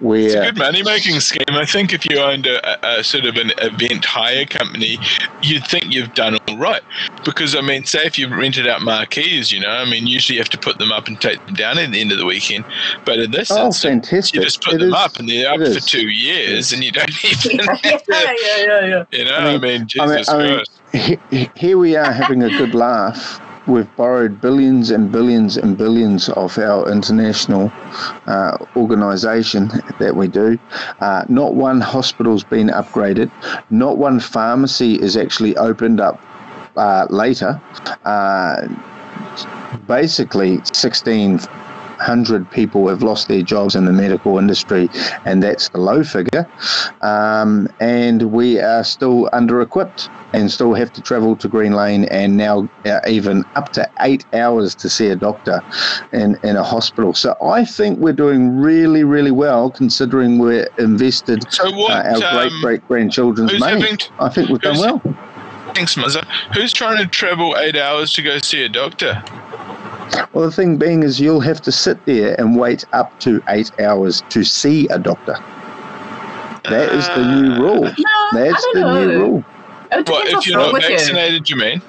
where 0.00 0.20
It's 0.20 0.34
a 0.34 0.40
good 0.40 0.58
money 0.58 0.82
making 0.82 1.20
scheme. 1.20 1.42
I 1.50 1.64
think 1.66 1.92
if 1.92 2.08
you 2.08 2.18
owned 2.18 2.46
a, 2.46 2.96
a, 2.96 3.00
a 3.00 3.04
sort 3.04 3.24
of 3.24 3.36
an 3.36 3.52
event 3.58 4.04
hire 4.04 4.44
company, 4.46 4.98
you'd 5.42 5.66
think 5.66 5.86
you've 5.86 6.14
done 6.14 6.36
all 6.48 6.56
right. 6.58 6.82
Because, 7.24 7.54
I 7.54 7.60
mean, 7.60 7.84
say 7.84 8.00
if 8.04 8.18
you 8.18 8.28
rented 8.28 8.66
out 8.66 8.80
marquees, 8.82 9.52
you 9.52 9.60
know, 9.60 9.68
I 9.70 9.84
mean, 9.84 10.06
usually 10.06 10.36
you 10.36 10.40
have 10.40 10.48
to 10.50 10.58
put 10.58 10.78
them 10.78 10.90
up 10.92 11.06
and 11.06 11.20
take 11.20 11.44
them 11.46 11.54
down 11.54 11.78
at 11.78 11.90
the 11.92 12.00
end 12.00 12.12
of 12.12 12.18
the 12.18 12.24
weekend. 12.26 12.64
But 13.04 13.18
in 13.18 13.30
this 13.30 13.50
Oh, 13.50 13.66
instance, 13.66 14.08
fantastic! 14.08 14.34
you 14.34 14.42
just 14.42 14.62
put 14.62 14.74
It 14.74 14.78
them 14.78 14.88
is- 14.88 14.94
up 14.94 15.16
and 15.18 15.28
they're 15.28 15.52
up 15.52 15.60
it 15.60 15.74
for 15.74 15.80
two 15.80 16.08
years 16.08 16.72
and 16.72 16.82
you 16.82 16.92
don't 16.92 17.10
even 17.24 17.58
yeah, 17.66 17.76
to, 17.76 18.02
yeah, 18.08 18.34
yeah, 18.58 18.86
yeah. 18.86 19.04
you 19.12 19.24
know, 19.24 19.32
I 19.34 19.38
I 19.38 19.52
mean- 19.52 19.60
mean, 19.60 19.70
I 19.72 19.78
mean- 19.78 19.86
Jesus 19.86 20.28
I 20.28 20.38
mean, 20.38 20.64
Christ. 20.92 21.20
he- 21.30 21.50
here 21.54 21.78
we 21.78 21.96
are 21.96 22.10
having 22.12 22.42
a 22.42 22.48
good 22.48 22.74
laugh 22.74 23.40
we've 23.70 23.96
borrowed 23.96 24.40
billions 24.40 24.90
and 24.90 25.10
billions 25.12 25.56
and 25.56 25.78
billions 25.78 26.28
of 26.30 26.58
our 26.58 26.90
international 26.90 27.72
uh, 28.26 28.58
organisation 28.76 29.68
that 30.00 30.14
we 30.16 30.28
do. 30.28 30.58
Uh, 31.00 31.24
not 31.28 31.54
one 31.54 31.80
hospital's 31.80 32.44
been 32.44 32.68
upgraded. 32.68 33.30
Not 33.70 33.96
one 33.96 34.18
pharmacy 34.20 34.94
is 35.00 35.16
actually 35.16 35.56
opened 35.56 36.00
up 36.00 36.20
uh, 36.76 37.06
later. 37.10 37.60
Uh, 38.04 38.66
basically, 39.86 40.60
16 40.72 41.38
100 42.00 42.50
people 42.50 42.88
have 42.88 43.02
lost 43.02 43.28
their 43.28 43.42
jobs 43.42 43.74
in 43.74 43.84
the 43.84 43.92
medical 43.92 44.38
industry, 44.38 44.88
and 45.26 45.42
that's 45.42 45.68
the 45.68 45.78
low 45.78 46.02
figure. 46.02 46.48
Um, 47.02 47.68
and 47.78 48.32
we 48.32 48.58
are 48.58 48.84
still 48.84 49.28
under 49.34 49.60
equipped 49.60 50.08
and 50.32 50.50
still 50.50 50.74
have 50.74 50.92
to 50.94 51.02
travel 51.02 51.36
to 51.36 51.48
Green 51.48 51.72
Lane 51.72 52.04
and 52.04 52.36
now 52.36 52.68
uh, 52.86 53.00
even 53.06 53.44
up 53.54 53.72
to 53.72 53.90
eight 54.00 54.24
hours 54.32 54.74
to 54.76 54.88
see 54.88 55.08
a 55.08 55.16
doctor 55.16 55.60
in, 56.12 56.38
in 56.42 56.56
a 56.56 56.62
hospital. 56.62 57.12
So 57.12 57.36
I 57.42 57.64
think 57.64 57.98
we're 57.98 58.12
doing 58.12 58.56
really, 58.56 59.04
really 59.04 59.30
well 59.30 59.70
considering 59.70 60.38
we're 60.38 60.68
invested 60.78 61.44
so 61.52 61.70
what, 61.72 61.92
uh, 61.92 62.10
our 62.10 62.32
great 62.32 62.52
um, 62.52 62.60
great 62.62 62.88
grandchildren's 62.88 63.58
money. 63.58 63.98
I 64.18 64.28
think 64.28 64.48
we've 64.48 64.60
done 64.60 64.78
well. 64.78 65.02
Thanks, 65.74 65.96
Mother. 65.96 66.22
Who's 66.54 66.72
trying 66.72 66.98
to 66.98 67.06
travel 67.06 67.56
eight 67.58 67.76
hours 67.76 68.12
to 68.14 68.22
go 68.22 68.38
see 68.38 68.64
a 68.64 68.68
doctor? 68.68 69.22
Well, 70.32 70.44
the 70.44 70.52
thing 70.52 70.76
being 70.78 71.02
is 71.02 71.20
you'll 71.20 71.40
have 71.40 71.60
to 71.62 71.72
sit 71.72 72.04
there 72.06 72.34
and 72.40 72.56
wait 72.56 72.84
up 72.92 73.18
to 73.20 73.42
eight 73.48 73.70
hours 73.80 74.22
to 74.30 74.44
see 74.44 74.86
a 74.88 74.98
doctor. 74.98 75.36
That 76.64 76.92
is 76.92 77.06
the 77.08 77.24
new 77.24 77.62
rule. 77.62 77.82
No, 77.84 78.28
That's 78.32 78.64
I 78.64 78.70
the 78.74 78.80
don't 78.80 78.94
new 78.94 79.12
know. 79.12 79.20
rule. 79.20 79.44
It 79.92 80.08
What, 80.08 80.28
if 80.28 80.46
you're 80.46 80.58
not 80.58 80.72
with 80.72 80.82
you. 80.88 80.90
vaccinated, 80.90 81.48
you 81.50 81.56
mean? 81.56 81.82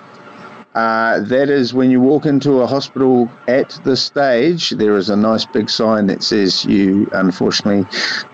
Uh, 0.73 1.19
that 1.19 1.49
is 1.49 1.73
when 1.73 1.91
you 1.91 1.99
walk 1.99 2.25
into 2.25 2.61
a 2.61 2.67
hospital 2.67 3.29
at 3.47 3.77
the 3.83 3.97
stage, 3.97 4.69
there 4.71 4.95
is 4.97 5.09
a 5.09 5.15
nice 5.17 5.45
big 5.45 5.69
sign 5.69 6.07
that 6.07 6.23
says 6.23 6.63
you 6.63 7.09
unfortunately 7.11 7.85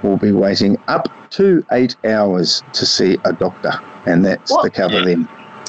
will 0.04 0.18
be 0.18 0.32
waiting 0.32 0.78
up 0.88 1.10
to 1.32 1.66
eight 1.72 1.96
hours 2.06 2.64
to 2.74 2.86
see 2.86 3.18
a 3.26 3.34
doctor. 3.34 3.72
And 4.06 4.24
that's 4.24 4.52
What? 4.52 4.64
to 4.64 4.70
cover 4.70 5.02
them. 5.02 5.28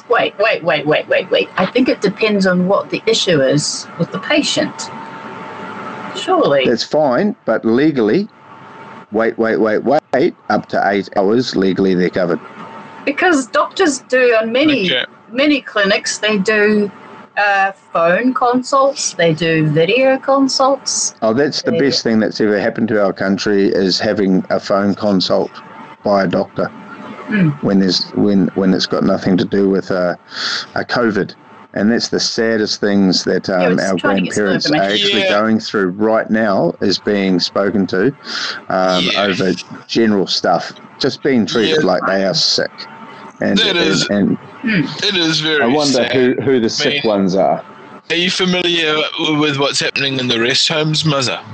Wait, 0.08 0.38
wait, 0.38 0.64
wait, 0.64 0.86
wait, 0.86 1.06
wait, 1.06 1.30
wait. 1.30 1.48
I 1.58 1.66
think 1.66 1.88
it 1.88 2.00
depends 2.00 2.46
on 2.46 2.66
what 2.66 2.88
the 2.88 3.02
issue 3.06 3.42
is 3.42 3.86
with 3.98 4.10
the 4.10 4.18
patient. 4.20 4.90
Surely. 6.16 6.64
That's 6.66 6.82
fine, 6.82 7.36
but 7.44 7.64
legally, 7.64 8.28
wait, 9.12 9.38
wait, 9.38 9.58
wait, 9.58 9.84
wait, 9.84 10.34
up 10.48 10.66
to 10.68 10.88
eight 10.88 11.10
hours, 11.16 11.54
legally 11.56 11.94
they're 11.94 12.08
covered. 12.08 12.40
Because 13.04 13.46
doctors 13.48 14.00
do 14.00 14.34
on 14.34 14.50
many 14.50 14.90
Okay. 14.90 15.04
many 15.30 15.60
clinics 15.60 16.18
they 16.18 16.38
do 16.38 16.90
uh, 17.36 17.72
phone 17.72 18.32
consults, 18.32 19.12
they 19.12 19.34
do 19.34 19.66
video 19.68 20.18
consults. 20.18 21.14
Oh, 21.20 21.34
that's 21.34 21.62
the 21.62 21.72
Yeah. 21.72 21.78
best 21.80 22.02
thing 22.02 22.18
that's 22.18 22.40
ever 22.40 22.58
happened 22.58 22.88
to 22.88 23.04
our 23.04 23.12
country 23.12 23.68
is 23.68 24.00
having 24.00 24.44
a 24.50 24.58
phone 24.58 24.94
consult 24.94 25.50
by 26.02 26.24
a 26.24 26.26
doctor 26.26 26.70
Mm. 27.28 27.62
when 27.62 27.80
there's 27.80 28.08
when 28.10 28.48
when 28.54 28.72
it's 28.74 28.86
got 28.86 29.04
nothing 29.04 29.36
to 29.36 29.44
do 29.44 29.68
with 29.68 29.90
a, 29.90 30.18
a 30.74 30.84
COVID. 30.84 31.34
And 31.74 31.92
that's 31.92 32.08
the 32.08 32.18
saddest 32.18 32.80
things 32.80 33.24
that 33.24 33.48
um, 33.50 33.74
it's 33.78 33.82
our 33.90 33.96
trying 33.98 34.16
to 34.16 34.22
get 34.24 34.32
some 34.34 34.42
grandparents 34.46 34.70
are 34.70 34.76
actually 34.76 35.20
Yeah. 35.20 35.28
going 35.28 35.60
through 35.60 35.90
right 35.90 36.28
now 36.30 36.72
is 36.80 36.98
being 36.98 37.38
spoken 37.40 37.86
to 37.88 38.06
um, 38.70 39.04
Yeah. 39.04 39.24
over 39.24 39.52
general 39.86 40.26
stuff, 40.26 40.72
just 40.98 41.22
being 41.22 41.44
treated 41.44 41.80
Yeah. 41.80 41.86
like 41.86 42.02
they 42.06 42.24
are 42.24 42.32
sick. 42.34 42.70
And, 43.40 43.58
That 43.58 43.76
and, 43.76 43.78
is- 43.78 44.08
and 44.08 44.38
It 44.64 45.14
is 45.14 45.40
very. 45.40 45.62
I 45.62 45.66
wonder 45.66 45.92
sad. 45.92 46.12
who, 46.12 46.34
who 46.42 46.58
the 46.58 46.70
sick 46.70 47.04
mean- 47.04 47.10
ones 47.12 47.34
are. 47.36 47.62
Are 48.10 48.16
you 48.16 48.30
familiar 48.30 48.96
with 49.38 49.58
what's 49.58 49.78
happening 49.80 50.18
in 50.18 50.28
the 50.28 50.40
rest 50.40 50.66
homes, 50.68 51.02
Muzza? 51.04 51.44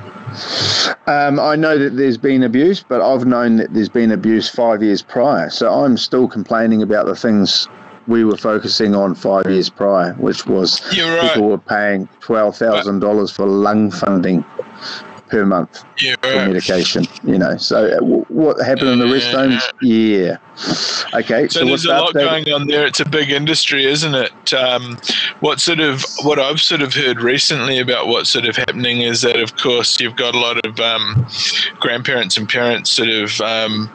Um, 1.06 1.38
I 1.38 1.56
know 1.56 1.78
that 1.78 1.96
there's 1.96 2.18
been 2.18 2.42
abuse, 2.42 2.82
but 2.82 3.00
I've 3.00 3.26
known 3.26 3.56
that 3.56 3.72
there's 3.74 3.88
been 3.88 4.10
abuse 4.10 4.48
five 4.48 4.82
years 4.82 5.02
prior. 5.02 5.50
So 5.50 5.72
I'm 5.72 5.96
still 5.96 6.28
complaining 6.28 6.82
about 6.82 7.06
the 7.06 7.14
things 7.14 7.68
we 8.06 8.24
were 8.24 8.36
focusing 8.36 8.94
on 8.94 9.14
five 9.14 9.46
years 9.46 9.70
prior, 9.70 10.12
which 10.14 10.46
was 10.46 10.80
right. 10.96 11.32
people 11.32 11.48
were 11.48 11.58
paying 11.58 12.08
twelve 12.20 12.56
thousand 12.56 13.00
dollars 13.00 13.30
for 13.30 13.46
lung 13.46 13.90
funding 13.90 14.44
per 15.34 15.44
month 15.44 15.84
You're 15.98 16.14
for 16.22 16.46
medication. 16.46 17.04
You 17.22 17.38
know, 17.38 17.56
so 17.56 17.86
uh, 17.86 17.98
what 18.28 18.64
happened 18.64 18.90
in 18.90 18.98
the 19.00 19.08
rest 19.12 19.32
Yeah. 19.32 19.38
homes? 19.48 19.68
Yeah. 19.82 20.36
Okay. 21.12 21.48
So, 21.48 21.60
So, 21.60 21.66
there's 21.66 21.70
what's 21.70 21.84
a 21.86 21.88
lot 21.88 22.14
going 22.14 22.52
on 22.52 22.68
there. 22.68 22.86
It's 22.86 23.00
a 23.00 23.08
big 23.08 23.30
industry, 23.32 23.84
isn't 23.86 24.14
it? 24.14 24.52
Um, 24.54 24.96
what 25.40 25.60
sort 25.60 25.80
of 25.80 26.04
what 26.22 26.38
I've 26.38 26.60
sort 26.60 26.82
of 26.82 26.94
heard 26.94 27.20
recently 27.20 27.80
about 27.80 28.06
what's 28.06 28.30
sort 28.30 28.44
of 28.46 28.54
happening 28.56 29.00
is 29.00 29.22
that, 29.22 29.40
of 29.40 29.56
course, 29.56 29.98
you've 29.98 30.14
got 30.14 30.36
a 30.36 30.38
lot 30.38 30.64
of 30.64 30.78
um, 30.78 31.26
grandparents 31.80 32.36
and 32.36 32.48
parents 32.48 32.90
sort 32.92 33.08
of 33.08 33.40
um, 33.40 33.90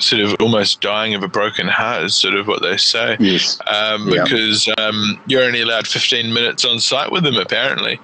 sort 0.00 0.22
of 0.22 0.34
almost 0.40 0.80
dying 0.80 1.14
of 1.14 1.22
a 1.22 1.28
broken 1.28 1.68
heart, 1.68 2.02
is 2.02 2.16
sort 2.16 2.34
of 2.34 2.48
what 2.48 2.62
they 2.62 2.76
say. 2.76 3.16
Yes. 3.20 3.60
um, 3.68 4.08
Yeah. 4.08 4.24
because 4.24 4.68
um, 4.78 5.20
you're 5.26 5.44
only 5.44 5.60
allowed 5.60 5.86
15 5.86 6.34
minutes 6.34 6.64
on 6.64 6.80
site 6.80 7.12
with 7.12 7.22
them 7.22 7.36
apparently. 7.36 8.00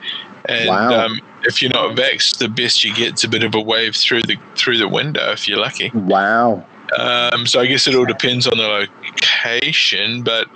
And 0.48 0.68
Wow. 0.68 1.06
um, 1.06 1.18
if 1.44 1.62
you're 1.62 1.72
not 1.72 1.96
vexed, 1.96 2.38
the 2.38 2.48
best 2.48 2.84
you 2.84 2.94
get's 2.94 3.24
a 3.24 3.28
bit 3.28 3.42
of 3.42 3.54
a 3.54 3.60
wave 3.60 3.96
through 3.96 4.22
the 4.22 4.36
through 4.56 4.78
the 4.78 4.88
window 4.88 5.32
if 5.32 5.48
you're 5.48 5.58
lucky. 5.58 5.90
Wow. 5.94 6.64
Um, 6.98 7.46
so 7.46 7.60
I 7.60 7.66
guess 7.66 7.86
it 7.86 7.94
all 7.94 8.04
depends 8.04 8.48
on 8.48 8.58
the 8.58 8.66
location, 8.66 10.22
but 10.22 10.48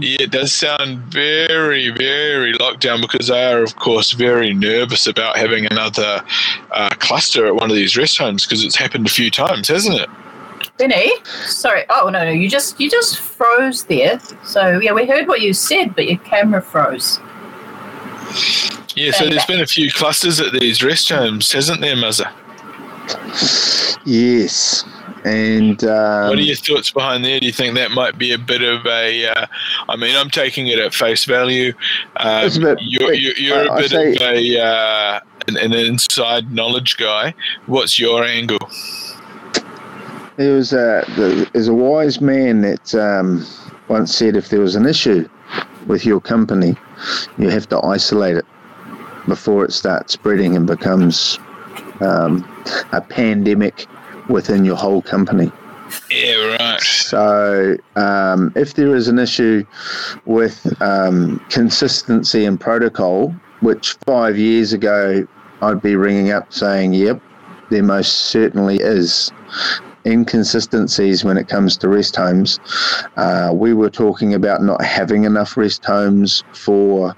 yeah, 0.00 0.22
it 0.22 0.32
does 0.32 0.52
sound 0.52 0.98
very, 1.12 1.90
very 1.90 2.52
locked 2.54 2.80
down 2.80 3.00
because 3.00 3.28
they 3.28 3.44
are, 3.44 3.62
of 3.62 3.76
course, 3.76 4.12
very 4.12 4.52
nervous 4.52 5.06
about 5.06 5.36
having 5.36 5.66
another 5.66 6.24
uh, 6.72 6.90
cluster 6.98 7.46
at 7.46 7.54
one 7.54 7.70
of 7.70 7.76
these 7.76 7.96
rest 7.96 8.18
homes 8.18 8.44
because 8.44 8.64
it's 8.64 8.74
happened 8.74 9.06
a 9.06 9.10
few 9.10 9.30
times, 9.30 9.68
hasn't 9.68 10.00
it? 10.00 10.08
Benny, 10.78 11.12
sorry. 11.46 11.84
Oh 11.90 12.08
no, 12.08 12.24
no, 12.24 12.30
you 12.30 12.48
just 12.48 12.80
you 12.80 12.90
just 12.90 13.18
froze 13.18 13.84
there. 13.84 14.20
So 14.44 14.80
yeah, 14.80 14.92
we 14.92 15.06
heard 15.06 15.28
what 15.28 15.40
you 15.40 15.52
said, 15.52 15.94
but 15.94 16.08
your 16.08 16.18
camera 16.18 16.62
froze. 16.62 17.20
Yeah, 18.98 19.12
so 19.12 19.28
there's 19.28 19.44
been 19.46 19.60
a 19.60 19.66
few 19.66 19.90
clusters 19.92 20.40
at 20.40 20.52
these 20.52 20.82
rest 20.82 21.08
homes, 21.08 21.52
hasn't 21.52 21.80
there, 21.80 21.94
Muzza? 21.96 22.32
Yes. 24.04 24.84
And 25.24 25.82
um, 25.84 26.28
What 26.30 26.38
are 26.38 26.42
your 26.42 26.56
thoughts 26.56 26.90
behind 26.90 27.24
there? 27.24 27.38
Do 27.40 27.46
you 27.46 27.52
think 27.52 27.74
that 27.76 27.90
might 27.90 28.18
be 28.18 28.32
a 28.32 28.38
bit 28.38 28.62
of 28.62 28.84
a? 28.86 29.26
Uh, 29.28 29.46
I 29.88 29.96
mean, 29.96 30.16
I'm 30.16 30.30
taking 30.30 30.68
it 30.68 30.78
at 30.78 30.94
face 30.94 31.24
value. 31.24 31.72
Um, 32.16 32.46
a 32.46 32.58
bit- 32.60 32.78
you're 32.82 33.12
you're, 33.14 33.36
you're 33.36 33.56
I- 33.58 33.64
a 33.64 33.72
I 33.72 33.80
bit 33.82 33.90
say- 33.90 34.14
of 34.14 34.20
a 34.22 34.60
uh, 34.60 35.20
an, 35.48 35.56
an 35.56 35.72
inside 35.72 36.52
knowledge 36.52 36.96
guy. 36.96 37.34
What's 37.66 37.98
your 37.98 38.24
angle? 38.24 38.58
There 40.36 40.54
was 40.54 40.72
a 40.72 41.04
there's 41.52 41.68
a 41.68 41.74
wise 41.74 42.20
man 42.20 42.60
that 42.62 42.94
um, 42.94 43.44
once 43.88 44.14
said 44.14 44.36
if 44.36 44.50
there 44.50 44.60
was 44.60 44.76
an 44.76 44.86
issue 44.86 45.28
with 45.86 46.04
your 46.06 46.20
company, 46.20 46.76
you 47.38 47.48
have 47.48 47.68
to 47.70 47.84
isolate 47.84 48.36
it 48.36 48.46
before 49.28 49.64
it 49.64 49.72
starts 49.72 50.12
spreading 50.12 50.56
and 50.56 50.66
becomes 50.66 51.38
um, 52.00 52.44
a 52.92 53.00
pandemic 53.00 53.86
within 54.28 54.64
your 54.64 54.76
whole 54.76 55.02
company. 55.02 55.50
Yeah, 56.10 56.56
right. 56.60 56.80
So, 56.80 57.76
um, 57.96 58.52
if 58.56 58.74
there 58.74 58.94
is 58.94 59.08
an 59.08 59.18
issue 59.18 59.64
with 60.26 60.80
um, 60.82 61.38
consistency 61.48 62.44
and 62.44 62.60
protocol, 62.60 63.34
which 63.60 63.94
five 64.06 64.36
years 64.36 64.72
ago 64.72 65.26
I'd 65.62 65.82
be 65.82 65.96
ringing 65.96 66.30
up 66.30 66.52
saying, 66.52 66.92
yep, 66.92 67.20
there 67.70 67.82
most 67.82 68.12
certainly 68.12 68.76
is 68.76 69.32
inconsistencies 70.06 71.24
when 71.24 71.36
it 71.36 71.48
comes 71.48 71.76
to 71.78 71.88
rest 71.88 72.16
homes. 72.16 72.58
Uh, 73.16 73.50
we 73.54 73.74
were 73.74 73.90
talking 73.90 74.34
about 74.34 74.62
not 74.62 74.82
having 74.82 75.24
enough 75.24 75.56
rest 75.56 75.84
homes 75.84 76.44
for 76.52 77.14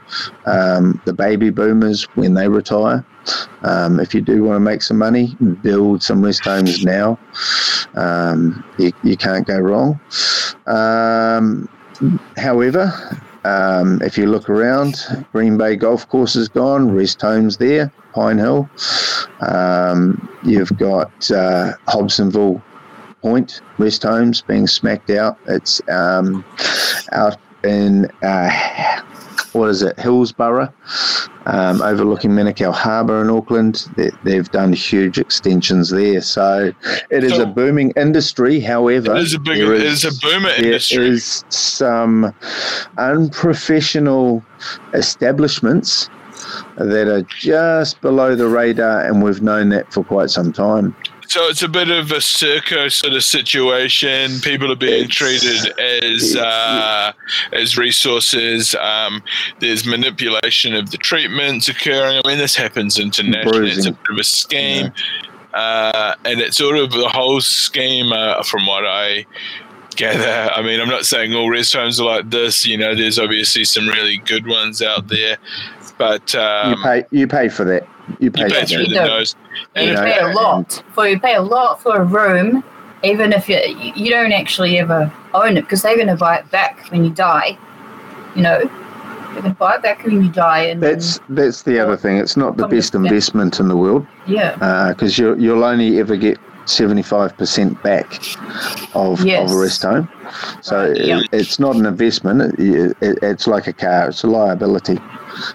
um, 0.46 1.00
the 1.04 1.12
baby 1.12 1.50
boomers 1.50 2.04
when 2.14 2.34
they 2.34 2.48
retire. 2.48 3.04
Um, 3.62 4.00
if 4.00 4.14
you 4.14 4.20
do 4.20 4.42
want 4.44 4.56
to 4.56 4.60
make 4.60 4.82
some 4.82 4.98
money, 4.98 5.36
build 5.62 6.02
some 6.02 6.24
rest 6.24 6.44
homes 6.44 6.84
now. 6.84 7.18
Um, 7.94 8.64
you, 8.78 8.92
you 9.02 9.16
can't 9.16 9.46
go 9.46 9.58
wrong. 9.58 10.00
Um, 10.66 11.68
however, 12.36 12.92
um, 13.44 14.00
if 14.02 14.18
you 14.18 14.26
look 14.26 14.48
around, 14.48 15.26
Green 15.32 15.56
Bay 15.56 15.76
Golf 15.76 16.08
Course 16.08 16.36
is 16.36 16.48
gone, 16.48 16.90
rest 16.90 17.20
homes 17.20 17.56
there, 17.56 17.92
Pine 18.12 18.38
Hill. 18.38 18.68
Um, 19.40 20.28
you've 20.42 20.76
got 20.76 21.30
uh, 21.30 21.74
Hobsonville 21.88 22.62
Point 23.22 23.60
rest 23.78 24.02
homes 24.02 24.40
being 24.42 24.66
smacked 24.66 25.10
out. 25.10 25.38
It's 25.46 25.80
um, 25.90 26.42
out 27.12 27.36
in 27.64 28.06
uh, 28.22 29.02
what 29.52 29.68
is 29.68 29.82
it, 29.82 29.98
Hillsborough, 29.98 30.72
um, 31.44 31.82
overlooking 31.82 32.30
Manukau 32.30 32.72
Harbour 32.72 33.20
in 33.20 33.28
Auckland. 33.28 33.88
They, 33.96 34.10
they've 34.24 34.50
done 34.50 34.72
huge 34.72 35.18
extensions 35.18 35.90
there, 35.90 36.22
so 36.22 36.72
it 37.10 37.24
is 37.24 37.32
So- 37.34 37.42
a 37.42 37.46
booming 37.46 37.90
industry. 37.96 38.58
However, 38.60 39.14
It 39.16 39.22
is 39.22 39.34
a 39.34 39.38
big. 39.40 39.58
there 39.58 39.74
It 39.74 39.82
is 39.82 40.04
a 40.04 40.12
boomer 40.26 40.48
there 40.56 40.64
industry. 40.66 41.08
is 41.10 41.44
some 41.50 42.32
unprofessional 42.96 44.42
establishments 44.94 46.08
that 46.76 47.06
are 47.08 47.22
just 47.22 48.00
below 48.00 48.34
the 48.34 48.46
radar, 48.48 49.00
and 49.04 49.22
we've 49.22 49.42
known 49.42 49.68
that 49.70 49.92
for 49.92 50.04
quite 50.04 50.30
some 50.30 50.52
time. 50.52 50.94
So 51.30 51.46
it's 51.46 51.62
a 51.62 51.68
bit 51.68 51.90
of 51.90 52.10
a 52.10 52.20
circus 52.20 52.96
sort 52.96 53.12
of 53.12 53.22
situation. 53.22 54.40
People 54.40 54.72
are 54.72 54.76
being 54.76 55.04
It's- 55.04 55.14
treated 55.14 55.78
as 55.78 56.34
uh, 56.34 57.12
as 57.52 57.78
resources. 57.78 58.74
Um, 58.74 59.22
there's 59.60 59.86
manipulation 59.86 60.74
of 60.74 60.90
the 60.90 60.96
treatments 60.96 61.68
occurring. 61.68 62.20
I 62.24 62.28
mean, 62.28 62.38
this 62.38 62.56
happens 62.56 62.98
internationally. 62.98 63.70
It's 63.70 63.86
a 63.86 63.92
bit 63.92 64.10
of 64.10 64.18
a 64.18 64.24
scheme, 64.24 64.92
uh, 65.54 66.14
and 66.24 66.40
it's 66.40 66.56
sort 66.56 66.76
of 66.78 66.90
the 66.90 67.08
whole 67.08 67.40
scheme. 67.40 68.10
Uh, 68.12 68.42
from 68.42 68.66
what 68.66 68.84
I 68.84 69.24
gather, 69.94 70.50
I 70.52 70.62
mean, 70.62 70.80
I'm 70.80 70.88
not 70.88 71.06
saying 71.06 71.32
all 71.32 71.48
rest 71.48 71.74
homes 71.74 72.00
are 72.00 72.06
like 72.06 72.28
this. 72.30 72.66
You 72.66 72.76
know, 72.76 72.96
there's 72.96 73.20
obviously 73.20 73.64
some 73.64 73.86
really 73.86 74.18
good 74.18 74.48
ones 74.48 74.82
out 74.82 75.06
there, 75.06 75.36
but 75.96 76.34
um, 76.34 76.72
you 76.72 76.82
pay, 76.82 77.04
you 77.12 77.26
pay 77.28 77.48
for 77.48 77.62
that. 77.66 77.86
You 78.18 78.30
pay, 78.30 78.44
you 78.44 78.48
pay 78.50 78.64
through 78.64 78.86
the 78.86 78.94
No. 78.96 79.06
nose. 79.06 79.34
You 79.76 79.82
And 79.82 79.94
know, 79.94 80.02
pay 80.02 80.18
a 80.18 80.26
and- 80.26 80.34
lot 80.34 80.82
for 80.94 81.06
you 81.08 81.18
pay 81.20 81.34
a 81.34 81.42
lot 81.42 81.80
for 81.82 81.96
a 81.96 82.04
room, 82.04 82.64
even 83.02 83.32
if 83.32 83.48
you 83.48 83.58
you 83.94 84.10
don't 84.10 84.32
actually 84.32 84.78
ever 84.78 85.10
own 85.34 85.56
it 85.56 85.62
because 85.62 85.82
they're 85.82 85.96
going 85.96 86.08
to 86.08 86.16
buy 86.16 86.36
it 86.36 86.50
back 86.50 86.86
when 86.90 87.04
you 87.04 87.10
die. 87.10 87.56
You 88.34 88.42
know, 88.42 88.58
they're 88.60 89.42
going 89.42 89.54
to 89.54 89.58
buy 89.58 89.74
it 89.76 89.82
back 89.82 90.04
when 90.04 90.22
you 90.22 90.28
die, 90.30 90.62
and 90.70 90.82
That's 90.82 91.20
that's 91.28 91.62
the 91.62 91.78
other 91.78 91.96
thing. 91.96 92.16
It's 92.18 92.36
not 92.36 92.56
the 92.56 92.66
best 92.66 92.94
investment 92.94 93.60
in 93.60 93.68
the 93.68 93.76
world 93.76 94.06
yeah, 94.26 94.56
uh, 94.60 94.88
because 94.92 95.18
you 95.18 95.36
you'll 95.36 95.64
only 95.64 95.98
ever 96.00 96.16
get 96.16 96.38
seventy 96.66 97.02
five 97.02 97.36
percent 97.36 97.82
back 97.82 98.06
of, 98.94 99.24
Yes. 99.24 99.50
of 99.50 99.56
a 99.56 99.60
rest 99.60 99.82
home. 99.82 100.08
So 100.62 100.88
Right, 100.88 100.96
it, 100.96 101.28
it's 101.32 101.58
not 101.58 101.76
an 101.76 101.86
investment. 101.86 102.58
It, 102.58 102.96
it, 103.00 103.18
it's 103.22 103.46
like 103.46 103.66
a 103.66 103.72
car. 103.72 104.08
It's 104.08 104.22
a 104.22 104.26
liability. 104.28 104.98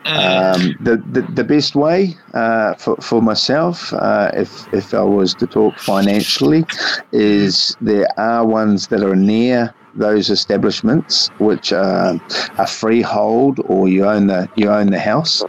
Mm. 0.05 0.55
Um, 0.55 0.75
the, 0.81 0.97
the 1.11 1.21
the 1.33 1.43
best 1.43 1.75
way 1.75 2.15
uh, 2.33 2.73
for 2.75 2.95
for 2.97 3.21
myself, 3.21 3.93
uh, 3.93 4.31
if 4.33 4.71
if 4.73 4.93
I 4.93 5.03
was 5.03 5.33
to 5.35 5.47
talk 5.47 5.77
financially, 5.77 6.65
is 7.11 7.75
there 7.81 8.07
are 8.17 8.45
ones 8.45 8.87
that 8.87 9.03
are 9.03 9.15
near 9.15 9.73
those 9.97 10.29
establishments 10.29 11.29
which 11.39 11.71
are, 11.71 12.19
are 12.57 12.67
freehold 12.67 13.59
or 13.65 13.87
you 13.87 14.05
own 14.05 14.27
the 14.27 14.49
you 14.55 14.69
own 14.69 14.87
the 14.91 14.99
house. 14.99 15.41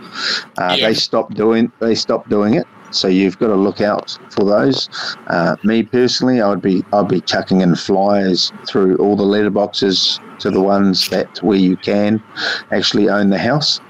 Uh, 0.59 0.77
Yeah. 0.79 0.89
They 0.89 0.95
stop 0.95 1.35
doing 1.35 1.73
they 1.81 1.95
stop 1.95 2.29
doing 2.29 2.55
it. 2.55 2.67
So 2.91 3.09
you've 3.09 3.39
got 3.39 3.49
to 3.49 3.57
look 3.57 3.81
out 3.81 4.19
for 4.31 4.45
those. 4.45 4.89
Uh, 5.27 5.57
me 5.65 5.83
personally, 5.83 6.41
I'd 6.41 6.63
be 6.63 6.85
I'd 6.93 7.09
be 7.09 7.21
chucking 7.21 7.61
in 7.61 7.75
flyers 7.75 8.53
through 8.67 8.97
all 8.97 9.17
the 9.17 9.25
letterboxes 9.25 10.21
to 10.41 10.51
the 10.51 10.61
ones 10.61 11.09
that 11.09 11.43
where 11.43 11.59
you 11.59 11.77
can 11.77 12.23
actually 12.71 13.09
own 13.09 13.31
the 13.31 13.39
house. 13.39 13.81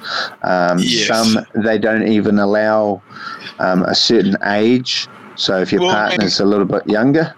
Um, 0.42 0.78
Yes. 0.78 1.08
Some 1.08 1.44
they 1.54 1.78
don't 1.78 2.06
even 2.06 2.38
allow 2.38 3.02
um, 3.58 3.82
a 3.84 3.94
certain 3.94 4.36
age. 4.44 5.08
So 5.36 5.60
if 5.60 5.72
your 5.72 5.82
Well, 5.82 5.92
partner's 5.94 6.40
a 6.40 6.44
little 6.44 6.64
bit 6.64 6.86
younger, 6.88 7.34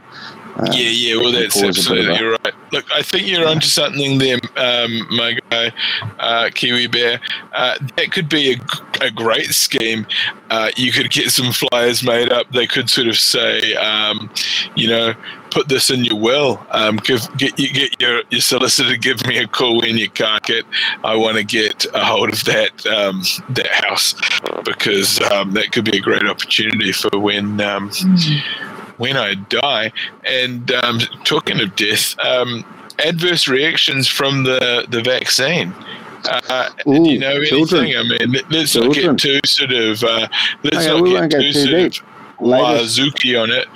uh, 0.56 0.66
Yeah, 0.72 0.90
yeah. 0.90 1.16
Well, 1.16 1.32
that's 1.32 1.54
cause 1.54 1.86
a 1.86 1.94
bit 1.94 2.04
of 2.04 2.10
absolutely 2.10 2.24
right. 2.44 2.54
Look, 2.72 2.84
I 2.92 3.02
think 3.02 3.26
you're 3.26 3.46
onto 3.46 3.66
something 3.66 4.18
there, 4.18 4.38
um, 4.56 5.06
my 5.16 5.38
guy, 5.50 5.72
uh, 6.18 6.50
Kiwi 6.54 6.86
Bear. 6.86 7.20
Uh, 7.52 7.78
that 7.96 8.12
could 8.12 8.28
be 8.28 8.54
a, 8.54 9.04
a 9.04 9.10
great 9.10 9.46
scheme. 9.46 10.06
Uh, 10.50 10.70
you 10.76 10.92
could 10.92 11.10
get 11.10 11.30
some 11.30 11.52
flyers 11.52 12.02
made 12.02 12.32
up. 12.32 12.50
They 12.52 12.66
could 12.66 12.88
sort 12.88 13.08
of 13.08 13.18
say, 13.18 13.74
um, 13.74 14.30
you 14.74 14.88
know, 14.88 15.14
put 15.50 15.68
this 15.68 15.90
in 15.90 16.04
your 16.04 16.16
will. 16.16 16.64
Um, 16.70 16.96
give 16.96 17.26
get 17.36 17.58
you 17.58 17.72
get 17.72 18.00
your, 18.00 18.22
your 18.30 18.40
solicitor 18.40 18.96
give 18.96 19.26
me 19.26 19.38
a 19.38 19.46
call 19.46 19.80
when 19.80 19.96
you 19.96 20.10
can't 20.10 20.42
get. 20.42 20.64
I 21.04 21.16
want 21.16 21.36
to 21.36 21.44
get 21.44 21.86
a 21.94 22.04
hold 22.04 22.32
of 22.32 22.44
that 22.44 22.86
um, 22.86 23.22
that 23.50 23.68
house 23.68 24.14
because 24.64 25.20
um, 25.30 25.52
that 25.52 25.72
could 25.72 25.84
be 25.84 25.98
a 25.98 26.00
great 26.00 26.26
opportunity 26.26 26.92
for 26.92 27.18
when 27.18 27.60
um, 27.60 27.90
when 28.98 29.16
I 29.16 29.34
die. 29.34 29.92
And 30.26 30.70
um, 30.72 31.00
talking 31.24 31.60
of 31.60 31.74
death, 31.76 32.14
um, 32.20 32.64
adverse 32.98 33.48
reactions 33.48 34.06
from 34.08 34.44
the 34.44 34.86
the 34.88 35.02
vaccine. 35.02 35.72
Uh, 36.24 36.68
do 36.84 36.92
you 36.92 37.16
Ooh, 37.16 37.18
know 37.18 37.44
children. 37.44 37.84
anything? 37.86 37.98
I 37.98 38.18
mean, 38.18 38.32
let- 38.32 38.50
let's 38.52 38.74
not 38.74 38.92
Children. 38.92 39.16
get 39.16 39.18
too 39.22 39.40
sort 39.46 39.72
of 39.72 40.02
uh, 40.04 40.28
let's 40.64 40.86
Okay, 40.86 41.12
not 41.12 41.30
get 41.30 41.40
too 41.40 41.52
too 41.52 41.90
sort 41.90 42.00
of 42.00 42.04
Wazuki 42.40 43.40
on 43.40 43.50
it. 43.50 43.68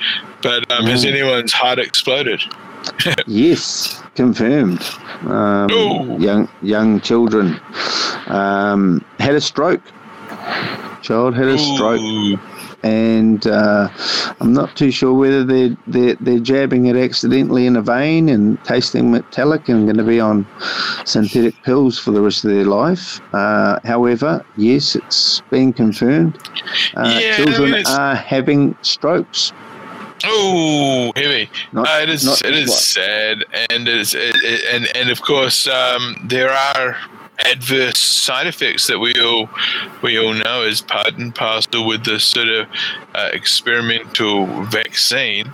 But 0.43 0.71
um, 0.73 0.87
has 0.87 1.05
Mm. 1.05 1.09
anyone's 1.13 1.53
heart 1.53 1.79
exploded? 1.79 2.43
Yes, 3.29 4.03
confirmed. 4.17 4.83
Um, 5.25 5.71
Ooh. 5.71 6.19
young 6.19 6.49
young 6.63 7.01
children 7.01 7.61
um, 8.27 9.05
had 9.21 9.35
a 9.37 9.41
stroke. 9.41 9.83
Child 11.03 11.35
had 11.37 11.47
a 11.47 11.59
stroke, 11.59 12.01
Ooh. 12.01 12.37
And 12.83 13.47
uh, 13.47 13.89
I'm 14.41 14.53
not 14.53 14.77
too 14.77 14.91
sure 14.91 15.13
whether 15.15 15.45
they're, 15.45 15.77
they're 15.87 16.17
they're 16.21 16.39
jabbing 16.41 16.87
it 16.87 16.97
accidentally 16.97 17.67
in 17.67 17.77
a 17.77 17.83
vein 17.83 18.29
and 18.29 18.63
tasting 18.65 19.11
metallic 19.11 19.69
and 19.69 19.85
going 19.87 19.97
to 19.99 20.05
be 20.05 20.21
on 20.21 20.47
synthetic 21.05 21.55
pills 21.63 21.99
for 21.99 22.11
the 22.11 22.21
rest 22.21 22.45
of 22.45 22.51
their 22.51 22.65
life. 22.65 23.21
Uh, 23.33 23.79
however, 23.85 24.45
yes, 24.57 24.97
it's 24.97 25.41
been 25.51 25.73
confirmed. 25.73 26.37
Uh, 26.97 27.19
Yeah, 27.21 27.37
I 27.39 27.39
mean, 27.45 27.55
children 27.55 27.87
are 27.87 28.15
having 28.17 28.77
strokes. 28.83 29.53
Oh, 30.25 31.11
heavy! 31.17 31.51
Not, 31.73 31.89
Uh, 31.89 32.01
it 32.03 32.09
is. 32.09 32.25
it 32.43 32.55
is 32.55 32.69
what? 32.69 32.79
sad, 32.79 33.45
and 33.71 33.89
it 33.89 33.97
is, 33.97 34.15
it, 34.15 34.37
it- 34.37 34.65
and 34.73 34.87
and 34.97 35.11
of 35.11 35.21
course, 35.21 35.67
um, 35.67 36.15
there 36.29 36.51
are 36.51 36.97
adverse 37.47 37.99
side 37.99 38.47
effects 38.47 38.87
that 38.87 38.99
we 38.99 39.15
all 39.21 39.49
we 40.03 40.19
all 40.19 40.35
know 40.35 40.63
is 40.63 40.81
part 40.81 41.15
and 41.19 41.35
parcel 41.35 41.87
with 41.87 42.05
the 42.05 42.21
sort 42.21 42.49
of 42.49 42.69
uh, 43.15 43.29
experimental 43.33 44.47
vaccine, 44.65 45.53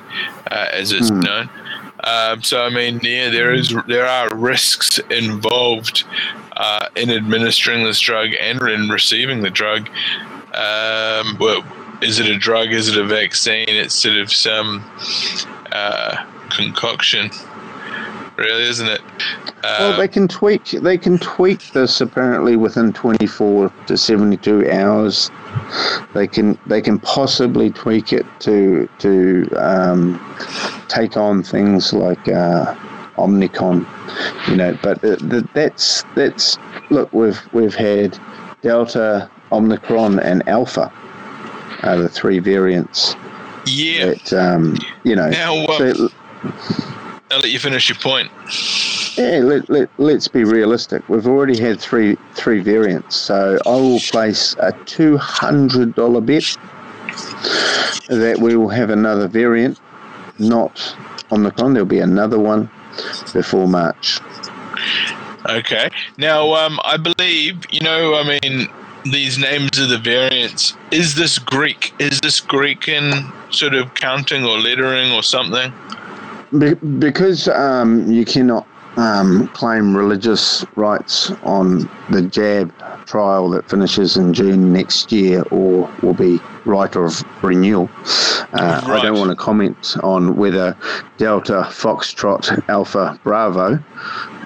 uh, 0.51 0.69
as 0.73 0.93
it's 0.93 1.09
Hmm. 1.09 1.20
known. 1.20 1.51
Um, 2.05 2.43
so 2.43 2.62
I 2.65 2.70
mean, 2.70 3.01
yeah, 3.02 3.31
there 3.31 3.52
is 3.52 3.74
there 3.86 4.06
are 4.06 4.35
risks 4.35 4.98
involved 5.10 6.05
uh, 6.56 6.86
in 6.97 7.10
administering 7.10 7.85
this 7.85 8.01
drug 8.01 8.31
and 8.40 8.60
in 8.62 8.89
receiving 8.89 9.43
the 9.43 9.51
drug. 9.51 9.89
Um, 10.55 11.36
well, 11.39 11.62
is 12.02 12.19
it 12.20 12.28
a 12.28 12.39
drug? 12.39 12.73
Is 12.73 12.89
it 12.89 12.97
a 12.97 13.05
vaccine? 13.05 13.66
It's 13.69 13.94
sort 13.94 14.16
of 14.16 14.32
some 14.32 14.85
uh, 15.73 16.24
concoction, 16.51 17.31
really, 18.36 18.65
isn't 18.65 18.89
it? 18.89 19.01
Well, 19.62 19.97
they 19.97 20.09
can 20.09 20.28
tweak. 20.28 20.64
They 20.70 20.98
can 20.98 21.18
tweak 21.18 21.72
this 21.72 22.01
apparently 22.01 22.56
within 22.56 22.93
24 22.93 23.72
to 23.86 23.97
72 23.97 24.70
hours. 24.70 25.30
They 26.14 26.26
can. 26.26 26.59
They 26.66 26.80
can 26.80 26.98
possibly 27.01 27.70
tweak 27.70 28.12
it 28.12 28.26
to 28.40 28.89
to 28.98 29.48
um, 29.56 30.36
take 30.89 31.16
on 31.16 31.43
things 31.43 31.93
like 31.93 32.28
uh, 32.28 32.74
Omnicom. 33.16 33.86
You 34.48 34.56
know, 34.56 34.78
but 34.82 35.02
uh, 35.05 35.43
that's 35.55 36.05
that's 36.14 36.56
look. 36.90 37.12
We've 37.12 37.40
we've 37.52 37.74
had 37.74 38.18
Delta, 38.62 39.30
Omicron, 39.51 40.20
and 40.20 40.48
Alpha. 40.48 40.93
Are 41.82 41.97
the 41.97 42.09
three 42.09 42.40
variants 42.40 43.14
yeah. 43.66 44.06
that 44.06 44.32
um, 44.32 44.76
you 45.05 45.14
know. 45.14 45.30
Now, 45.30 45.55
uh, 45.64 45.78
so- 45.94 46.09
I'll 47.30 47.40
let 47.40 47.51
you 47.51 47.59
finish 47.59 47.89
your 47.89 47.98
point. 47.98 48.30
Yeah, 49.18 49.40
let, 49.40 49.68
let, 49.68 49.90
let's 49.98 50.28
be 50.28 50.44
realistic. 50.44 51.08
We've 51.08 51.26
already 51.26 51.58
had 51.58 51.80
three 51.80 52.16
three 52.34 52.60
variants, 52.60 53.16
so 53.16 53.58
I 53.66 53.70
will 53.70 53.98
place 53.98 54.54
a 54.60 54.70
two 54.84 55.16
hundred 55.16 55.96
dollar 55.96 56.20
bet 56.20 56.56
that 58.08 58.38
we 58.40 58.54
will 58.54 58.68
have 58.68 58.90
another 58.90 59.26
variant, 59.26 59.80
not 60.38 60.96
Omicron. 61.32 61.74
There'll 61.74 61.84
be 61.88 61.98
another 61.98 62.38
one 62.38 62.70
before 63.32 63.66
March. 63.66 64.20
Okay. 65.46 65.90
Now, 66.16 66.54
um, 66.54 66.78
I 66.84 66.96
believe 66.96 67.64
you 67.72 67.80
know. 67.80 68.14
I 68.14 68.38
mean, 68.40 68.68
these 69.04 69.36
names 69.36 69.80
of 69.80 69.88
the 69.88 69.98
variants. 69.98 70.74
Is 70.92 71.16
this 71.16 71.40
Greek? 71.40 71.92
Is 71.98 72.20
this 72.20 72.38
Greek 72.38 72.86
in 72.86 73.32
sort 73.50 73.74
of 73.74 73.94
counting 73.94 74.44
or 74.44 74.58
lettering 74.58 75.10
or 75.10 75.24
something? 75.24 75.72
Be- 76.56 76.74
because 76.74 77.48
um, 77.48 78.10
you 78.10 78.24
cannot 78.24 78.64
um, 78.98 79.48
claim 79.48 79.96
religious 79.96 80.64
rights 80.76 81.30
on 81.44 81.88
the 82.10 82.22
jab 82.22 82.72
trial 83.06 83.48
that 83.50 83.68
finishes 83.70 84.16
in 84.16 84.34
June 84.34 84.72
next 84.72 85.12
year 85.12 85.42
or 85.50 85.88
will 86.02 86.14
be 86.14 86.38
right 86.64 86.94
of 86.96 87.22
renewal. 87.42 87.88
Uh, 88.52 88.80
I 88.84 89.00
don't 89.02 89.18
want 89.18 89.30
to 89.30 89.36
comment 89.36 89.96
on 90.02 90.36
whether 90.36 90.76
Delta, 91.16 91.66
Foxtrot, 91.70 92.62
Alpha, 92.68 93.18
Bravo, 93.22 93.78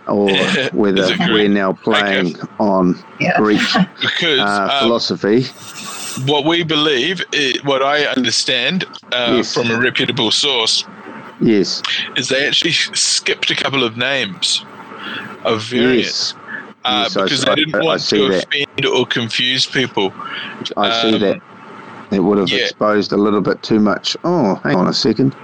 or 0.06 0.30
whether 0.72 1.02
Is 1.02 1.10
it 1.10 1.16
Greek? 1.18 1.30
we're 1.32 1.48
now 1.48 1.72
playing 1.72 2.36
on 2.60 2.94
Yeah. 3.20 3.36
Greek 3.38 3.60
Because 4.00 4.40
uh, 4.40 4.68
um, 4.70 4.78
philosophy. 4.80 5.44
what 6.30 6.44
we 6.44 6.62
believe, 6.62 7.22
i 7.32 7.54
what 7.64 7.82
I 7.82 8.04
understand 8.04 8.84
uh, 9.12 9.34
Yes. 9.36 9.54
from 9.54 9.70
a 9.70 9.80
reputable 9.80 10.30
source, 10.30 10.84
Yes, 11.43 11.82
is 12.16 12.28
they 12.28 12.47
actually 12.47 12.73
skipped 12.73 13.51
a 13.51 13.55
couple 13.55 13.82
of 13.85 13.97
names 13.97 14.64
of 15.44 15.62
various. 15.64 16.35
yes, 16.35 16.35
uh, 16.85 17.01
Yes, 17.05 17.14
because 17.14 17.44
I- 17.44 17.55
they 17.55 17.64
didn't 17.64 17.74
I 17.74 17.85
want 17.85 18.01
see 18.01 18.19
to 18.19 18.28
that. 18.28 18.47
offend 18.47 18.86
or 18.86 19.06
confuse 19.06 19.66
people. 19.66 20.12
I 20.77 21.02
see 21.02 21.14
um, 21.14 21.20
that. 21.20 21.40
It 22.12 22.20
would 22.20 22.39
have 22.39 22.48
yeah. 22.51 22.64
exposed 22.64 23.12
a 23.12 23.16
little 23.16 23.40
bit 23.40 23.62
too 23.62 23.81
much. 23.81 24.16
Oh, 24.23 24.56
hang 24.62 24.77
on 24.77 24.86
a 24.86 24.93
second. 24.93 25.35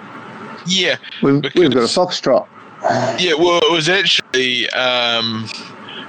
Yeah, 0.67 0.97
We've, 1.23 1.43
we've 1.43 1.43
got 1.43 1.65
a 1.65 1.69
Because- 1.71 1.95
foxtrot. 1.97 2.47
yeah. 3.19 3.33
Well, 3.35 3.59
it 3.63 3.73
was 3.73 3.89
actually 3.89 4.69
um, 4.71 5.49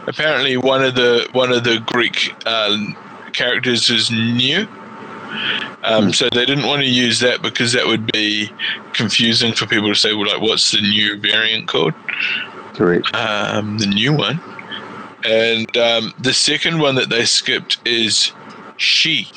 apparently 0.06 0.58
one 0.58 0.84
of 0.84 0.96
the 0.96 1.28
one 1.32 1.52
of 1.52 1.64
the 1.64 1.80
Greek 1.88 2.36
uh, 2.46 2.78
characters 3.34 3.90
is 3.90 4.12
new. 4.12 4.68
Um, 5.84 6.06
Hmm. 6.06 6.12
So 6.12 6.30
they 6.32 6.46
didn't 6.46 6.66
want 6.68 6.82
to 6.82 6.88
use 6.88 7.20
that 7.22 7.42
because 7.42 7.74
that 7.74 7.86
would 7.88 8.12
be 8.12 8.52
confusing 8.94 9.54
for 9.54 9.66
people 9.66 9.90
to 9.90 9.96
say, 9.96 10.14
well, 10.14 10.28
like, 10.28 10.42
what's 10.42 10.72
the 10.72 10.82
new 10.82 11.20
variant 11.20 11.68
called? 11.68 11.94
Correct. 12.74 13.14
um, 13.14 13.78
the 13.78 13.88
new 13.88 14.14
one. 14.14 14.40
And 15.26 15.76
um, 15.78 16.14
the 16.20 16.34
second 16.34 16.80
one 16.80 16.96
that 16.96 17.10
they 17.10 17.26
skipped 17.26 17.78
is 17.86 18.32
she. 18.78 19.28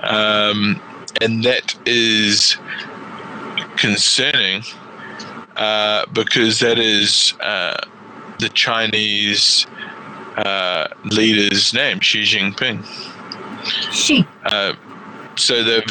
Um, 0.00 0.80
and 1.20 1.44
that 1.44 1.74
is 1.86 2.56
concerning 3.76 4.62
uh, 5.56 6.06
because 6.12 6.60
that 6.60 6.78
is 6.78 7.34
uh, 7.40 7.76
the 8.40 8.48
Chinese 8.48 9.66
uh, 10.36 10.88
leader's 11.04 11.72
name, 11.74 12.00
Xi 12.00 12.22
Jinping. 12.22 12.84
She. 13.92 14.26
Uh, 14.44 14.74
so 15.36 15.62
they've 15.62 15.84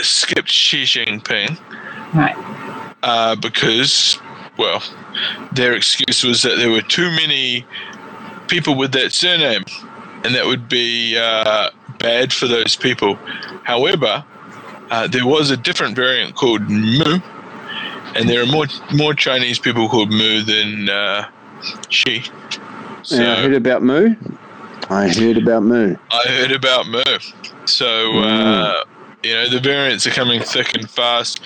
skipped 0.00 0.50
Xi 0.50 0.82
Jinping 0.84 1.58
Right. 2.14 2.36
uh, 3.02 3.36
because, 3.36 4.18
well, 4.58 4.82
their 5.52 5.74
excuse 5.74 6.22
was 6.24 6.42
that 6.42 6.56
there 6.56 6.70
were 6.70 6.82
too 6.82 7.10
many 7.10 7.66
people 8.48 8.76
with 8.76 8.92
that 8.92 9.12
surname, 9.12 9.64
and 10.24 10.34
that 10.34 10.46
would 10.46 10.68
be 10.68 11.16
uh, 11.18 11.70
bad 11.98 12.32
for 12.32 12.46
those 12.46 12.76
people. 12.76 13.14
However, 13.64 14.24
uh, 14.90 15.06
there 15.08 15.26
was 15.26 15.50
a 15.50 15.56
different 15.56 15.96
variant 15.96 16.34
called 16.34 16.68
Mu, 16.68 17.18
and 18.14 18.28
there 18.28 18.42
are 18.42 18.46
more 18.46 18.66
more 18.94 19.14
Chinese 19.14 19.58
people 19.58 19.88
called 19.88 20.10
Mu 20.10 20.42
than 20.42 20.88
uh, 20.90 21.28
Shi. 21.88 22.24
So 23.02 23.16
Yeah, 23.22 23.32
I 23.32 23.42
heard 23.42 23.54
about 23.54 23.82
Moo. 23.82 24.14
I 24.92 25.08
heard 25.08 25.38
about 25.38 25.62
Moo. 25.62 25.96
I 26.10 26.22
heard 26.28 26.52
about 26.52 26.86
Mu. 26.86 27.02
So, 27.64 28.18
uh, 28.18 28.84
you 29.22 29.32
know, 29.32 29.48
the 29.48 29.58
variants 29.58 30.06
are 30.06 30.10
coming 30.10 30.42
thick 30.42 30.74
and 30.74 30.88
fast. 30.88 31.40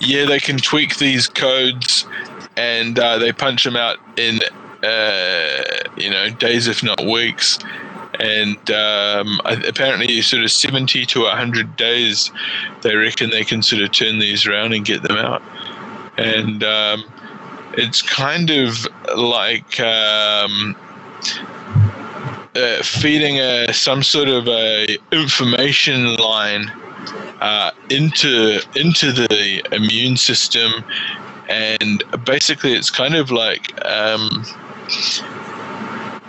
Yeah, 0.00 0.24
they 0.24 0.40
can 0.40 0.56
tweak 0.56 0.96
these 0.96 1.26
codes 1.26 2.06
and 2.56 2.98
uh, 2.98 3.18
they 3.18 3.32
punch 3.32 3.64
them 3.64 3.76
out 3.76 3.98
in, 4.16 4.40
uh, 4.82 5.62
you 5.96 6.08
know, 6.08 6.30
days, 6.30 6.68
if 6.68 6.82
not 6.82 7.04
weeks. 7.04 7.58
And 8.18 8.70
um, 8.70 9.40
apparently, 9.44 10.22
sort 10.22 10.42
of 10.42 10.50
70 10.50 11.04
to 11.04 11.22
100 11.24 11.76
days, 11.76 12.30
they 12.80 12.96
reckon 12.96 13.28
they 13.28 13.44
can 13.44 13.62
sort 13.62 13.82
of 13.82 13.92
turn 13.92 14.20
these 14.20 14.46
around 14.46 14.72
and 14.72 14.86
get 14.86 15.02
them 15.02 15.18
out. 15.18 15.42
And 16.16 16.64
um, 16.64 17.04
it's 17.74 18.00
kind 18.00 18.48
of 18.48 18.88
like 19.14 19.78
um, 19.80 20.74
uh, 22.56 22.82
feeding 22.82 23.38
a 23.38 23.72
some 23.72 24.02
sort 24.02 24.28
of 24.28 24.48
a 24.48 24.96
information 25.12 26.16
line 26.16 26.70
uh, 27.40 27.70
into 27.90 28.60
into 28.74 29.12
the 29.12 29.62
immune 29.72 30.16
system, 30.16 30.72
and 31.48 32.02
basically 32.24 32.72
it's 32.72 32.90
kind 32.90 33.14
of 33.14 33.30
like 33.30 33.72
um, 33.84 34.44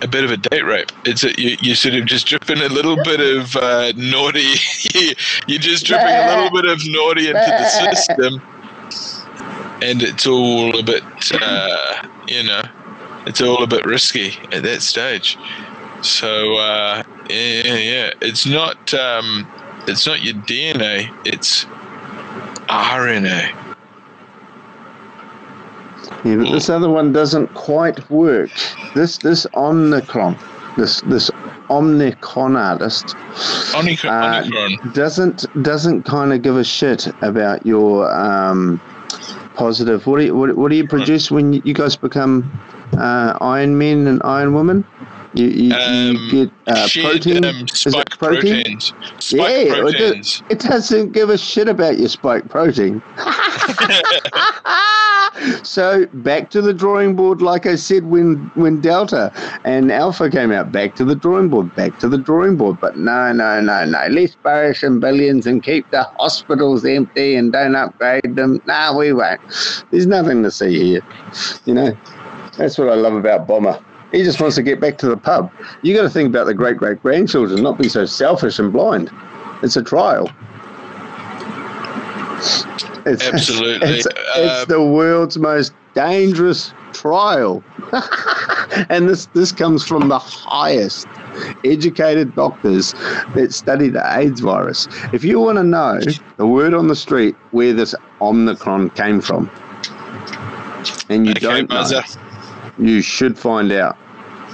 a 0.02 0.08
bit 0.08 0.24
of 0.24 0.32
a 0.32 0.38
date 0.38 0.64
rape. 0.64 0.92
It's 1.06 1.24
a, 1.24 1.30
you, 1.40 1.58
you 1.62 1.76
sort 1.76 1.96
of 1.96 2.06
just 2.06 2.28
dripping 2.28 2.60
a 2.60 2.68
little 2.68 2.98
bit 3.04 3.20
of 3.20 3.56
uh, 3.56 3.94
naughty. 3.96 4.54
you're 5.48 5.60
just 5.60 5.86
dripping 5.86 6.08
a 6.08 6.28
little 6.28 6.52
bit 6.52 6.70
of 6.70 6.80
naughty 6.88 7.28
into 7.28 7.40
the 7.40 7.96
system, 7.96 8.42
and 9.82 10.04
it's 10.04 10.28
all 10.28 10.78
a 10.78 10.84
bit, 10.84 11.04
uh, 11.42 12.08
you 12.28 12.44
know, 12.44 12.64
it's 13.26 13.42
all 13.42 13.64
a 13.64 13.68
bit 13.68 13.86
risky 13.86 14.34
at 14.52 14.64
that 14.64 14.82
stage. 14.82 15.38
So 16.02 16.58
uh, 16.58 17.04
yeah, 17.30 17.76
yeah, 17.76 18.12
it's 18.22 18.46
not 18.46 18.94
um, 18.94 19.48
it's 19.88 20.06
not 20.06 20.22
your 20.22 20.36
DNA. 20.36 21.14
It's 21.26 21.66
RNA. 22.70 23.54
Yeah, 26.24 26.36
but 26.36 26.52
this 26.52 26.70
other 26.70 26.90
one 26.90 27.14
doesn't 27.14 27.54
quite 27.54 28.10
work. 28.10 28.52
This 28.96 29.18
this 29.18 29.46
Omnicron, 29.54 30.38
this 30.76 31.02
this 31.02 31.30
Omnicron 31.70 32.58
artist 32.58 33.16
Omicron. 33.76 34.54
Uh, 34.54 34.92
doesn't 34.94 35.46
doesn't 35.64 36.04
kind 36.04 36.34
of 36.34 36.42
give 36.42 36.58
a 36.58 36.64
shit 36.64 37.08
about 37.22 37.66
your 37.66 38.10
um, 38.14 38.80
positive. 39.56 40.06
What 40.08 40.20
do 40.20 40.26
you 40.26 40.36
what, 40.36 40.56
what 40.56 40.70
do 40.70 40.78
you 40.78 40.88
produce 40.88 41.30
when 41.30 41.54
you 41.54 41.74
guys 41.74 41.96
become 41.96 42.50
uh, 42.94 43.38
Iron 43.42 43.78
Men 43.78 44.08
and 44.08 44.22
Iron 44.24 44.54
Women? 44.54 44.86
You 45.38 45.48
you, 45.48 45.76
Um, 45.76 46.16
you 46.16 46.32
get 46.46 46.54
uh, 46.68 46.88
Shit, 46.88 47.06
protein. 47.06 47.46
um, 47.46 47.66
Is 47.66 47.82
spike 47.82 47.94
it 47.94 48.10
protein? 48.18 48.64
proteins. 48.64 48.94
Spike 49.20 49.68
Yeah, 49.68 49.76
proteins. 49.80 50.42
It 50.50 50.60
doesn't 50.60 51.12
give 51.12 51.30
a 51.30 51.38
shit 51.38 51.68
about 51.68 52.00
your 52.00 52.10
spike 52.10 52.50
protein. 52.50 53.04
so 55.64 56.06
back 56.14 56.50
to 56.52 56.62
the 56.62 56.74
drawing 56.74 57.16
board, 57.16 57.42
like 57.42 57.66
I 57.68 57.76
said 57.76 58.06
when 58.06 58.50
when 58.56 58.82
Delta 58.82 59.32
and 59.64 59.92
Alpha 59.92 60.30
came 60.30 60.52
out. 60.52 60.72
Back 60.72 60.96
to 60.96 61.06
the 61.06 61.16
drawing 61.16 61.50
board. 61.50 61.74
Back 61.76 62.00
to 62.00 62.10
the 62.10 62.18
drawing 62.18 62.58
board. 62.58 62.80
But 62.80 62.98
no, 62.98 63.32
no, 63.32 63.62
no, 63.62 63.86
no. 63.86 64.08
Let's 64.10 64.36
borrow 64.36 64.74
some 64.74 65.00
billions 65.00 65.46
and 65.46 65.62
keep 65.64 65.90
the 65.92 66.04
hospitals 66.20 66.84
empty 66.86 67.36
and 67.36 67.52
don't 67.54 67.76
upgrade 67.76 68.36
them. 68.36 68.60
No, 68.66 68.96
we 68.98 69.14
won't. 69.14 69.40
There's 69.92 70.08
nothing 70.08 70.42
to 70.44 70.52
see 70.52 70.84
here. 70.84 71.02
You 71.66 71.74
know, 71.76 71.98
that's 72.58 72.78
what 72.78 72.90
I 72.90 72.96
love 72.96 73.14
about 73.14 73.48
Bomber. 73.48 73.80
He 74.12 74.24
just 74.24 74.40
wants 74.40 74.56
to 74.56 74.64
get 74.64 74.80
back 74.80 74.98
to 75.00 75.08
the 75.08 75.18
pub. 75.18 75.52
You 75.82 75.96
got 75.96 76.04
to 76.04 76.10
think 76.10 76.30
about 76.30 76.46
the 76.46 76.54
great 76.54 76.78
great 76.78 77.02
grandchildren, 77.02 77.62
not 77.62 77.78
be 77.78 77.90
so 77.90 78.06
selfish 78.06 78.60
and 78.60 78.72
blind. 78.72 79.12
It's 79.64 79.76
a 79.76 79.84
trial. 79.84 80.32
It's, 83.06 83.24
Absolutely. 83.24 83.88
It's, 83.90 84.08
it's 84.36 84.66
the 84.66 84.80
um, 84.80 84.92
world's 84.92 85.38
most 85.38 85.74
dangerous 85.94 86.74
trial, 86.94 87.64
and 88.90 89.10
this 89.10 89.28
this 89.28 89.52
comes 89.52 89.86
from 89.86 90.10
the 90.10 90.20
highest 90.20 91.08
educated 91.64 92.36
doctors 92.36 92.94
that 93.34 93.50
study 93.54 93.90
the 93.90 94.04
AIDS 94.18 94.42
virus. 94.42 94.88
If 95.14 95.24
you 95.24 95.40
want 95.40 95.58
to 95.58 95.64
know 95.64 96.00
the 96.38 96.48
word 96.48 96.74
on 96.74 96.88
the 96.88 96.96
street 96.96 97.36
where 97.52 97.74
this 97.74 97.96
Omicron 98.22 98.92
came 98.92 99.22
from, 99.22 99.50
and 101.10 101.26
you 101.26 101.32
Okay, 101.32 101.40
don't 101.40 101.70
know. 101.70 102.02
You 102.78 103.02
should 103.02 103.38
find 103.38 103.72
out. 103.72 103.98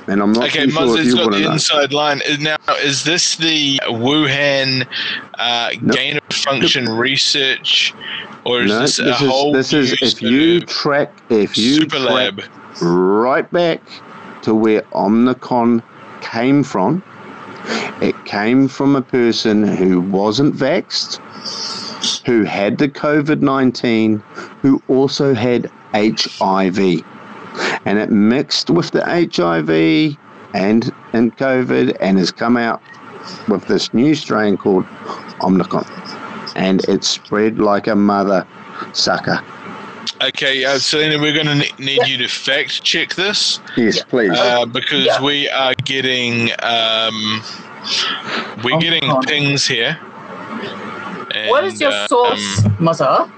And 0.07 0.21
I'm 0.21 0.33
not 0.33 0.49
Okay, 0.49 0.65
too 0.65 0.71
sure 0.71 0.97
if 0.97 1.05
you 1.05 1.15
got 1.15 1.21
want 1.23 1.33
to 1.35 1.39
the 1.39 1.45
know. 1.47 1.51
inside 1.53 1.93
line. 1.93 2.21
Now, 2.39 2.57
is 2.81 3.03
this 3.05 3.37
the 3.37 3.79
Wuhan 3.85 4.85
uh, 5.39 5.69
Nope. 5.81 5.95
gain 5.95 6.17
of 6.17 6.35
function 6.35 6.85
research, 6.89 7.93
or 8.45 8.61
is 8.63 8.69
No, 8.69 8.81
this 8.81 8.97
this 8.97 9.21
a 9.21 9.23
is 9.23 9.29
whole 9.29 9.53
this 9.53 9.71
is 9.73 9.93
if 10.01 10.21
you 10.21 10.59
track 10.61 11.13
if 11.29 11.57
you 11.57 11.75
super 11.75 11.97
track 11.99 12.33
lab? 12.35 12.41
right 12.81 13.49
back 13.51 13.81
to 14.41 14.53
where 14.53 14.81
Omnicon 14.93 15.81
came 16.21 16.63
from. 16.63 17.01
It 18.01 18.25
came 18.25 18.67
from 18.67 18.97
a 18.97 19.01
person 19.01 19.63
who 19.65 20.01
wasn't 20.01 20.53
vaxxed, 20.53 21.19
who 22.25 22.43
had 22.43 22.77
the 22.77 22.89
COVID 22.89 23.39
19, 23.39 24.21
who 24.61 24.81
also 24.89 25.33
had 25.33 25.71
HIV. 25.93 27.03
And 27.85 27.99
it 27.99 28.09
mixed 28.09 28.69
with 28.69 28.91
the 28.91 29.03
HIV 29.05 30.17
and, 30.55 30.91
and 31.13 31.35
COVID 31.37 31.97
and 31.99 32.17
has 32.17 32.31
come 32.31 32.57
out 32.57 32.81
with 33.47 33.65
this 33.67 33.93
new 33.93 34.15
strain 34.15 34.57
called 34.57 34.85
Omnicron. 35.41 35.87
And 36.55 36.83
it 36.87 37.03
spread 37.03 37.59
like 37.59 37.87
a 37.87 37.95
mother 37.95 38.45
sucker. 38.93 39.39
Okay, 40.21 40.63
uh, 40.63 40.77
Selena, 40.79 41.19
we're 41.19 41.33
going 41.33 41.47
to 41.47 41.55
ne- 41.55 41.71
need 41.79 42.07
you 42.07 42.17
to 42.17 42.27
fact 42.27 42.83
check 42.83 43.15
this 43.15 43.59
Yes, 43.75 44.03
please. 44.03 44.31
uh, 44.31 44.65
because 44.65 45.05
Yeah. 45.05 45.21
we 45.21 45.49
are 45.49 45.73
getting 45.83 46.51
um, 46.61 47.41
we're 48.63 48.79
getting 48.79 49.03
Omicron. 49.03 49.23
pings 49.23 49.65
here. 49.67 49.95
What 51.47 51.63
is 51.65 51.81
your 51.81 51.91
uh, 51.91 52.07
source, 52.07 52.63
um, 52.65 52.77
Muzza? 52.77 53.31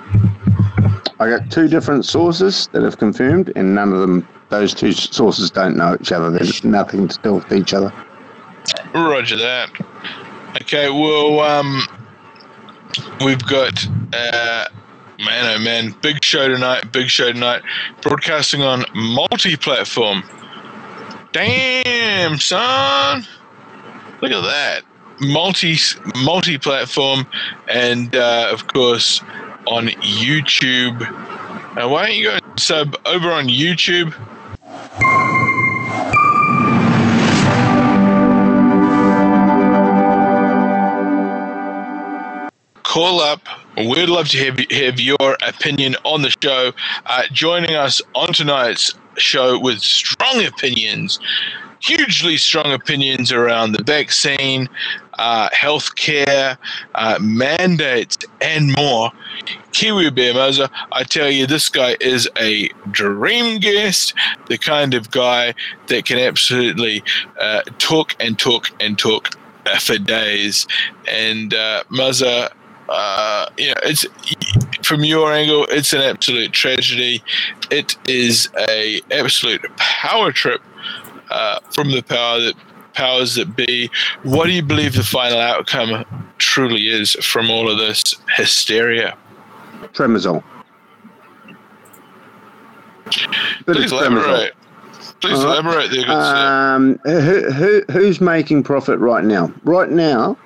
I 1.25 1.29
got 1.29 1.49
two 1.49 1.67
different 1.67 2.05
sources 2.05 2.67
that 2.71 2.83
have 2.83 2.99
confirmed, 2.99 3.51
and 3.55 3.73
none 3.73 3.91
of 3.91 3.99
them, 3.99 4.27
those 4.49 4.75
two 4.75 4.91
sources 4.91 5.49
don't 5.49 5.75
know 5.75 5.97
each 5.99 6.11
other. 6.11 6.29
There's 6.29 6.63
nothing 6.63 7.07
to 7.07 7.19
do 7.23 7.33
with 7.33 7.51
each 7.51 7.73
other. 7.73 7.91
Roger 8.93 9.35
that. 9.37 9.71
Okay, 10.61 10.87
well, 10.91 11.39
um, 11.39 11.81
we've 13.25 13.43
got, 13.47 13.87
uh, 14.13 14.67
man, 15.17 15.55
oh 15.55 15.63
man, 15.63 15.95
big 16.03 16.23
show 16.23 16.47
tonight, 16.47 16.91
big 16.91 17.09
show 17.09 17.31
tonight, 17.31 17.63
broadcasting 18.03 18.61
on 18.61 18.85
multi 18.93 19.55
platform. 19.55 20.21
Damn, 21.31 22.37
son. 22.37 23.25
Look 24.21 24.31
at 24.31 24.41
that. 24.41 24.81
Multi 25.21 25.75
multi 26.17 26.59
platform, 26.59 27.25
and 27.67 28.15
uh, 28.15 28.49
of 28.51 28.67
course 28.67 29.23
on 29.67 29.87
YouTube. 29.87 30.99
Now, 31.75 31.89
why 31.89 32.07
don't 32.07 32.15
you 32.15 32.29
go 32.29 32.39
sub 32.57 32.95
over 33.05 33.31
on 33.31 33.47
YouTube? 33.47 34.13
call 42.95 43.19
up. 43.19 43.41
We'd 43.75 44.07
love 44.07 44.29
to 44.29 44.37
have, 44.45 44.57
have 44.71 45.01
your 45.01 45.37
opinion 45.45 45.97
on 46.05 46.21
the 46.21 46.33
show. 46.41 46.71
Uh, 47.05 47.23
joining 47.29 47.75
us 47.75 48.01
on 48.13 48.31
tonight's 48.31 48.93
show 49.17 49.59
with 49.59 49.79
strong 49.79 50.45
opinions, 50.45 51.19
hugely 51.81 52.37
strong 52.37 52.71
opinions 52.71 53.31
around 53.31 53.73
the 53.73 53.83
vaccine, 53.83 54.69
uh, 55.13 55.49
healthcare, 55.49 56.57
uh, 56.95 57.17
mandates, 57.21 58.17
and 58.41 58.75
more. 58.75 59.11
Kiwi 59.71 60.09
Bear 60.09 60.33
Moser, 60.33 60.69
I 60.91 61.03
tell 61.03 61.29
you, 61.29 61.45
this 61.45 61.69
guy 61.69 61.97
is 61.99 62.29
a 62.39 62.69
dream 62.91 63.59
guest, 63.59 64.13
the 64.47 64.57
kind 64.57 64.93
of 64.93 65.11
guy 65.11 65.53
that 65.87 66.05
can 66.05 66.17
absolutely 66.17 67.03
uh, 67.39 67.61
talk 67.77 68.15
and 68.19 68.37
talk 68.39 68.69
and 68.79 68.97
talk 68.97 69.35
for 69.79 69.97
days. 69.97 70.67
And 71.07 71.53
uh, 71.53 71.83
uh, 72.87 73.49
you 73.57 73.67
know, 73.67 73.73
it's 73.83 74.05
from 74.83 75.03
your 75.03 75.31
angle, 75.33 75.65
it's 75.69 75.93
an 75.93 76.01
absolute 76.01 76.53
tragedy. 76.53 77.23
It 77.71 77.97
is 78.07 78.49
a 78.57 79.01
absolute 79.11 79.65
power 79.77 80.31
trip 80.31 80.61
uh, 81.35 81.59
from 81.71 81.91
the 81.91 82.01
power 82.01 82.39
that 82.39 82.55
powers 82.93 83.35
that 83.35 83.55
be. 83.55 83.89
What 84.23 84.45
do 84.45 84.53
you 84.53 84.63
believe 84.63 84.95
the 84.95 85.03
final 85.03 85.39
outcome 85.39 86.05
truly 86.37 86.87
is 86.87 87.11
from 87.15 87.51
all 87.51 87.69
of 87.69 87.77
this 87.77 88.15
hysteria? 88.35 89.17
Tremazole. 89.93 90.43
Bit 93.65 93.75
Please 93.75 93.91
elaborate. 93.91 94.53
Please 95.21 95.43
right. 95.43 95.59
elaborate 95.59 95.91
there. 95.91 96.09
Um, 96.09 96.99
who, 97.03 97.51
who, 97.51 97.83
who's 97.91 98.19
making 98.21 98.63
profit 98.63 98.97
right 98.99 99.23
now? 99.23 99.53
Right 99.63 99.89
now, 99.89 100.37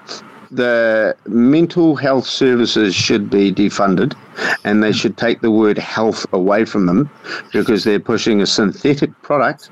the 0.52 1.16
mental 1.28 1.96
health 1.96 2.26
services 2.26 2.96
should 2.96 3.30
be 3.30 3.52
defunded 3.52 4.16
and 4.64 4.84
they 4.84 4.92
should 4.92 5.18
take 5.18 5.42
the 5.42 5.52
word 5.52 5.78
health 5.78 6.26
away 6.34 6.66
from 6.66 6.88
them 6.88 7.10
because 7.54 7.84
they're 7.84 8.00
pushing 8.00 8.42
a 8.42 8.48
synthetic 8.48 9.10
product 9.22 9.70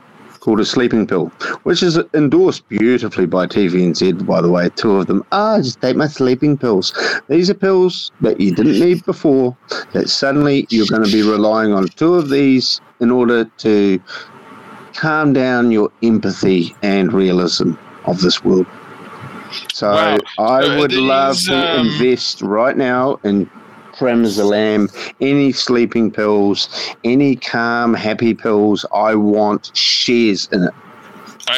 called 0.48 0.62
a 0.62 0.66
sleeping 0.66 1.06
pill, 1.06 1.26
which 1.64 1.84
is 1.84 2.00
endorsed 2.14 2.66
beautifully 2.70 3.26
by 3.26 3.46
TVNZ, 3.46 4.26
by 4.26 4.42
the 4.42 4.50
way. 4.50 4.70
Two 4.78 4.96
of 4.96 5.08
them. 5.08 5.22
Ah, 5.34 5.58
just 5.58 5.82
take 5.82 5.98
my 5.98 6.08
sleeping 6.08 6.58
pills. 6.58 6.94
These 7.28 7.50
are 7.50 7.54
pills 7.54 8.14
that 8.22 8.40
you 8.40 8.56
didn't 8.56 8.80
need 8.80 9.04
before, 9.06 9.58
that 9.92 10.08
suddenly 10.08 10.66
you're 10.70 10.88
going 10.88 11.04
to 11.04 11.12
be 11.12 11.22
relying 11.22 11.74
on 11.74 11.90
two 11.90 12.14
of 12.14 12.30
these 12.30 12.80
in 13.02 13.12
order 13.12 13.44
to 13.58 14.00
calm 14.94 15.34
down 15.34 15.70
your 15.70 15.92
empathy 16.02 16.74
and 16.82 17.12
realism 17.12 17.74
of 18.06 18.22
this 18.22 18.42
world. 18.42 18.68
So 19.74 19.92
Wow. 19.92 20.18
I 20.40 20.78
would 20.78 20.94
love 20.94 21.38
to 21.42 21.80
um, 21.80 21.88
invest 21.88 22.42
right 22.42 22.78
now 22.78 23.20
in 23.26 23.50
Premazolam, 23.98 24.92
any 25.20 25.52
sleeping 25.52 26.12
pills, 26.12 26.70
any 27.04 27.36
calm, 27.36 27.94
happy 27.94 28.34
pills. 28.34 28.86
I 28.94 29.16
want 29.16 29.72
shares 29.76 30.48
in 30.52 30.64
it. 30.64 30.74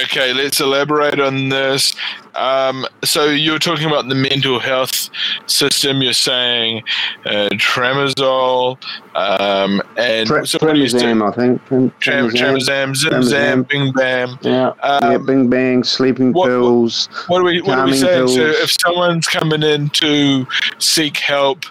Okay, 0.04 0.34
let's 0.34 0.62
elaborate 0.62 1.20
on 1.20 1.50
this. 1.50 1.96
Um, 2.40 2.86
so 3.04 3.26
you're 3.26 3.60
talking 3.60 3.86
about 3.88 4.08
the 4.08 4.16
mental 4.16 4.60
health 4.60 5.10
system. 5.46 6.02
You're 6.02 6.14
saying 6.14 6.84
uh, 7.26 7.50
tramadol 7.54 8.78
um, 9.16 9.82
and 9.98 10.28
Pre- 10.30 10.46
so 10.46 10.58
what 10.62 10.74
do 10.74 10.80
you 10.80 10.88
say? 10.88 11.00
Premazam, 11.00 11.28
I 11.28 11.36
think. 11.36 12.00
Tram, 12.00 12.30
Tramazam, 12.30 12.96
Zim 12.96 13.12
Tramazam. 13.12 13.24
Zam, 13.24 13.64
Bing 13.64 13.92
Bam. 13.92 14.38
Yeah, 14.42 14.74
yeah, 14.78 14.88
Um, 14.88 15.26
bing 15.26 15.50
bang, 15.50 15.84
sleeping 15.84 16.32
what- 16.32 16.48
pills. 16.48 17.10
What 17.28 17.42
are 17.42 17.44
we? 17.44 17.62
What 17.62 17.78
are 17.80 17.86
we 17.86 17.98
saying? 17.98 18.28
So 18.30 18.42
if 18.42 18.72
someone's 18.72 19.28
coming 19.28 19.62
in 19.64 19.90
to 19.90 20.48
seek 20.78 21.18
help, 21.18 21.66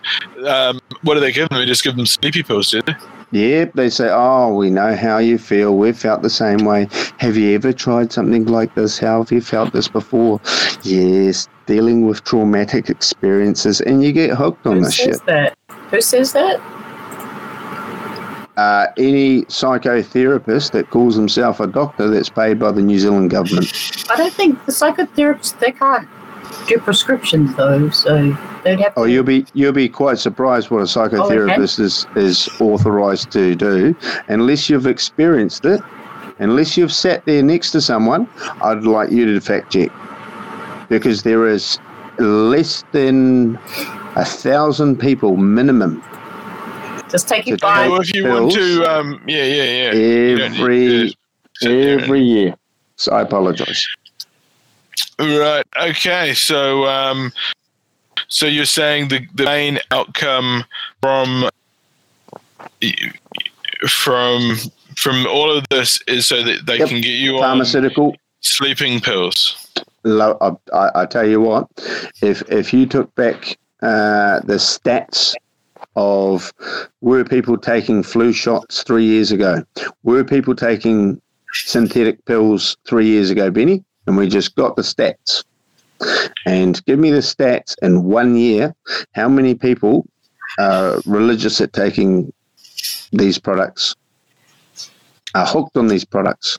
um, 0.47 0.81
what 1.03 1.15
do 1.15 1.21
they 1.21 1.33
give 1.33 1.49
them? 1.49 1.59
They 1.59 1.67
just 1.67 1.83
give 1.85 1.97
them 1.97 2.07
sleepy 2.07 2.43
pills, 2.43 2.71
do 2.71 2.83
they? 2.83 2.95
Yep, 3.31 3.75
they 3.75 3.91
say, 3.91 4.09
oh, 4.11 4.55
we 4.55 4.71
know 4.71 4.97
how 4.97 5.19
you 5.19 5.37
feel. 5.37 5.77
We've 5.77 5.97
felt 5.97 6.23
the 6.23 6.31
same 6.31 6.65
way. 6.65 6.89
Have 7.19 7.37
you 7.37 7.55
ever 7.55 7.75
tried 7.75 8.11
something 8.11 8.47
like 8.47 8.75
this? 8.75 8.99
How 8.99 9.23
have 9.23 9.31
you 9.31 9.43
felt 9.43 9.73
this 9.73 9.87
before? 9.87 10.41
Yes, 10.83 11.47
dealing 11.67 12.07
with 12.07 12.25
traumatic 12.25 12.89
experiences, 12.89 13.83
and 13.83 14.03
you 14.03 14.13
get 14.13 14.31
hooked 14.31 14.67
on 14.67 14.79
Who 14.79 14.85
this 14.85 14.95
shit. 14.95 15.15
says 15.17 15.21
that? 15.27 15.59
Who 15.91 16.01
says 16.01 16.33
that? 16.33 16.59
Uh, 18.57 18.87
any 18.97 19.43
psychotherapist 19.43 20.73
that 20.73 20.91
calls 20.91 21.15
himself 21.15 21.61
a 21.61 21.67
doctor 21.67 22.09
that's 22.09 22.31
paid 22.31 22.59
by 22.59 22.73
the 22.73 22.83
New 22.83 22.99
Zealand 22.99 23.31
government. 23.31 23.71
I 24.11 24.17
don't 24.17 24.33
think 24.33 24.65
the 24.65 24.73
psychotherapists 24.73 25.59
they 25.61 25.71
can't 25.71 26.09
do 26.67 26.79
prescriptions 26.79 27.55
though, 27.57 27.91
so 27.91 28.37
they'd 28.65 28.81
have 28.81 28.95
to. 28.95 29.01
Oh, 29.01 29.05
you'll 29.05 29.25
be 29.25 29.45
you'll 29.55 29.73
be 29.73 29.89
quite 29.89 30.19
surprised 30.19 30.71
what 30.71 30.81
a 30.81 30.85
psychotherapist 30.85 31.81
is 31.81 32.07
is 32.17 32.49
authorised 32.61 33.31
to 33.33 33.55
do, 33.55 33.97
unless 34.29 34.69
you've 34.71 34.87
experienced 34.87 35.65
it. 35.65 35.81
Unless 36.41 36.77
you've 36.77 36.93
sat 36.93 37.25
there 37.25 37.43
next 37.43 37.73
to 37.73 37.81
someone, 37.81 38.29
I'd 38.63 38.85
like 38.85 39.11
you 39.11 39.25
to 39.35 39.41
fact 39.41 39.73
check, 39.73 39.91
because 40.89 41.25
there 41.25 41.49
is 41.49 41.81
less 42.21 42.85
than 42.93 43.59
a 44.15 44.25
thousand 44.25 45.01
people 45.01 45.37
minimum 45.37 46.03
just 47.09 47.27
take 47.29 47.47
to 47.47 47.53
it 47.55 47.61
by. 47.61 47.89
Well, 47.89 48.01
if 48.01 48.15
you 48.15 48.29
want 48.29 48.53
to, 48.53 48.85
um, 48.85 49.23
yeah, 49.27 49.45
yeah, 49.45 49.63
yeah. 49.65 49.93
You 49.95 50.37
don't 50.37 50.53
need 50.53 50.61
every 50.61 50.87
to 50.87 51.09
sit 51.09 51.17
there 51.61 51.93
and- 51.95 52.03
every 52.03 52.21
year. 52.23 52.55
So 52.97 53.13
I 53.13 53.23
apologise. 53.23 53.87
Right. 55.19 55.65
Okay. 55.81 56.35
So, 56.35 56.87
um, 56.87 57.33
so 58.29 58.47
you're 58.47 58.65
saying 58.65 59.09
the 59.09 59.27
the 59.35 59.45
main 59.45 59.79
outcome 59.91 60.65
from 61.01 61.49
from 63.89 64.57
from 64.97 65.27
all 65.27 65.51
of 65.51 65.65
this 65.71 66.01
is 66.07 66.27
so 66.27 66.43
that 66.43 66.67
they 66.67 66.79
Yep. 66.79 66.89
can 66.89 67.01
get 67.01 67.11
you 67.11 67.37
on 67.37 67.43
Pharmaceutical 67.43 68.17
sleeping 68.41 69.01
pills. 69.01 69.57
I, 70.05 70.53
I, 70.73 70.91
I 71.03 71.07
tell 71.07 71.27
you 71.27 71.41
what, 71.41 71.69
if 72.23 72.43
if 72.51 72.73
you 72.73 72.87
took 72.87 73.15
back 73.15 73.59
uh, 73.83 74.41
the 74.41 74.55
stats 74.59 75.35
of 75.97 76.53
were 77.01 77.25
people 77.25 77.57
taking 77.59 78.03
flu 78.03 78.33
shots 78.33 78.83
three 78.83 79.05
years 79.05 79.33
ago, 79.33 79.63
were 80.03 80.25
people 80.25 80.55
taking 80.55 81.21
synthetic 81.53 82.25
pills 82.25 82.77
three 82.87 83.07
years 83.07 83.31
ago, 83.31 83.51
Benny, 83.51 83.85
and 84.09 84.17
we 84.17 84.27
just 84.27 84.57
got 84.57 84.75
the 84.75 84.83
stats. 84.83 85.45
And 86.47 86.83
give 86.87 86.99
me 86.99 87.11
the 87.11 87.19
stats 87.19 87.75
in 87.83 88.05
one 88.05 88.37
year. 88.37 88.75
How 89.15 89.29
many 89.29 89.55
people 89.55 90.07
are 90.59 91.01
religious 91.07 91.61
at 91.61 91.73
taking 91.73 92.33
these 93.13 93.39
products? 93.39 93.95
Are 95.35 95.47
hooked 95.47 95.77
on 95.77 95.89
these 95.89 96.05
products? 96.05 96.59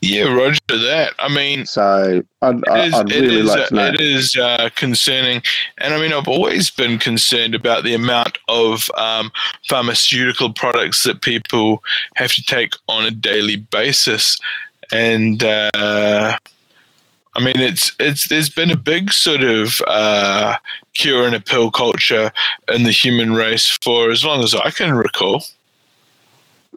Yeah, 0.00 0.32
Roger. 0.32 0.58
That. 0.68 1.12
I 1.18 1.28
mean, 1.28 1.66
So 1.66 2.22
I'd, 2.42 2.56
It 2.58 2.68
I- 2.68 2.84
is, 2.86 2.94
I'd 2.94 3.10
really 3.10 3.40
is, 3.40 3.46
like 3.46 3.68
to 3.68 3.74
know. 3.74 3.86
it 3.88 4.00
is 4.00 4.36
uh, 4.36 4.70
concerning, 4.74 5.42
and 5.78 5.92
I 5.92 6.00
mean, 6.00 6.12
I've 6.12 6.28
always 6.28 6.70
been 6.70 6.98
concerned 6.98 7.54
about 7.54 7.82
the 7.84 7.94
amount 7.94 8.38
of 8.48 8.88
um, 8.96 9.30
pharmaceutical 9.68 10.52
products 10.52 11.02
that 11.02 11.20
people 11.22 11.82
have 12.14 12.32
to 12.34 12.42
take 12.44 12.74
on 12.88 13.06
a 13.06 13.10
daily 13.10 13.56
basis, 13.56 14.38
and 14.92 15.42
uh, 15.42 16.36
I 17.34 17.44
mean, 17.44 17.60
it's 17.60 17.92
it's 18.00 18.28
there's 18.28 18.50
been 18.50 18.70
a 18.70 18.76
big 18.76 19.12
sort 19.12 19.42
of 19.42 19.80
uh, 19.86 20.56
cure 20.94 21.24
and 21.24 21.36
a 21.36 21.40
pill 21.40 21.70
culture 21.70 22.32
in 22.72 22.82
the 22.82 22.90
human 22.90 23.34
race 23.34 23.78
for 23.82 24.10
as 24.10 24.24
long 24.24 24.42
as 24.42 24.54
I 24.54 24.70
can 24.70 24.94
recall. 24.94 25.44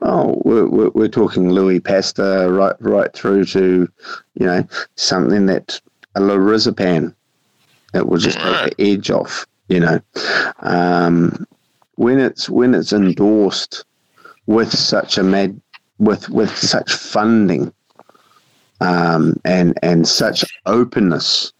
Oh, 0.03 0.41
we're, 0.45 0.89
we're, 0.89 1.07
talking 1.07 1.51
Louis 1.51 1.79
Pasteur 1.79 2.51
right 2.51 2.75
right 2.79 3.13
through 3.13 3.45
to, 3.45 3.87
you 4.33 4.45
know, 4.45 4.67
something 4.95 5.45
that 5.45 5.79
a 6.15 6.19
lorazepam 6.19 7.13
that 7.93 8.07
will 8.07 8.17
just 8.17 8.39
take 8.39 8.75
the 8.77 8.93
edge 8.93 9.11
off. 9.11 9.45
You 9.67 9.79
know, 9.79 9.99
um, 10.59 11.47
when 11.95 12.19
it's 12.19 12.49
when 12.49 12.73
it's 12.75 12.93
endorsed 12.93 13.85
with 14.47 14.71
such 14.71 15.17
a 15.17 15.23
mad 15.23 15.59
with 15.99 16.29
with 16.29 16.55
such 16.57 16.91
funding 16.93 17.71
um, 18.81 19.39
and 19.45 19.77
and 19.81 20.07
such 20.07 20.43
openness 20.65 21.53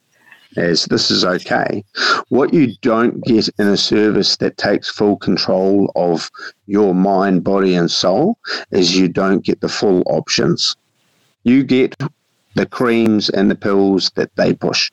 as 0.58 0.86
this 0.86 1.10
is 1.10 1.24
okay. 1.24 1.84
What 2.30 2.54
you 2.54 2.74
don't 2.82 3.24
get 3.24 3.48
in 3.58 3.68
a 3.68 3.78
service 3.78 4.38
that 4.38 4.58
takes 4.58 4.90
full 4.90 5.16
control 5.18 5.92
of 5.96 6.30
your 6.68 6.94
mind, 6.94 7.44
body, 7.44 7.76
and 7.76 7.90
soul 7.90 8.38
is 8.72 8.98
you 8.98 9.08
don't 9.08 9.46
get 9.46 9.62
the 9.62 9.70
full 9.70 10.04
options. 10.08 10.76
You 11.44 11.64
get 11.64 11.96
the 12.56 12.66
creams 12.66 13.30
and 13.30 13.50
the 13.50 13.56
pills 13.56 14.12
that 14.16 14.36
they 14.36 14.54
push. 14.54 14.92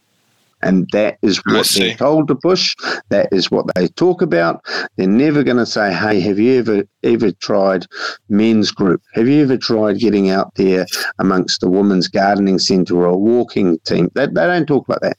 And 0.63 0.89
that 0.93 1.19
is 1.23 1.39
what 1.47 1.69
they're 1.69 1.95
told 1.95 2.29
to 2.29 2.35
push. 2.35 2.75
That 3.11 3.29
is 3.33 3.51
what 3.51 3.67
they 3.75 3.89
talk 3.89 4.23
about. 4.23 4.65
They're 4.97 5.07
never 5.07 5.43
going 5.45 5.57
to 5.59 5.67
say, 5.67 5.93
"Hey, 5.93 6.21
have 6.21 6.39
you 6.39 6.59
ever 6.59 6.85
ever 7.03 7.33
tried 7.33 7.87
men's 8.29 8.71
group? 8.71 9.03
Have 9.15 9.29
you 9.29 9.43
ever 9.43 9.57
tried 9.57 9.99
getting 9.99 10.31
out 10.31 10.55
there 10.57 10.87
amongst 11.19 11.61
the 11.61 11.71
women's 11.71 12.09
gardening 12.09 12.59
centre 12.59 12.97
or 12.97 13.07
a 13.07 13.17
walking 13.17 13.79
team?" 13.81 14.11
They, 14.15 14.27
they 14.27 14.47
don't 14.47 14.67
talk 14.67 14.89
like 14.89 15.01
that. 15.01 15.19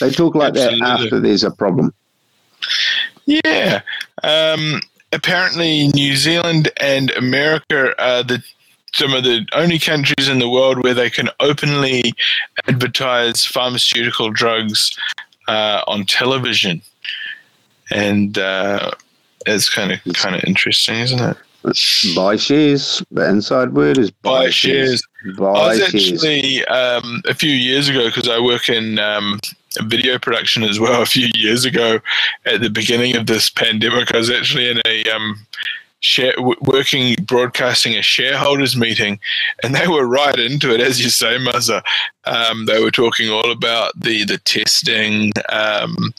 They 0.00 0.10
talk 0.10 0.34
like 0.34 0.50
Absolutely. 0.50 0.80
that 0.80 1.00
after 1.00 1.20
there's 1.20 1.44
a 1.44 1.50
problem. 1.50 1.94
Yeah. 3.26 3.82
Um, 4.22 4.80
apparently, 5.12 5.88
New 5.88 6.16
Zealand 6.16 6.70
and 6.80 7.10
America 7.12 7.94
are 8.02 8.22
the 8.22 8.42
some 8.94 9.12
of 9.12 9.24
the 9.24 9.46
only 9.52 9.78
countries 9.78 10.28
in 10.28 10.38
the 10.38 10.48
world 10.48 10.82
where 10.82 10.94
they 10.94 11.10
can 11.10 11.28
openly 11.40 12.14
advertise 12.66 13.44
pharmaceutical 13.44 14.30
drugs 14.30 14.96
uh, 15.48 15.82
on 15.86 16.04
television, 16.04 16.82
and 17.90 18.38
uh, 18.38 18.90
it's 19.46 19.68
kind 19.68 19.92
of 19.92 20.00
kind 20.14 20.34
of 20.34 20.44
interesting, 20.44 20.96
isn't 20.96 21.20
it? 21.20 21.36
Buy 22.14 22.36
shares. 22.36 23.02
The 23.10 23.28
inside 23.28 23.74
word 23.74 23.98
is 23.98 24.10
buy, 24.10 24.44
Buy 24.44 24.50
shares. 24.50 25.02
I 25.26 25.32
Buy 25.36 25.68
was 25.68 25.78
shares. 25.78 25.94
actually 25.94 26.64
um, 26.66 27.22
a 27.26 27.34
few 27.34 27.50
years 27.50 27.88
ago 27.88 28.06
because 28.06 28.28
I 28.28 28.38
work 28.38 28.68
in 28.68 28.98
um, 28.98 29.40
video 29.82 30.18
production 30.18 30.62
as 30.62 30.78
well. 30.78 31.02
A 31.02 31.06
few 31.06 31.28
years 31.34 31.64
ago, 31.64 31.98
at 32.46 32.60
the 32.60 32.70
beginning 32.70 33.16
of 33.16 33.26
this 33.26 33.50
pandemic, 33.50 34.14
I 34.14 34.18
was 34.18 34.30
actually 34.30 34.70
in 34.70 34.80
a 34.86 35.04
um, 35.10 35.46
share, 36.00 36.34
working 36.62 37.16
broadcasting 37.24 37.96
a 37.96 38.02
shareholders 38.02 38.76
meeting, 38.76 39.18
and 39.62 39.74
they 39.74 39.88
were 39.88 40.06
right 40.06 40.38
into 40.38 40.72
it, 40.72 40.80
as 40.80 41.02
you 41.02 41.10
say, 41.10 41.38
Muzza. 41.38 41.82
Um, 42.24 42.66
they 42.66 42.82
were 42.82 42.90
talking 42.90 43.30
all 43.30 43.50
about 43.50 43.98
the 43.98 44.24
the 44.24 44.38
testing, 44.38 45.32
um, 45.48 46.14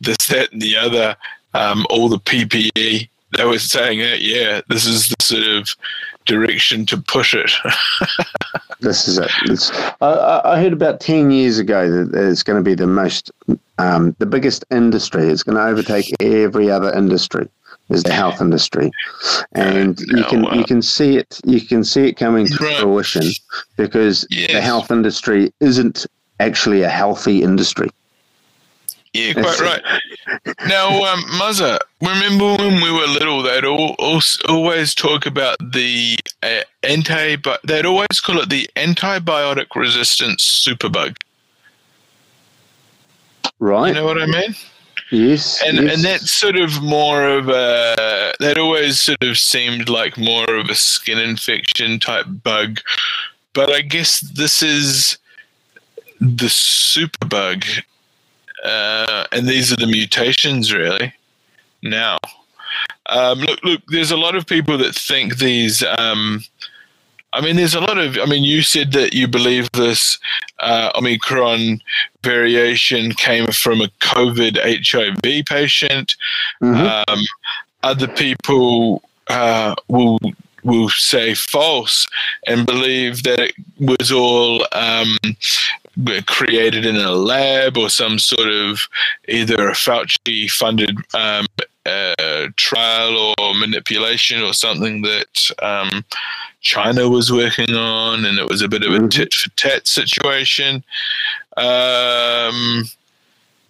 this, 0.00 0.16
that, 0.28 0.52
and 0.52 0.62
the 0.62 0.76
other, 0.76 1.16
um, 1.54 1.86
all 1.90 2.08
the 2.08 2.18
PPE. 2.18 3.08
They 3.36 3.44
were 3.44 3.58
saying 3.58 4.00
that, 4.00 4.20
yeah, 4.20 4.60
this 4.68 4.84
is 4.84 5.08
the 5.08 5.16
sort 5.22 5.46
of 5.46 5.74
direction 6.26 6.84
to 6.86 6.98
push 6.98 7.34
it. 7.34 7.50
This 8.80 9.06
is 9.06 9.16
it. 9.16 9.30
I, 10.00 10.40
I 10.44 10.60
heard 10.60 10.72
about 10.72 10.98
10 10.98 11.30
years 11.30 11.60
ago 11.60 11.88
that 11.88 12.28
it's 12.28 12.42
going 12.42 12.56
to 12.56 12.68
be 12.68 12.74
the 12.74 12.88
most, 12.88 13.30
um, 13.78 14.16
the 14.18 14.26
biggest 14.26 14.64
industry. 14.72 15.28
It's 15.28 15.44
going 15.44 15.54
to 15.54 15.64
overtake 15.64 16.12
every 16.20 16.68
other 16.68 16.92
industry 16.92 17.48
is 17.92 18.02
the 18.02 18.12
health 18.12 18.40
industry, 18.40 18.90
and 19.52 19.98
you 20.00 20.16
no, 20.16 20.24
can 20.28 20.46
uh, 20.46 20.54
you 20.54 20.64
can 20.64 20.82
see 20.82 21.16
it 21.16 21.40
you 21.44 21.60
can 21.60 21.84
see 21.84 22.08
it 22.08 22.16
coming 22.16 22.46
to 22.46 22.64
Right. 22.64 22.76
fruition 22.78 23.24
because 23.76 24.26
the 24.30 24.60
health 24.60 24.90
industry 24.90 25.52
isn't 25.60 26.06
actually 26.40 26.82
a 26.82 26.88
healthy 26.88 27.42
industry. 27.42 27.88
Yeah, 29.14 29.34
quite 29.34 29.60
right. 29.60 29.82
Now, 30.66 31.04
um, 31.04 31.20
Muzza, 31.38 31.78
remember 32.00 32.56
when 32.56 32.80
we 32.80 32.90
were 32.90 33.06
little, 33.06 33.42
they'd 33.42 33.64
all, 33.64 33.94
al- 33.98 34.22
always 34.48 34.94
talk 34.94 35.26
about 35.26 35.58
the 35.58 36.16
uh, 36.42 36.60
anti, 36.82 37.36
they'd 37.64 37.84
always 37.84 38.20
call 38.24 38.38
it 38.38 38.48
the 38.48 38.70
antibiotic 38.76 39.66
resistant 39.76 40.38
superbug. 40.38 41.16
Right? 43.58 43.88
You 43.88 43.94
know 43.94 44.06
what 44.06 44.20
I 44.20 44.26
mean? 44.26 44.54
Yes. 45.12 45.62
And 45.62 45.76
yes. 45.76 45.94
and 45.94 46.04
that's 46.04 46.30
sort 46.32 46.56
of 46.56 46.82
more 46.82 47.26
of 47.28 47.48
a 47.48 48.32
that 48.40 48.58
always 48.58 49.00
sort 49.00 49.22
of 49.22 49.38
seemed 49.38 49.88
like 49.88 50.18
more 50.18 50.50
of 50.56 50.68
a 50.68 50.74
skin 50.74 51.18
infection 51.18 52.00
type 52.00 52.26
bug, 52.42 52.80
but 53.52 53.70
I 53.70 53.82
guess 53.82 54.20
this 54.20 54.62
is 54.62 55.18
the 56.20 56.46
superbug, 56.46 57.82
uh, 58.64 59.26
and 59.32 59.46
these 59.46 59.72
are 59.72 59.76
the 59.76 59.86
mutations 59.86 60.72
really. 60.72 61.12
Now, 61.82 62.18
um, 63.06 63.40
look, 63.40 63.62
look. 63.64 63.82
There's 63.88 64.10
a 64.12 64.16
lot 64.16 64.36
of 64.36 64.46
people 64.46 64.78
that 64.78 64.94
think 64.94 65.38
these. 65.38 65.84
Um, 65.98 66.42
I 67.32 67.40
mean, 67.40 67.56
there's 67.56 67.74
a 67.74 67.80
lot 67.80 67.98
of. 67.98 68.18
I 68.18 68.26
mean, 68.26 68.44
you 68.44 68.62
said 68.62 68.92
that 68.92 69.14
you 69.14 69.26
believe 69.26 69.70
this 69.72 70.18
uh, 70.60 70.90
Omicron 70.94 71.80
variation 72.22 73.12
came 73.12 73.46
from 73.46 73.80
a 73.80 73.88
COVID 74.00 74.58
HIV 74.62 75.46
patient. 75.46 76.14
Mhm. 76.62 77.08
Um, 77.08 77.20
other 77.82 78.08
people 78.08 79.02
uh, 79.28 79.74
will 79.88 80.18
will 80.62 80.88
say 80.90 81.34
false 81.34 82.06
and 82.46 82.66
believe 82.66 83.24
that 83.24 83.40
it 83.40 83.54
was 83.80 84.12
all 84.12 84.64
um, 84.72 85.16
created 86.26 86.86
in 86.86 86.96
a 86.96 87.10
lab 87.10 87.76
or 87.76 87.88
some 87.88 88.18
sort 88.18 88.48
of 88.48 88.80
either 89.28 89.68
a 89.68 89.72
Fauci 89.72 90.48
funded 90.50 90.96
um, 91.14 91.46
uh, 91.84 92.46
trial 92.56 93.34
or 93.38 93.54
manipulation 93.54 94.40
or 94.42 94.54
something 94.54 95.02
that 95.02 95.50
um, 95.62 96.04
China 96.62 97.08
was 97.08 97.30
working 97.30 97.74
on, 97.74 98.24
and 98.24 98.38
it 98.38 98.48
was 98.48 98.62
a 98.62 98.68
bit 98.68 98.84
of 98.84 98.94
a 98.94 98.98
Mhm. 98.98 99.10
tit 99.10 99.34
for 99.34 99.50
tat 99.50 99.86
situation. 99.86 100.82
Um, 101.56 102.88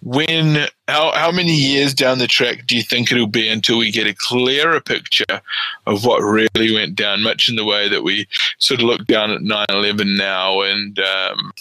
when 0.05 0.67
how 0.89 1.13
how 1.13 1.31
many 1.31 1.55
years 1.55 1.95
down 1.95 2.19
the 2.19 2.27
track 2.27 2.67
do 2.67 2.77
you 2.77 2.83
think 2.83 3.11
it'll 3.11 3.27
be 3.27 3.49
until 3.49 3.79
we 3.79 3.91
get 3.91 4.07
a 4.07 4.15
clearer 4.15 4.81
picture 4.81 5.41
of 5.87 6.05
what 6.05 6.19
really 6.21 6.75
went 6.75 6.95
down? 6.97 7.23
Much 7.23 7.49
in 7.49 7.57
the 7.57 7.65
way 7.65 7.89
that 7.89 8.03
we 8.03 8.27
sort 8.59 8.81
of 8.81 8.87
look 8.87 9.07
down 9.07 9.31
at 9.31 9.43
9-11 9.43 10.17
now, 10.17 10.61
and 10.61 10.99
um, 10.99 11.53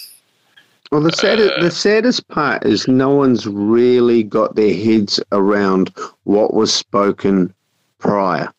Well, 0.91 1.01
the 1.01 1.13
saddest, 1.13 1.53
Uh, 1.53 1.61
the 1.61 1.71
saddest 1.71 2.27
part 2.27 2.65
is 2.65 2.85
no 2.87 3.09
one's 3.11 3.47
really 3.47 4.23
got 4.23 4.55
their 4.57 4.73
heads 4.73 5.21
around 5.31 5.89
what 6.25 6.53
was 6.53 6.73
spoken 6.73 7.53
prior. 7.99 8.51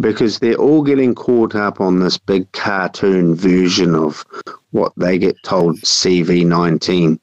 Because 0.00 0.38
they're 0.38 0.54
all 0.54 0.82
getting 0.82 1.14
caught 1.14 1.54
up 1.54 1.80
on 1.80 2.00
this 2.00 2.16
big 2.16 2.50
cartoon 2.52 3.34
version 3.34 3.94
of 3.94 4.24
what 4.70 4.92
they 4.96 5.18
get 5.18 5.36
told 5.44 5.78
CV19, 5.80 7.18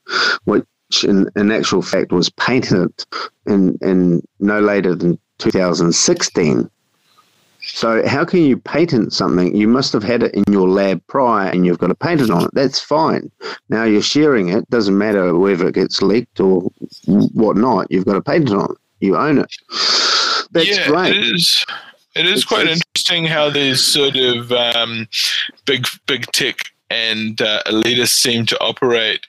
which 0.46 0.66
in, 1.04 1.30
in 1.36 1.52
actual 1.52 1.82
fact 1.82 2.12
was 2.12 2.30
patented 2.30 3.06
in, 3.46 3.78
in 3.82 4.22
no 4.40 4.60
later 4.60 4.96
than 4.96 5.20
2016. 5.40 6.70
So 7.62 8.08
how 8.08 8.24
can 8.24 8.42
you 8.42 8.58
patent 8.58 9.14
something? 9.14 9.56
You 9.56 9.68
must 9.68 9.92
have 9.94 10.04
had 10.04 10.24
it 10.24 10.34
in 10.34 10.44
your 10.52 10.68
lab 10.68 11.06
prior 11.08 11.50
and 11.50 11.66
you've 11.66 11.78
got 11.78 11.92
a 11.92 11.96
patent 11.96 12.32
on 12.32 12.46
it. 12.46 12.52
That's 12.54 12.80
fine. 12.80 13.32
Now 13.68 13.84
you're 13.84 14.02
sharing 14.02 14.50
it. 14.50 14.70
Doesn't 14.70 14.98
matter 14.98 15.38
whether 15.38 15.68
it 15.68 15.76
gets 15.76 16.02
leaked 16.02 16.40
or 16.40 16.72
whatnot. 17.06 17.88
You've 17.90 18.06
got 18.06 18.16
a 18.16 18.22
patent 18.22 18.52
on 18.52 18.72
it. 18.72 18.78
You 19.02 19.18
own 19.18 19.40
it. 19.40 19.54
That's 20.52 20.78
yeah, 20.78 20.88
great. 20.88 21.16
it 21.16 21.36
is. 21.36 21.66
It 22.16 22.26
is 22.26 22.32
It's- 22.40 22.46
quite 22.46 22.62
it's- 22.64 22.82
interesting 22.96 23.26
how 23.26 23.50
these 23.50 23.82
sort 23.84 24.16
of 24.16 24.52
um, 24.52 25.08
big 25.66 25.86
big 26.08 26.26
tech 26.32 26.62
and 26.90 27.40
uh, 27.42 27.62
elitists 27.68 28.10
seem 28.10 28.46
to 28.48 28.60
operate 28.60 29.22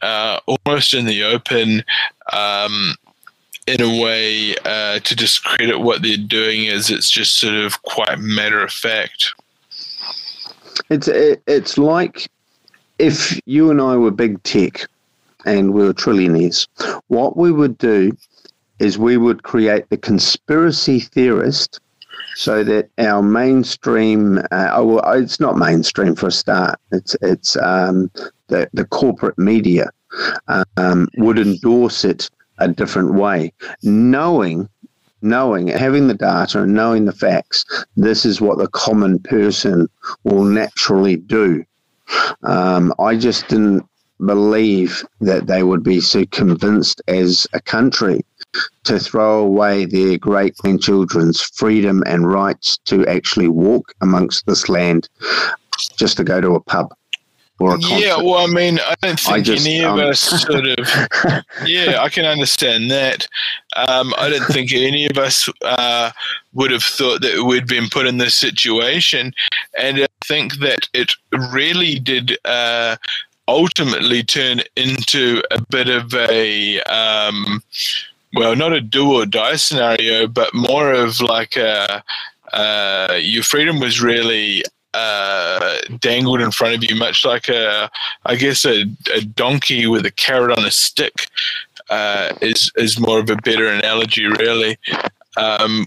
uh, 0.00 0.40
almost 0.46 0.94
in 0.94 1.04
the 1.04 1.22
open. 1.24 1.84
Um, 2.32 2.94
in 3.68 3.80
a 3.80 4.02
way, 4.02 4.56
uh, 4.64 4.98
to 4.98 5.14
discredit 5.14 5.78
what 5.80 6.02
they're 6.02 6.16
doing, 6.16 6.64
is 6.64 6.90
it's 6.90 7.08
just 7.08 7.38
sort 7.38 7.54
of 7.54 7.80
quite 7.82 8.18
matter 8.18 8.60
of 8.60 8.72
fact. 8.72 9.32
It's 10.90 11.06
it, 11.06 11.42
it's 11.46 11.78
like 11.78 12.28
if 12.98 13.38
you 13.46 13.70
and 13.70 13.80
I 13.80 13.96
were 13.96 14.10
big 14.10 14.42
tech 14.42 14.86
and 15.44 15.74
we 15.74 15.84
were 15.84 15.94
trillionaires. 15.94 16.66
What 17.08 17.36
we 17.36 17.52
would 17.52 17.78
do 17.78 18.16
is 18.80 18.98
we 18.98 19.16
would 19.16 19.44
create 19.44 19.88
the 19.90 19.96
conspiracy 19.96 20.98
theorist 21.00 21.78
so 22.34 22.64
that 22.64 22.88
our 22.98 23.22
mainstream 23.22 24.38
uh, 24.50 24.70
oh, 24.72 24.86
well, 24.86 25.12
it's 25.12 25.40
not 25.40 25.56
mainstream 25.56 26.14
for 26.14 26.28
a 26.28 26.32
start. 26.32 26.78
It's 26.90 27.16
it's 27.22 27.56
um, 27.56 28.10
the, 28.48 28.68
the 28.72 28.84
corporate 28.84 29.38
media 29.38 29.90
um, 30.76 31.08
would 31.16 31.38
endorse 31.38 32.04
it 32.04 32.30
a 32.58 32.68
different 32.68 33.14
way 33.14 33.52
knowing 33.82 34.68
knowing 35.22 35.68
having 35.68 36.08
the 36.08 36.14
data 36.14 36.62
and 36.62 36.74
knowing 36.74 37.06
the 37.06 37.12
facts 37.12 37.64
this 37.96 38.24
is 38.24 38.40
what 38.40 38.58
the 38.58 38.68
common 38.68 39.18
person 39.20 39.88
will 40.24 40.44
naturally 40.44 41.16
do. 41.16 41.64
Um, 42.42 42.92
i 42.98 43.16
just 43.16 43.48
didn't 43.48 43.86
believe 44.26 45.04
that 45.20 45.46
they 45.46 45.62
would 45.62 45.82
be 45.82 46.00
so 46.00 46.24
convinced 46.26 47.00
as 47.08 47.46
a 47.52 47.60
country 47.60 48.24
to 48.84 48.98
throw 48.98 49.40
away 49.40 49.84
their 49.84 50.18
great 50.18 50.56
grandchildren's 50.56 51.40
freedom 51.40 52.02
and 52.06 52.28
rights 52.28 52.78
to 52.84 53.06
actually 53.06 53.48
walk 53.48 53.92
amongst 54.00 54.46
this 54.46 54.68
land 54.68 55.08
just 55.96 56.16
to 56.16 56.24
go 56.24 56.40
to 56.40 56.54
a 56.54 56.60
pub 56.60 56.92
or 57.62 57.74
a 57.74 57.78
concert. 57.78 57.98
Yeah, 57.98 58.16
well, 58.16 58.38
I 58.38 58.46
mean, 58.46 58.78
I 58.80 58.94
don't 59.02 59.18
think 59.18 59.36
I 59.36 59.40
just, 59.40 59.66
any 59.66 59.84
of 59.84 59.92
um, 59.92 60.00
us 60.00 60.20
sort 60.20 60.66
of. 60.66 60.78
yeah, 61.66 61.98
I 62.00 62.08
can 62.08 62.24
understand 62.24 62.90
that. 62.90 63.26
Um, 63.76 64.12
I 64.18 64.28
don't 64.28 64.46
think 64.52 64.72
any 64.72 65.06
of 65.06 65.16
us 65.16 65.48
uh, 65.62 66.10
would 66.52 66.70
have 66.70 66.82
thought 66.82 67.22
that 67.22 67.44
we'd 67.44 67.66
been 67.66 67.88
put 67.88 68.06
in 68.06 68.18
this 68.18 68.36
situation, 68.36 69.32
and 69.78 69.98
I 69.98 70.06
think 70.24 70.54
that 70.56 70.88
it 70.92 71.12
really 71.52 71.98
did 71.98 72.36
uh, 72.44 72.96
ultimately 73.48 74.22
turn 74.22 74.60
into 74.76 75.42
a 75.50 75.60
bit 75.60 75.88
of 75.88 76.12
a. 76.14 76.80
Um, 76.82 77.62
well, 78.34 78.56
not 78.56 78.72
a 78.72 78.80
do 78.80 79.12
or 79.14 79.26
die 79.26 79.56
scenario, 79.56 80.26
but 80.26 80.54
more 80.54 80.92
of 80.92 81.20
like 81.20 81.56
a. 81.56 82.02
Uh, 82.52 83.18
your 83.18 83.42
freedom 83.42 83.80
was 83.80 84.02
really 84.02 84.62
uh, 84.94 85.78
dangled 86.00 86.42
in 86.42 86.50
front 86.50 86.74
of 86.74 86.84
you, 86.84 86.94
much 86.94 87.24
like 87.24 87.48
a, 87.48 87.90
I 88.26 88.36
guess, 88.36 88.66
a, 88.66 88.84
a 89.14 89.22
donkey 89.22 89.86
with 89.86 90.04
a 90.04 90.10
carrot 90.10 90.56
on 90.58 90.64
a 90.66 90.70
stick, 90.70 91.28
uh, 91.88 92.32
is 92.42 92.70
is 92.76 93.00
more 93.00 93.18
of 93.18 93.30
a 93.30 93.36
better 93.36 93.68
analogy, 93.68 94.26
really. 94.26 94.76
Um, 95.36 95.86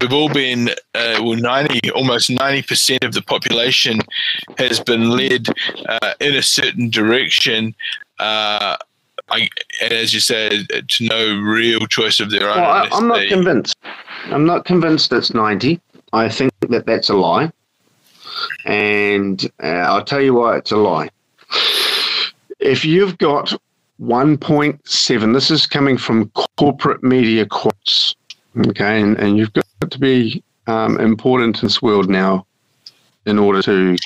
we've 0.00 0.12
all 0.12 0.28
been, 0.28 0.68
uh, 0.94 1.20
well, 1.20 1.36
ninety, 1.36 1.90
almost 1.90 2.30
ninety 2.30 2.62
percent 2.62 3.02
of 3.02 3.12
the 3.12 3.22
population 3.22 4.00
has 4.58 4.78
been 4.80 5.10
led 5.10 5.48
uh, 5.88 6.14
in 6.20 6.34
a 6.34 6.42
certain 6.42 6.90
direction. 6.90 7.74
Uh, 8.18 8.76
I, 9.30 9.48
and 9.82 9.92
as 9.92 10.12
you 10.12 10.20
said, 10.20 10.66
to 10.88 11.04
no 11.06 11.40
real 11.40 11.86
choice 11.86 12.20
of 12.20 12.30
their 12.30 12.48
own. 12.48 12.56
Well, 12.60 12.70
I, 12.70 12.88
I'm 12.92 13.08
not 13.08 13.16
they- 13.18 13.28
convinced. 13.28 13.76
I'm 14.26 14.44
not 14.46 14.64
convinced 14.64 15.12
it's 15.12 15.32
90. 15.34 15.80
I 16.12 16.28
think 16.28 16.52
that 16.68 16.86
that's 16.86 17.08
a 17.08 17.14
lie. 17.14 17.50
And 18.64 19.44
uh, 19.62 19.66
I'll 19.66 20.04
tell 20.04 20.20
you 20.20 20.34
why 20.34 20.56
it's 20.58 20.72
a 20.72 20.76
lie. 20.76 21.08
If 22.60 22.84
you've 22.84 23.18
got 23.18 23.52
1.7, 24.00 25.34
this 25.34 25.50
is 25.50 25.66
coming 25.66 25.96
from 25.98 26.30
corporate 26.56 27.02
media 27.02 27.46
quotes, 27.46 28.14
okay, 28.66 29.00
and, 29.00 29.16
and 29.18 29.36
you've 29.36 29.52
got 29.52 29.90
to 29.90 29.98
be 29.98 30.42
um, 30.66 30.98
important 31.00 31.62
in 31.62 31.66
this 31.66 31.82
world 31.82 32.08
now 32.08 32.46
in 33.26 33.38
order 33.38 33.62
to 33.62 33.96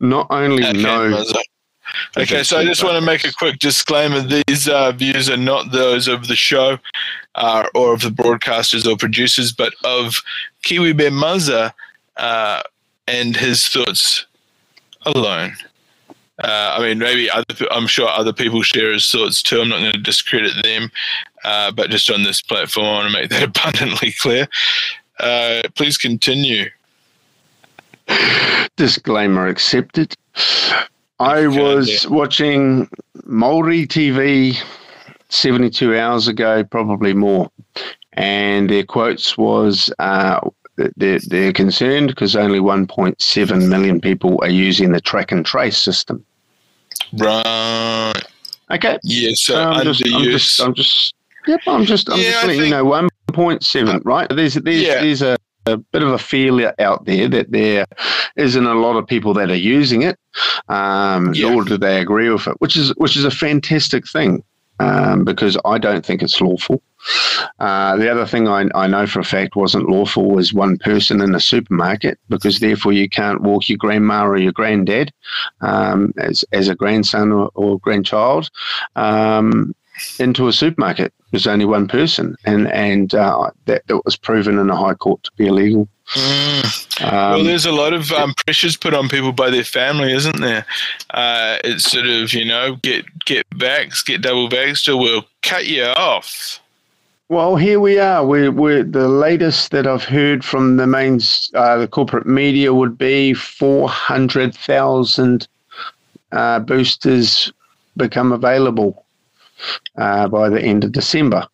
not 0.00 0.26
only 0.30 0.64
Okay, 0.64 0.82
know. 0.82 1.24
Mazza. 2.14 2.22
Okay, 2.22 2.42
so 2.42 2.58
I 2.58 2.64
just 2.64 2.82
want 2.84 2.96
to 2.96 3.00
make 3.00 3.24
a 3.24 3.32
quick 3.32 3.58
disclaimer. 3.58 4.20
These 4.20 4.68
uh, 4.68 4.92
views 4.92 5.28
are 5.30 5.36
not 5.36 5.72
those 5.72 6.08
of 6.08 6.28
the 6.28 6.36
show 6.36 6.78
uh, 7.34 7.66
or 7.74 7.92
of 7.94 8.02
the 8.02 8.10
broadcasters 8.10 8.90
or 8.90 8.96
producers, 8.96 9.52
but 9.52 9.74
of 9.84 10.16
Kiwi 10.62 10.92
Bear 10.92 11.10
Muzza 11.10 11.72
uh, 12.16 12.62
and 13.06 13.36
his 13.36 13.68
thoughts 13.68 14.26
alone. 15.06 15.52
Uh, 16.42 16.76
I 16.78 16.80
mean, 16.80 16.98
maybe 16.98 17.28
other, 17.28 17.44
I'm 17.72 17.88
sure 17.88 18.08
other 18.08 18.32
people 18.32 18.62
share 18.62 18.92
his 18.92 19.10
thoughts 19.10 19.42
too. 19.42 19.60
I'm 19.60 19.68
not 19.68 19.80
going 19.80 19.92
to 19.92 19.98
discredit 19.98 20.62
them. 20.62 20.90
uh, 21.44 21.70
but 21.72 21.90
just 21.90 22.10
on 22.10 22.22
this 22.22 22.42
platform, 22.42 22.86
I 22.86 22.92
want 22.92 23.12
to 23.12 23.20
make 23.20 23.30
that 23.30 23.42
abundantly 23.56 24.12
clear. 24.12 24.46
Uh, 25.18 25.62
please 25.74 25.98
continue. 25.98 26.70
Disclaimer 28.76 29.48
accepted. 29.48 30.14
I 31.20 31.46
was 31.48 32.06
watching 32.08 32.88
Maori 33.24 33.86
TV 33.86 34.56
72 35.30 35.96
hours 35.98 36.28
ago, 36.28 36.64
probably 36.64 37.12
more, 37.12 37.50
and 38.12 38.70
their 38.70 38.84
quotes 38.84 39.36
was 39.36 39.92
uh, 39.98 40.40
they're, 40.96 41.18
they're 41.26 41.52
concerned 41.52 42.08
because 42.08 42.36
only 42.36 42.60
1.7 42.60 43.68
million 43.68 44.00
people 44.00 44.38
are 44.42 44.48
using 44.48 44.92
the 44.92 45.00
track 45.00 45.32
and 45.32 45.44
trace 45.44 45.76
system. 45.76 46.24
Right. 47.14 48.12
Okay. 48.70 48.98
Yeah, 49.02 49.30
so 49.34 49.60
I'm 49.60 49.84
just, 49.84 50.04
I'm 50.06 50.22
just, 50.24 50.60
I'm 50.60 50.74
just, 50.74 51.14
yep, 51.46 51.60
I'm 51.66 51.84
just, 51.84 52.10
I'm 52.10 52.18
Yeah, 52.18 52.30
just 52.30 52.42
letting 52.46 52.56
you 52.56 52.62
think- 52.70 52.72
know 52.72 52.84
1.7, 53.32 54.02
right? 54.04 54.28
There's, 54.28 54.54
there's, 54.54 54.82
Yeah. 54.82 55.00
there's 55.00 55.22
a, 55.22 55.36
a 55.72 55.76
bit 55.78 56.02
of 56.02 56.12
a 56.12 56.18
feel 56.18 56.70
out 56.78 57.04
there 57.04 57.28
that 57.28 57.50
there 57.52 57.86
isn't 58.36 58.66
a 58.66 58.74
lot 58.74 58.96
of 58.96 59.06
people 59.06 59.34
that 59.34 59.50
are 59.50 59.56
using 59.56 60.02
it, 60.02 60.18
um, 60.68 61.32
Yeah. 61.34 61.50
nor 61.50 61.64
do 61.64 61.76
they 61.78 62.00
agree 62.00 62.30
with 62.30 62.46
it, 62.46 62.54
which 62.58 62.76
is, 62.76 62.90
which 62.96 63.16
is 63.16 63.24
a 63.24 63.30
fantastic 63.30 64.08
thing. 64.08 64.42
Um, 64.80 65.24
because 65.24 65.58
I 65.64 65.76
don't 65.78 66.06
think 66.06 66.22
it's 66.22 66.40
lawful. 66.40 66.80
Uh, 67.58 67.96
the 67.96 68.08
other 68.08 68.24
thing 68.24 68.46
I, 68.46 68.68
I 68.76 68.86
know 68.86 69.08
for 69.08 69.18
a 69.18 69.24
fact 69.24 69.56
wasn't 69.56 69.88
lawful 69.88 70.30
was 70.30 70.54
one 70.54 70.78
person 70.78 71.20
in 71.20 71.34
a 71.34 71.40
supermarket, 71.40 72.16
because 72.28 72.60
therefore 72.60 72.92
you 72.92 73.08
can't 73.08 73.40
walk 73.42 73.68
your 73.68 73.76
grandma 73.76 74.24
or 74.24 74.36
your 74.36 74.52
granddad 74.52 75.12
um, 75.62 76.14
as, 76.18 76.44
as 76.52 76.68
a 76.68 76.76
grandson 76.76 77.32
or, 77.32 77.50
or 77.56 77.80
grandchild 77.80 78.50
um, 78.94 79.74
into 80.18 80.48
a 80.48 80.52
supermarket. 80.52 81.12
There's 81.30 81.46
only 81.46 81.64
one 81.64 81.88
person, 81.88 82.36
and 82.44 82.68
and 82.72 83.14
uh, 83.14 83.50
that, 83.66 83.86
that 83.86 84.04
was 84.04 84.16
proven 84.16 84.58
in 84.58 84.70
a 84.70 84.76
high 84.76 84.94
court 84.94 85.22
to 85.24 85.30
be 85.36 85.46
illegal. 85.46 85.88
Mm. 86.14 87.02
Um, 87.04 87.10
well, 87.10 87.44
there's 87.44 87.66
a 87.66 87.72
lot 87.72 87.92
of 87.92 88.10
um, 88.12 88.32
pressures 88.44 88.76
put 88.76 88.94
on 88.94 89.08
people 89.08 89.32
by 89.32 89.50
their 89.50 89.64
family, 89.64 90.12
isn't 90.12 90.40
there? 90.40 90.64
Uh, 91.10 91.58
it's 91.64 91.90
sort 91.90 92.06
of 92.06 92.32
you 92.32 92.44
know 92.44 92.76
get 92.76 93.04
get 93.26 93.48
vaxxed, 93.50 94.06
get 94.06 94.22
double 94.22 94.48
vaxxed, 94.48 94.88
or 94.88 94.96
we'll 94.96 95.24
cut 95.42 95.66
you 95.66 95.84
off. 95.84 96.60
Well, 97.30 97.56
here 97.56 97.78
we 97.78 97.98
are. 97.98 98.24
We're, 98.24 98.50
we're 98.50 98.82
the 98.82 99.06
latest 99.06 99.70
that 99.72 99.86
I've 99.86 100.04
heard 100.04 100.42
from 100.42 100.78
the 100.78 100.86
main, 100.86 101.20
uh, 101.52 101.76
the 101.76 101.86
corporate 101.86 102.26
media 102.26 102.72
would 102.72 102.96
be 102.96 103.34
four 103.34 103.86
hundred 103.86 104.54
thousand 104.54 105.46
uh, 106.32 106.60
boosters 106.60 107.52
become 107.98 108.32
available 108.32 109.04
uh, 109.96 110.28
by 110.28 110.48
the 110.48 110.60
end 110.60 110.84
of 110.84 110.92
December. 110.92 111.46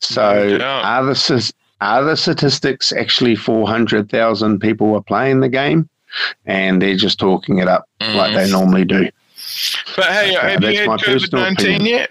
So, 0.00 0.58
are 0.62 1.04
the 1.04 1.52
are 1.80 2.04
the 2.04 2.16
statistics 2.16 2.92
actually 2.92 3.36
four 3.36 3.66
hundred 3.66 4.10
thousand 4.10 4.60
people 4.60 4.94
are 4.94 5.02
playing 5.02 5.40
the 5.40 5.48
game, 5.48 5.88
and 6.46 6.80
they're 6.80 6.96
just 6.96 7.18
talking 7.18 7.58
it 7.58 7.68
up 7.68 7.88
like 8.00 8.34
they 8.34 8.50
normally 8.50 8.84
do? 8.84 9.08
But 9.96 10.06
hey, 10.06 10.36
Okay, 10.36 10.52
have 10.52 10.62
you 10.62 10.78
had 10.78 11.00
COVID-19 11.00 11.86
yet? 11.86 12.10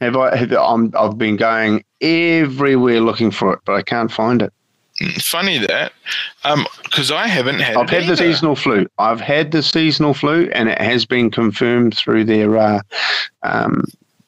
Have 0.00 0.16
I? 0.16 0.36
Have, 0.36 0.52
I'm, 0.52 0.92
I've 0.98 1.16
been 1.16 1.36
going 1.36 1.84
everywhere 2.00 3.00
looking 3.00 3.30
for 3.30 3.52
it, 3.54 3.60
but 3.64 3.74
I 3.74 3.82
can't 3.82 4.10
find 4.10 4.42
it. 4.42 4.52
Funny 5.20 5.58
that, 5.58 5.92
because 6.84 7.10
I 7.10 7.26
haven't 7.26 7.60
had. 7.60 7.76
I've 7.76 7.90
had 7.90 8.06
the 8.06 8.16
seasonal 8.16 8.54
flu. 8.54 8.86
I've 8.98 9.20
had 9.20 9.50
the 9.50 9.62
seasonal 9.62 10.14
flu, 10.14 10.50
and 10.52 10.68
it 10.68 10.80
has 10.80 11.06
been 11.06 11.30
confirmed 11.30 11.96
through 11.96 12.24
their 12.24 12.56
uh, 12.56 12.80
um, 13.42 13.84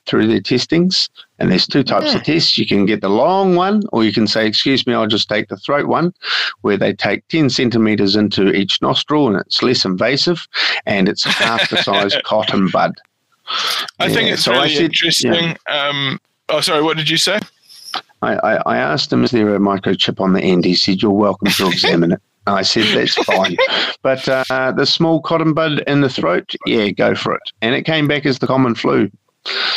through 0.06 0.26
their 0.26 0.40
testings. 0.40 1.10
And 1.38 1.50
there's 1.50 1.66
two 1.66 1.82
types 1.82 2.14
of 2.14 2.22
tests. 2.22 2.56
You 2.56 2.66
can 2.66 2.86
get 2.86 3.00
the 3.02 3.08
long 3.10 3.56
one, 3.56 3.82
or 3.92 4.04
you 4.04 4.12
can 4.12 4.26
say, 4.26 4.46
"Excuse 4.46 4.86
me, 4.86 4.94
I'll 4.94 5.06
just 5.06 5.28
take 5.28 5.48
the 5.48 5.56
throat 5.56 5.86
one," 5.86 6.14
where 6.62 6.76
they 6.76 6.92
take 6.92 7.26
ten 7.28 7.50
centimeters 7.50 8.16
into 8.16 8.50
each 8.52 8.80
nostril, 8.80 9.28
and 9.28 9.36
it's 9.36 9.62
less 9.62 9.84
invasive, 9.84 10.46
and 10.86 11.08
it's 11.08 11.24
half 11.24 11.68
the 11.70 11.76
size 11.82 12.16
cotton 12.24 12.68
bud. 12.68 12.92
I 13.98 14.08
think 14.08 14.30
it's 14.30 14.44
so 14.44 14.52
really 14.52 14.74
said- 14.74 14.84
interesting. 14.84 15.56
Um, 15.68 16.20
oh, 16.48 16.60
sorry, 16.60 16.82
what 16.82 16.96
did 16.96 17.10
you 17.10 17.18
say? 17.18 17.38
I, 18.24 18.34
I, 18.34 18.62
I 18.74 18.76
asked 18.78 19.12
him, 19.12 19.24
"Is 19.24 19.30
there 19.30 19.54
a 19.54 19.58
microchip 19.58 20.20
on 20.20 20.32
the 20.32 20.40
end?" 20.42 20.64
He 20.64 20.74
said, 20.74 21.02
"You're 21.02 21.10
welcome 21.12 21.48
to 21.48 21.66
examine 21.68 22.12
it." 22.12 22.22
I 22.46 22.62
said, 22.62 22.84
"That's 22.94 23.14
fine," 23.14 23.56
but 24.02 24.28
uh, 24.28 24.72
the 24.72 24.84
small 24.86 25.20
cotton 25.20 25.54
bud 25.54 25.80
in 25.86 26.00
the 26.02 26.08
throat, 26.10 26.54
yeah, 26.66 26.90
go 26.90 27.14
for 27.14 27.34
it. 27.34 27.42
And 27.62 27.74
it 27.74 27.82
came 27.84 28.06
back 28.08 28.26
as 28.26 28.38
the 28.38 28.46
common 28.46 28.74
flu. 28.74 29.10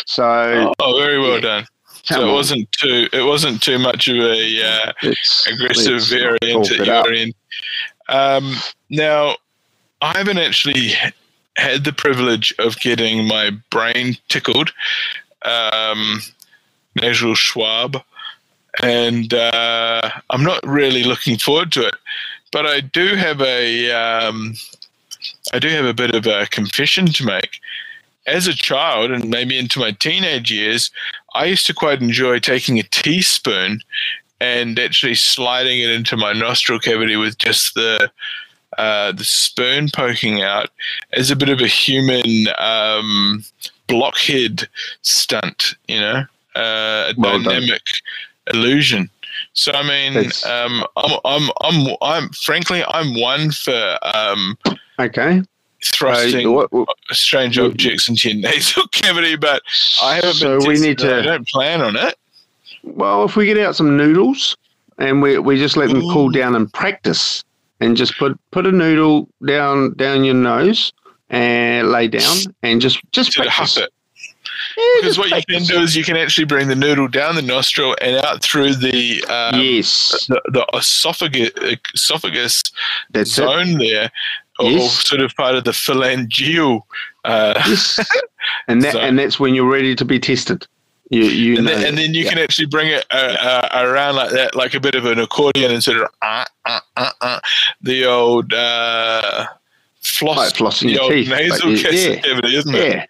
So 0.05 0.73
Oh, 0.79 0.99
very 0.99 1.19
well 1.19 1.39
done. 1.41 1.65
come 2.07 2.17
So 2.17 2.21
it 2.21 2.27
on, 2.29 2.33
wasn't 2.33 2.71
too. 2.73 3.07
It 3.13 3.23
wasn't 3.23 3.61
too 3.61 3.79
much 3.79 4.07
of 4.07 4.17
a 4.17 4.63
uh, 4.63 4.93
aggressive 5.51 6.03
variant 6.07 6.71
at 6.71 6.85
your 6.85 7.13
end. 7.13 7.33
Um, 8.09 8.55
now, 8.89 9.35
I 10.01 10.17
haven't 10.17 10.37
actually 10.37 10.91
had 11.57 11.83
the 11.83 11.93
privilege 11.93 12.53
of 12.59 12.79
getting 12.79 13.27
my 13.27 13.51
brain 13.71 14.15
tickled, 14.29 14.71
um, 15.43 16.21
nasal 16.95 17.35
swab, 17.35 17.97
and 18.83 19.33
uh, 19.33 20.09
I'm 20.29 20.43
not 20.43 20.65
really 20.65 21.03
looking 21.03 21.37
forward 21.37 21.71
to 21.73 21.87
it. 21.87 21.95
But 22.51 22.65
I 22.65 22.79
do 22.79 23.15
have 23.15 23.41
a, 23.41 23.91
um, 23.91 24.55
I 25.53 25.59
do 25.59 25.67
have 25.69 25.85
a 25.85 25.93
bit 25.93 26.15
of 26.15 26.25
a 26.25 26.47
confession 26.47 27.07
to 27.07 27.25
make. 27.25 27.59
As 28.25 28.47
a 28.47 28.53
child, 28.53 29.11
and 29.11 29.29
maybe 29.29 29.57
into 29.57 29.79
my 29.79 29.91
teenage 29.91 30.51
years, 30.51 30.91
I 31.33 31.45
used 31.45 31.65
to 31.67 31.73
quite 31.73 32.01
enjoy 32.01 32.39
taking 32.39 32.77
a 32.77 32.83
teaspoon 32.83 33.81
and 34.39 34.77
actually 34.79 35.15
sliding 35.15 35.79
it 35.79 35.89
into 35.89 36.17
my 36.17 36.33
nostril 36.33 36.79
cavity 36.79 37.15
with 37.15 37.37
just 37.37 37.73
the 37.73 38.11
uh, 38.77 39.11
the 39.13 39.23
spoon 39.23 39.89
poking 39.91 40.41
out 40.41 40.69
as 41.13 41.31
a 41.31 41.35
bit 41.35 41.49
of 41.49 41.61
a 41.61 41.67
human 41.67 42.47
um, 42.59 43.43
blockhead 43.87 44.67
stunt, 45.01 45.73
you 45.87 45.99
know, 45.99 46.25
uh, 46.55 47.11
a 47.11 47.13
Well 47.17 47.41
dynamic 47.41 47.81
illusion. 48.53 49.09
So 49.53 49.71
I 49.71 49.83
mean, 49.83 50.17
um, 50.47 50.83
I'm, 50.97 51.19
I'm, 51.25 51.49
I'm, 51.61 51.95
I'm, 52.01 52.29
frankly, 52.29 52.83
I'm 52.87 53.19
one 53.19 53.51
for 53.51 53.97
um, 54.15 54.57
Okay. 54.99 55.41
thrusting 55.83 56.47
Uh, 56.47 56.51
what- 56.51 56.71
what- 56.73 56.89
strange 57.11 57.57
what- 57.59 57.71
objects 57.71 58.09
into 58.09 58.29
your 58.29 58.37
nasal 58.49 58.87
cavity, 58.91 59.35
but 59.35 59.61
I 60.01 60.15
haven't 60.15 60.33
so 60.33 60.57
we 60.67 60.79
need 60.79 60.97
to. 60.99 61.19
I 61.19 61.21
don't 61.21 61.47
plan 61.47 61.81
on 61.81 61.95
it. 61.95 62.15
Well, 62.83 63.23
if 63.25 63.35
we 63.35 63.45
get 63.45 63.57
out 63.59 63.75
some 63.75 63.95
noodles 63.97 64.55
and 64.97 65.21
we, 65.21 65.37
we 65.39 65.57
just 65.57 65.77
let 65.77 65.89
them 65.89 66.01
cool 66.01 66.29
down 66.31 66.55
and 66.55 66.71
practice, 66.73 67.43
and 67.79 67.95
just 67.95 68.17
put 68.17 68.39
put 68.51 68.65
a 68.65 68.71
noodle 68.71 69.27
down 69.45 69.93
down 69.95 70.23
your 70.23 70.33
nose 70.33 70.91
and 71.29 71.91
lay 71.91 72.07
down 72.07 72.37
and 72.63 72.81
just 72.81 72.99
just 73.11 73.33
to 73.33 73.43
practice. 73.43 73.75
huff 73.75 73.83
it. 73.83 73.93
Yeah, 74.77 74.83
Because 75.01 75.17
what 75.17 75.29
you 75.31 75.41
can 75.49 75.63
do 75.63 75.79
is 75.79 75.95
you 75.95 76.03
can 76.03 76.15
actually 76.17 76.45
bring 76.45 76.67
the 76.67 76.75
noodle 76.75 77.07
down 77.07 77.35
the 77.35 77.41
nostril 77.41 77.95
and 77.99 78.23
out 78.23 78.43
through 78.43 78.75
the 78.75 79.23
um, 79.25 79.59
yes, 79.59 80.27
the, 80.29 80.39
the 80.51 80.65
esophagus, 80.77 81.49
esophagus 81.95 82.61
that's 83.09 83.31
it. 83.31 83.33
zone 83.35 83.79
there, 83.79 84.11
or, 84.59 84.69
Yes. 84.71 85.07
sort 85.07 85.21
of 85.21 85.35
part 85.35 85.55
of 85.55 85.63
the 85.63 85.73
pharyngeal. 85.73 86.85
Uh, 87.25 87.53
Yes, 87.67 87.99
and 88.67 88.81
that 88.83 88.93
So- 88.93 88.99
and 88.99 89.17
that's 89.17 89.39
when 89.39 89.55
you're 89.55 89.69
ready 89.69 89.95
to 89.95 90.05
be 90.05 90.19
tested. 90.19 90.67
You 91.09 91.23
you 91.23 91.57
and, 91.57 91.65
then, 91.67 91.85
and 91.85 91.97
then 91.97 92.13
you 92.13 92.25
yeah. 92.25 92.29
can 92.31 92.37
actually 92.39 92.65
bring 92.67 92.89
it 92.89 93.05
uh, 93.11 93.15
uh, 93.39 93.69
around 93.85 94.15
like 94.17 94.31
that, 94.31 94.55
like 94.55 94.73
a 94.73 94.79
bit 94.81 94.93
of 94.93 95.05
an 95.05 95.19
accordion, 95.19 95.71
and 95.71 95.81
sort 95.81 95.97
of 96.01 96.07
uh, 96.21 96.43
uh, 96.65 96.79
uh, 96.97 97.11
uh, 97.21 97.39
the 97.81 98.05
old 98.05 98.53
uh, 98.53 99.47
floss, 100.01 100.37
Like 100.37 100.53
flossing 100.53 100.87
the 100.87 100.91
your 100.93 101.03
old 101.03 101.11
teeth, 101.13 101.29
nasal 101.29 101.69
like, 101.71 101.81
yeah. 101.93 102.15
cavity, 102.19 102.55
isn't 102.57 102.75
it? 102.75 103.07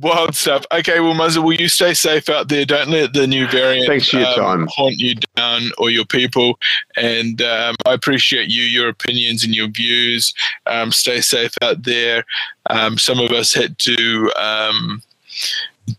Wild 0.00 0.34
stuff. 0.34 0.64
Okay, 0.72 1.00
well, 1.00 1.12
Muzza, 1.12 1.42
will 1.42 1.52
you 1.52 1.68
stay 1.68 1.92
safe 1.92 2.30
out 2.30 2.48
there? 2.48 2.64
Don't 2.64 2.88
let 2.88 3.12
the 3.12 3.26
new 3.26 3.46
variant 3.48 3.86
Thanks 3.86 4.08
for 4.08 4.18
your 4.18 4.28
um, 4.28 4.34
time. 4.34 4.68
haunt 4.74 4.96
you 4.96 5.14
down 5.36 5.70
or 5.76 5.90
your 5.90 6.06
people. 6.06 6.58
And 6.96 7.42
um, 7.42 7.74
I 7.84 7.92
appreciate 7.92 8.48
you, 8.48 8.62
your 8.62 8.88
opinions 8.88 9.44
and 9.44 9.54
your 9.54 9.68
views. 9.68 10.32
Um, 10.66 10.92
stay 10.92 11.20
safe 11.20 11.52
out 11.60 11.82
there. 11.82 12.24
Um, 12.70 12.96
some 12.96 13.18
of 13.18 13.32
us 13.32 13.52
had 13.52 13.78
to 13.80 14.32
um, 14.36 15.02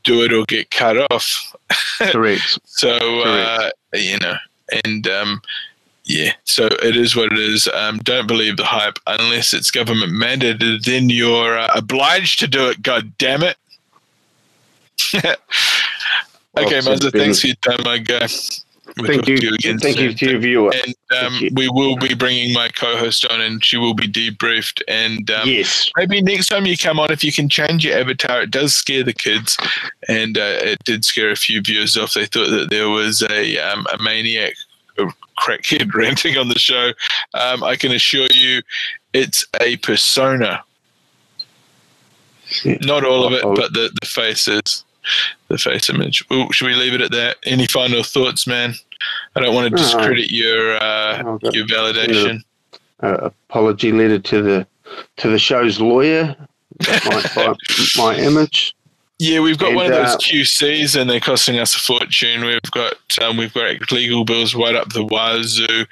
do 0.04 0.24
it 0.24 0.34
or 0.34 0.44
get 0.46 0.72
cut 0.72 0.98
off. 1.12 1.56
Correct. 2.00 2.60
So, 2.66 3.22
uh, 3.22 3.70
you 3.94 4.18
know, 4.18 4.36
and 4.86 5.08
um, 5.08 5.42
yeah, 6.06 6.34
so 6.46 6.66
it 6.66 6.98
is 6.98 7.16
what 7.16 7.32
it 7.32 7.40
is. 7.40 7.68
Um, 7.68 8.00
don't 8.00 8.28
believe 8.28 8.58
the 8.58 8.66
hype 8.66 9.00
unless 9.08 9.54
it's 9.54 9.72
government 9.72 10.14
mandated. 10.14 10.84
Then 10.84 11.10
you're 11.10 11.58
uh, 11.58 11.70
obliged 11.76 12.40
to 12.40 12.48
do 12.48 12.70
it. 12.70 12.82
God 12.82 13.16
damn 13.18 13.44
it. 13.44 13.58
okay, 16.58 16.80
Mazza, 16.80 17.12
thanks 17.12 17.42
for 17.42 17.48
your 17.48 17.56
time, 17.58 17.80
my 17.84 17.98
guy. 17.98 18.28
We'll 18.98 19.08
Thank 19.08 19.28
you. 19.28 19.38
to 19.38 19.56
again 19.56 19.80
Thank 19.80 20.00
you 20.00 20.14
to 20.14 20.30
your 20.32 20.40
viewer. 20.40 20.72
And 20.86 20.96
um, 21.20 21.34
you. 21.40 21.50
we 21.54 21.68
will 21.68 21.98
be 21.98 22.14
bringing 22.14 22.54
my 22.54 22.70
co-host 22.70 23.26
on, 23.26 23.42
and 23.42 23.64
she 23.64 23.78
will 23.78 23.96
be 23.96 24.08
debriefed. 24.08 24.82
And 24.88 25.32
um, 25.32 25.48
yes. 25.48 25.90
maybe 25.98 26.22
next 26.22 26.48
time 26.48 26.66
you 26.66 26.78
come 26.78 27.00
on, 27.00 27.12
if 27.12 27.24
you 27.24 27.32
can 27.32 27.50
change 27.50 27.86
your 27.86 27.98
avatar, 27.98 28.44
it 28.44 28.52
does 28.52 28.76
scare 28.76 29.04
the 29.04 29.14
kids, 29.14 29.58
and 30.08 30.38
uh, 30.38 30.60
it 30.62 30.84
did 30.84 31.06
scare 31.06 31.32
a 31.32 31.36
few 31.36 31.62
viewers 31.62 31.98
off. 31.98 32.14
They 32.14 32.26
thought 32.26 32.50
that 32.52 32.70
there 32.70 32.90
was 32.90 33.24
a 33.24 33.58
um, 33.58 33.88
a 33.92 34.02
maniac, 34.04 34.54
a 35.00 35.08
crackhead 35.40 35.94
ranting 35.96 36.38
on 36.38 36.50
the 36.50 36.60
show. 36.60 36.92
Um, 37.34 37.64
I 37.64 37.76
can 37.76 37.94
assure 37.94 38.28
you, 38.32 38.62
it's 39.14 39.48
a 39.60 39.78
persona. 39.78 40.64
Not 42.66 43.04
all 43.04 43.26
of 43.26 43.34
it, 43.34 43.42
but 43.42 43.74
the 43.74 43.90
the 44.00 44.06
faces, 44.06 44.86
the 45.50 45.58
face 45.58 45.90
image. 45.90 46.24
Well, 46.30 46.52
should 46.52 46.68
we 46.68 46.76
leave 46.76 46.94
it 46.94 47.02
at 47.02 47.12
that? 47.12 47.38
Any 47.46 47.68
final 47.68 48.04
thoughts, 48.04 48.48
man? 48.48 48.74
I 49.36 49.42
don't 49.42 49.54
want 49.56 49.66
to 49.70 49.76
No. 49.76 49.78
discredit 49.78 50.32
your 50.32 50.76
uh, 50.82 51.38
your 51.52 51.66
validation. 51.68 52.42
a 53.00 53.10
apology 53.50 53.92
letter 53.92 54.20
to 54.20 54.42
the 54.42 54.68
to 55.18 55.30
the 55.30 55.40
show's 55.40 55.80
lawyer. 55.80 56.36
my, 56.88 57.24
my, 57.36 57.56
my 57.98 58.16
image. 58.18 58.76
Yeah, 59.20 59.40
we've 59.42 59.58
got 59.58 59.68
And, 59.70 59.76
one 59.78 59.86
of 59.86 59.92
those 59.92 60.16
uh, 60.16 60.18
QCs, 60.18 61.00
and 61.00 61.10
they're 61.10 61.20
costing 61.20 61.58
us 61.60 61.76
a 61.76 61.80
fortune. 61.80 62.46
We've 62.46 62.60
got 62.72 62.96
um, 63.22 63.38
we've 63.38 63.54
got 63.54 63.92
legal 63.92 64.26
bills 64.26 64.56
right 64.56 64.76
up 64.76 64.92
the 64.92 65.04
wazoo, 65.06 65.86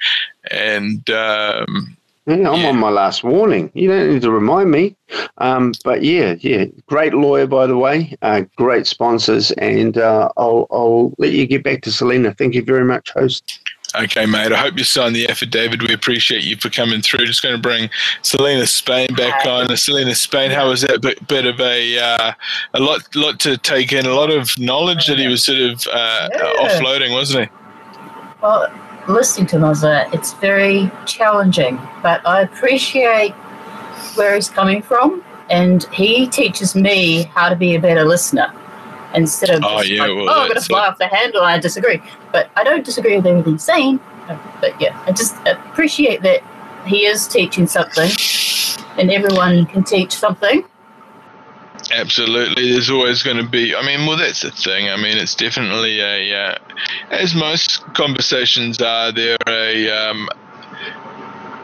and 0.50 1.08
um, 1.10 1.96
Yeah, 2.26 2.50
I'm 2.50 2.60
Yeah. 2.60 2.68
on 2.68 2.78
my 2.78 2.90
last 2.90 3.24
warning. 3.24 3.70
You 3.74 3.88
don't 3.88 4.12
need 4.12 4.22
to 4.22 4.30
remind 4.30 4.70
me. 4.70 4.94
Um, 5.38 5.72
but 5.84 6.02
yeah, 6.04 6.36
yeah, 6.40 6.66
great 6.86 7.14
lawyer 7.14 7.46
by 7.48 7.66
the 7.66 7.76
way. 7.76 8.16
Uh, 8.22 8.42
great 8.56 8.86
sponsors, 8.86 9.50
and 9.52 9.98
uh, 9.98 10.28
I'll 10.36 10.66
I'll 10.70 11.12
let 11.18 11.32
you 11.32 11.46
get 11.46 11.64
back 11.64 11.82
to 11.82 11.90
Selena. 11.92 12.32
Thank 12.34 12.54
you 12.54 12.62
very 12.62 12.84
much, 12.84 13.10
host. 13.10 13.58
okay, 13.96 14.24
mate. 14.24 14.52
I 14.52 14.56
hope 14.56 14.78
you 14.78 14.84
signed 14.84 15.14
the 15.16 15.28
affidavit. 15.28 15.82
We 15.86 15.92
appreciate 15.92 16.44
you 16.44 16.56
for 16.56 16.70
coming 16.70 17.02
through. 17.02 17.26
Just 17.26 17.42
going 17.42 17.56
to 17.56 17.60
bring 17.60 17.90
Selena 18.22 18.66
Spain 18.66 19.08
back 19.16 19.44
on. 19.44 19.76
Selena 19.76 20.14
Spain, 20.14 20.50
how 20.52 20.68
was 20.68 20.82
that? 20.82 21.02
Bit, 21.02 21.26
bit 21.28 21.44
of 21.44 21.60
a 21.60 21.98
uh, 21.98 22.32
a 22.74 22.80
lot 22.80 23.00
lot 23.16 23.40
to 23.40 23.56
take 23.58 23.92
in. 23.92 24.06
A 24.06 24.14
lot 24.14 24.30
of 24.30 24.56
knowledge 24.60 25.08
that 25.08 25.18
he 25.18 25.26
was 25.26 25.44
sort 25.44 25.58
of 25.58 25.84
uh, 25.92 26.28
Yeah. 26.32 26.68
offloading, 26.68 27.12
wasn't 27.12 27.50
he? 27.50 27.56
Well, 28.40 28.70
listening 29.08 29.46
to 29.48 29.56
Mazza, 29.56 30.12
it's 30.14 30.32
very 30.34 30.90
challenging, 31.06 31.80
but 32.02 32.26
I 32.26 32.42
appreciate 32.42 33.32
where 34.14 34.34
he's 34.34 34.48
coming 34.48 34.82
from, 34.82 35.24
and 35.50 35.84
he 35.84 36.26
teaches 36.28 36.74
me 36.74 37.24
how 37.34 37.48
to 37.48 37.56
be 37.56 37.74
a 37.74 37.80
better 37.80 38.04
listener 38.04 38.52
instead 39.14 39.50
of 39.50 39.62
Oh, 39.64 39.78
just 39.78 39.90
yeah, 39.90 40.02
like, 40.02 40.16
well, 40.16 40.30
oh, 40.30 40.40
I'm 40.42 40.48
going 40.48 40.60
to 40.60 40.66
fly 40.66 40.86
off 40.86 40.98
the 40.98 41.06
handle 41.06 41.42
I 41.42 41.58
disagree. 41.58 42.00
But 42.32 42.50
I 42.56 42.64
don't 42.64 42.84
disagree 42.84 43.16
with 43.16 43.26
everything 43.26 43.54
he's 43.54 43.62
saying. 43.62 44.00
But 44.60 44.80
yeah, 44.80 45.00
I 45.06 45.12
just 45.12 45.36
appreciate 45.46 46.22
that 46.22 46.42
he 46.86 47.04
is 47.06 47.26
teaching 47.28 47.66
something, 47.66 48.10
and 48.98 49.10
everyone 49.10 49.66
can 49.66 49.84
teach 49.84 50.12
something. 50.12 50.64
Absolutely, 51.92 52.72
there's 52.72 52.88
always 52.88 53.22
going 53.22 53.36
to 53.36 53.48
be. 53.48 53.74
I 53.74 53.84
mean, 53.84 54.06
well, 54.06 54.16
that's 54.16 54.40
the 54.40 54.50
thing. 54.50 54.88
I 54.88 54.96
mean, 54.96 55.18
it's 55.18 55.34
definitely 55.34 56.00
a, 56.00 56.34
uh, 56.34 56.54
as 57.10 57.34
most 57.34 57.82
conversations 57.92 58.80
are, 58.80 59.12
they're 59.12 59.36
a, 59.46 59.90
um, 59.90 60.28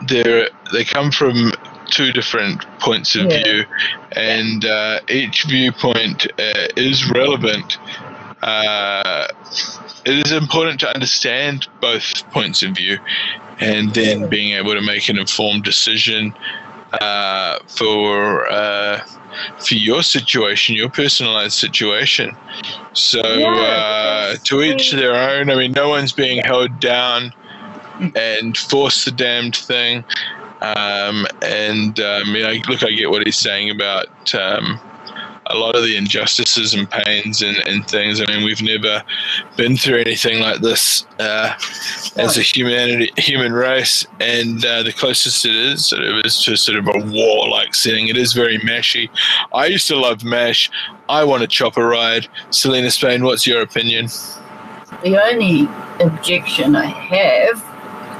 they're 0.07 0.49
they 0.73 0.85
come 0.85 1.11
from 1.11 1.53
two 1.91 2.13
different 2.13 2.65
points 2.81 3.17
of 3.17 3.31
Yeah. 3.31 3.43
view, 3.43 3.65
and 4.13 4.65
uh, 4.67 5.01
each 5.09 5.45
viewpoint 5.45 6.27
uh, 6.39 6.69
is 6.77 7.09
relevant. 7.11 7.79
Uh, 8.43 9.27
it 10.05 10.27
is 10.27 10.33
important 10.33 10.79
to 10.81 10.95
understand 10.95 11.67
both 11.81 12.29
points 12.31 12.63
of 12.63 12.73
view, 12.73 12.99
and 13.61 13.95
then 13.95 14.29
being 14.29 14.53
able 14.53 14.75
to 14.75 14.83
make 14.83 15.09
an 15.09 15.19
informed 15.19 15.65
decision 15.65 16.35
uh, 16.93 17.59
for. 17.67 18.51
Uh, 18.51 19.01
for 19.65 19.75
your 19.75 20.03
situation, 20.03 20.75
your 20.75 20.89
personalized 20.89 21.53
situation. 21.53 22.37
So, 22.93 23.23
Yeah, 23.23 23.47
uh, 23.47 24.37
to 24.45 24.63
each 24.63 24.91
their 24.93 25.15
own. 25.15 25.51
I 25.51 25.55
mean, 25.55 25.73
no 25.73 25.89
one's 25.89 26.13
being 26.13 26.43
held 26.45 26.81
down 26.81 27.33
and 28.17 28.57
force 28.57 29.05
the 29.05 29.13
damned 29.13 29.57
thing. 29.57 30.05
Um, 30.61 31.27
and 31.43 31.99
um, 32.01 32.35
you 32.35 32.43
know, 32.43 32.53
look, 32.69 32.83
I 32.83 32.91
get 32.91 33.11
what 33.11 33.25
he's 33.25 33.37
saying 33.37 33.71
about 33.71 34.35
um, 34.35 34.81
a 35.49 35.57
lot 35.57 35.75
of 35.75 35.83
the 35.83 35.97
injustices 35.97 36.75
and 36.75 36.91
pains 36.91 37.43
and, 37.43 37.57
and 37.67 37.87
things. 37.89 38.21
I 38.21 38.27
mean, 38.27 38.45
we've 38.45 38.63
never 38.63 39.03
been 39.57 39.77
through 39.77 39.99
anything 39.99 40.41
like 40.41 40.61
this 40.61 41.07
uh, 41.19 41.55
as 42.17 42.37
a 42.37 42.43
humanity, 42.43 43.11
human 43.17 43.53
race, 43.53 44.07
and 44.21 44.65
uh, 44.65 44.83
the 44.83 44.93
closest 44.93 45.45
it 45.45 45.55
is 45.55 45.87
sort 45.87 46.03
of 46.03 46.25
is 46.25 46.43
to 46.45 46.57
sort 46.57 46.79
of 46.79 46.87
a 46.89 46.99
war-like 47.11 47.75
setting. 47.75 48.09
It 48.09 48.17
is 48.17 48.33
very 48.33 48.59
mashy. 48.59 49.09
I 49.53 49.67
used 49.67 49.89
to 49.89 49.97
love 49.97 50.25
mash. 50.25 50.71
I 51.09 51.25
want 51.25 51.43
a 51.43 51.47
chopper 51.47 51.87
ride. 51.87 52.29
Selena 52.51 52.91
Spain, 52.91 53.25
what's 53.25 53.47
your 53.47 53.63
opinion? 53.63 54.09
The 55.03 55.23
only 55.23 55.69
objection 56.01 56.77
I 56.77 56.87
have 56.87 57.65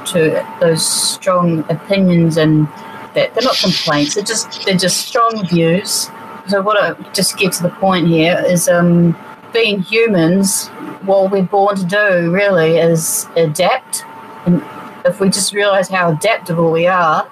to 0.07 0.45
those 0.59 0.85
strong 0.85 1.59
opinions 1.69 2.37
and 2.37 2.67
that 3.13 3.33
they're 3.33 3.43
not 3.43 3.57
complaints, 3.57 4.15
they're 4.15 4.23
just 4.23 4.65
they're 4.65 4.77
just 4.77 5.07
strong 5.07 5.45
views. 5.47 6.09
So 6.49 6.61
what 6.61 6.81
I 6.81 7.11
just 7.11 7.37
get 7.37 7.53
to 7.53 7.63
the 7.63 7.69
point 7.69 8.07
here 8.07 8.43
is 8.45 8.67
um 8.67 9.15
being 9.53 9.81
humans, 9.81 10.67
what 11.05 11.31
we're 11.31 11.43
born 11.43 11.75
to 11.75 11.85
do 11.85 12.31
really 12.31 12.77
is 12.77 13.27
adapt. 13.35 14.03
And 14.45 14.63
if 15.05 15.19
we 15.19 15.29
just 15.29 15.53
realize 15.53 15.89
how 15.89 16.11
adaptable 16.11 16.71
we 16.71 16.87
are, 16.87 17.29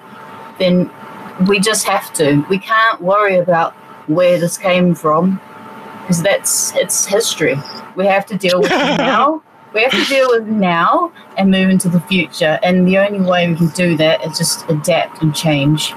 then 0.58 0.90
we 1.48 1.60
just 1.60 1.84
have 1.86 2.12
to. 2.14 2.44
We 2.48 2.58
can't 2.58 3.00
worry 3.00 3.38
about 3.38 3.72
where 4.08 4.38
this 4.38 4.56
came 4.56 4.94
from 4.94 5.40
because 6.00 6.22
that's 6.22 6.74
it's 6.76 7.04
history. 7.06 7.56
We 7.96 8.06
have 8.06 8.24
to 8.26 8.36
deal 8.36 8.60
with 8.60 8.70
it 8.72 8.98
now. 8.98 9.42
We 9.74 9.82
have 9.82 9.92
to 9.92 10.04
deal 10.06 10.30
with 10.30 10.46
now 10.46 11.12
and 11.36 11.50
move 11.50 11.68
into 11.68 11.90
the 11.90 12.00
future. 12.00 12.58
And 12.62 12.88
the 12.88 12.96
only 12.96 13.20
way 13.20 13.46
we 13.50 13.54
can 13.54 13.68
do 13.68 13.98
that 13.98 14.24
is 14.24 14.38
just 14.38 14.66
adapt 14.70 15.20
and 15.20 15.36
change. 15.36 15.92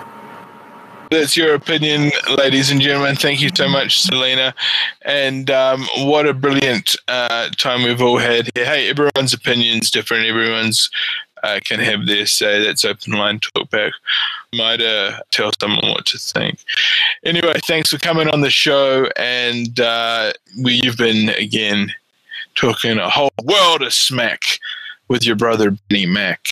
That's 1.11 1.35
your 1.35 1.55
opinion, 1.55 2.09
ladies 2.37 2.71
and 2.71 2.79
gentlemen. 2.79 3.17
Thank 3.17 3.41
you 3.41 3.49
so 3.53 3.67
much, 3.67 3.99
Selena. 3.99 4.55
And 5.01 5.51
um, 5.51 5.85
what 5.97 6.25
a 6.25 6.33
brilliant 6.33 6.95
uh, 7.09 7.49
time 7.57 7.83
we've 7.83 8.01
all 8.01 8.17
had 8.17 8.49
here. 8.55 8.63
Hey, 8.63 8.89
everyone's 8.89 9.33
opinion's 9.33 9.91
different. 9.91 10.25
Everyone's 10.25 10.89
uh, 11.43 11.59
can 11.65 11.81
have 11.81 12.07
their 12.07 12.25
say. 12.25 12.63
That's 12.63 12.85
open 12.85 13.11
line 13.11 13.39
talkback. 13.39 13.91
Might 14.53 14.79
uh, 14.81 15.19
tell 15.31 15.51
someone 15.59 15.89
what 15.89 16.05
to 16.07 16.17
think. 16.17 16.59
Anyway, 17.25 17.55
thanks 17.67 17.89
for 17.89 17.97
coming 17.97 18.29
on 18.29 18.39
the 18.39 18.49
show. 18.49 19.09
And 19.17 19.81
uh, 19.81 20.31
we've 20.63 20.97
been, 20.97 21.27
again, 21.31 21.91
talking 22.55 22.97
a 22.97 23.09
whole 23.09 23.33
world 23.43 23.81
of 23.81 23.93
smack 23.93 24.43
with 25.09 25.25
your 25.25 25.35
brother, 25.35 25.77
Benny 25.89 26.05
Mack. 26.05 26.47